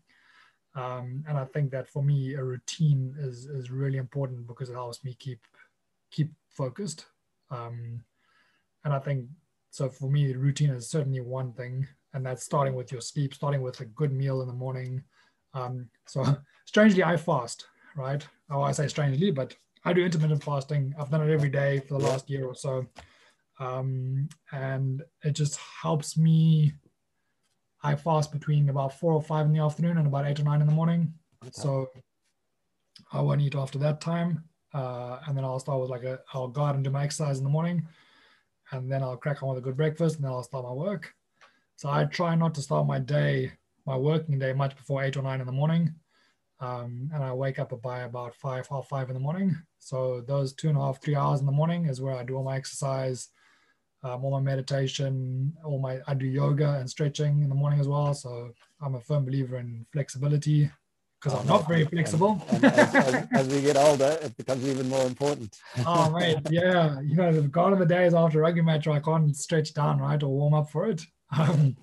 Um, 0.76 1.24
and 1.28 1.38
I 1.38 1.45
think 1.45 1.72
that 1.72 1.88
for 1.88 2.04
me, 2.04 2.34
a 2.34 2.43
routine 2.43 3.16
is 3.20 3.45
is 3.45 3.72
really 3.72 3.97
important 3.97 4.47
because 4.47 4.70
it 4.70 4.74
helps 4.74 5.04
me 5.04 5.16
keep 5.20 5.39
keep 6.12 6.32
focused. 6.49 7.06
Um, 7.51 8.04
and 8.84 8.93
I 8.93 8.99
think 8.99 9.28
so 9.70 9.89
for 9.89 10.10
me, 10.10 10.34
routine 10.34 10.72
is 10.72 10.89
certainly 10.89 11.22
one 11.22 11.54
thing, 11.54 11.88
and 12.14 12.26
that's 12.26 12.43
starting 12.43 12.76
with 12.76 12.91
your 12.91 13.01
sleep, 13.01 13.34
starting 13.34 13.62
with 13.62 13.80
a 13.80 13.86
good 13.86 14.12
meal 14.12 14.41
in 14.41 14.47
the 14.47 14.54
morning. 14.54 15.04
Um, 15.54 15.89
so 16.08 16.24
strangely, 16.66 17.04
I 17.04 17.18
fast, 17.18 17.68
right? 17.95 18.26
Oh, 18.49 18.62
I 18.62 18.72
say 18.72 18.88
strangely, 18.88 19.32
but 19.32 19.56
I 19.86 19.93
do 19.93 20.04
intermittent 20.04 20.43
fasting. 20.43 20.93
I've 20.99 21.10
done 21.10 21.28
it 21.28 21.34
every 21.34 21.49
day 21.49 21.80
for 21.80 21.99
the 21.99 22.06
last 22.06 22.30
year 22.30 22.45
or 22.45 22.56
so, 22.56 22.86
um, 23.64 24.30
and 24.51 25.03
it 25.24 25.32
just 25.32 25.57
helps 25.82 26.18
me. 26.18 26.74
I 27.86 27.95
fast 27.95 28.32
between 28.32 28.70
about 28.70 28.97
four 28.97 29.14
or 29.14 29.22
five 29.22 29.45
in 29.45 29.53
the 29.53 29.59
afternoon 29.59 29.97
and 29.97 30.07
about 30.07 30.26
eight 30.26 30.39
or 30.39 30.43
nine 30.43 30.61
in 30.61 30.68
the 30.68 30.74
morning. 30.74 31.14
Okay. 31.43 31.51
So 31.53 31.88
I 33.11 33.22
won't 33.22 33.41
eat 33.41 33.55
after 33.55 33.78
that 33.80 33.99
time. 33.99 34.43
Uh, 34.74 35.20
and 35.28 35.38
then 35.38 35.43
I'll 35.43 35.59
start 35.59 35.82
with 35.82 35.89
like 35.89 36.03
a, 36.03 36.20
I'll 36.34 36.47
go 36.47 36.64
out 36.64 36.76
and 36.76 36.84
do 36.84 36.89
my 36.89 37.03
exercise 37.03 37.38
in 37.39 37.43
the 37.43 37.49
morning. 37.49 37.86
And 38.72 38.89
then 38.91 39.03
I'll 39.03 39.18
crack 39.18 39.43
on 39.43 39.49
with 39.49 39.57
a 39.57 39.61
good 39.61 39.78
breakfast 39.78 40.16
and 40.16 40.24
then 40.24 40.32
I'll 40.32 40.43
start 40.43 40.64
my 40.64 40.72
work. 40.72 41.14
So 41.76 41.89
I 41.89 42.05
try 42.05 42.36
not 42.36 42.55
to 42.55 42.61
start 42.61 42.88
my 42.88 42.99
day, 42.99 43.51
my 43.86 43.97
working 43.97 44.39
day, 44.39 44.53
much 44.53 44.76
before 44.78 45.03
eight 45.03 45.18
or 45.18 45.22
nine 45.22 45.41
in 45.41 45.45
the 45.45 45.51
morning. 45.51 45.93
Um, 46.61 47.11
and 47.14 47.22
I 47.22 47.34
wake 47.34 47.59
up 47.59 47.80
by 47.82 48.01
about 48.03 48.34
five, 48.36 48.66
half 48.68 48.88
five 48.88 49.09
in 49.09 49.14
the 49.14 49.20
morning. 49.20 49.57
So 49.80 50.22
those 50.22 50.53
two 50.53 50.70
and 50.70 50.78
a 50.78 50.82
half, 50.82 51.01
three 51.01 51.16
hours 51.16 51.41
in 51.41 51.45
the 51.45 51.51
morning 51.51 51.88
is 51.88 51.99
where 51.99 52.16
I 52.16 52.24
do 52.24 52.38
all 52.38 52.43
my 52.43 52.55
exercise, 52.55 53.28
um, 54.04 54.24
all 54.24 54.32
my 54.32 54.41
meditation, 54.41 55.54
all 55.64 55.80
my 55.80 55.99
I 56.08 56.14
do 56.14 56.26
yoga 56.26 56.78
and 56.80 56.89
stretching 56.89 57.41
in 57.41 57.49
the 57.49 57.56
morning 57.56 57.80
as 57.80 57.88
well. 57.88 58.14
So 58.14 58.51
I'm 58.82 58.95
a 58.95 59.01
firm 59.01 59.26
believer 59.26 59.58
in 59.58 59.86
flexibility 59.93 60.70
because 61.20 61.39
I'm 61.39 61.47
not 61.47 61.68
very 61.68 61.86
flexible. 61.86 62.45
And 62.51 62.66
as, 62.66 62.95
as, 62.95 63.28
as 63.32 63.47
we 63.47 63.62
get 63.62 63.78
older, 63.78 64.18
it 64.22 64.36
becomes 64.36 64.68
even 64.68 64.89
more 64.89 65.06
important. 65.06 65.58
oh 65.88 66.12
mate, 66.12 66.39
yeah. 66.49 66.99
You 66.99 67.16
know, 67.16 67.32
the 67.32 67.47
gone 67.47 67.72
of 67.72 67.80
the 67.80 67.86
days 67.86 68.14
after 68.14 68.39
a 68.39 68.41
rugby 68.41 68.62
match 68.62 68.88
I 68.88 68.99
can't 68.99 69.36
stretch 69.36 69.74
down, 69.74 69.99
right, 69.99 70.22
or 70.22 70.30
warm 70.30 70.54
up 70.54 70.70
for 70.70 70.89
it. 70.89 71.01
Um, 71.36 71.76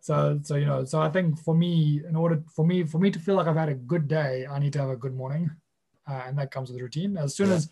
so, 0.00 0.38
so 0.42 0.56
you 0.56 0.66
know, 0.66 0.84
so 0.84 1.00
I 1.00 1.08
think 1.08 1.38
for 1.38 1.54
me, 1.54 2.02
in 2.06 2.14
order 2.14 2.42
for 2.54 2.66
me, 2.66 2.82
for 2.84 2.98
me 2.98 3.10
to 3.10 3.18
feel 3.18 3.36
like 3.36 3.46
I've 3.46 3.56
had 3.56 3.70
a 3.70 3.74
good 3.74 4.06
day, 4.06 4.46
I 4.46 4.58
need 4.58 4.74
to 4.74 4.80
have 4.80 4.90
a 4.90 4.96
good 4.96 5.14
morning, 5.14 5.50
uh, 6.06 6.24
and 6.26 6.36
that 6.38 6.50
comes 6.50 6.70
with 6.70 6.78
routine. 6.78 7.16
As 7.16 7.34
soon 7.36 7.48
Yeah. 7.48 7.54
as, 7.54 7.70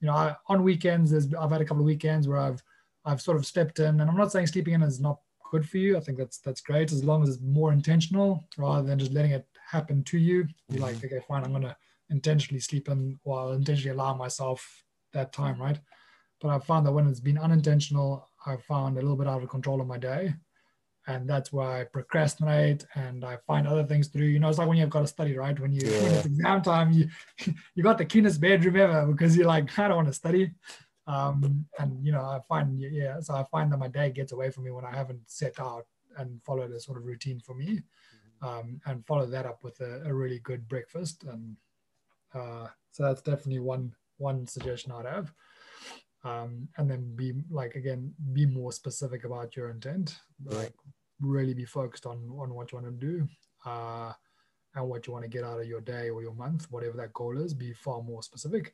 you 0.00 0.06
know, 0.06 0.14
I, 0.14 0.36
on 0.46 0.62
weekends, 0.62 1.10
there's 1.10 1.34
I've 1.34 1.50
had 1.50 1.60
a 1.60 1.64
couple 1.64 1.82
of 1.82 1.86
weekends 1.86 2.26
where 2.26 2.38
I've 2.38 2.62
I've 3.04 3.20
sort 3.20 3.36
of 3.36 3.46
stepped 3.46 3.78
in, 3.78 4.00
and 4.00 4.10
I'm 4.10 4.16
not 4.16 4.32
saying 4.32 4.46
sleeping 4.46 4.74
in 4.74 4.82
is 4.82 5.00
not 5.00 5.18
good 5.50 5.68
for 5.68 5.78
you. 5.78 5.96
I 5.96 6.00
think 6.00 6.18
that's 6.18 6.38
that's 6.38 6.60
great 6.60 6.92
as 6.92 7.04
long 7.04 7.22
as 7.22 7.28
it's 7.28 7.42
more 7.42 7.72
intentional 7.72 8.48
rather 8.56 8.86
than 8.86 8.98
just 8.98 9.12
letting 9.12 9.32
it 9.32 9.46
happen 9.70 10.02
to 10.04 10.18
you. 10.18 10.46
You're 10.68 10.82
like, 10.82 10.96
mm-hmm. 10.96 11.06
okay, 11.06 11.24
fine, 11.28 11.44
I'm 11.44 11.52
gonna 11.52 11.76
intentionally 12.10 12.60
sleep 12.60 12.88
in 12.88 13.18
or 13.24 13.38
I'll 13.38 13.52
intentionally 13.52 13.96
allow 13.96 14.14
myself 14.14 14.84
that 15.12 15.32
time, 15.32 15.60
right? 15.60 15.78
But 16.40 16.50
I've 16.50 16.64
found 16.64 16.86
that 16.86 16.92
when 16.92 17.06
it's 17.06 17.20
been 17.20 17.38
unintentional, 17.38 18.28
I've 18.46 18.64
found 18.64 18.96
a 18.96 19.00
little 19.00 19.16
bit 19.16 19.28
out 19.28 19.42
of 19.42 19.48
control 19.48 19.80
of 19.80 19.86
my 19.86 19.98
day. 19.98 20.34
And 21.08 21.28
that's 21.28 21.52
why 21.52 21.80
I 21.80 21.84
procrastinate 21.84 22.86
and 22.94 23.24
I 23.24 23.36
find 23.46 23.66
other 23.66 23.84
things 23.84 24.08
to 24.08 24.18
do. 24.18 24.24
You 24.24 24.38
know, 24.38 24.48
it's 24.48 24.58
like 24.58 24.68
when 24.68 24.78
you've 24.78 24.90
got 24.90 25.00
to 25.00 25.06
study, 25.06 25.36
right? 25.36 25.58
When 25.58 25.72
you 25.72 25.80
when 26.02 26.14
it's 26.14 26.26
exam 26.26 26.62
time, 26.62 26.92
you 26.92 27.08
you 27.74 27.82
got 27.82 27.98
the 27.98 28.04
cleanest 28.04 28.40
bedroom 28.40 28.76
ever 28.76 29.06
because 29.06 29.36
you're 29.36 29.46
like, 29.46 29.76
I 29.78 29.88
don't 29.88 29.96
want 29.96 30.08
to 30.08 30.14
study. 30.14 30.52
Um, 31.06 31.66
and 31.78 32.04
you 32.04 32.12
know, 32.12 32.22
I 32.22 32.40
find 32.48 32.80
yeah, 32.80 33.20
so 33.20 33.34
I 33.34 33.44
find 33.44 33.72
that 33.72 33.78
my 33.78 33.88
day 33.88 34.10
gets 34.10 34.32
away 34.32 34.50
from 34.50 34.64
me 34.64 34.70
when 34.70 34.84
I 34.84 34.94
haven't 34.94 35.22
set 35.26 35.58
out 35.58 35.86
and 36.18 36.42
followed 36.44 36.70
a 36.70 36.80
sort 36.80 36.98
of 36.98 37.06
routine 37.06 37.40
for 37.40 37.54
me 37.54 37.80
um, 38.42 38.80
and 38.86 39.06
follow 39.06 39.26
that 39.26 39.46
up 39.46 39.64
with 39.64 39.80
a, 39.80 40.02
a 40.04 40.14
really 40.14 40.38
good 40.40 40.68
breakfast. 40.68 41.24
And 41.24 41.56
uh, 42.34 42.68
so 42.92 43.04
that's 43.04 43.22
definitely 43.22 43.60
one 43.60 43.92
one 44.18 44.46
suggestion 44.46 44.92
I'd 44.92 45.06
have. 45.06 45.32
Um, 46.24 46.68
and 46.76 46.88
then 46.88 47.16
be 47.16 47.34
like 47.50 47.74
again, 47.74 48.14
be 48.32 48.46
more 48.46 48.70
specific 48.72 49.24
about 49.24 49.56
your 49.56 49.70
intent. 49.70 50.16
Like 50.44 50.74
really 51.20 51.54
be 51.54 51.64
focused 51.64 52.06
on 52.06 52.18
on 52.38 52.54
what 52.54 52.72
you 52.72 52.78
want 52.78 53.00
to 53.00 53.06
do. 53.06 53.28
Uh, 53.64 54.12
and 54.74 54.88
what 54.88 55.06
you 55.06 55.12
want 55.12 55.22
to 55.24 55.28
get 55.28 55.44
out 55.44 55.60
of 55.60 55.66
your 55.66 55.80
day 55.80 56.08
or 56.08 56.22
your 56.22 56.34
month, 56.34 56.66
whatever 56.70 56.96
that 56.96 57.12
goal 57.12 57.38
is, 57.38 57.52
be 57.52 57.72
far 57.72 58.02
more 58.02 58.22
specific. 58.22 58.72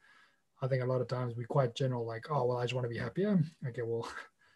I 0.61 0.67
think 0.67 0.83
a 0.83 0.87
lot 0.87 1.01
of 1.01 1.09
times 1.09 1.35
we're 1.37 1.47
quite 1.47 1.75
general, 1.75 2.07
like, 2.07 2.27
oh, 2.31 2.47
well, 2.47 2.59
I 2.59 2.65
just 2.65 2.75
want 2.75 2.85
to 2.85 2.89
be 2.93 2.99
happier. 2.99 3.41
Okay, 3.69 3.83
well, 3.83 4.09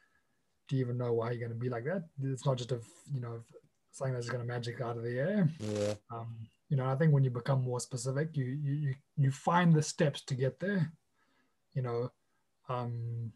do 0.69 0.77
you 0.77 0.85
even 0.85 0.99
know 0.99 1.13
why 1.13 1.31
you're 1.31 1.41
going 1.41 1.53
to 1.53 1.65
be 1.65 1.69
like 1.69 1.85
that? 1.85 2.05
It's 2.23 2.47
not 2.47 2.59
just 2.59 2.73
a, 2.73 2.81
you 3.13 3.21
know, 3.21 3.43
something 3.93 4.15
that's 4.15 4.29
going 4.29 4.41
to 4.43 4.53
magic 4.53 4.81
out 4.81 4.97
of 4.97 5.05
the 5.05 5.19
air. 5.19 5.49
Yeah, 5.61 5.95
Um, 6.11 6.49
you 6.69 6.77
know, 6.77 6.87
I 6.87 6.97
think 6.97 7.13
when 7.13 7.23
you 7.23 7.31
become 7.31 7.63
more 7.63 7.81
specific, 7.81 8.35
you 8.35 8.47
you 8.47 8.95
you, 9.19 9.31
find 9.31 9.75
the 9.75 9.83
steps 9.83 10.23
to 10.23 10.35
get 10.35 10.59
there. 10.59 10.91
You 11.75 11.83
know, 11.83 12.13
um, 12.71 13.31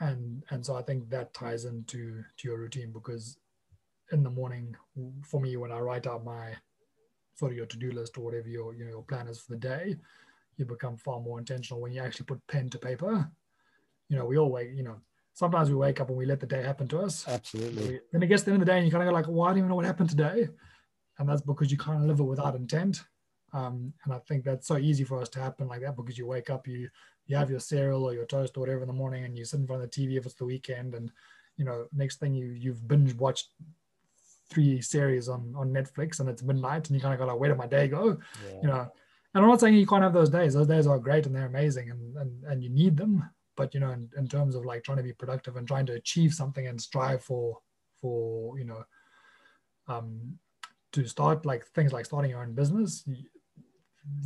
and 0.00 0.42
and 0.48 0.64
so 0.64 0.74
I 0.74 0.82
think 0.82 1.10
that 1.10 1.34
ties 1.34 1.66
into 1.66 2.24
to 2.38 2.48
your 2.48 2.58
routine 2.58 2.92
because 2.92 3.36
in 4.10 4.22
the 4.22 4.30
morning, 4.30 4.74
for 5.22 5.38
me, 5.38 5.58
when 5.58 5.70
I 5.70 5.80
write 5.80 6.06
out 6.06 6.24
my 6.24 6.54
sort 7.34 7.52
of 7.52 7.58
your 7.58 7.66
to 7.66 7.76
do 7.76 7.92
list 7.92 8.16
or 8.16 8.22
whatever 8.22 8.48
your 8.48 8.74
you 8.74 8.84
know 8.84 8.90
your 8.90 9.02
plan 9.02 9.28
is 9.28 9.40
for 9.40 9.52
the 9.52 9.58
day, 9.58 9.96
you 10.56 10.64
become 10.64 10.96
far 10.96 11.20
more 11.20 11.38
intentional 11.38 11.80
when 11.80 11.92
you 11.92 12.00
actually 12.00 12.26
put 12.26 12.46
pen 12.46 12.68
to 12.70 12.78
paper. 12.78 13.30
You 14.08 14.18
know, 14.18 14.24
we 14.24 14.38
all 14.38 14.50
wake. 14.50 14.70
You 14.74 14.82
know, 14.82 14.96
sometimes 15.32 15.68
we 15.68 15.76
wake 15.76 16.00
up 16.00 16.08
and 16.08 16.16
we 16.16 16.26
let 16.26 16.40
the 16.40 16.46
day 16.46 16.62
happen 16.62 16.88
to 16.88 17.00
us. 17.00 17.26
absolutely. 17.28 18.00
Then 18.12 18.22
it 18.22 18.28
gets 18.28 18.42
to 18.42 18.46
the 18.46 18.54
end 18.54 18.62
of 18.62 18.66
the 18.66 18.72
day 18.72 18.78
and 18.78 18.86
you 18.86 18.92
kind 18.92 19.02
of 19.02 19.08
go 19.08 19.14
like, 19.14 19.26
well, 19.28 19.42
I 19.42 19.48
don't 19.50 19.58
even 19.58 19.68
know 19.68 19.76
what 19.76 19.84
happened 19.84 20.10
today. 20.10 20.48
And 21.18 21.28
that's 21.28 21.42
because 21.42 21.70
you 21.70 21.78
kind 21.78 22.00
of 22.00 22.08
live 22.08 22.20
it 22.20 22.24
without 22.24 22.56
intent. 22.56 23.04
Um, 23.52 23.92
and 24.04 24.12
I 24.12 24.18
think 24.18 24.44
that's 24.44 24.66
so 24.66 24.78
easy 24.78 25.04
for 25.04 25.20
us 25.20 25.28
to 25.30 25.40
happen 25.40 25.68
like 25.68 25.80
that 25.82 25.96
because 25.96 26.18
you 26.18 26.26
wake 26.26 26.50
up, 26.50 26.66
you 26.66 26.88
you 27.26 27.36
have 27.36 27.48
your 27.48 27.60
cereal 27.60 28.04
or 28.04 28.12
your 28.12 28.26
toast 28.26 28.56
or 28.56 28.60
whatever 28.60 28.82
in 28.82 28.88
the 28.88 28.92
morning 28.92 29.24
and 29.24 29.38
you 29.38 29.46
sit 29.46 29.60
in 29.60 29.66
front 29.66 29.82
of 29.82 29.90
the 29.90 29.96
TV 29.96 30.18
if 30.18 30.26
it's 30.26 30.34
the 30.34 30.44
weekend 30.44 30.94
and 30.94 31.10
you 31.56 31.64
know, 31.64 31.86
next 31.92 32.18
thing 32.18 32.34
you 32.34 32.46
you've 32.46 32.86
binge 32.86 33.14
watched 33.14 33.50
three 34.50 34.80
series 34.80 35.28
on 35.28 35.54
on 35.56 35.70
Netflix 35.70 36.20
and 36.20 36.28
it's 36.28 36.42
midnight 36.42 36.88
and 36.88 36.96
you 36.96 37.00
kind 37.00 37.14
of 37.14 37.20
go 37.20 37.26
like, 37.26 37.38
where 37.38 37.48
did 37.48 37.58
my 37.58 37.66
day 37.66 37.86
go? 37.86 38.18
Yeah. 38.44 38.60
you 38.60 38.68
know 38.68 38.88
and 39.34 39.44
i'm 39.44 39.50
not 39.50 39.60
saying 39.60 39.74
you 39.74 39.86
can't 39.86 40.02
have 40.02 40.12
those 40.12 40.30
days. 40.30 40.54
Those 40.54 40.66
days 40.66 40.86
are 40.86 40.98
great 40.98 41.26
and 41.26 41.34
they're 41.34 41.46
amazing 41.46 41.90
and 41.90 42.16
and, 42.16 42.44
and 42.44 42.62
you 42.62 42.70
need 42.70 42.96
them. 42.96 43.28
But 43.56 43.74
you 43.74 43.80
know 43.80 43.90
in, 43.90 44.08
in 44.16 44.28
terms 44.28 44.54
of 44.54 44.64
like 44.64 44.82
trying 44.82 44.98
to 44.98 45.02
be 45.02 45.12
productive 45.12 45.56
and 45.56 45.66
trying 45.66 45.86
to 45.86 45.94
achieve 45.94 46.34
something 46.34 46.66
and 46.66 46.80
strive 46.80 47.22
for 47.22 47.58
for 48.00 48.58
you 48.58 48.64
know 48.64 48.84
um 49.88 50.38
to 50.92 51.06
start 51.06 51.44
like 51.44 51.66
things 51.66 51.92
like 51.92 52.06
starting 52.06 52.30
your 52.30 52.42
own 52.42 52.54
business 52.54 53.02
you, 53.06 53.24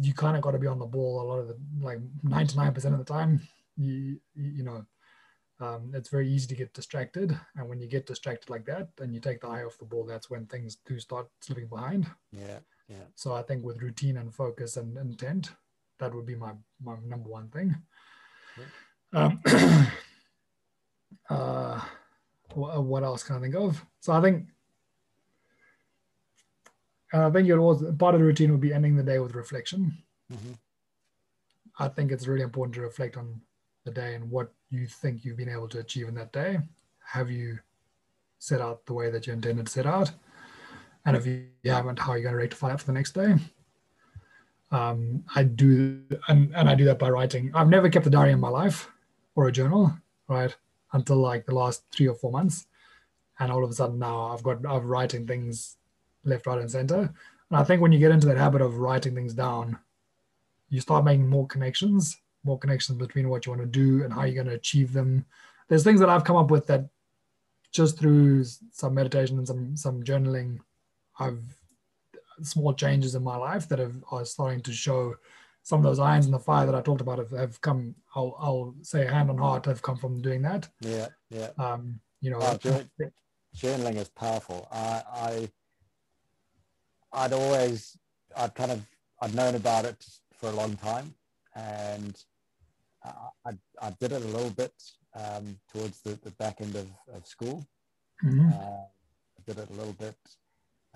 you 0.00 0.12
kind 0.12 0.36
of 0.36 0.42
got 0.42 0.52
to 0.52 0.58
be 0.58 0.66
on 0.66 0.78
the 0.78 0.86
ball 0.86 1.22
a 1.22 1.26
lot 1.28 1.38
of 1.38 1.48
the 1.48 1.56
like 1.80 1.98
99% 2.24 2.76
of 2.92 2.98
the 2.98 3.04
time. 3.04 3.40
You 3.76 4.20
you 4.34 4.64
know 4.64 4.84
um, 5.60 5.90
it's 5.92 6.08
very 6.08 6.28
easy 6.28 6.46
to 6.48 6.54
get 6.54 6.72
distracted. 6.72 7.38
And 7.56 7.68
when 7.68 7.80
you 7.80 7.88
get 7.88 8.06
distracted 8.06 8.48
like 8.50 8.64
that 8.66 8.88
and 9.00 9.12
you 9.12 9.20
take 9.20 9.40
the 9.40 9.48
eye 9.48 9.64
off 9.64 9.78
the 9.78 9.84
ball. 9.84 10.04
That's 10.04 10.30
when 10.30 10.46
things 10.46 10.78
do 10.86 10.98
start 11.00 11.28
slipping 11.40 11.66
behind. 11.66 12.06
Yeah, 12.32 12.58
yeah. 12.88 13.04
so 13.14 13.32
I 13.32 13.42
think 13.42 13.64
with 13.64 13.82
routine 13.82 14.16
and 14.16 14.34
focus 14.34 14.76
and 14.76 14.96
intent, 14.96 15.52
that 15.98 16.14
would 16.14 16.26
be 16.26 16.34
my 16.34 16.52
my 16.82 16.96
number 17.04 17.28
one 17.28 17.48
thing. 17.48 17.76
Um, 19.12 19.40
uh, 21.30 21.80
what, 22.54 23.02
else 23.02 23.22
can 23.22 23.36
I 23.36 23.40
think 23.40 23.54
of? 23.54 23.84
So 24.00 24.12
I 24.12 24.20
think 24.20 24.46
I 27.12 27.30
think 27.30 27.48
it 27.48 27.56
was 27.56 27.82
part 27.98 28.14
of 28.14 28.20
the 28.20 28.26
routine 28.26 28.50
would 28.50 28.60
be 28.60 28.72
ending 28.74 28.96
the 28.96 29.02
day 29.02 29.18
with 29.18 29.34
reflection. 29.34 29.96
Mhm. 30.30 30.58
I 31.78 31.88
think 31.88 32.12
it's 32.12 32.26
really 32.26 32.42
important 32.42 32.74
to 32.74 32.82
reflect 32.82 33.16
on 33.16 33.40
the 33.84 33.90
day 33.92 34.14
and 34.14 34.30
what 34.30 34.52
you 34.68 34.86
think 34.86 35.24
you've 35.24 35.36
been 35.36 35.48
able 35.48 35.68
to 35.68 35.78
achieve 35.78 36.08
in 36.08 36.14
that 36.16 36.32
day. 36.32 36.58
Have 37.06 37.30
you 37.30 37.60
set 38.38 38.60
out 38.60 38.84
the 38.84 38.94
way 38.94 39.10
that 39.10 39.26
you 39.26 39.32
intended 39.32 39.66
to 39.66 39.72
set 39.72 39.86
out? 39.86 40.12
And 41.08 41.16
if 41.16 41.26
you 41.26 41.46
haven't, 41.64 41.98
how 41.98 42.12
are 42.12 42.18
you 42.18 42.22
going 42.24 42.34
to 42.34 42.38
rectify 42.38 42.74
it 42.74 42.80
for 42.80 42.84
the 42.84 42.92
next 42.92 43.12
day? 43.12 43.34
Um, 44.70 45.24
I 45.34 45.42
do, 45.42 46.02
and, 46.28 46.54
and 46.54 46.68
I 46.68 46.74
do 46.74 46.84
that 46.84 46.98
by 46.98 47.08
writing. 47.08 47.50
I've 47.54 47.70
never 47.70 47.88
kept 47.88 48.06
a 48.06 48.10
diary 48.10 48.32
in 48.32 48.40
my 48.40 48.50
life 48.50 48.90
or 49.34 49.48
a 49.48 49.52
journal, 49.52 49.90
right? 50.28 50.54
Until 50.92 51.16
like 51.16 51.46
the 51.46 51.54
last 51.54 51.82
three 51.90 52.08
or 52.08 52.14
four 52.14 52.30
months. 52.30 52.66
And 53.38 53.50
all 53.50 53.64
of 53.64 53.70
a 53.70 53.72
sudden 53.72 53.98
now 53.98 54.32
I've 54.34 54.42
got, 54.42 54.58
I'm 54.66 54.86
writing 54.86 55.26
things 55.26 55.78
left, 56.24 56.46
right, 56.46 56.60
and 56.60 56.70
center. 56.70 56.98
And 56.98 57.58
I 57.58 57.64
think 57.64 57.80
when 57.80 57.92
you 57.92 57.98
get 57.98 58.12
into 58.12 58.26
that 58.26 58.36
habit 58.36 58.60
of 58.60 58.76
writing 58.76 59.14
things 59.14 59.32
down, 59.32 59.78
you 60.68 60.82
start 60.82 61.06
making 61.06 61.26
more 61.26 61.46
connections, 61.46 62.18
more 62.44 62.58
connections 62.58 62.98
between 62.98 63.30
what 63.30 63.46
you 63.46 63.52
want 63.52 63.62
to 63.62 63.66
do 63.66 64.04
and 64.04 64.12
how 64.12 64.24
you're 64.24 64.34
going 64.34 64.46
to 64.48 64.52
achieve 64.52 64.92
them. 64.92 65.24
There's 65.68 65.84
things 65.84 66.00
that 66.00 66.10
I've 66.10 66.24
come 66.24 66.36
up 66.36 66.50
with 66.50 66.66
that 66.66 66.84
just 67.72 67.98
through 67.98 68.44
some 68.72 68.92
meditation 68.92 69.38
and 69.38 69.46
some 69.46 69.74
some 69.74 70.02
journaling, 70.02 70.58
I've 71.18 71.42
small 72.42 72.72
changes 72.72 73.14
in 73.14 73.22
my 73.22 73.36
life 73.36 73.68
that 73.68 73.78
have, 73.78 73.96
are 74.10 74.24
starting 74.24 74.60
to 74.62 74.72
show 74.72 75.14
some 75.62 75.80
of 75.80 75.84
those 75.84 75.98
irons 75.98 76.26
in 76.26 76.32
the 76.32 76.38
fire 76.38 76.66
that 76.66 76.74
I 76.74 76.80
talked 76.80 77.00
about 77.00 77.18
have, 77.18 77.30
have 77.32 77.60
come. 77.60 77.94
I'll, 78.14 78.36
I'll 78.38 78.74
say 78.82 79.04
hand 79.04 79.30
on 79.30 79.38
heart 79.38 79.66
have 79.66 79.82
come 79.82 79.96
from 79.96 80.22
doing 80.22 80.42
that. 80.42 80.68
Yeah, 80.80 81.08
yeah. 81.30 81.50
Um, 81.58 82.00
you 82.20 82.30
know, 82.30 82.38
oh, 82.40 82.58
journaling 83.56 83.96
is 83.96 84.08
powerful. 84.08 84.68
I, 84.72 85.02
I, 85.12 85.48
I'd 87.12 87.32
always, 87.32 87.98
I'd 88.36 88.54
kind 88.54 88.70
of, 88.70 88.86
I'd 89.20 89.34
known 89.34 89.54
about 89.56 89.84
it 89.84 90.04
for 90.38 90.48
a 90.48 90.52
long 90.52 90.76
time, 90.76 91.14
and 91.54 92.16
I, 93.04 93.52
I 93.80 93.90
did 94.00 94.12
it 94.12 94.22
a 94.22 94.28
little 94.28 94.50
bit 94.50 94.72
um, 95.14 95.58
towards 95.72 96.00
the, 96.02 96.10
the 96.22 96.30
back 96.32 96.60
end 96.60 96.76
of, 96.76 96.88
of 97.12 97.26
school. 97.26 97.66
Mm-hmm. 98.24 98.48
Uh, 98.48 98.84
I 98.84 99.40
did 99.46 99.58
it 99.58 99.70
a 99.70 99.72
little 99.72 99.94
bit 99.94 100.16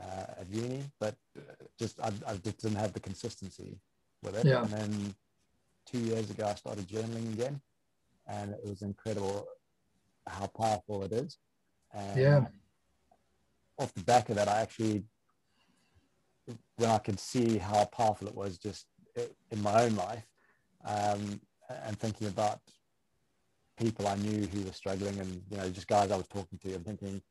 uh, 0.00 0.40
at 0.40 0.48
uni, 0.50 0.84
but 1.00 1.14
just 1.78 2.00
I, 2.00 2.10
I 2.26 2.36
just 2.36 2.58
didn't 2.58 2.78
have 2.78 2.92
the 2.92 3.00
consistency 3.00 3.78
with 4.22 4.36
it. 4.36 4.46
Yeah. 4.46 4.62
And 4.62 4.70
then 4.70 5.14
two 5.86 5.98
years 5.98 6.30
ago, 6.30 6.46
I 6.46 6.54
started 6.54 6.88
journaling 6.88 7.32
again, 7.32 7.60
and 8.26 8.52
it 8.52 8.64
was 8.64 8.82
incredible 8.82 9.46
how 10.26 10.46
powerful 10.46 11.02
it 11.04 11.12
is. 11.12 11.38
And 11.92 12.20
yeah. 12.20 12.46
Off 13.78 13.92
the 13.94 14.02
back 14.04 14.28
of 14.28 14.36
that, 14.36 14.48
I 14.48 14.60
actually, 14.60 15.02
when 16.76 16.90
I 16.90 16.98
could 16.98 17.18
see 17.18 17.58
how 17.58 17.84
powerful 17.86 18.28
it 18.28 18.34
was 18.34 18.58
just 18.58 18.86
in 19.16 19.62
my 19.62 19.84
own 19.84 19.96
life, 19.96 20.24
um, 20.84 21.40
and 21.86 21.98
thinking 21.98 22.28
about 22.28 22.60
people 23.78 24.06
I 24.06 24.16
knew 24.16 24.46
who 24.46 24.62
were 24.62 24.72
struggling, 24.72 25.18
and 25.18 25.42
you 25.50 25.56
know, 25.56 25.68
just 25.70 25.88
guys 25.88 26.10
I 26.10 26.16
was 26.16 26.28
talking 26.28 26.58
to, 26.58 26.74
and 26.74 26.84
thinking, 26.84 27.22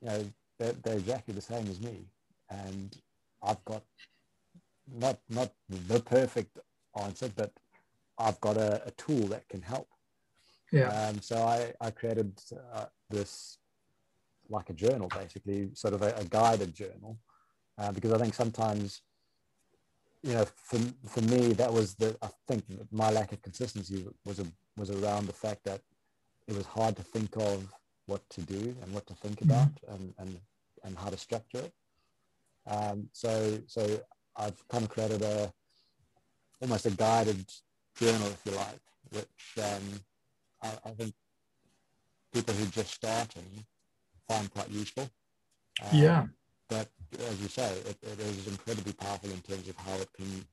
you 0.00 0.08
know, 0.08 0.24
they're, 0.58 0.72
they're 0.82 0.98
exactly 0.98 1.34
the 1.34 1.40
same 1.40 1.66
as 1.68 1.80
me, 1.80 2.06
and 2.50 2.96
I've 3.42 3.64
got 3.64 3.82
not 4.92 5.18
not 5.28 5.52
the 5.68 6.00
perfect 6.00 6.58
answer, 7.02 7.30
but 7.34 7.52
I've 8.18 8.40
got 8.40 8.56
a, 8.56 8.82
a 8.86 8.90
tool 8.92 9.26
that 9.28 9.48
can 9.48 9.62
help. 9.62 9.88
Yeah. 10.72 10.88
Um, 10.88 11.20
so 11.20 11.36
I 11.42 11.72
I 11.80 11.90
created 11.90 12.32
uh, 12.72 12.86
this 13.10 13.58
like 14.50 14.70
a 14.70 14.74
journal, 14.74 15.08
basically, 15.08 15.70
sort 15.74 15.94
of 15.94 16.02
a, 16.02 16.14
a 16.16 16.24
guided 16.24 16.74
journal, 16.74 17.18
uh, 17.78 17.92
because 17.92 18.12
I 18.12 18.18
think 18.18 18.34
sometimes 18.34 19.02
you 20.24 20.32
know, 20.32 20.46
for 20.56 20.78
for 21.06 21.20
me, 21.20 21.52
that 21.52 21.72
was 21.72 21.94
the 21.94 22.16
I 22.22 22.28
think 22.48 22.64
my 22.90 23.10
lack 23.10 23.32
of 23.32 23.42
consistency 23.42 24.06
was 24.24 24.38
a, 24.40 24.46
was 24.76 24.90
around 24.90 25.26
the 25.26 25.32
fact 25.32 25.64
that 25.64 25.80
it 26.48 26.56
was 26.56 26.66
hard 26.66 26.96
to 26.96 27.02
think 27.02 27.36
of 27.36 27.72
what 28.06 28.28
to 28.30 28.40
do 28.42 28.76
and 28.82 28.92
what 28.92 29.06
to 29.06 29.14
think 29.14 29.40
mm-hmm. 29.40 29.50
about 29.50 29.70
and, 29.88 30.14
and 30.18 30.38
and 30.84 30.98
how 30.98 31.08
to 31.08 31.16
structure 31.16 31.58
it. 31.58 31.72
Um, 32.66 33.08
so 33.12 33.58
so 33.66 34.00
I've 34.36 34.66
kind 34.68 34.84
of 34.84 34.90
created 34.90 35.22
a 35.22 35.52
almost 36.60 36.86
a 36.86 36.90
guided 36.90 37.44
journal, 37.98 38.28
if 38.28 38.40
you 38.44 38.52
like, 38.52 38.80
which 39.10 39.64
um, 39.64 40.00
I, 40.62 40.88
I, 40.88 40.90
think 40.92 41.14
people 42.32 42.54
who 42.54 42.64
are 42.64 42.70
just 42.70 42.94
starting 42.94 43.64
find 44.28 44.50
quite 44.50 44.70
useful. 44.70 45.08
Um, 45.82 45.88
yeah. 45.92 46.26
But 46.68 46.88
as 47.28 47.40
you 47.40 47.48
say, 47.48 47.70
it, 47.86 47.96
it 48.02 48.20
is 48.20 48.48
incredibly 48.48 48.92
powerful 48.92 49.30
in 49.30 49.40
terms 49.40 49.68
of 49.68 49.76
how 49.76 49.94
it 49.96 50.08
can. 50.16 50.44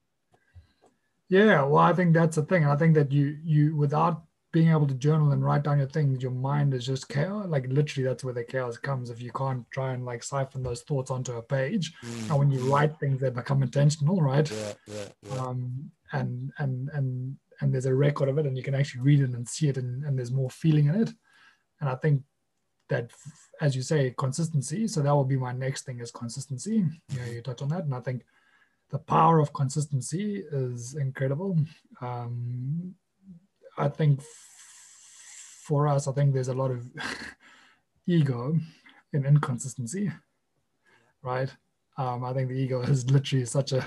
Yeah, 1.29 1.63
well, 1.63 1.83
I 1.83 1.93
think 1.93 2.13
that's 2.13 2.35
the 2.35 2.43
thing. 2.43 2.65
I 2.65 2.75
think 2.75 2.93
that 2.95 3.11
you 3.11 3.37
you 3.43 3.75
without 3.75 4.23
being 4.51 4.69
able 4.69 4.87
to 4.87 4.93
journal 4.93 5.31
and 5.31 5.43
write 5.43 5.63
down 5.63 5.77
your 5.77 5.87
things, 5.87 6.21
your 6.21 6.31
mind 6.31 6.73
is 6.73 6.85
just 6.85 7.07
chaos. 7.07 7.47
Like 7.47 7.67
literally, 7.67 8.07
that's 8.07 8.23
where 8.23 8.33
the 8.33 8.43
chaos 8.43 8.77
comes. 8.77 9.09
If 9.09 9.21
you 9.21 9.31
can't 9.31 9.65
try 9.71 9.93
and 9.93 10.05
like 10.05 10.23
siphon 10.23 10.63
those 10.63 10.81
thoughts 10.81 11.09
onto 11.09 11.33
a 11.33 11.41
page, 11.41 11.93
mm. 12.03 12.29
and 12.29 12.37
when 12.37 12.51
you 12.51 12.71
write 12.71 12.99
things, 12.99 13.21
they 13.21 13.29
become 13.29 13.63
intentional, 13.63 14.21
right? 14.21 14.49
Yeah, 14.49 14.73
yeah, 14.87 15.05
yeah. 15.23 15.41
Um, 15.41 15.91
and 16.11 16.51
and 16.57 16.89
and 16.93 17.37
and 17.61 17.73
there's 17.73 17.85
a 17.85 17.95
record 17.95 18.27
of 18.27 18.37
it, 18.37 18.45
and 18.45 18.57
you 18.57 18.63
can 18.63 18.75
actually 18.75 19.01
read 19.01 19.21
it 19.21 19.31
and 19.31 19.47
see 19.47 19.69
it, 19.69 19.77
and, 19.77 20.03
and 20.03 20.17
there's 20.17 20.31
more 20.31 20.49
feeling 20.49 20.87
in 20.87 20.95
it. 20.95 21.11
And 21.79 21.89
I 21.89 21.95
think 21.95 22.23
that, 22.89 23.11
as 23.61 23.75
you 23.75 23.81
say, 23.81 24.13
consistency. 24.17 24.87
So 24.87 25.01
that 25.01 25.13
will 25.13 25.23
be 25.23 25.37
my 25.37 25.53
next 25.53 25.85
thing 25.85 25.99
is 26.01 26.11
consistency. 26.11 26.85
Yeah, 27.09 27.25
you 27.27 27.41
touch 27.41 27.61
on 27.61 27.69
that, 27.69 27.85
and 27.85 27.95
I 27.95 28.01
think 28.01 28.23
the 28.89 28.99
power 28.99 29.39
of 29.39 29.53
consistency 29.53 30.43
is 30.51 30.95
incredible. 30.95 31.57
Um, 32.01 32.95
I 33.77 33.87
think 33.87 34.21
for 35.63 35.87
us, 35.87 36.07
I 36.07 36.11
think 36.11 36.33
there's 36.33 36.49
a 36.49 36.53
lot 36.53 36.71
of 36.71 36.85
ego 38.07 38.57
and 39.13 39.25
inconsistency, 39.25 40.11
right? 41.21 41.53
Um, 41.97 42.23
I 42.23 42.33
think 42.33 42.49
the 42.49 42.55
ego 42.55 42.81
is 42.81 43.09
literally 43.09 43.45
such 43.45 43.71
a 43.71 43.85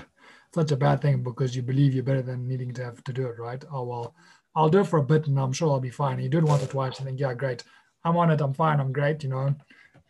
such 0.53 0.71
a 0.71 0.77
bad 0.77 1.01
thing 1.01 1.21
because 1.21 1.55
you 1.55 1.61
believe 1.61 1.93
you're 1.93 2.03
better 2.03 2.21
than 2.21 2.47
needing 2.47 2.73
to 2.73 2.83
have 2.83 3.03
to 3.03 3.13
do 3.13 3.27
it, 3.27 3.37
right? 3.37 3.63
Oh 3.71 3.83
well, 3.83 4.15
I'll 4.55 4.69
do 4.69 4.79
it 4.79 4.87
for 4.87 4.99
a 4.99 5.03
bit 5.03 5.27
and 5.27 5.37
I'm 5.39 5.51
sure 5.51 5.69
I'll 5.69 5.81
be 5.81 5.89
fine. 5.89 6.19
you 6.19 6.29
do 6.29 6.37
it 6.37 6.45
once 6.45 6.63
or 6.63 6.67
twice 6.67 6.97
and 6.97 7.05
think, 7.05 7.19
yeah, 7.19 7.33
great, 7.33 7.63
I'm 8.05 8.15
on 8.15 8.31
it, 8.31 8.41
I'm 8.41 8.53
fine, 8.53 8.79
I'm 8.79 8.93
great, 8.93 9.21
you 9.23 9.29
know, 9.29 9.53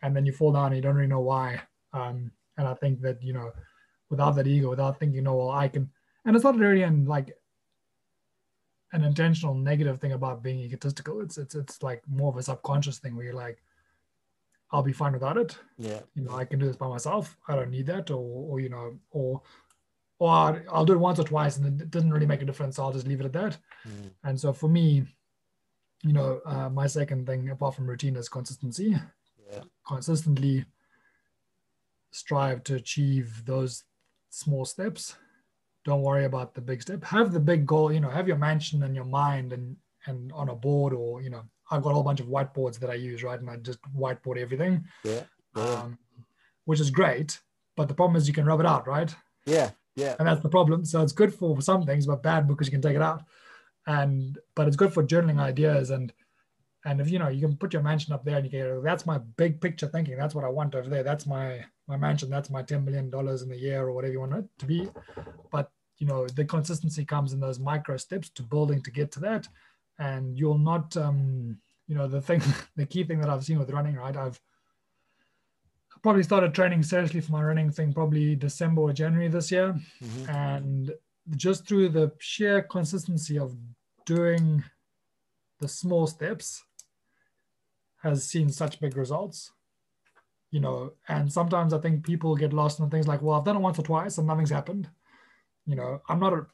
and 0.02 0.14
then 0.14 0.24
you 0.24 0.32
fall 0.32 0.52
down 0.52 0.66
and 0.66 0.76
you 0.76 0.82
don't 0.82 0.94
really 0.94 1.08
know 1.08 1.20
why. 1.20 1.60
Um, 1.92 2.30
and 2.56 2.68
I 2.68 2.74
think 2.74 3.00
that 3.00 3.22
you 3.22 3.32
know, 3.32 3.50
without 4.08 4.36
that 4.36 4.46
ego, 4.46 4.70
without 4.70 5.00
thinking, 5.00 5.24
no, 5.24 5.34
well, 5.34 5.50
I 5.50 5.68
can, 5.68 5.90
and 6.24 6.36
it's 6.36 6.44
not 6.44 6.56
really 6.56 6.82
in 6.82 7.06
like 7.06 7.36
an 8.96 9.04
intentional 9.04 9.54
negative 9.54 10.00
thing 10.00 10.12
about 10.12 10.42
being 10.42 10.58
egotistical. 10.58 11.20
It's 11.20 11.36
it's 11.36 11.54
it's 11.54 11.82
like 11.82 12.02
more 12.08 12.30
of 12.30 12.38
a 12.38 12.42
subconscious 12.42 12.98
thing 12.98 13.14
where 13.14 13.26
you're 13.26 13.34
like, 13.34 13.62
I'll 14.72 14.82
be 14.82 14.94
fine 14.94 15.12
without 15.12 15.36
it. 15.36 15.58
Yeah. 15.76 16.00
You 16.14 16.24
know, 16.24 16.34
I 16.34 16.46
can 16.46 16.58
do 16.58 16.66
this 16.66 16.76
by 16.76 16.88
myself. 16.88 17.36
I 17.46 17.54
don't 17.54 17.70
need 17.70 17.86
that, 17.86 18.10
or 18.10 18.24
or 18.50 18.58
you 18.58 18.70
know, 18.70 18.98
or 19.10 19.42
or 20.18 20.64
I'll 20.72 20.86
do 20.86 20.94
it 20.94 20.98
once 20.98 21.18
or 21.18 21.24
twice 21.24 21.58
and 21.58 21.80
it 21.80 21.90
doesn't 21.90 22.10
really 22.12 22.26
make 22.26 22.40
a 22.40 22.46
difference. 22.46 22.76
So 22.76 22.84
I'll 22.84 22.92
just 22.92 23.06
leave 23.06 23.20
it 23.20 23.26
at 23.26 23.34
that. 23.34 23.58
Mm. 23.86 24.10
And 24.24 24.40
so 24.40 24.50
for 24.54 24.66
me, 24.66 25.04
you 26.02 26.14
know, 26.14 26.40
uh, 26.46 26.70
my 26.70 26.86
second 26.86 27.26
thing 27.26 27.50
apart 27.50 27.74
from 27.74 27.86
routine 27.86 28.16
is 28.16 28.30
consistency. 28.30 28.96
Yeah. 29.52 29.60
Consistently 29.86 30.64
strive 32.12 32.64
to 32.64 32.76
achieve 32.76 33.44
those 33.44 33.84
small 34.30 34.64
steps 34.64 35.16
don't 35.86 36.02
worry 36.02 36.26
about 36.26 36.54
the 36.54 36.60
big 36.60 36.82
step. 36.82 37.02
Have 37.04 37.32
the 37.32 37.40
big 37.40 37.64
goal 37.64 37.90
you 37.90 38.00
know 38.00 38.10
have 38.10 38.28
your 38.28 38.36
mansion 38.36 38.82
in 38.82 38.94
your 38.94 39.04
mind 39.04 39.54
and 39.54 39.76
and 40.06 40.30
on 40.32 40.50
a 40.50 40.54
board 40.54 40.92
or 40.92 41.22
you 41.22 41.30
know 41.30 41.42
i've 41.70 41.82
got 41.82 41.90
a 41.90 41.94
whole 41.94 42.02
bunch 42.02 42.20
of 42.20 42.26
whiteboards 42.26 42.78
that 42.78 42.90
i 42.90 42.94
use 42.94 43.24
right? 43.24 43.40
And 43.40 43.50
i 43.50 43.56
just 43.56 43.80
whiteboard 43.96 44.38
everything 44.38 44.84
yeah, 45.02 45.22
yeah. 45.56 45.62
Um, 45.62 45.98
which 46.64 46.78
is 46.78 46.90
great 46.90 47.40
but 47.76 47.88
the 47.88 47.94
problem 47.94 48.16
is 48.16 48.28
you 48.28 48.34
can 48.34 48.44
rub 48.44 48.60
it 48.60 48.66
out 48.66 48.86
right? 48.86 49.12
Yeah 49.46 49.70
yeah. 49.96 50.14
And 50.18 50.28
that's 50.28 50.42
the 50.42 50.48
problem. 50.48 50.84
So 50.84 51.02
it's 51.02 51.12
good 51.12 51.34
for 51.34 51.60
some 51.60 51.84
things 51.84 52.06
but 52.06 52.22
bad 52.22 52.46
because 52.46 52.68
you 52.68 52.70
can 52.70 52.82
take 52.82 52.96
it 52.96 53.02
out. 53.02 53.24
And 53.86 54.38
but 54.54 54.68
it's 54.68 54.76
good 54.76 54.92
for 54.92 55.02
journaling 55.02 55.40
ideas 55.40 55.90
and 55.90 56.12
and 56.84 57.00
if 57.00 57.10
you 57.10 57.18
know 57.18 57.28
you 57.28 57.40
can 57.40 57.56
put 57.56 57.72
your 57.72 57.82
mansion 57.82 58.12
up 58.12 58.24
there 58.24 58.36
and 58.36 58.44
you 58.44 58.50
can 58.50 58.82
that's 58.82 59.06
my 59.06 59.18
big 59.18 59.60
picture 59.60 59.88
thinking. 59.88 60.16
That's 60.16 60.34
what 60.34 60.44
i 60.44 60.48
want 60.48 60.74
over 60.74 60.88
there. 60.88 61.02
That's 61.02 61.26
my 61.26 61.64
my 61.88 61.96
mansion. 61.96 62.28
That's 62.30 62.50
my 62.50 62.62
10 62.62 62.84
million 62.84 63.10
dollars 63.10 63.42
in 63.42 63.50
a 63.50 63.56
year 63.56 63.82
or 63.82 63.92
whatever 63.92 64.12
you 64.12 64.20
want 64.20 64.34
it 64.34 64.44
to 64.58 64.66
be. 64.66 64.88
But 65.50 65.70
you 65.98 66.06
know 66.06 66.26
the 66.26 66.44
consistency 66.44 67.04
comes 67.04 67.32
in 67.32 67.40
those 67.40 67.58
micro 67.58 67.96
steps 67.96 68.28
to 68.30 68.42
building 68.42 68.82
to 68.82 68.90
get 68.90 69.10
to 69.12 69.20
that. 69.20 69.48
And 69.98 70.38
you'll 70.38 70.58
not 70.58 70.96
um 70.96 71.58
you 71.86 71.94
know 71.94 72.06
the 72.06 72.20
thing 72.20 72.42
the 72.76 72.86
key 72.86 73.04
thing 73.04 73.20
that 73.20 73.30
i've 73.30 73.44
seen 73.44 73.58
with 73.58 73.70
running 73.70 73.96
right? 73.96 74.16
I've 74.16 74.40
probably 76.02 76.22
started 76.22 76.54
training 76.54 76.82
seriously 76.82 77.20
for 77.20 77.32
my 77.32 77.42
running 77.42 77.70
thing 77.70 77.92
probably 77.92 78.36
december 78.36 78.82
or 78.82 78.92
january 78.92 79.28
this 79.28 79.50
year. 79.50 79.74
Mm-hmm. 80.02 80.30
and 80.30 80.92
just 81.34 81.66
through 81.66 81.88
the 81.88 82.12
sheer 82.18 82.62
consistency 82.62 83.38
of 83.38 83.56
doing 84.04 84.62
the 85.58 85.66
small 85.66 86.06
steps 86.06 86.62
has 88.02 88.24
seen 88.24 88.50
such 88.50 88.80
big 88.80 88.96
results 88.96 89.52
you 90.52 90.60
know? 90.60 90.92
And 91.08 91.32
sometimes 91.32 91.72
i 91.72 91.78
think 91.78 92.04
people 92.04 92.36
get 92.36 92.52
lost 92.52 92.78
in 92.78 92.88
things 92.88 93.08
like 93.08 93.22
well 93.22 93.38
i've 93.38 93.44
done 93.44 93.56
it 93.56 93.60
once 93.60 93.78
or 93.78 93.82
twice 93.82 94.18
and 94.18 94.26
nothing's 94.26 94.50
happened 94.50 94.88
you 95.66 95.76
know, 95.76 96.00
I'm 96.08 96.20
not 96.20 96.32
a 96.32 96.46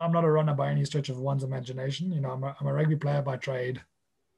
I'm 0.00 0.12
not 0.12 0.24
a 0.24 0.30
runner 0.30 0.54
by 0.54 0.70
any 0.70 0.84
stretch 0.84 1.08
of 1.08 1.18
one's 1.18 1.44
imagination. 1.44 2.10
You 2.10 2.20
know, 2.20 2.30
I'm 2.32 2.42
a, 2.42 2.56
I'm 2.60 2.66
a 2.66 2.74
rugby 2.74 2.96
player 2.96 3.22
by 3.22 3.36
trade, 3.36 3.80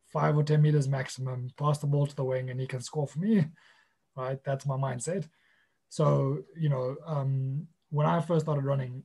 five 0.06 0.36
or 0.36 0.42
10 0.42 0.60
meters 0.60 0.88
maximum, 0.88 1.50
pass 1.58 1.78
the 1.78 1.86
ball 1.86 2.06
to 2.06 2.14
the 2.14 2.24
wing 2.24 2.50
and 2.50 2.60
he 2.60 2.66
can 2.66 2.82
score 2.82 3.06
for 3.06 3.18
me, 3.18 3.46
right? 4.16 4.38
That's 4.44 4.66
my 4.66 4.76
mindset. 4.76 5.26
so 5.88 6.40
you 6.56 6.68
know, 6.68 6.96
um, 7.06 7.66
when 7.90 8.06
I 8.06 8.20
first 8.20 8.44
started 8.44 8.64
running, 8.64 9.04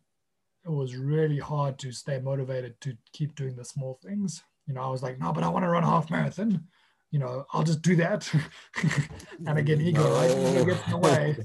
it 0.65 0.72
was 0.72 0.95
really 0.95 1.40
hard 1.40 1.80
to 1.80 1.91
stay 1.91 2.19
motivated 2.19 2.80
to 2.81 2.98
keep 3.14 3.36
doing 3.36 3.56
the 3.56 3.65
small 3.65 3.99
things. 4.03 4.44
You 4.68 4.73
know, 4.73 4.81
I 4.81 4.90
was 4.90 5.02
like, 5.02 5.19
no, 5.19 5.31
but 5.31 5.44
I 5.44 5.49
want 5.49 5.64
to 5.64 5.69
run 5.69 5.84
a 5.84 5.88
half 5.88 6.11
marathon. 6.11 6.68
You 7.11 7.19
know, 7.19 7.45
I'll 7.52 7.64
just 7.64 7.81
do 7.81 7.95
that. 7.95 8.31
and 9.48 9.57
again, 9.57 9.81
ego, 9.81 10.03
no. 10.03 10.14
right? 10.14 10.30
Ego 10.30 10.65
gets 10.65 10.86
in 10.86 10.91
the 10.91 10.98
way. 10.98 11.38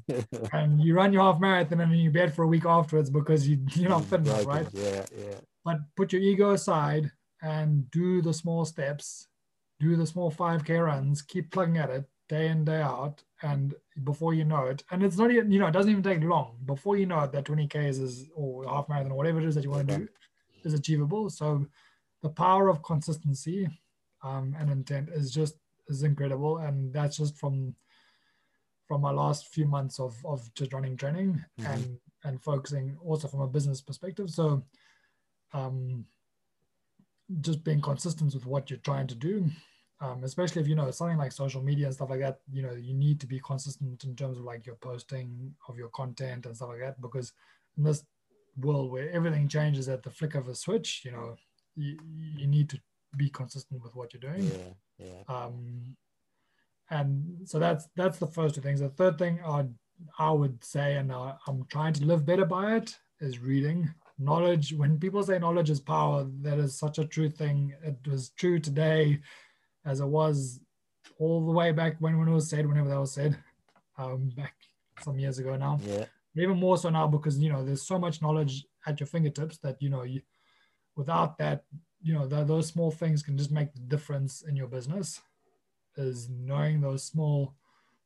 and 0.53 0.81
you 0.81 0.95
run 0.95 1.13
your 1.13 1.23
half 1.23 1.41
marathon 1.41 1.81
and 1.81 1.91
then 1.91 1.99
you 1.99 2.11
bed 2.11 2.35
for 2.35 2.43
a 2.43 2.47
week 2.47 2.67
afterwards 2.67 3.09
because 3.09 3.49
you, 3.49 3.59
you're 3.75 3.89
not 3.89 4.03
mm, 4.03 4.07
fit 4.07 4.21
enough, 4.21 4.47
right? 4.47 4.67
Yeah, 4.73 5.07
yeah. 5.17 5.37
But 5.65 5.79
put 5.97 6.13
your 6.13 6.21
ego 6.21 6.51
aside 6.51 7.11
and 7.41 7.91
do 7.91 8.21
the 8.21 8.35
small 8.35 8.65
steps, 8.67 9.29
do 9.81 9.97
the 9.97 10.07
small 10.07 10.31
5K 10.31 10.85
runs, 10.85 11.23
keep 11.23 11.51
plugging 11.51 11.79
at 11.79 11.91
it 11.91 12.05
day 12.29 12.49
in, 12.49 12.65
day 12.65 12.81
out. 12.83 13.23
And 13.43 13.75
before 14.03 14.35
you 14.35 14.45
know 14.45 14.65
it, 14.67 14.83
and 14.91 15.03
it's 15.03 15.17
not 15.17 15.31
even, 15.31 15.51
you 15.51 15.59
know, 15.59 15.67
it 15.67 15.73
doesn't 15.73 15.91
even 15.91 16.03
take 16.03 16.23
long. 16.23 16.57
Before 16.65 16.97
you 16.97 17.07
know 17.07 17.21
it, 17.21 17.33
that 17.33 17.45
20K 17.45 17.89
is, 17.89 18.29
or 18.35 18.67
half 18.67 18.89
marathon 18.89 19.13
or 19.13 19.17
whatever 19.17 19.41
it 19.41 19.47
is 19.47 19.55
that 19.55 19.65
you 19.65 19.71
want 19.71 19.89
to 19.89 19.99
do 19.99 20.09
is 20.65 20.75
achievable. 20.75 21.31
So 21.31 21.67
the 22.23 22.31
power 22.31 22.69
of 22.69 22.83
consistency 22.83 23.69
um, 24.25 24.57
and 24.59 24.71
intent 24.71 25.11
is 25.11 25.31
just 25.31 25.55
is 25.89 26.03
incredible. 26.03 26.59
And 26.59 26.93
that's 26.93 27.19
just 27.19 27.39
from 27.39 27.75
from 28.87 29.01
my 29.01 29.11
last 29.11 29.49
few 29.49 29.67
months 29.67 29.99
of, 29.99 30.15
of 30.27 30.53
just 30.55 30.73
running 30.73 30.97
training 30.97 31.45
mm-hmm. 31.61 31.73
and 31.73 31.99
and 32.25 32.43
focusing 32.43 32.97
also 33.05 33.29
from 33.29 33.41
a 33.41 33.49
business 33.49 33.81
perspective. 33.81 34.31
So 34.31 34.65
um, 35.53 36.07
just 37.41 37.63
being 37.63 37.81
consistent 37.81 38.35
with 38.35 38.47
what 38.47 38.71
you're 38.71 38.79
trying 38.81 39.07
to 39.07 39.15
do 39.15 39.51
um, 40.01 40.25
especially 40.25 40.61
if 40.61 40.69
you 40.69 40.75
know 40.75 40.91
something 40.91 41.17
like 41.17 41.33
social 41.33 41.63
media 41.63 41.87
and 41.87 41.95
stuff 41.95 42.11
like 42.11 42.21
that 42.21 42.39
you 42.53 42.63
know 42.63 42.73
you 42.73 42.95
need 42.95 43.21
to 43.21 43.27
be 43.27 43.41
consistent 43.41 44.05
in 44.05 44.15
terms 44.17 44.39
of 44.39 44.45
like 44.45 44.67
your 44.67 44.77
posting 44.77 45.55
of 45.69 45.77
your 45.77 45.89
content 45.89 46.47
and 46.47 46.57
stuff 46.57 46.71
like 46.71 46.81
that 46.81 47.01
because 47.01 47.33
in 47.79 47.85
this 47.85 48.05
world 48.61 48.91
where 48.91 49.11
everything 49.11 49.49
changes 49.49 49.89
at 49.89 50.03
the 50.03 50.11
flick 50.11 50.35
of 50.35 50.49
a 50.49 50.55
switch 50.55 51.03
you 51.05 51.11
know 51.11 51.37
you, 51.77 51.99
you 52.37 52.47
need 52.47 52.69
to 52.69 52.79
be 53.17 53.31
consistent 53.31 53.83
with 53.83 53.95
what 53.95 54.13
you're 54.13 54.33
doing 54.33 54.45
yeah, 54.99 55.07
yeah. 55.07 55.35
Um, 55.35 55.97
and 56.91 57.49
so 57.49 57.59
that's 57.59 57.89
that's 57.97 58.19
the 58.19 58.27
first 58.27 58.55
two 58.55 58.61
things 58.61 58.81
the 58.81 58.89
third 58.91 59.19
thing 59.19 59.41
i 59.47 59.65
i 60.19 60.31
would 60.31 60.63
say 60.63 60.97
and 60.97 61.11
I, 61.11 61.35
i'm 61.47 61.65
trying 61.71 61.95
to 61.95 62.05
live 62.05 62.27
better 62.27 62.45
by 62.45 62.77
it 62.77 62.97
is 63.21 63.39
reading 63.39 63.93
knowledge 64.19 64.75
when 64.75 64.99
people 64.99 65.23
say 65.23 65.39
knowledge 65.39 65.71
is 65.71 65.81
power 65.81 66.27
that 66.43 66.59
is 66.59 66.79
such 66.79 66.99
a 66.99 67.07
true 67.07 67.31
thing 67.31 67.73
it 67.83 67.97
was 68.07 68.31
true 68.31 68.59
today 68.59 69.21
as 69.85 70.01
it 70.01 70.07
was 70.07 70.61
all 71.19 71.45
the 71.45 71.53
way 71.53 71.73
back 71.73 71.97
when, 72.01 72.19
when 72.19 72.29
it 72.29 72.33
was 72.33 72.49
said, 72.49 72.67
whenever 72.67 72.89
that 72.89 73.01
was 73.01 73.13
said, 73.13 73.37
um, 73.99 74.31
back 74.37 74.55
some 75.01 75.19
years 75.19 75.39
ago 75.39 75.57
now. 75.57 75.79
Yeah. 75.85 76.07
Even 76.37 76.59
more 76.59 76.77
so 76.77 76.91
now 76.91 77.07
because 77.07 77.39
you 77.39 77.49
know 77.49 77.65
there's 77.65 77.87
so 77.87 77.99
much 77.99 78.21
knowledge 78.21 78.65
at 78.87 78.99
your 78.99 79.07
fingertips 79.07 79.59
that 79.59 79.81
you 79.81 79.89
know 79.89 80.03
you, 80.03 80.21
without 80.97 81.39
that, 81.39 81.65
you 82.05 82.13
know 82.13 82.27
that 82.27 82.47
those 82.47 82.69
small 82.69 82.91
things 82.91 83.23
can 83.23 83.37
just 83.37 83.51
make 83.51 83.73
the 83.73 83.81
difference 83.81 84.43
in 84.43 84.55
your 84.55 84.69
business. 84.69 85.21
Is 85.97 86.29
knowing 86.29 86.81
those 86.81 87.05
small, 87.05 87.55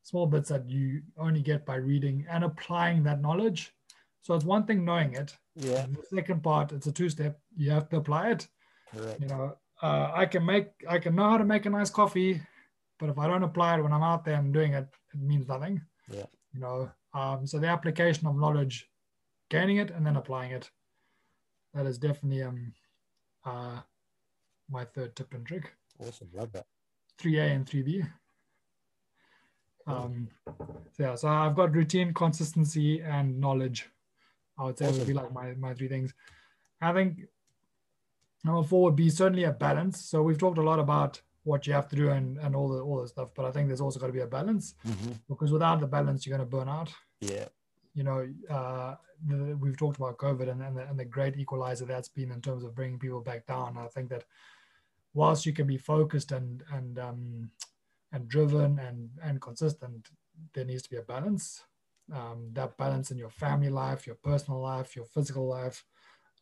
small 0.03 0.27
bits 0.27 0.51
that 0.51 0.69
you 0.69 1.03
only 1.19 1.41
get 1.41 1.67
by 1.67 1.77
reading 1.77 2.27
and 2.31 2.45
applying 2.45 3.03
that 3.05 3.21
knowledge. 3.21 3.73
So 4.23 4.35
it's 4.35 4.45
one 4.45 4.67
thing 4.67 4.85
knowing 4.85 5.15
it. 5.15 5.35
Yeah. 5.57 5.85
And 5.85 5.97
the 5.97 6.03
second 6.15 6.43
part, 6.43 6.73
it's 6.73 6.87
a 6.87 6.93
two 6.93 7.09
step. 7.09 7.41
You 7.57 7.71
have 7.71 7.89
to 7.89 7.97
apply 7.97 8.33
it. 8.33 8.49
Correct. 8.95 9.21
You 9.21 9.29
know, 9.29 9.57
uh, 9.83 10.11
I 10.15 10.27
can 10.27 10.45
make 10.45 10.69
I 10.89 10.99
can 10.99 11.15
know 11.17 11.31
how 11.31 11.39
to 11.39 11.45
make 11.45 11.67
a 11.67 11.71
nice 11.71 11.91
coffee, 11.91 12.41
but 12.99 13.09
if 13.09 13.19
I 13.19 13.27
don't 13.27 13.43
apply 13.43 13.79
it 13.79 13.83
when 13.83 13.93
I'm 13.93 14.03
out 14.03 14.25
there 14.25 14.37
and 14.37 14.53
doing 14.53 14.75
it, 14.75 14.87
it 15.13 15.21
means 15.21 15.49
nothing. 15.49 15.81
Yeah. 16.09 16.27
You 16.55 16.61
know, 16.61 16.91
um, 17.15 17.47
so 17.47 17.59
the 17.59 17.69
application 17.69 18.27
of 18.29 18.37
knowledge, 18.37 18.89
gaining 19.49 19.79
it 19.79 19.91
and 19.91 20.07
then 20.07 20.17
applying 20.17 20.53
it, 20.53 20.71
that 21.75 21.87
is 21.87 21.99
definitely 21.99 22.43
um, 22.43 22.75
uh, 23.49 23.81
my 24.71 24.85
third 24.85 25.17
tip 25.17 25.35
and 25.35 25.47
trick. 25.47 25.73
Awesome, 25.99 26.29
love 26.35 26.53
that. 26.53 26.67
Three 27.19 27.39
A 27.39 27.45
and 27.45 27.69
three 27.69 27.83
B. 27.83 28.05
Um, 29.87 30.29
so 30.93 31.03
yeah, 31.03 31.15
so 31.15 31.29
I've 31.29 31.57
got 31.57 31.75
routine, 31.75 32.13
consistency, 32.13 33.01
and 33.01 33.41
knowledge. 33.41 33.89
I 34.59 34.65
would 34.65 34.79
say 34.79 34.87
awesome. 34.87 34.99
would 34.99 35.09
be 35.09 35.15
like 35.15 35.33
my 35.33 35.55
my 35.55 35.75
three 35.75 35.89
things. 35.89 36.13
I 36.81 36.93
think 36.93 37.29
Number 38.45 38.63
four 38.63 38.85
would 38.85 38.97
be 38.97 39.11
certainly 39.11 39.45
a 39.45 39.53
balance. 39.53 40.01
So 40.05 40.23
we've 40.23 40.39
talked 40.39 40.59
a 40.59 40.63
lot 40.63 40.79
about 40.79 41.21
what 41.45 41.67
you 41.67 41.73
have 41.73 41.89
to 41.89 41.97
do 41.97 42.11
and, 42.11 42.39
and 42.39 42.55
all 42.55 42.69
the 42.69 42.81
all 42.81 43.03
the 43.03 43.09
stuff, 43.09 43.31
but 43.35 43.45
I 43.45 43.51
think 43.51 43.69
there's 43.69 43.81
also 43.81 43.99
got 43.99 44.09
to 44.09 44.13
be 44.13 44.21
a 44.21 44.27
balance 44.27 44.75
mm-hmm. 44.87 45.13
because 45.29 45.51
without 45.51 45.81
the 45.81 45.87
balance, 45.87 46.27
you're 46.27 46.37
going 46.37 46.49
to 46.49 46.57
burn 46.57 46.69
out. 46.69 46.93
Yeah. 47.21 47.47
You 47.95 48.05
know, 48.05 48.29
uh, 48.51 48.95
the, 49.27 49.57
we've 49.57 49.77
talked 49.77 49.97
about 49.97 50.19
COVID 50.19 50.51
and, 50.51 50.63
and 50.63 50.77
the, 50.77 50.89
and 50.89 50.99
the 50.99 51.05
great 51.05 51.37
equalizer 51.37 51.85
that's 51.85 52.09
been 52.09 52.31
in 52.31 52.41
terms 52.41 52.65
of 52.65 52.75
bringing 52.75 52.99
people 52.99 53.21
back 53.21 53.47
down. 53.47 53.77
I 53.79 53.89
think 53.89 54.09
that 54.11 54.25
whilst 55.15 55.47
you 55.47 55.53
can 55.53 55.67
be 55.67 55.79
focused 55.79 56.33
and 56.33 56.63
and 56.73 56.99
um, 56.99 57.51
and 58.13 58.29
driven 58.29 58.79
and 58.79 59.11
and 59.23 59.41
consistent, 59.41 60.09
there 60.55 60.65
needs 60.65 60.83
to 60.83 60.91
be 60.91 60.97
a 60.97 61.03
balance. 61.03 61.65
Um, 62.13 62.51
that 62.55 62.79
balance 62.79 63.11
in 63.11 63.19
your 63.19 63.31
family 63.31 63.69
life, 63.69 64.07
your 64.07 64.17
personal 64.17 64.61
life, 64.61 64.97
your 64.97 65.05
physical 65.05 65.47
life, 65.47 65.85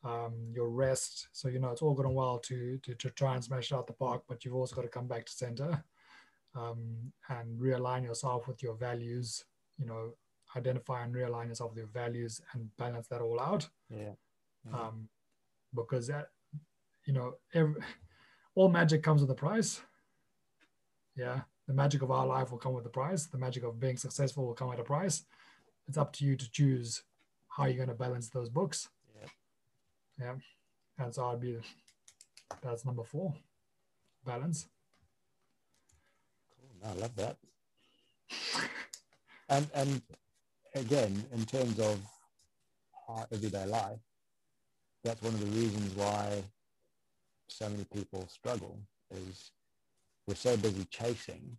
um, 0.05 0.35
your 0.53 0.69
rest. 0.69 1.29
So 1.33 1.49
you 1.49 1.59
know 1.59 1.71
it's 1.71 1.83
all 1.83 1.95
good 1.95 2.07
and 2.07 2.15
well 2.15 2.39
to, 2.41 2.79
to 2.83 2.95
to 2.95 3.11
try 3.11 3.35
and 3.35 3.43
smash 3.43 3.73
it 3.73 3.75
out 3.75 3.87
the 3.87 3.93
park, 3.93 4.23
but 4.29 4.45
you've 4.45 4.55
also 4.55 4.77
got 4.77 4.83
to 4.83 4.89
come 4.89 5.09
back 5.09 5.27
to 5.27 5.33
center 5.33 5.85
um, 6.55 7.13
and 7.29 7.59
realign 7.59 8.05
yourself 8.05 8.47
with 8.49 8.63
your 8.63 8.75
values. 8.75 9.45
You 9.79 9.87
know, 9.87 10.15
identify 10.57 11.05
and 11.05 11.15
realign 11.15 11.49
yourself 11.49 11.71
with 11.71 11.79
your 11.79 11.87
values 11.89 12.41
and 12.53 12.75
balance 12.77 13.07
that 13.09 13.21
all 13.21 13.39
out. 13.41 13.69
Yeah. 13.91 14.13
yeah. 14.69 14.79
Um, 14.79 15.09
because 15.75 16.07
that, 16.07 16.31
you 17.05 17.13
know, 17.13 17.35
every, 17.55 17.81
all 18.55 18.69
magic 18.69 19.03
comes 19.03 19.21
with 19.21 19.31
a 19.31 19.35
price. 19.35 19.81
Yeah, 21.17 21.41
the 21.67 21.75
magic 21.75 22.03
of 22.03 22.11
our 22.11 22.27
life 22.27 22.51
will 22.51 22.59
come 22.59 22.75
with 22.75 22.85
a 22.87 22.91
price. 22.91 23.27
The 23.27 23.39
magic 23.39 23.65
of 23.65 23.81
being 23.81 23.97
successful 23.97 24.47
will 24.47 24.55
come 24.55 24.71
at 24.73 24.81
a 24.81 24.85
price. 24.85 25.25
It's 25.89 25.97
up 25.97 26.13
to 26.15 26.25
you 26.25 26.37
to 26.37 26.51
choose 26.51 27.03
how 27.49 27.65
you're 27.67 27.77
going 27.77 27.89
to 27.89 27.95
balance 27.95 28.29
those 28.29 28.49
books. 28.51 28.89
Yeah, 29.19 29.29
Yeah. 30.21 30.35
that's 30.99 31.19
I'd 31.19 31.41
be. 31.41 31.59
That's 32.63 32.85
number 32.85 33.03
four. 33.05 33.35
Balance. 34.25 34.67
Cool. 36.83 36.91
I 36.91 36.95
love 37.01 37.17
that. 37.17 37.37
and 39.49 39.69
and 39.75 40.03
again, 40.77 41.25
in 41.33 41.45
terms 41.45 41.79
of 41.79 41.99
our 43.09 43.27
everyday 43.33 43.67
life, 43.67 43.99
that's 45.05 45.23
one 45.23 45.35
of 45.35 45.41
the 45.41 45.61
reasons 45.61 45.95
why 45.95 46.43
so 47.49 47.69
many 47.69 47.85
people 47.85 48.27
struggle 48.29 48.79
is 49.11 49.53
we're 50.27 50.35
so 50.35 50.57
busy 50.57 50.85
chasing, 50.91 51.57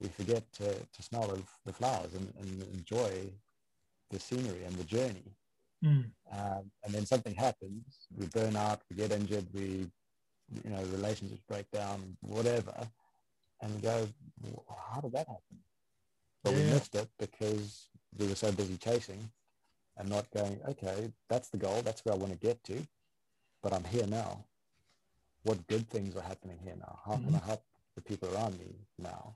we 0.00 0.08
forget 0.08 0.50
to, 0.52 0.74
to 0.74 1.02
smell 1.02 1.26
the, 1.28 1.42
the 1.66 1.72
flowers 1.72 2.14
and, 2.14 2.32
and 2.40 2.62
enjoy 2.74 3.10
the 4.10 4.18
scenery 4.18 4.64
and 4.64 4.76
the 4.76 4.84
journey. 4.84 5.34
Mm. 5.84 6.04
Um, 6.32 6.70
and 6.84 6.94
then 6.94 7.06
something 7.06 7.34
happens, 7.34 8.06
we 8.16 8.26
burn 8.26 8.56
out, 8.56 8.82
we 8.88 8.96
get 8.96 9.10
injured, 9.10 9.46
we, 9.52 9.90
you 10.64 10.70
know, 10.70 10.82
relationships 10.92 11.42
break 11.48 11.68
down, 11.72 12.16
whatever, 12.20 12.74
and 13.60 13.74
we 13.74 13.80
go, 13.80 14.06
how 14.92 15.00
did 15.00 15.12
that 15.12 15.26
happen? 15.26 15.58
But 16.44 16.52
yeah. 16.52 16.58
we 16.58 16.64
missed 16.66 16.94
it 16.94 17.08
because 17.18 17.88
we 18.18 18.26
were 18.26 18.34
so 18.34 18.52
busy 18.52 18.76
chasing 18.76 19.30
and 19.96 20.08
not 20.08 20.30
going, 20.30 20.58
okay, 20.68 21.12
that's 21.28 21.48
the 21.48 21.58
goal, 21.58 21.82
that's 21.82 22.04
where 22.04 22.14
I 22.14 22.18
want 22.18 22.32
to 22.32 22.38
get 22.38 22.62
to, 22.64 22.86
but 23.62 23.72
I'm 23.72 23.84
here 23.84 24.06
now. 24.06 24.44
What 25.44 25.66
good 25.66 25.88
things 25.88 26.16
are 26.16 26.22
happening 26.22 26.58
here 26.62 26.76
now? 26.78 27.00
How 27.04 27.12
mm-hmm. 27.12 27.26
can 27.26 27.34
I 27.34 27.46
help 27.46 27.64
the 27.94 28.02
people 28.02 28.28
around 28.34 28.58
me 28.58 28.74
now? 28.98 29.34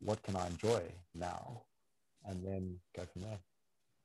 What 0.00 0.22
can 0.22 0.36
I 0.36 0.46
enjoy 0.46 0.82
now? 1.14 1.62
And 2.26 2.44
then 2.44 2.78
go 2.96 3.04
from 3.12 3.22
there. 3.22 3.38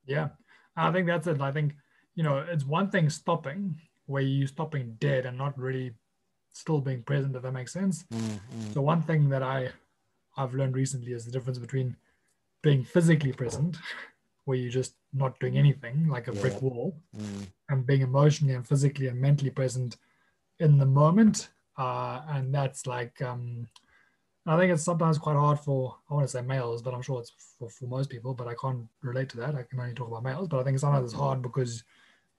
Yeah. 0.06 0.30
I 0.76 0.91
think 0.91 1.08
that's 1.08 1.28
it. 1.28 1.41
I 1.41 1.52
think, 1.52 1.74
you 2.16 2.24
know, 2.24 2.38
it's 2.38 2.66
one 2.66 2.90
thing 2.90 3.10
stopping 3.10 3.80
where 4.06 4.22
you're 4.22 4.48
stopping 4.48 4.96
dead 5.00 5.26
and 5.26 5.38
not 5.38 5.58
really 5.58 5.94
still 6.52 6.82
being 6.82 7.04
present, 7.04 7.36
if 7.36 7.44
that 7.44 7.52
makes 7.52 7.74
sense. 7.74 8.06
Mm-hmm. 8.14 8.74
So 8.74 8.82
one 8.82 9.02
thing 9.02 9.30
that 9.30 9.44
I 9.44 9.70
I've 10.38 10.54
learned 10.54 10.76
recently 10.76 11.14
is 11.14 11.26
the 11.26 11.32
difference 11.32 11.60
between 11.60 11.96
being 12.61 12.84
physically 12.84 13.31
present, 13.31 13.77
where 14.45 14.57
you're 14.57 14.72
just 14.72 14.95
not 15.14 15.40
doing 15.40 15.57
anything 15.57 16.07
like 16.07 16.27
a 16.27 16.34
yeah. 16.34 16.41
brick 16.41 16.61
wall, 16.61 16.95
mm. 17.18 17.48
and 17.69 17.86
being 17.86 18.02
emotionally 18.02 18.53
and 18.53 18.68
physically 18.68 19.07
and 19.07 19.19
mentally 19.19 19.52
present 19.52 19.98
in 20.60 20.77
the 20.77 20.86
moment. 20.86 21.49
Uh, 21.77 22.22
and 22.30 22.53
that's 22.53 22.86
like 22.86 23.22
um, 23.22 23.68
I 24.45 24.57
think 24.57 24.72
it's 24.72 24.84
sometimes 24.84 25.18
quite 25.18 25.36
hard 25.36 25.60
for 25.60 25.95
I 26.10 26.14
want 26.14 26.26
to 26.26 26.31
say 26.31 26.41
males, 26.41 26.81
but 26.81 26.94
I'm 26.94 27.02
sure 27.02 27.19
it's 27.19 27.31
for, 27.57 27.69
for 27.69 27.86
most 27.86 28.10
people. 28.10 28.34
But 28.34 28.48
I 28.48 28.56
can't 28.56 28.88
relate 29.02 29.30
to 29.30 29.38
that. 29.38 29.56
I 29.56 29.64
can 29.64 29.80
only 29.80 29.94
talk 29.94 30.07
about 30.07 30.23
males. 30.23 30.48
But 30.48 30.60
I 30.60 30.64
think 30.64 30.80
sometimes 30.80 31.11
it's 31.11 31.19
hard 31.19 31.41
because 31.41 31.84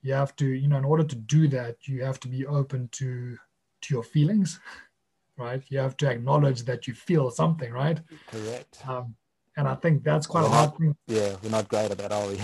you 0.02 0.12
have 0.14 0.34
to, 0.36 0.46
you 0.46 0.66
know, 0.66 0.78
in 0.78 0.84
order 0.84 1.04
to 1.04 1.16
do 1.16 1.46
that, 1.48 1.76
you 1.86 2.02
have 2.02 2.18
to 2.20 2.28
be 2.28 2.46
open 2.46 2.88
to 2.92 3.36
to 3.82 3.94
your 3.94 4.02
feelings, 4.02 4.60
right? 5.38 5.62
You 5.68 5.78
have 5.78 5.96
to 5.98 6.10
acknowledge 6.10 6.64
that 6.64 6.86
you 6.86 6.94
feel 6.94 7.30
something, 7.30 7.72
right? 7.72 8.00
Correct. 8.30 8.88
Um, 8.88 9.14
And 9.56 9.66
I 9.68 9.74
think 9.74 10.04
that's 10.04 10.26
quite 10.26 10.44
a 10.44 10.48
hard 10.48 10.76
thing. 10.76 10.94
Yeah, 11.06 11.34
we're 11.42 11.50
not 11.50 11.68
great 11.68 11.90
at 11.90 11.98
that, 11.98 12.12
are 12.12 12.26
we? 12.28 12.38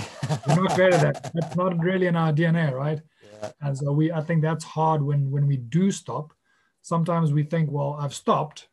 we're 0.47 0.63
not 0.63 0.75
great 0.75 0.93
at 0.93 1.01
that. 1.01 1.31
That's 1.35 1.57
not 1.57 1.79
really 1.79 2.07
in 2.09 2.17
our 2.17 2.33
DNA, 2.33 2.73
right? 2.73 3.01
Yeah. 3.41 3.53
And 3.61 3.79
so 3.79 3.93
we, 3.93 4.11
I 4.11 4.21
think 4.21 4.43
that's 4.43 4.65
hard 4.65 5.03
when 5.03 5.31
when 5.31 5.47
we 5.47 5.57
do 5.57 5.91
stop. 5.91 6.33
Sometimes 6.83 7.33
we 7.33 7.43
think, 7.45 7.71
well, 7.71 7.97
I've 8.01 8.15
stopped, 8.15 8.69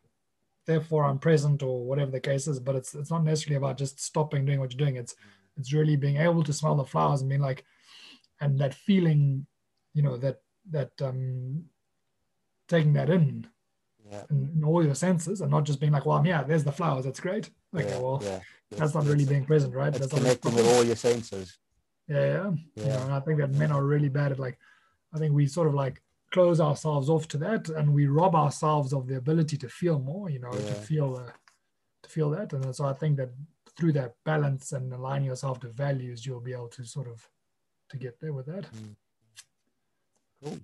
therefore 0.65 1.03
I'm 1.05 1.19
present, 1.19 1.61
or 1.64 1.85
whatever 1.85 2.11
the 2.11 2.19
case 2.19 2.47
is. 2.47 2.60
But 2.60 2.76
it's 2.76 2.95
it's 2.95 3.11
not 3.11 3.23
necessarily 3.23 3.57
about 3.57 3.77
just 3.77 3.99
stopping 4.01 4.45
doing 4.45 4.60
what 4.60 4.72
you're 4.73 4.85
doing. 4.85 4.95
It's 4.97 5.15
it's 5.57 5.72
really 5.73 5.95
being 5.95 6.18
able 6.18 6.43
to 6.43 6.53
smell 6.53 6.76
the 6.76 6.85
flowers 6.85 7.22
and 7.22 7.30
being 7.30 7.41
like, 7.41 7.64
and 8.41 8.57
that 8.60 8.73
feeling, 8.73 9.45
you 9.93 10.01
know, 10.01 10.18
that 10.18 10.41
that 10.72 10.91
um 11.01 11.65
taking 12.68 12.93
that 12.93 13.10
in 13.10 13.47
Yeah. 14.10 14.23
in, 14.31 14.49
in 14.55 14.64
all 14.64 14.84
your 14.84 14.95
senses 14.95 15.41
and 15.41 15.51
not 15.51 15.65
just 15.65 15.80
being 15.80 15.91
like, 15.91 16.05
well, 16.05 16.18
I'm 16.18 16.26
here, 16.26 16.43
there's 16.47 16.64
the 16.64 16.72
flowers, 16.72 17.05
that's 17.05 17.19
great. 17.19 17.49
Okay, 17.76 17.90
yeah, 17.90 18.00
well, 18.00 18.22
yeah. 18.24 18.40
that's 18.72 18.94
not 18.94 19.06
really 19.06 19.26
being 19.26 19.45
present, 19.45 19.74
right? 19.74 19.90
It's 19.90 20.00
That's 20.00 20.14
connecting 20.14 20.54
with 20.54 20.68
all 20.68 20.84
your 20.84 20.95
senses. 20.95 21.58
yeah, 22.08 22.18
yeah. 22.18 22.52
You 22.76 22.90
know, 22.90 23.02
and 23.04 23.14
I 23.14 23.20
think 23.20 23.40
that 23.40 23.52
men 23.52 23.72
are 23.72 23.84
really 23.84 24.10
bad 24.10 24.32
at 24.32 24.40
like, 24.40 24.60
I 25.14 25.18
think 25.18 25.34
we 25.34 25.48
sort 25.48 25.68
of 25.68 25.74
like 25.74 26.02
close 26.32 26.60
ourselves 26.60 27.10
off 27.10 27.28
to 27.30 27.38
that, 27.38 27.70
and 27.70 27.94
we 27.94 28.08
rob 28.08 28.36
ourselves 28.36 28.94
of 28.94 29.08
the 29.08 29.18
ability 29.18 29.58
to 29.58 29.70
feel 29.70 30.00
more. 30.00 30.30
You 30.30 30.40
know, 30.40 30.52
to 30.52 30.74
feel 30.74 31.16
uh, 31.16 31.32
to 32.04 32.10
feel 32.10 32.30
that, 32.32 32.54
and 32.54 32.76
so 32.76 32.86
I 32.86 32.94
think 32.94 33.18
that 33.18 33.30
through 33.78 33.94
that 33.94 34.16
balance 34.24 34.72
and 34.72 34.94
aligning 34.94 35.28
yourself 35.28 35.60
to 35.62 35.68
values, 35.68 36.26
you'll 36.26 36.40
be 36.40 36.54
able 36.54 36.68
to 36.70 36.86
sort 36.86 37.08
of 37.08 37.28
to 37.90 37.98
get 37.98 38.20
there 38.20 38.34
with 38.34 38.45
that. 38.48 38.66
Cool. 40.44 40.60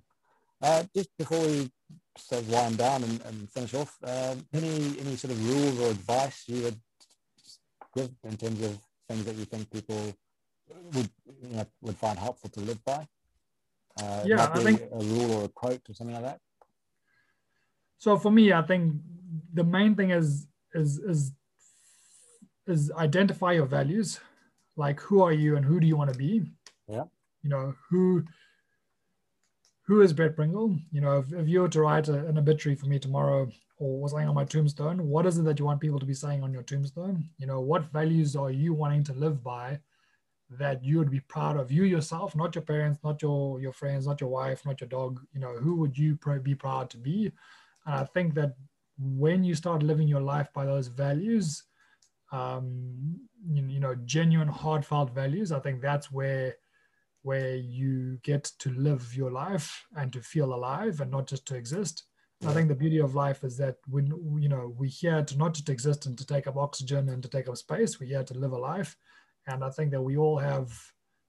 Uh, 0.62 0.84
just 0.94 1.08
before 1.16 1.40
we 1.40 1.70
sort 2.18 2.42
of 2.42 2.50
wind 2.50 2.76
down 2.76 3.02
and, 3.02 3.20
and 3.22 3.50
finish 3.50 3.74
off, 3.74 3.96
um, 4.04 4.46
any 4.52 4.98
any 4.98 5.16
sort 5.16 5.32
of 5.32 5.48
rules 5.48 5.80
or 5.80 5.90
advice 5.90 6.44
you 6.46 6.62
would 6.64 6.80
give 7.94 8.10
in 8.24 8.36
terms 8.36 8.60
of 8.62 8.78
things 9.08 9.24
that 9.24 9.34
you 9.34 9.44
think 9.44 9.70
people 9.70 10.14
would 10.94 11.10
you 11.42 11.56
know, 11.56 11.66
would 11.82 11.96
find 11.96 12.18
helpful 12.18 12.50
to 12.50 12.60
live 12.60 12.82
by? 12.84 13.06
Uh, 14.00 14.22
Yeah, 14.26 14.50
I 14.52 14.62
think- 14.62 14.82
a 14.82 14.98
rule 14.98 15.32
or 15.32 15.44
a 15.44 15.48
quote 15.48 15.82
or 15.88 15.94
something 15.94 16.14
like 16.14 16.24
that. 16.24 16.40
So 17.98 18.16
for 18.18 18.30
me, 18.30 18.52
I 18.52 18.62
think 18.62 18.94
the 19.52 19.64
main 19.64 19.94
thing 19.94 20.10
is 20.10 20.46
is 20.74 20.98
is 20.98 21.32
is 22.66 22.90
identify 22.92 23.52
your 23.52 23.66
values, 23.66 24.20
like 24.76 25.00
who 25.00 25.22
are 25.22 25.32
you 25.32 25.56
and 25.56 25.64
who 25.64 25.80
do 25.80 25.86
you 25.86 25.96
want 25.96 26.12
to 26.12 26.18
be. 26.18 26.50
Yeah. 26.88 27.04
You 27.42 27.50
know 27.50 27.74
who 27.88 28.24
who 29.90 30.02
is 30.02 30.12
Brett 30.12 30.36
Pringle? 30.36 30.78
You 30.92 31.00
know, 31.00 31.18
if, 31.18 31.32
if 31.32 31.48
you 31.48 31.62
were 31.62 31.68
to 31.68 31.80
write 31.80 32.08
a, 32.08 32.24
an 32.28 32.38
obituary 32.38 32.76
for 32.76 32.86
me 32.86 33.00
tomorrow 33.00 33.50
or 33.78 34.08
something 34.08 34.28
on 34.28 34.36
my 34.36 34.44
tombstone, 34.44 35.08
what 35.08 35.26
is 35.26 35.36
it 35.36 35.42
that 35.46 35.58
you 35.58 35.64
want 35.64 35.80
people 35.80 35.98
to 35.98 36.06
be 36.06 36.14
saying 36.14 36.44
on 36.44 36.52
your 36.52 36.62
tombstone? 36.62 37.24
You 37.38 37.48
know, 37.48 37.58
what 37.58 37.90
values 37.92 38.36
are 38.36 38.52
you 38.52 38.72
wanting 38.72 39.02
to 39.04 39.12
live 39.12 39.42
by 39.42 39.80
that 40.48 40.84
you 40.84 40.98
would 40.98 41.10
be 41.10 41.18
proud 41.18 41.56
of 41.56 41.72
you 41.72 41.82
yourself, 41.82 42.36
not 42.36 42.54
your 42.54 42.62
parents, 42.62 43.00
not 43.02 43.20
your 43.20 43.60
your 43.60 43.72
friends, 43.72 44.06
not 44.06 44.20
your 44.20 44.30
wife, 44.30 44.64
not 44.64 44.80
your 44.80 44.88
dog. 44.88 45.20
You 45.32 45.40
know, 45.40 45.56
who 45.56 45.74
would 45.80 45.98
you 45.98 46.14
pr- 46.14 46.36
be 46.36 46.54
proud 46.54 46.88
to 46.90 46.96
be? 46.96 47.32
And 47.84 47.94
I 47.96 48.04
think 48.04 48.34
that 48.34 48.54
when 48.96 49.42
you 49.42 49.56
start 49.56 49.82
living 49.82 50.06
your 50.06 50.20
life 50.20 50.52
by 50.54 50.66
those 50.66 50.86
values, 50.86 51.64
um, 52.30 53.18
you, 53.44 53.64
you 53.66 53.80
know, 53.80 53.96
genuine, 54.04 54.46
heartfelt 54.46 55.12
values, 55.12 55.50
I 55.50 55.58
think 55.58 55.82
that's 55.82 56.12
where 56.12 56.54
where 57.22 57.56
you 57.56 58.18
get 58.22 58.44
to 58.58 58.70
live 58.70 59.14
your 59.14 59.30
life 59.30 59.84
and 59.96 60.12
to 60.12 60.20
feel 60.22 60.54
alive 60.54 61.00
and 61.00 61.10
not 61.10 61.26
just 61.26 61.46
to 61.46 61.56
exist. 61.56 62.04
I 62.46 62.54
think 62.54 62.68
the 62.68 62.74
beauty 62.74 62.98
of 62.98 63.14
life 63.14 63.44
is 63.44 63.58
that 63.58 63.76
when 63.86 64.06
you 64.38 64.48
know 64.48 64.74
we're 64.78 64.88
here 64.88 65.22
to 65.22 65.36
not 65.36 65.52
just 65.52 65.68
exist 65.68 66.06
and 66.06 66.16
to 66.16 66.26
take 66.26 66.46
up 66.46 66.56
oxygen 66.56 67.10
and 67.10 67.22
to 67.22 67.28
take 67.28 67.48
up 67.48 67.56
space, 67.58 68.00
we're 68.00 68.06
here 68.06 68.24
to 68.24 68.38
live 68.38 68.52
a 68.52 68.58
life. 68.58 68.96
And 69.46 69.62
I 69.62 69.68
think 69.68 69.90
that 69.90 70.00
we 70.00 70.16
all 70.16 70.38
have 70.38 70.72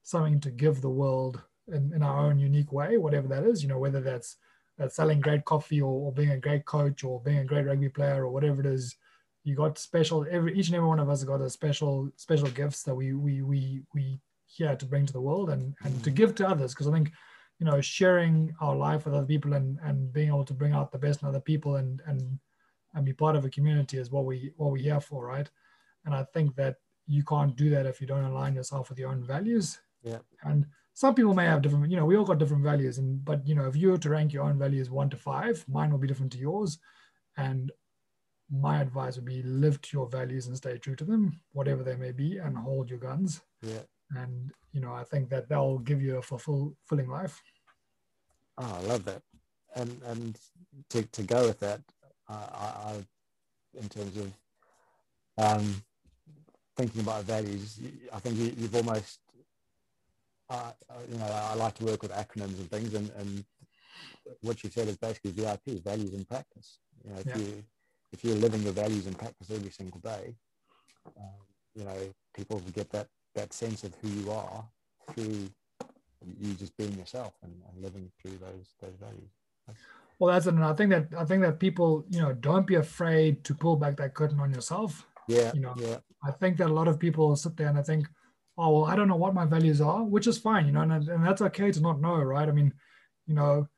something 0.02 0.40
to 0.40 0.50
give 0.50 0.80
the 0.80 0.88
world 0.88 1.42
in, 1.68 1.92
in 1.94 2.02
our 2.02 2.26
own 2.26 2.38
unique 2.38 2.72
way, 2.72 2.96
whatever 2.96 3.28
that 3.28 3.44
is, 3.44 3.62
you 3.62 3.68
know, 3.68 3.78
whether 3.78 4.00
that's 4.00 4.36
that's 4.78 4.96
selling 4.96 5.20
great 5.20 5.44
coffee 5.44 5.82
or, 5.82 5.92
or 5.92 6.12
being 6.12 6.30
a 6.30 6.40
great 6.40 6.64
coach 6.64 7.04
or 7.04 7.20
being 7.20 7.38
a 7.38 7.44
great 7.44 7.66
rugby 7.66 7.90
player 7.90 8.24
or 8.24 8.30
whatever 8.30 8.60
it 8.60 8.66
is 8.66 8.96
you 9.44 9.56
got 9.56 9.78
special 9.78 10.24
every 10.30 10.56
each 10.58 10.68
and 10.68 10.76
every 10.76 10.88
one 10.88 11.00
of 11.00 11.08
us 11.08 11.24
got 11.24 11.40
a 11.40 11.50
special 11.50 12.08
special 12.16 12.48
gifts 12.48 12.82
that 12.82 12.94
we 12.94 13.12
we 13.12 13.42
we 13.42 13.82
we 13.94 14.18
here 14.52 14.76
to 14.76 14.86
bring 14.86 15.06
to 15.06 15.12
the 15.12 15.20
world 15.20 15.50
and 15.50 15.74
and 15.84 15.94
to 16.04 16.10
mm-hmm. 16.10 16.16
give 16.16 16.34
to 16.36 16.48
others. 16.48 16.72
Because 16.72 16.88
i 16.88 16.92
think 16.92 17.12
you 17.58 17.66
know 17.66 17.80
sharing 17.80 18.54
our 18.60 18.76
life 18.76 19.04
with 19.04 19.14
other 19.14 19.26
people 19.26 19.52
and 19.54 19.78
and 19.82 20.12
being 20.12 20.28
able 20.28 20.44
to 20.44 20.54
bring 20.54 20.72
out 20.72 20.90
the 20.92 20.98
best 20.98 21.22
in 21.22 21.28
other 21.28 21.40
people 21.40 21.76
and 21.76 22.02
and 22.06 22.38
and 22.94 23.04
be 23.04 23.12
part 23.12 23.36
of 23.36 23.44
a 23.44 23.50
community 23.50 23.98
is 23.98 24.10
what 24.10 24.24
we 24.24 24.52
what 24.56 24.70
we're 24.72 24.82
here 24.82 25.00
for 25.00 25.26
right? 25.26 25.50
And 26.04 26.14
i 26.14 26.24
think 26.34 26.54
that 26.56 26.76
you 27.06 27.24
can't 27.24 27.56
do 27.56 27.68
that 27.70 27.86
if 27.86 28.00
you 28.00 28.06
don't 28.06 28.24
align 28.24 28.54
yourself 28.54 28.88
with 28.88 28.98
your 28.98 29.10
own 29.10 29.24
values. 29.24 29.80
Yeah. 30.02 30.18
and 30.42 30.66
some 30.94 31.14
people 31.14 31.32
may 31.32 31.44
have 31.44 31.62
different 31.62 31.88
you 31.90 31.96
know 31.96 32.04
we 32.04 32.16
all 32.16 32.24
got 32.24 32.38
different 32.38 32.64
values 32.64 32.98
and 32.98 33.24
but 33.24 33.46
you 33.46 33.54
know 33.54 33.66
if 33.66 33.76
you 33.76 33.90
were 33.90 33.98
to 33.98 34.10
rank 34.10 34.32
your 34.32 34.42
own 34.42 34.58
values 34.58 34.90
one 34.90 35.08
to 35.10 35.16
five 35.16 35.64
mine 35.68 35.90
will 35.92 35.98
be 35.98 36.08
different 36.08 36.32
to 36.32 36.38
yours. 36.38 36.78
And 37.36 37.72
my 38.52 38.80
advice 38.80 39.16
would 39.16 39.24
be 39.24 39.42
live 39.42 39.80
to 39.80 39.96
your 39.96 40.08
values 40.08 40.46
and 40.46 40.56
stay 40.56 40.76
true 40.76 40.96
to 40.96 41.04
them 41.04 41.40
whatever 41.52 41.82
they 41.82 41.96
may 41.96 42.12
be 42.12 42.36
and 42.36 42.56
hold 42.56 42.90
your 42.90 42.98
guns. 42.98 43.40
Yeah. 43.62 43.80
And 44.16 44.52
you 44.72 44.80
know 44.80 44.92
i 44.92 45.04
think 45.04 45.28
that 45.28 45.48
that'll 45.48 45.78
give 45.80 46.02
you 46.02 46.18
a 46.18 46.22
fulfill, 46.22 46.74
fulfilling 46.86 47.10
life 47.10 47.40
Oh, 48.58 48.76
I 48.76 48.80
love 48.82 49.04
that. 49.04 49.22
And 49.74 50.00
and 50.04 50.38
to, 50.90 51.02
to 51.02 51.22
go 51.22 51.46
with 51.46 51.60
that, 51.60 51.80
I, 52.28 52.34
I, 52.34 53.06
in 53.74 53.88
terms 53.88 54.16
of 54.18 54.32
um, 55.38 55.82
thinking 56.76 57.00
about 57.00 57.24
values, 57.24 57.80
I 58.12 58.18
think 58.20 58.36
you, 58.36 58.54
you've 58.56 58.76
almost, 58.76 59.20
uh, 60.50 60.72
uh, 60.90 60.94
you 61.10 61.16
know, 61.18 61.24
I 61.26 61.54
like 61.54 61.74
to 61.76 61.84
work 61.86 62.02
with 62.02 62.12
acronyms 62.12 62.58
and 62.58 62.70
things, 62.70 62.94
and, 62.94 63.10
and 63.16 63.44
what 64.42 64.62
you 64.62 64.70
said 64.70 64.88
is 64.88 64.98
basically 64.98 65.30
VIP, 65.32 65.82
values 65.82 66.12
in 66.12 66.24
practice. 66.24 66.78
You 67.04 67.12
know, 67.12 67.20
if 67.20 67.26
Yeah. 67.26 67.38
you 67.38 67.64
if 68.12 68.22
you're 68.22 68.36
living 68.36 68.62
your 68.62 68.74
values 68.74 69.06
in 69.06 69.14
practice 69.14 69.50
every 69.50 69.70
single 69.70 70.00
day, 70.00 70.36
um, 71.16 71.46
you 71.74 71.84
know, 71.84 71.96
people 72.34 72.58
will 72.58 72.72
get 72.72 72.90
that 72.90 73.08
that 73.34 73.52
sense 73.52 73.84
of 73.84 73.94
who 74.00 74.08
you 74.08 74.30
are 74.30 74.64
through 75.14 75.48
you 76.40 76.54
just 76.54 76.76
being 76.76 76.96
yourself 76.96 77.32
and, 77.42 77.52
and 77.68 77.82
living 77.82 78.10
through 78.20 78.38
those 78.38 78.74
those 78.80 78.94
values. 79.00 79.30
well 80.18 80.32
that's 80.32 80.46
it 80.46 80.54
and 80.54 80.64
i 80.64 80.72
think 80.72 80.90
that 80.90 81.06
i 81.18 81.24
think 81.24 81.42
that 81.42 81.58
people 81.58 82.04
you 82.10 82.20
know 82.20 82.32
don't 82.32 82.66
be 82.66 82.76
afraid 82.76 83.42
to 83.44 83.54
pull 83.54 83.76
back 83.76 83.96
that 83.96 84.14
curtain 84.14 84.38
on 84.40 84.52
yourself 84.52 85.06
Yeah, 85.28 85.52
You 85.54 85.60
know, 85.60 85.74
yeah, 85.76 85.98
I 86.28 86.32
think 86.32 86.56
that 86.58 86.70
a 86.70 86.74
lot 86.80 86.88
of 86.88 86.98
people 86.98 87.34
sit 87.36 87.56
there 87.56 87.68
and 87.68 87.78
I 87.78 87.82
think, 87.82 88.06
oh, 88.58 88.70
well, 88.74 88.84
I 88.90 88.96
don't 88.96 89.08
know 89.08 89.16
what 89.24 89.34
my 89.34 89.44
values 89.46 89.80
are, 89.80 90.02
which 90.14 90.26
is 90.26 90.38
fine, 90.38 90.66
you 90.66 90.72
know, 90.72 90.82
and, 90.82 90.92
and 90.92 91.24
that's 91.26 91.42
okay 91.48 91.70
to 91.72 91.80
not 91.80 92.00
know, 92.00 92.16
right? 92.34 92.48
I 92.48 92.52
mean, 92.52 92.72
you 93.26 93.34
know, 93.34 93.68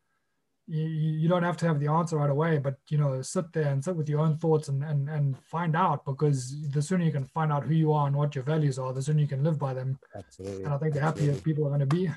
you, 0.67 0.85
you 0.85 1.29
don't 1.29 1.43
have 1.43 1.57
to 1.59 1.67
have 1.67 1.81
the 1.81 1.89
answer 1.89 2.17
right 2.17 2.31
away, 2.31 2.59
but, 2.59 2.77
you 2.89 2.99
know, 2.99 3.21
sit 3.23 3.53
there 3.53 3.69
and 3.69 3.85
sit 3.85 3.97
with 3.97 4.09
your 4.09 4.21
own 4.21 4.39
thoughts 4.39 4.69
and, 4.69 4.83
and, 4.83 5.09
and 5.09 5.39
find 5.39 5.77
out 5.77 6.05
because 6.05 6.69
the 6.71 6.81
sooner 6.81 7.05
you 7.05 7.13
can 7.13 7.25
find 7.25 7.53
out 7.53 7.65
who 7.65 7.75
you 7.75 7.93
are 7.93 8.07
and 8.07 8.17
what 8.17 8.35
your 8.35 8.45
values 8.45 8.79
are, 8.79 8.93
the 8.93 9.03
sooner 9.03 9.21
you 9.21 9.27
can 9.27 9.45
live 9.45 9.59
by 9.59 9.75
them. 9.75 9.99
absolutely. 10.17 10.65
And 10.65 10.73
I 10.73 10.79
think 10.79 10.95
the 10.95 11.01
happier 11.01 11.33
absolutely. 11.33 11.53
people 11.53 11.67
are 11.67 11.69
going 11.69 11.81
to 11.81 11.87
be. 11.87 12.11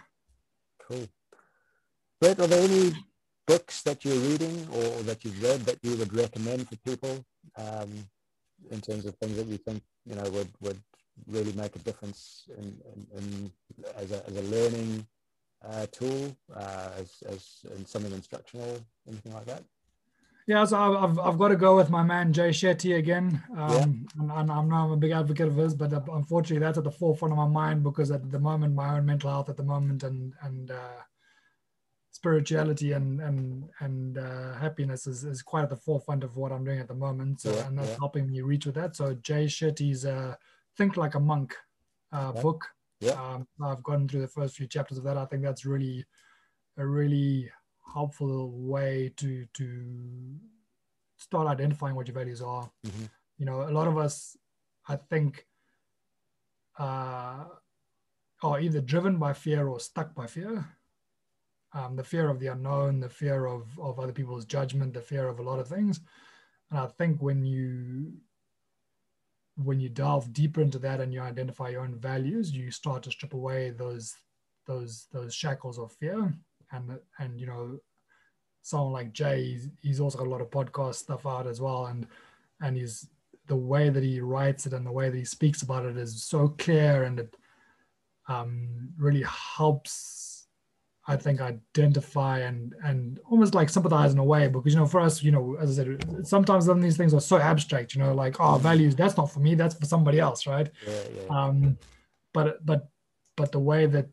Cool. 0.87 1.07
Brett, 2.21 2.39
are 2.39 2.47
there 2.47 2.63
any 2.63 2.93
books 3.45 3.81
that 3.83 4.03
you're 4.03 4.15
reading 4.15 4.67
or 4.71 5.03
that 5.03 5.23
you've 5.23 5.41
read 5.41 5.61
that 5.61 5.77
you 5.83 5.95
would 5.97 6.13
recommend 6.13 6.67
for 6.67 6.75
people 6.77 7.23
um, 7.57 7.91
in 8.71 8.81
terms 8.81 9.05
of 9.05 9.15
things 9.15 9.37
that 9.37 9.47
you 9.47 9.57
think 9.57 9.81
you 10.05 10.15
know 10.15 10.23
would, 10.31 10.49
would 10.61 10.81
really 11.27 11.53
make 11.53 11.75
a 11.75 11.79
difference 11.79 12.47
in, 12.57 12.77
in, 12.93 13.07
in 13.17 13.51
as, 13.95 14.11
a, 14.11 14.25
as 14.27 14.37
a 14.37 14.41
learning 14.43 15.05
tool, 15.91 16.35
uh, 16.55 16.89
as, 16.97 17.23
as 17.27 17.65
in 17.75 17.85
something 17.85 18.11
instructional, 18.11 18.79
anything 19.07 19.33
like 19.33 19.45
that? 19.45 19.63
Yeah, 20.47 20.63
so 20.63 20.77
I've, 20.77 21.03
I've, 21.03 21.19
I've 21.19 21.37
got 21.37 21.49
to 21.49 21.57
go 21.57 21.75
with 21.75 21.89
my 21.89 22.03
man 22.03 22.31
Jay 22.31 22.49
Shetty 22.51 22.97
again. 22.97 23.43
Um, 23.57 24.07
and, 24.17 24.31
and 24.31 24.49
I'm 24.49 24.69
not 24.69 24.93
a 24.93 24.95
big 24.95 25.11
advocate 25.11 25.47
of 25.49 25.57
his, 25.57 25.73
but 25.73 25.91
uh, 25.91 25.99
unfortunately, 26.13 26.59
that's 26.59 26.77
at 26.77 26.85
the 26.85 26.91
forefront 26.91 27.33
of 27.33 27.37
my 27.37 27.47
mind 27.47 27.83
because 27.83 28.11
at 28.11 28.31
the 28.31 28.39
moment, 28.39 28.73
my 28.73 28.95
own 28.95 29.05
mental 29.05 29.29
health 29.29 29.49
at 29.49 29.57
the 29.57 29.63
moment 29.63 30.03
and 30.03 30.33
and 30.43 30.71
uh, 30.71 31.01
spirituality 32.11 32.93
and 32.93 33.19
and 33.19 33.69
and 33.81 34.17
uh, 34.17 34.53
happiness 34.53 35.05
is, 35.05 35.25
is 35.25 35.41
quite 35.41 35.63
at 35.63 35.69
the 35.69 35.75
forefront 35.75 36.23
of 36.23 36.37
what 36.37 36.53
I'm 36.53 36.63
doing 36.63 36.79
at 36.79 36.87
the 36.87 36.95
moment. 36.95 37.41
So 37.41 37.53
Yeah, 37.53 37.67
and 37.67 37.77
that's 37.77 37.89
yeah. 37.89 37.97
helping 37.99 38.31
me 38.31 38.39
reach 38.39 38.65
with 38.65 38.75
that. 38.75 38.95
So 38.95 39.15
Jay 39.15 39.47
Shetty's 39.47 40.05
uh, 40.05 40.35
"Think 40.77 40.95
Like 40.95 41.15
a 41.15 41.19
Monk" 41.19 41.55
uh, 42.13 42.31
Yeah. 42.33 42.41
book. 42.41 42.65
Yeah. 42.99 43.19
Um, 43.19 43.47
I've 43.61 43.83
gone 43.83 44.07
through 44.07 44.21
the 44.21 44.27
first 44.27 44.55
few 44.57 44.67
chapters 44.67 44.97
of 44.97 45.03
that. 45.05 45.17
I 45.17 45.25
think 45.25 45.43
that's 45.43 45.65
really 45.65 46.05
a 46.77 46.85
really 46.87 47.51
helpful 47.93 48.51
way 48.51 49.09
to 49.17 49.45
to 49.45 50.39
start 51.17 51.47
identifying 51.47 51.95
what 51.95 52.07
your 52.07 52.15
values 52.15 52.41
are. 52.41 52.71
Mhm. 52.83 53.09
You 53.37 53.45
know, 53.45 53.63
a 53.69 53.71
lot 53.71 53.87
of 53.87 53.97
us, 53.97 54.37
I 54.87 54.95
think, 54.97 55.47
uh, 56.77 57.45
are 58.43 58.59
either 58.59 58.81
driven 58.81 59.17
by 59.19 59.33
fear 59.33 59.67
or 59.67 59.79
stuck 59.79 60.15
by 60.15 60.27
fear. 60.27 60.77
Um, 61.73 61.95
the 61.95 62.03
fear 62.03 62.29
of 62.29 62.39
the 62.39 62.47
unknown, 62.47 62.99
the 62.99 63.09
fear 63.09 63.45
of 63.45 63.77
of 63.79 63.99
other 63.99 64.13
people's 64.13 64.45
judgment, 64.45 64.93
the 64.93 65.01
fear 65.01 65.27
of 65.27 65.39
a 65.39 65.43
lot 65.43 65.59
of 65.59 65.67
things. 65.67 65.99
And 66.69 66.79
I 66.79 66.87
think 66.87 67.21
when 67.21 67.45
you 67.45 68.21
when 69.63 69.79
you 69.79 69.89
delve 69.89 70.31
deeper 70.33 70.61
into 70.61 70.79
that 70.79 71.01
and 71.01 71.13
you 71.13 71.21
identify 71.21 71.69
your 71.69 71.81
own 71.81 71.95
values, 71.95 72.51
you 72.51 72.71
start 72.71 73.03
to 73.03 73.11
strip 73.11 73.33
away 73.33 73.71
those 73.71 74.15
those 74.65 75.07
those 75.11 75.33
shackles 75.33 75.79
of 75.79 75.91
fear. 75.93 76.33
And 76.71 76.99
and 77.19 77.39
you 77.39 77.47
know, 77.47 77.79
someone 78.61 78.93
like 78.93 79.13
Jay, 79.13 79.43
he's, 79.43 79.69
he's 79.81 79.99
also 79.99 80.17
got 80.17 80.27
a 80.27 80.29
lot 80.29 80.41
of 80.41 80.51
podcast 80.51 80.95
stuff 80.95 81.25
out 81.25 81.47
as 81.47 81.59
well, 81.61 81.87
and 81.87 82.07
and 82.61 82.77
he's 82.77 83.07
the 83.47 83.55
way 83.55 83.89
that 83.89 84.03
he 84.03 84.19
writes 84.19 84.65
it 84.65 84.73
and 84.73 84.85
the 84.85 84.91
way 84.91 85.09
that 85.09 85.17
he 85.17 85.25
speaks 85.25 85.61
about 85.61 85.85
it 85.85 85.95
is 85.97 86.23
so 86.23 86.49
clear 86.49 87.03
and 87.03 87.19
it 87.19 87.35
um, 88.27 88.89
really 88.97 89.23
helps 89.23 90.36
I 91.09 91.15
think 91.15 91.39
identify 91.39 92.39
and 92.39 92.75
and 92.83 93.19
almost 93.31 93.55
like 93.55 93.69
sympathize 93.69 94.11
in 94.11 94.19
a 94.19 94.23
way 94.23 94.47
because 94.49 94.73
you 94.73 94.79
know 94.79 94.85
for 94.85 94.99
us 94.99 95.23
you 95.23 95.31
know 95.31 95.55
as 95.59 95.79
I 95.79 95.83
said 95.83 96.27
sometimes 96.27 96.65
some 96.65 96.77
of 96.77 96.83
these 96.83 96.97
things 96.97 97.13
are 97.13 97.21
so 97.21 97.37
abstract 97.37 97.95
you 97.95 98.01
know 98.01 98.13
like 98.13 98.35
oh 98.39 98.57
values 98.57 98.93
that's 98.95 99.15
not 99.17 99.31
for 99.31 99.39
me 99.39 99.55
that's 99.55 99.75
for 99.75 99.85
somebody 99.85 100.19
else 100.19 100.45
right 100.47 100.69
Yeah, 100.85 100.93
yeah. 101.15 101.39
um 101.45 101.77
but 102.33 102.65
but 102.65 102.89
but 103.37 103.51
the 103.53 103.59
way 103.59 103.85
that 103.85 104.07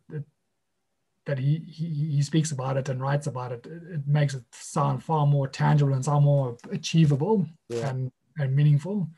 that, 1.26 1.38
he, 1.38 1.58
he 1.66 1.86
he 2.16 2.22
speaks 2.22 2.52
about 2.52 2.76
it 2.76 2.88
and 2.90 3.00
writes 3.00 3.26
about 3.26 3.50
it, 3.50 3.64
it 3.66 3.82
it 3.94 4.06
makes 4.06 4.34
it 4.34 4.44
sound 4.52 5.02
far 5.02 5.26
more 5.26 5.48
tangible 5.48 5.94
and 5.94 6.04
sound 6.04 6.24
more 6.24 6.56
achievable 6.70 7.46
Yeah. 7.70 7.88
and 7.90 8.12
and 8.38 8.54
meaningful 8.54 9.08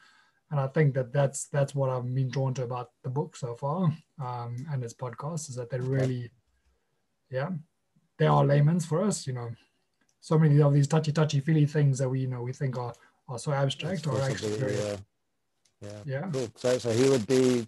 and 0.51 0.61
i 0.61 0.69
think 0.69 0.95
that 0.95 1.13
that's 1.13 1.47
that's 1.49 1.75
what 1.75 1.91
i've 1.91 2.15
been 2.15 2.29
drawn 2.29 2.55
to 2.55 2.63
about 2.63 2.91
the 3.03 3.11
book 3.11 3.35
so 3.37 3.55
far 3.57 3.81
um 4.21 4.51
and 4.71 4.83
his 4.83 4.95
podcast 4.95 5.49
is 5.51 5.57
that 5.57 5.69
they 5.71 5.81
really 5.81 6.31
yeah 7.37 7.51
they 8.19 8.27
are 8.27 8.45
layman's 8.45 8.87
for 8.87 8.99
us 9.09 9.27
you 9.27 9.35
know 9.39 9.49
so 10.21 10.39
many 10.39 10.61
of 10.61 10.73
these 10.75 10.89
touchy 10.89 11.13
touchy 11.13 11.41
feely 11.41 11.67
things 11.67 11.99
that 11.99 12.09
we 12.09 12.21
you 12.21 12.31
know 12.33 12.43
we 12.43 12.53
think 12.53 12.77
are 12.79 12.95
are 13.29 13.39
so 13.39 13.53
abstract 13.53 14.07
or 14.07 14.21
actually 14.23 14.57
very 14.57 14.75
yeah. 14.75 14.97
yeah. 15.81 16.01
yeah 16.05 16.31
Cool. 16.33 16.49
So, 16.57 16.79
so 16.79 16.91
he 16.91 17.09
would 17.09 17.27
be, 17.27 17.67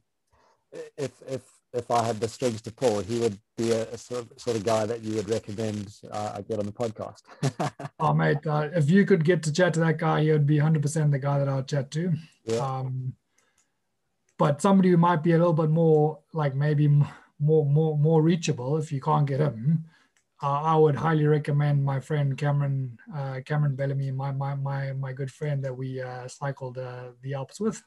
if 0.97 1.13
if 1.27 1.43
if 1.73 1.91
I 1.91 2.03
had 2.05 2.19
the 2.21 2.29
strings 2.29 2.63
to 2.63 2.73
pull, 2.73 3.01
he 3.01 3.19
would 3.21 3.39
be 3.57 3.73
a, 3.73 3.83
a 3.91 3.99
sort, 3.99 4.23
of, 4.23 4.41
sort 4.41 4.57
of 4.57 4.65
guy 4.65 4.87
that 4.87 5.03
you 5.03 5.17
would 5.17 5.29
recommend 5.29 5.95
uh, 6.11 6.33
I 6.37 6.43
get 6.43 6.59
on 6.59 6.67
the 6.67 6.73
podcast. 6.73 7.23
Oh, 8.01 8.15
mate, 8.15 8.47
uh, 8.47 8.69
if 8.73 8.89
you 8.89 9.05
could 9.05 9.25
get 9.25 9.43
to 9.43 9.53
chat 9.53 9.75
to 9.75 9.81
that 9.81 9.99
guy, 9.99 10.23
he 10.23 10.31
would 10.31 10.47
be 10.47 10.59
100% 10.59 11.11
the 11.11 11.19
guy 11.19 11.39
that 11.39 11.49
I'll 11.49 11.65
chat 11.65 11.91
to. 11.91 12.13
yeah. 12.45 12.59
Um, 12.59 13.13
but 14.39 14.63
somebody 14.63 14.91
who 14.91 14.97
might 14.97 15.23
be 15.23 15.33
a 15.33 15.39
little 15.39 15.53
bit 15.53 15.69
more, 15.69 16.21
like 16.33 16.55
maybe 16.55 16.89
more, 17.39 17.65
more, 17.67 17.97
more 17.99 18.23
reachable 18.23 18.77
if 18.77 18.91
you 18.93 19.01
can't 19.01 19.27
get 19.27 19.41
him, 19.41 19.85
uh, 20.43 20.61
I 20.63 20.77
would 20.77 20.95
highly 20.97 21.27
recommend 21.27 21.85
my 21.85 22.01
friend 22.01 22.37
Cameron, 22.37 22.99
uh, 23.15 23.41
Cameron 23.45 23.77
Bellamy, 23.77 24.11
my, 24.13 24.33
my, 24.33 24.55
my, 24.55 24.93
my 24.93 25.13
good 25.13 25.31
friend 25.31 25.65
that 25.65 25.77
we 25.77 26.01
uh, 26.01 26.29
cycled 26.29 26.79
uh, 26.79 27.11
the 27.23 27.35
Alps 27.35 27.61
with. 27.61 27.83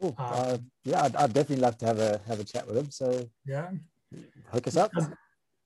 Cool. 0.00 0.14
um, 0.18 0.26
Uh, 0.28 0.58
yeah, 0.84 1.04
I'd, 1.04 1.16
I'd 1.16 1.32
definitely 1.32 1.62
love 1.62 1.78
to 1.78 1.86
have 1.86 1.98
a 1.98 2.20
have 2.26 2.40
a 2.40 2.44
chat 2.44 2.66
with 2.66 2.76
him. 2.76 2.90
So 2.90 3.28
Yeah. 3.46 3.70
hook 4.52 4.66
us 4.66 4.76
up. 4.76 4.90
As, 4.96 5.10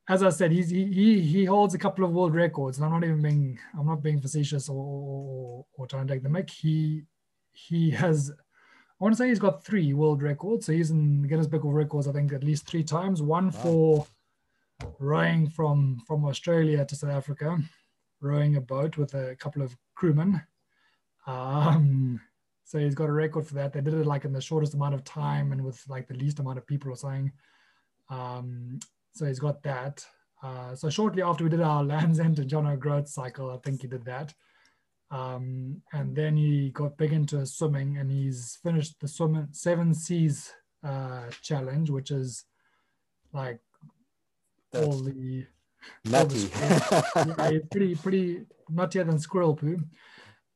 as 0.08 0.22
I 0.24 0.30
said, 0.30 0.50
he's, 0.50 0.70
he, 0.70 0.86
he, 0.86 1.20
he 1.20 1.44
holds 1.44 1.74
a 1.74 1.78
couple 1.78 2.04
of 2.04 2.10
world 2.10 2.34
records, 2.34 2.78
and 2.78 2.84
I'm 2.84 2.92
not 2.92 3.04
even 3.04 3.22
being, 3.22 3.58
I'm 3.78 3.86
not 3.86 4.02
being 4.02 4.20
facetious 4.20 4.68
or, 4.68 4.74
or, 4.74 5.66
or 5.74 5.86
trying 5.86 6.06
to 6.08 6.14
take 6.14 6.22
the 6.24 6.28
mic. 6.28 6.50
He, 6.50 7.02
he 7.52 7.90
has, 7.90 8.32
I 9.00 9.04
want 9.04 9.14
to 9.14 9.16
say 9.16 9.28
he's 9.28 9.38
got 9.38 9.64
three 9.64 9.94
world 9.94 10.22
records. 10.22 10.66
So 10.66 10.72
he's 10.72 10.90
in 10.90 11.22
Guinness 11.22 11.46
Book 11.46 11.64
of 11.64 11.70
Records, 11.70 12.06
I 12.06 12.12
think, 12.12 12.32
at 12.34 12.44
least 12.44 12.66
three 12.66 12.84
times. 12.84 13.22
One 13.22 13.46
Wow. 13.46 13.50
for 13.62 14.06
rowing 14.98 15.48
from 15.48 16.02
from 16.06 16.24
Australia 16.26 16.84
to 16.84 16.94
South 16.96 17.10
Africa, 17.10 17.58
rowing 18.20 18.56
a 18.56 18.60
boat 18.60 18.98
with 18.98 19.14
a 19.14 19.36
couple 19.36 19.62
of 19.62 19.76
crewmen. 19.94 20.42
Um, 21.26 22.20
so 22.64 22.78
he's 22.78 22.94
got 22.94 23.08
a 23.08 23.12
record 23.12 23.46
for 23.46 23.54
that. 23.54 23.72
They 23.72 23.80
did 23.80 23.94
it 23.94 24.06
like 24.06 24.24
in 24.24 24.32
the 24.32 24.40
shortest 24.40 24.74
amount 24.74 24.94
of 24.94 25.04
time 25.04 25.52
and 25.52 25.64
with 25.64 25.82
like 25.88 26.06
the 26.06 26.14
least 26.14 26.38
amount 26.38 26.58
of 26.58 26.66
people 26.66 26.92
or 26.92 26.96
something. 26.96 27.32
Um, 28.10 28.80
so 29.12 29.26
he's 29.26 29.38
got 29.38 29.62
that. 29.62 30.04
Uh, 30.42 30.74
so 30.74 30.88
shortly 30.88 31.22
after 31.22 31.44
we 31.44 31.50
did 31.50 31.60
our 31.60 31.84
Land's 31.92 32.20
End 32.20 32.36
to 32.36 32.44
John 32.44 32.66
O'Groats 32.66 33.14
cycle, 33.14 33.50
I 33.50 33.58
think 33.58 33.82
he 33.82 33.88
did 33.88 34.04
that. 34.04 34.34
Um, 35.10 35.82
and 35.92 36.14
then 36.14 36.36
he 36.36 36.70
got 36.70 36.96
big 36.96 37.12
into 37.12 37.44
swimming 37.44 37.96
and 37.98 38.10
he's 38.10 38.58
finished 38.62 39.00
the 39.00 39.08
swim 39.08 39.48
seven 39.50 39.92
seas 39.92 40.52
uh, 40.84 41.24
challenge, 41.42 41.90
which 41.90 42.10
is 42.10 42.44
like 43.32 43.58
all 44.74 44.92
the 44.98 45.46
nutty. 46.04 46.48
yeah, 47.16 47.58
pretty 47.70 47.94
pretty 47.96 48.46
nuttier 48.72 49.04
than 49.04 49.18
squirrel 49.18 49.54
poo. 49.56 49.78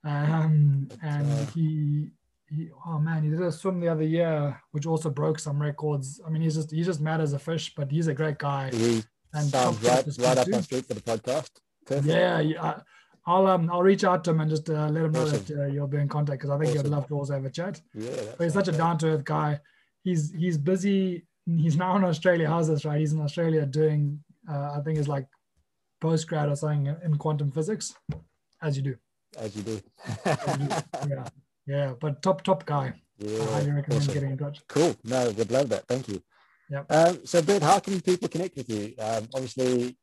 Um, 0.04 0.88
and 1.02 1.32
Uh. 1.32 1.46
he, 1.54 2.10
he 2.48 2.70
oh 2.86 2.98
man, 2.98 3.22
he 3.24 3.30
did 3.30 3.40
a 3.40 3.50
swim 3.50 3.80
the 3.80 3.88
other 3.88 4.04
year, 4.04 4.60
which 4.70 4.86
also 4.86 5.10
broke 5.10 5.38
some 5.38 5.60
records. 5.60 6.20
I 6.24 6.30
mean, 6.30 6.42
he's 6.42 6.54
just 6.54 6.70
he's 6.70 6.86
just 6.86 7.00
mad 7.00 7.20
as 7.20 7.32
a 7.32 7.38
fish, 7.38 7.74
but 7.74 7.90
he's 7.90 8.06
a 8.06 8.14
great 8.14 8.38
guy. 8.38 8.70
he 8.70 9.02
And 9.32 9.48
sounds 9.48 9.82
right, 9.82 10.06
right 10.18 10.38
up 10.38 10.46
our 10.52 10.62
street 10.62 10.86
for 10.86 10.94
the 10.94 11.00
podcast. 11.00 11.50
Perfect. 11.86 12.06
Yeah, 12.06 12.38
yeah. 12.40 12.80
I'll 13.26 13.46
um 13.46 13.70
I'll 13.72 13.82
reach 13.82 14.04
out 14.04 14.22
to 14.24 14.30
him 14.30 14.40
and 14.40 14.50
just 14.50 14.68
uh, 14.68 14.88
let 14.88 15.04
him 15.04 15.12
know 15.12 15.22
Awesome. 15.22 15.44
that 15.44 15.62
uh, 15.62 15.66
you'll 15.66 15.86
be 15.86 15.98
in 15.98 16.08
contact 16.08 16.40
because 16.40 16.50
I 16.50 16.58
think 16.58 16.70
Awesome. 16.70 16.84
he'd 16.86 16.90
love 16.90 17.06
to 17.08 17.14
also 17.14 17.32
have 17.34 17.44
a 17.44 17.50
chat. 17.50 17.80
Yeah. 17.94 18.10
But 18.36 18.44
he's 18.44 18.52
such 18.52 18.68
a 18.68 18.72
down 18.72 18.98
to 18.98 19.08
earth 19.08 19.24
guy. 19.24 19.60
He's 20.02 20.32
he's 20.32 20.58
busy. 20.58 21.24
He's 21.46 21.76
now 21.76 21.96
in 21.96 22.04
Australia. 22.04 22.48
How's 22.48 22.68
this 22.68 22.84
right? 22.84 22.98
He's 23.00 23.12
in 23.12 23.20
Australia 23.20 23.64
doing 23.66 24.22
uh, 24.50 24.72
I 24.76 24.80
think 24.84 24.98
it's 24.98 25.08
like 25.08 25.26
post 26.00 26.28
grad 26.28 26.48
or 26.50 26.56
something 26.56 26.94
in 27.02 27.16
quantum 27.16 27.50
physics, 27.50 27.94
as 28.60 28.76
you 28.76 28.82
do. 28.82 28.96
As 29.38 29.56
you 29.56 29.62
do. 29.62 29.80
Yeah, 31.08 31.28
yeah. 31.66 31.92
But 31.98 32.22
top 32.22 32.42
top 32.42 32.66
guy. 32.66 32.92
I 33.22 33.44
highly 33.52 33.70
recommend 33.70 34.02
Awesome. 34.02 34.14
getting 34.14 34.30
in 34.32 34.38
touch. 34.38 34.60
Cool. 34.68 34.94
No, 35.04 35.30
would 35.30 35.50
love 35.50 35.68
that. 35.70 35.86
Thank 35.86 36.08
you. 36.08 36.22
Yep. 36.70 36.86
Um, 36.90 37.18
so, 37.24 37.40
Brett, 37.42 37.62
how 37.62 37.78
can 37.78 38.00
people 38.00 38.28
connect 38.28 38.56
with 38.56 38.68
you? 38.68 38.94
Um, 38.98 39.28
obviously, 39.34 39.96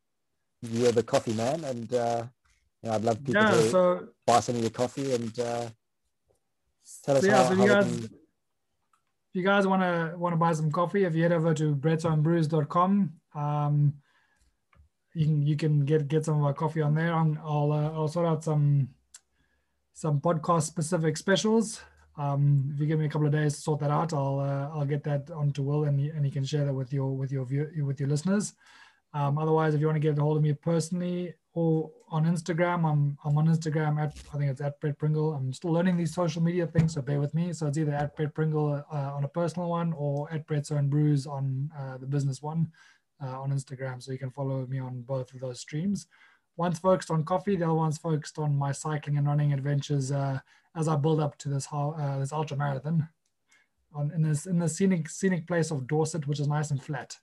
you're 0.61 0.91
the 0.91 1.03
coffee 1.03 1.33
man, 1.33 1.63
and 1.65 1.93
uh, 1.93 2.23
you 2.83 2.89
know, 2.89 2.95
I'd 2.95 3.03
love 3.03 3.17
people 3.23 3.41
Yeah. 3.41 3.51
to 3.51 3.69
So 3.69 4.07
buy 4.25 4.39
some 4.39 4.55
of 4.55 4.61
your 4.61 4.71
coffee 4.71 5.13
and 5.13 5.39
uh, 5.39 5.69
tell 7.05 7.17
us 7.17 7.21
So, 7.21 7.27
yeah, 7.27 7.35
how, 7.43 7.49
so 7.49 7.55
how 7.55 7.63
you 7.63 7.69
guys- 7.69 7.85
can- 8.07 8.17
if 9.33 9.35
you 9.39 9.43
guys 9.45 9.65
want 9.65 9.81
to 9.81 10.17
want 10.17 10.33
to 10.33 10.37
buy 10.37 10.51
some 10.51 10.69
coffee, 10.71 11.05
if 11.05 11.15
you 11.15 11.23
head 11.23 11.31
over 11.31 11.53
to 11.53 11.73
brettsownbrews.com, 11.73 13.13
um, 13.33 13.93
you 15.13 15.25
can 15.25 15.41
you 15.47 15.55
can 15.55 15.85
get 15.85 16.07
get 16.09 16.25
some 16.25 16.37
of 16.39 16.43
our 16.43 16.53
coffee 16.53 16.81
on 16.81 16.93
there. 16.95 17.13
I'm, 17.13 17.39
I'll 17.41 17.71
uh, 17.71 17.91
I'll 17.93 18.09
sort 18.09 18.25
out 18.25 18.43
some 18.43 18.89
some 19.93 20.19
podcast 20.19 20.63
specific 20.63 21.15
specials. 21.15 21.79
Um, 22.17 22.71
if 22.73 22.79
you 22.81 22.87
give 22.87 22.99
me 22.99 23.05
a 23.05 23.09
couple 23.09 23.25
of 23.27 23.31
days 23.31 23.55
to 23.55 23.61
sort 23.61 23.79
that 23.79 23.89
out, 23.91 24.11
I'll 24.13 24.41
uh, 24.41 24.67
I'll 24.77 24.85
get 24.85 25.03
that 25.05 25.31
onto 25.31 25.63
Will 25.63 25.85
and 25.85 25.97
he, 25.97 26.09
and 26.09 26.25
he 26.25 26.31
can 26.31 26.43
share 26.43 26.65
that 26.65 26.73
with 26.73 26.91
your 26.91 27.15
with 27.15 27.31
your 27.31 27.45
view, 27.45 27.85
with 27.85 28.01
your 28.01 28.09
listeners. 28.09 28.53
Um, 29.13 29.37
otherwise, 29.37 29.73
if 29.73 29.79
you 29.79 29.85
want 29.87 29.95
to 29.95 30.01
get 30.01 30.17
a 30.17 30.21
hold 30.21 30.35
of 30.35 30.43
me 30.43 30.51
personally 30.53 31.33
or 31.53 31.91
on 32.09 32.25
Instagram, 32.25 32.89
I'm 32.89 33.17
I'm 33.25 33.37
on 33.37 33.47
Instagram 33.47 34.01
at 34.01 34.13
I 34.33 34.37
think 34.37 34.51
it's 34.51 34.61
at 34.61 34.79
Brett 34.79 34.97
Pringle. 34.97 35.33
I'm 35.33 35.51
still 35.53 35.71
learning 35.71 35.97
these 35.97 36.13
social 36.13 36.41
media 36.41 36.65
things, 36.65 36.93
so 36.93 37.01
bear 37.01 37.19
with 37.19 37.33
me. 37.33 37.51
So 37.53 37.67
it's 37.67 37.77
either 37.77 37.93
at 37.93 38.15
Brett 38.15 38.33
Pringle 38.33 38.83
uh, 38.91 38.95
on 38.95 39.23
a 39.23 39.27
personal 39.27 39.69
one 39.69 39.93
or 39.93 40.31
at 40.31 40.47
Brett's 40.47 40.71
Own 40.71 40.87
Brews 40.87 41.27
on 41.27 41.69
uh, 41.77 41.97
the 41.97 42.05
business 42.05 42.41
one 42.41 42.71
uh, 43.21 43.41
on 43.41 43.51
Instagram. 43.51 44.01
So 44.01 44.11
you 44.11 44.17
can 44.17 44.31
follow 44.31 44.65
me 44.67 44.79
on 44.79 45.01
both 45.01 45.33
of 45.33 45.41
those 45.41 45.59
streams. 45.59 46.07
One's 46.57 46.79
focused 46.79 47.11
on 47.11 47.23
coffee, 47.23 47.55
the 47.55 47.65
other 47.65 47.73
one's 47.73 47.97
focused 47.97 48.37
on 48.37 48.55
my 48.55 48.71
cycling 48.71 49.17
and 49.17 49.27
running 49.27 49.53
adventures 49.53 50.11
uh, 50.11 50.39
as 50.75 50.87
I 50.87 50.95
build 50.95 51.19
up 51.19 51.37
to 51.39 51.49
this 51.49 51.67
uh, 51.71 52.17
this 52.19 52.31
ultra 52.31 52.55
marathon 52.55 53.09
on 53.93 54.11
in 54.11 54.21
this 54.21 54.45
in 54.45 54.59
the 54.59 54.69
scenic 54.69 55.09
scenic 55.09 55.47
place 55.47 55.71
of 55.71 55.87
Dorset, 55.87 56.27
which 56.27 56.39
is 56.39 56.47
nice 56.47 56.71
and 56.71 56.81
flat. 56.81 57.17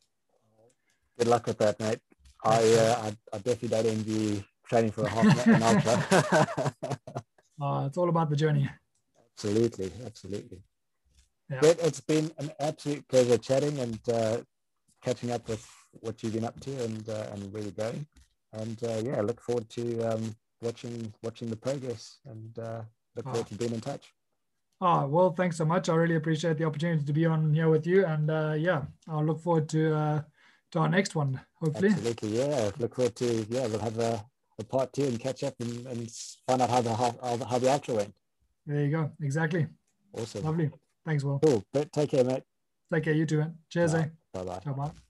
good 1.19 1.29
luck 1.29 1.47
with 1.47 1.59
that, 1.59 1.81
mate. 1.81 2.01
I, 2.44 2.74
uh, 2.74 3.02
I, 3.02 3.36
I 3.36 3.39
definitely 3.39 3.69
don't 3.69 3.86
envy 3.86 4.44
training 4.69 4.93
for 4.93 5.05
a 5.05 5.09
half 5.09 5.47
an 5.47 5.62
ultra. 5.62 6.74
Uh, 7.60 7.86
it's 7.86 7.98
all 7.98 8.09
about 8.09 8.31
the 8.31 8.36
journey. 8.36 8.70
absolutely, 9.32 9.90
absolutely. 10.06 10.62
Yeah. 11.51 11.59
Brett, 11.59 11.81
it's 11.81 12.01
been 12.01 12.31
an 12.39 12.52
absolute 12.60 13.06
pleasure 13.09 13.36
chatting 13.36 13.77
and 13.81 13.98
uh, 14.09 14.36
catching 15.02 15.32
up 15.32 15.48
with 15.48 15.66
what 15.90 16.23
you've 16.23 16.35
been 16.35 16.44
up 16.44 16.60
to 16.60 16.85
and 16.85 17.09
uh, 17.09 17.27
and 17.32 17.52
where 17.52 17.62
you're 17.62 17.73
going. 17.73 18.06
And 18.52 18.81
uh, 18.85 19.01
yeah, 19.02 19.16
I 19.16 19.23
look 19.23 19.40
forward 19.40 19.69
to 19.70 20.02
um, 20.02 20.36
watching 20.62 21.12
watching 21.23 21.51
the 21.51 21.56
progress 21.56 22.19
and 22.27 22.56
uh, 22.59 22.82
look 23.16 23.24
forward 23.24 23.47
to 23.48 23.55
being 23.56 23.74
in 23.74 23.81
touch. 23.81 24.12
Oh, 24.81 25.06
well, 25.09 25.32
thanks 25.32 25.56
so 25.56 25.65
much. 25.65 25.89
I 25.89 25.94
really 25.94 26.15
appreciate 26.15 26.59
the 26.59 26.65
opportunity 26.65 27.05
to 27.05 27.12
be 27.12 27.27
on 27.27 27.52
here 27.52 27.69
with 27.69 27.86
you. 27.86 28.06
And 28.06 28.31
uh, 28.31 28.55
yeah, 28.56 28.82
I'll 29.09 29.24
look 29.24 29.40
forward 29.40 29.69
to 29.70 29.94
uh, 29.97 30.23
to 30.73 30.78
our 30.81 30.89
next 30.89 31.15
one, 31.15 31.40
hopefully. 31.55 31.89
Absolutely, 31.89 32.39
yeah. 32.39 32.70
Look 32.78 32.95
forward 32.95 33.16
to 33.16 33.47
yeah. 33.49 33.66
We'll 33.66 33.78
have 33.78 33.99
a, 33.99 34.24
a 34.59 34.65
part 34.65 34.93
two 34.93 35.05
and 35.05 35.19
catch 35.19 35.43
up 35.45 35.55
and, 35.61 35.86
and 35.86 36.11
find 36.47 36.62
out 36.62 36.70
how 36.70 36.82
the 36.82 36.95
how, 36.95 37.15
how 37.23 37.59
the 37.59 37.73
ultra 37.73 37.95
went. 37.95 38.15
There 38.66 38.85
you 38.85 38.90
go. 38.90 39.11
Exactly. 39.23 39.66
Awesome. 40.12 40.45
Lovely. 40.45 40.70
Thanks, 41.07 41.24
Will. 41.24 41.39
Cool. 41.39 41.65
But 41.73 41.93
take 41.93 42.11
care, 42.11 42.24
mate. 42.24 42.43
Take 42.93 43.05
care. 43.05 43.15
You 43.15 43.27
too. 43.27 43.39
man. 43.39 43.55
Cheers, 43.70 43.95
eh? 43.95 44.07
Bye 44.32 44.45
bye. 44.45 44.61
Ciao, 44.62 44.73
bye. 44.74 45.07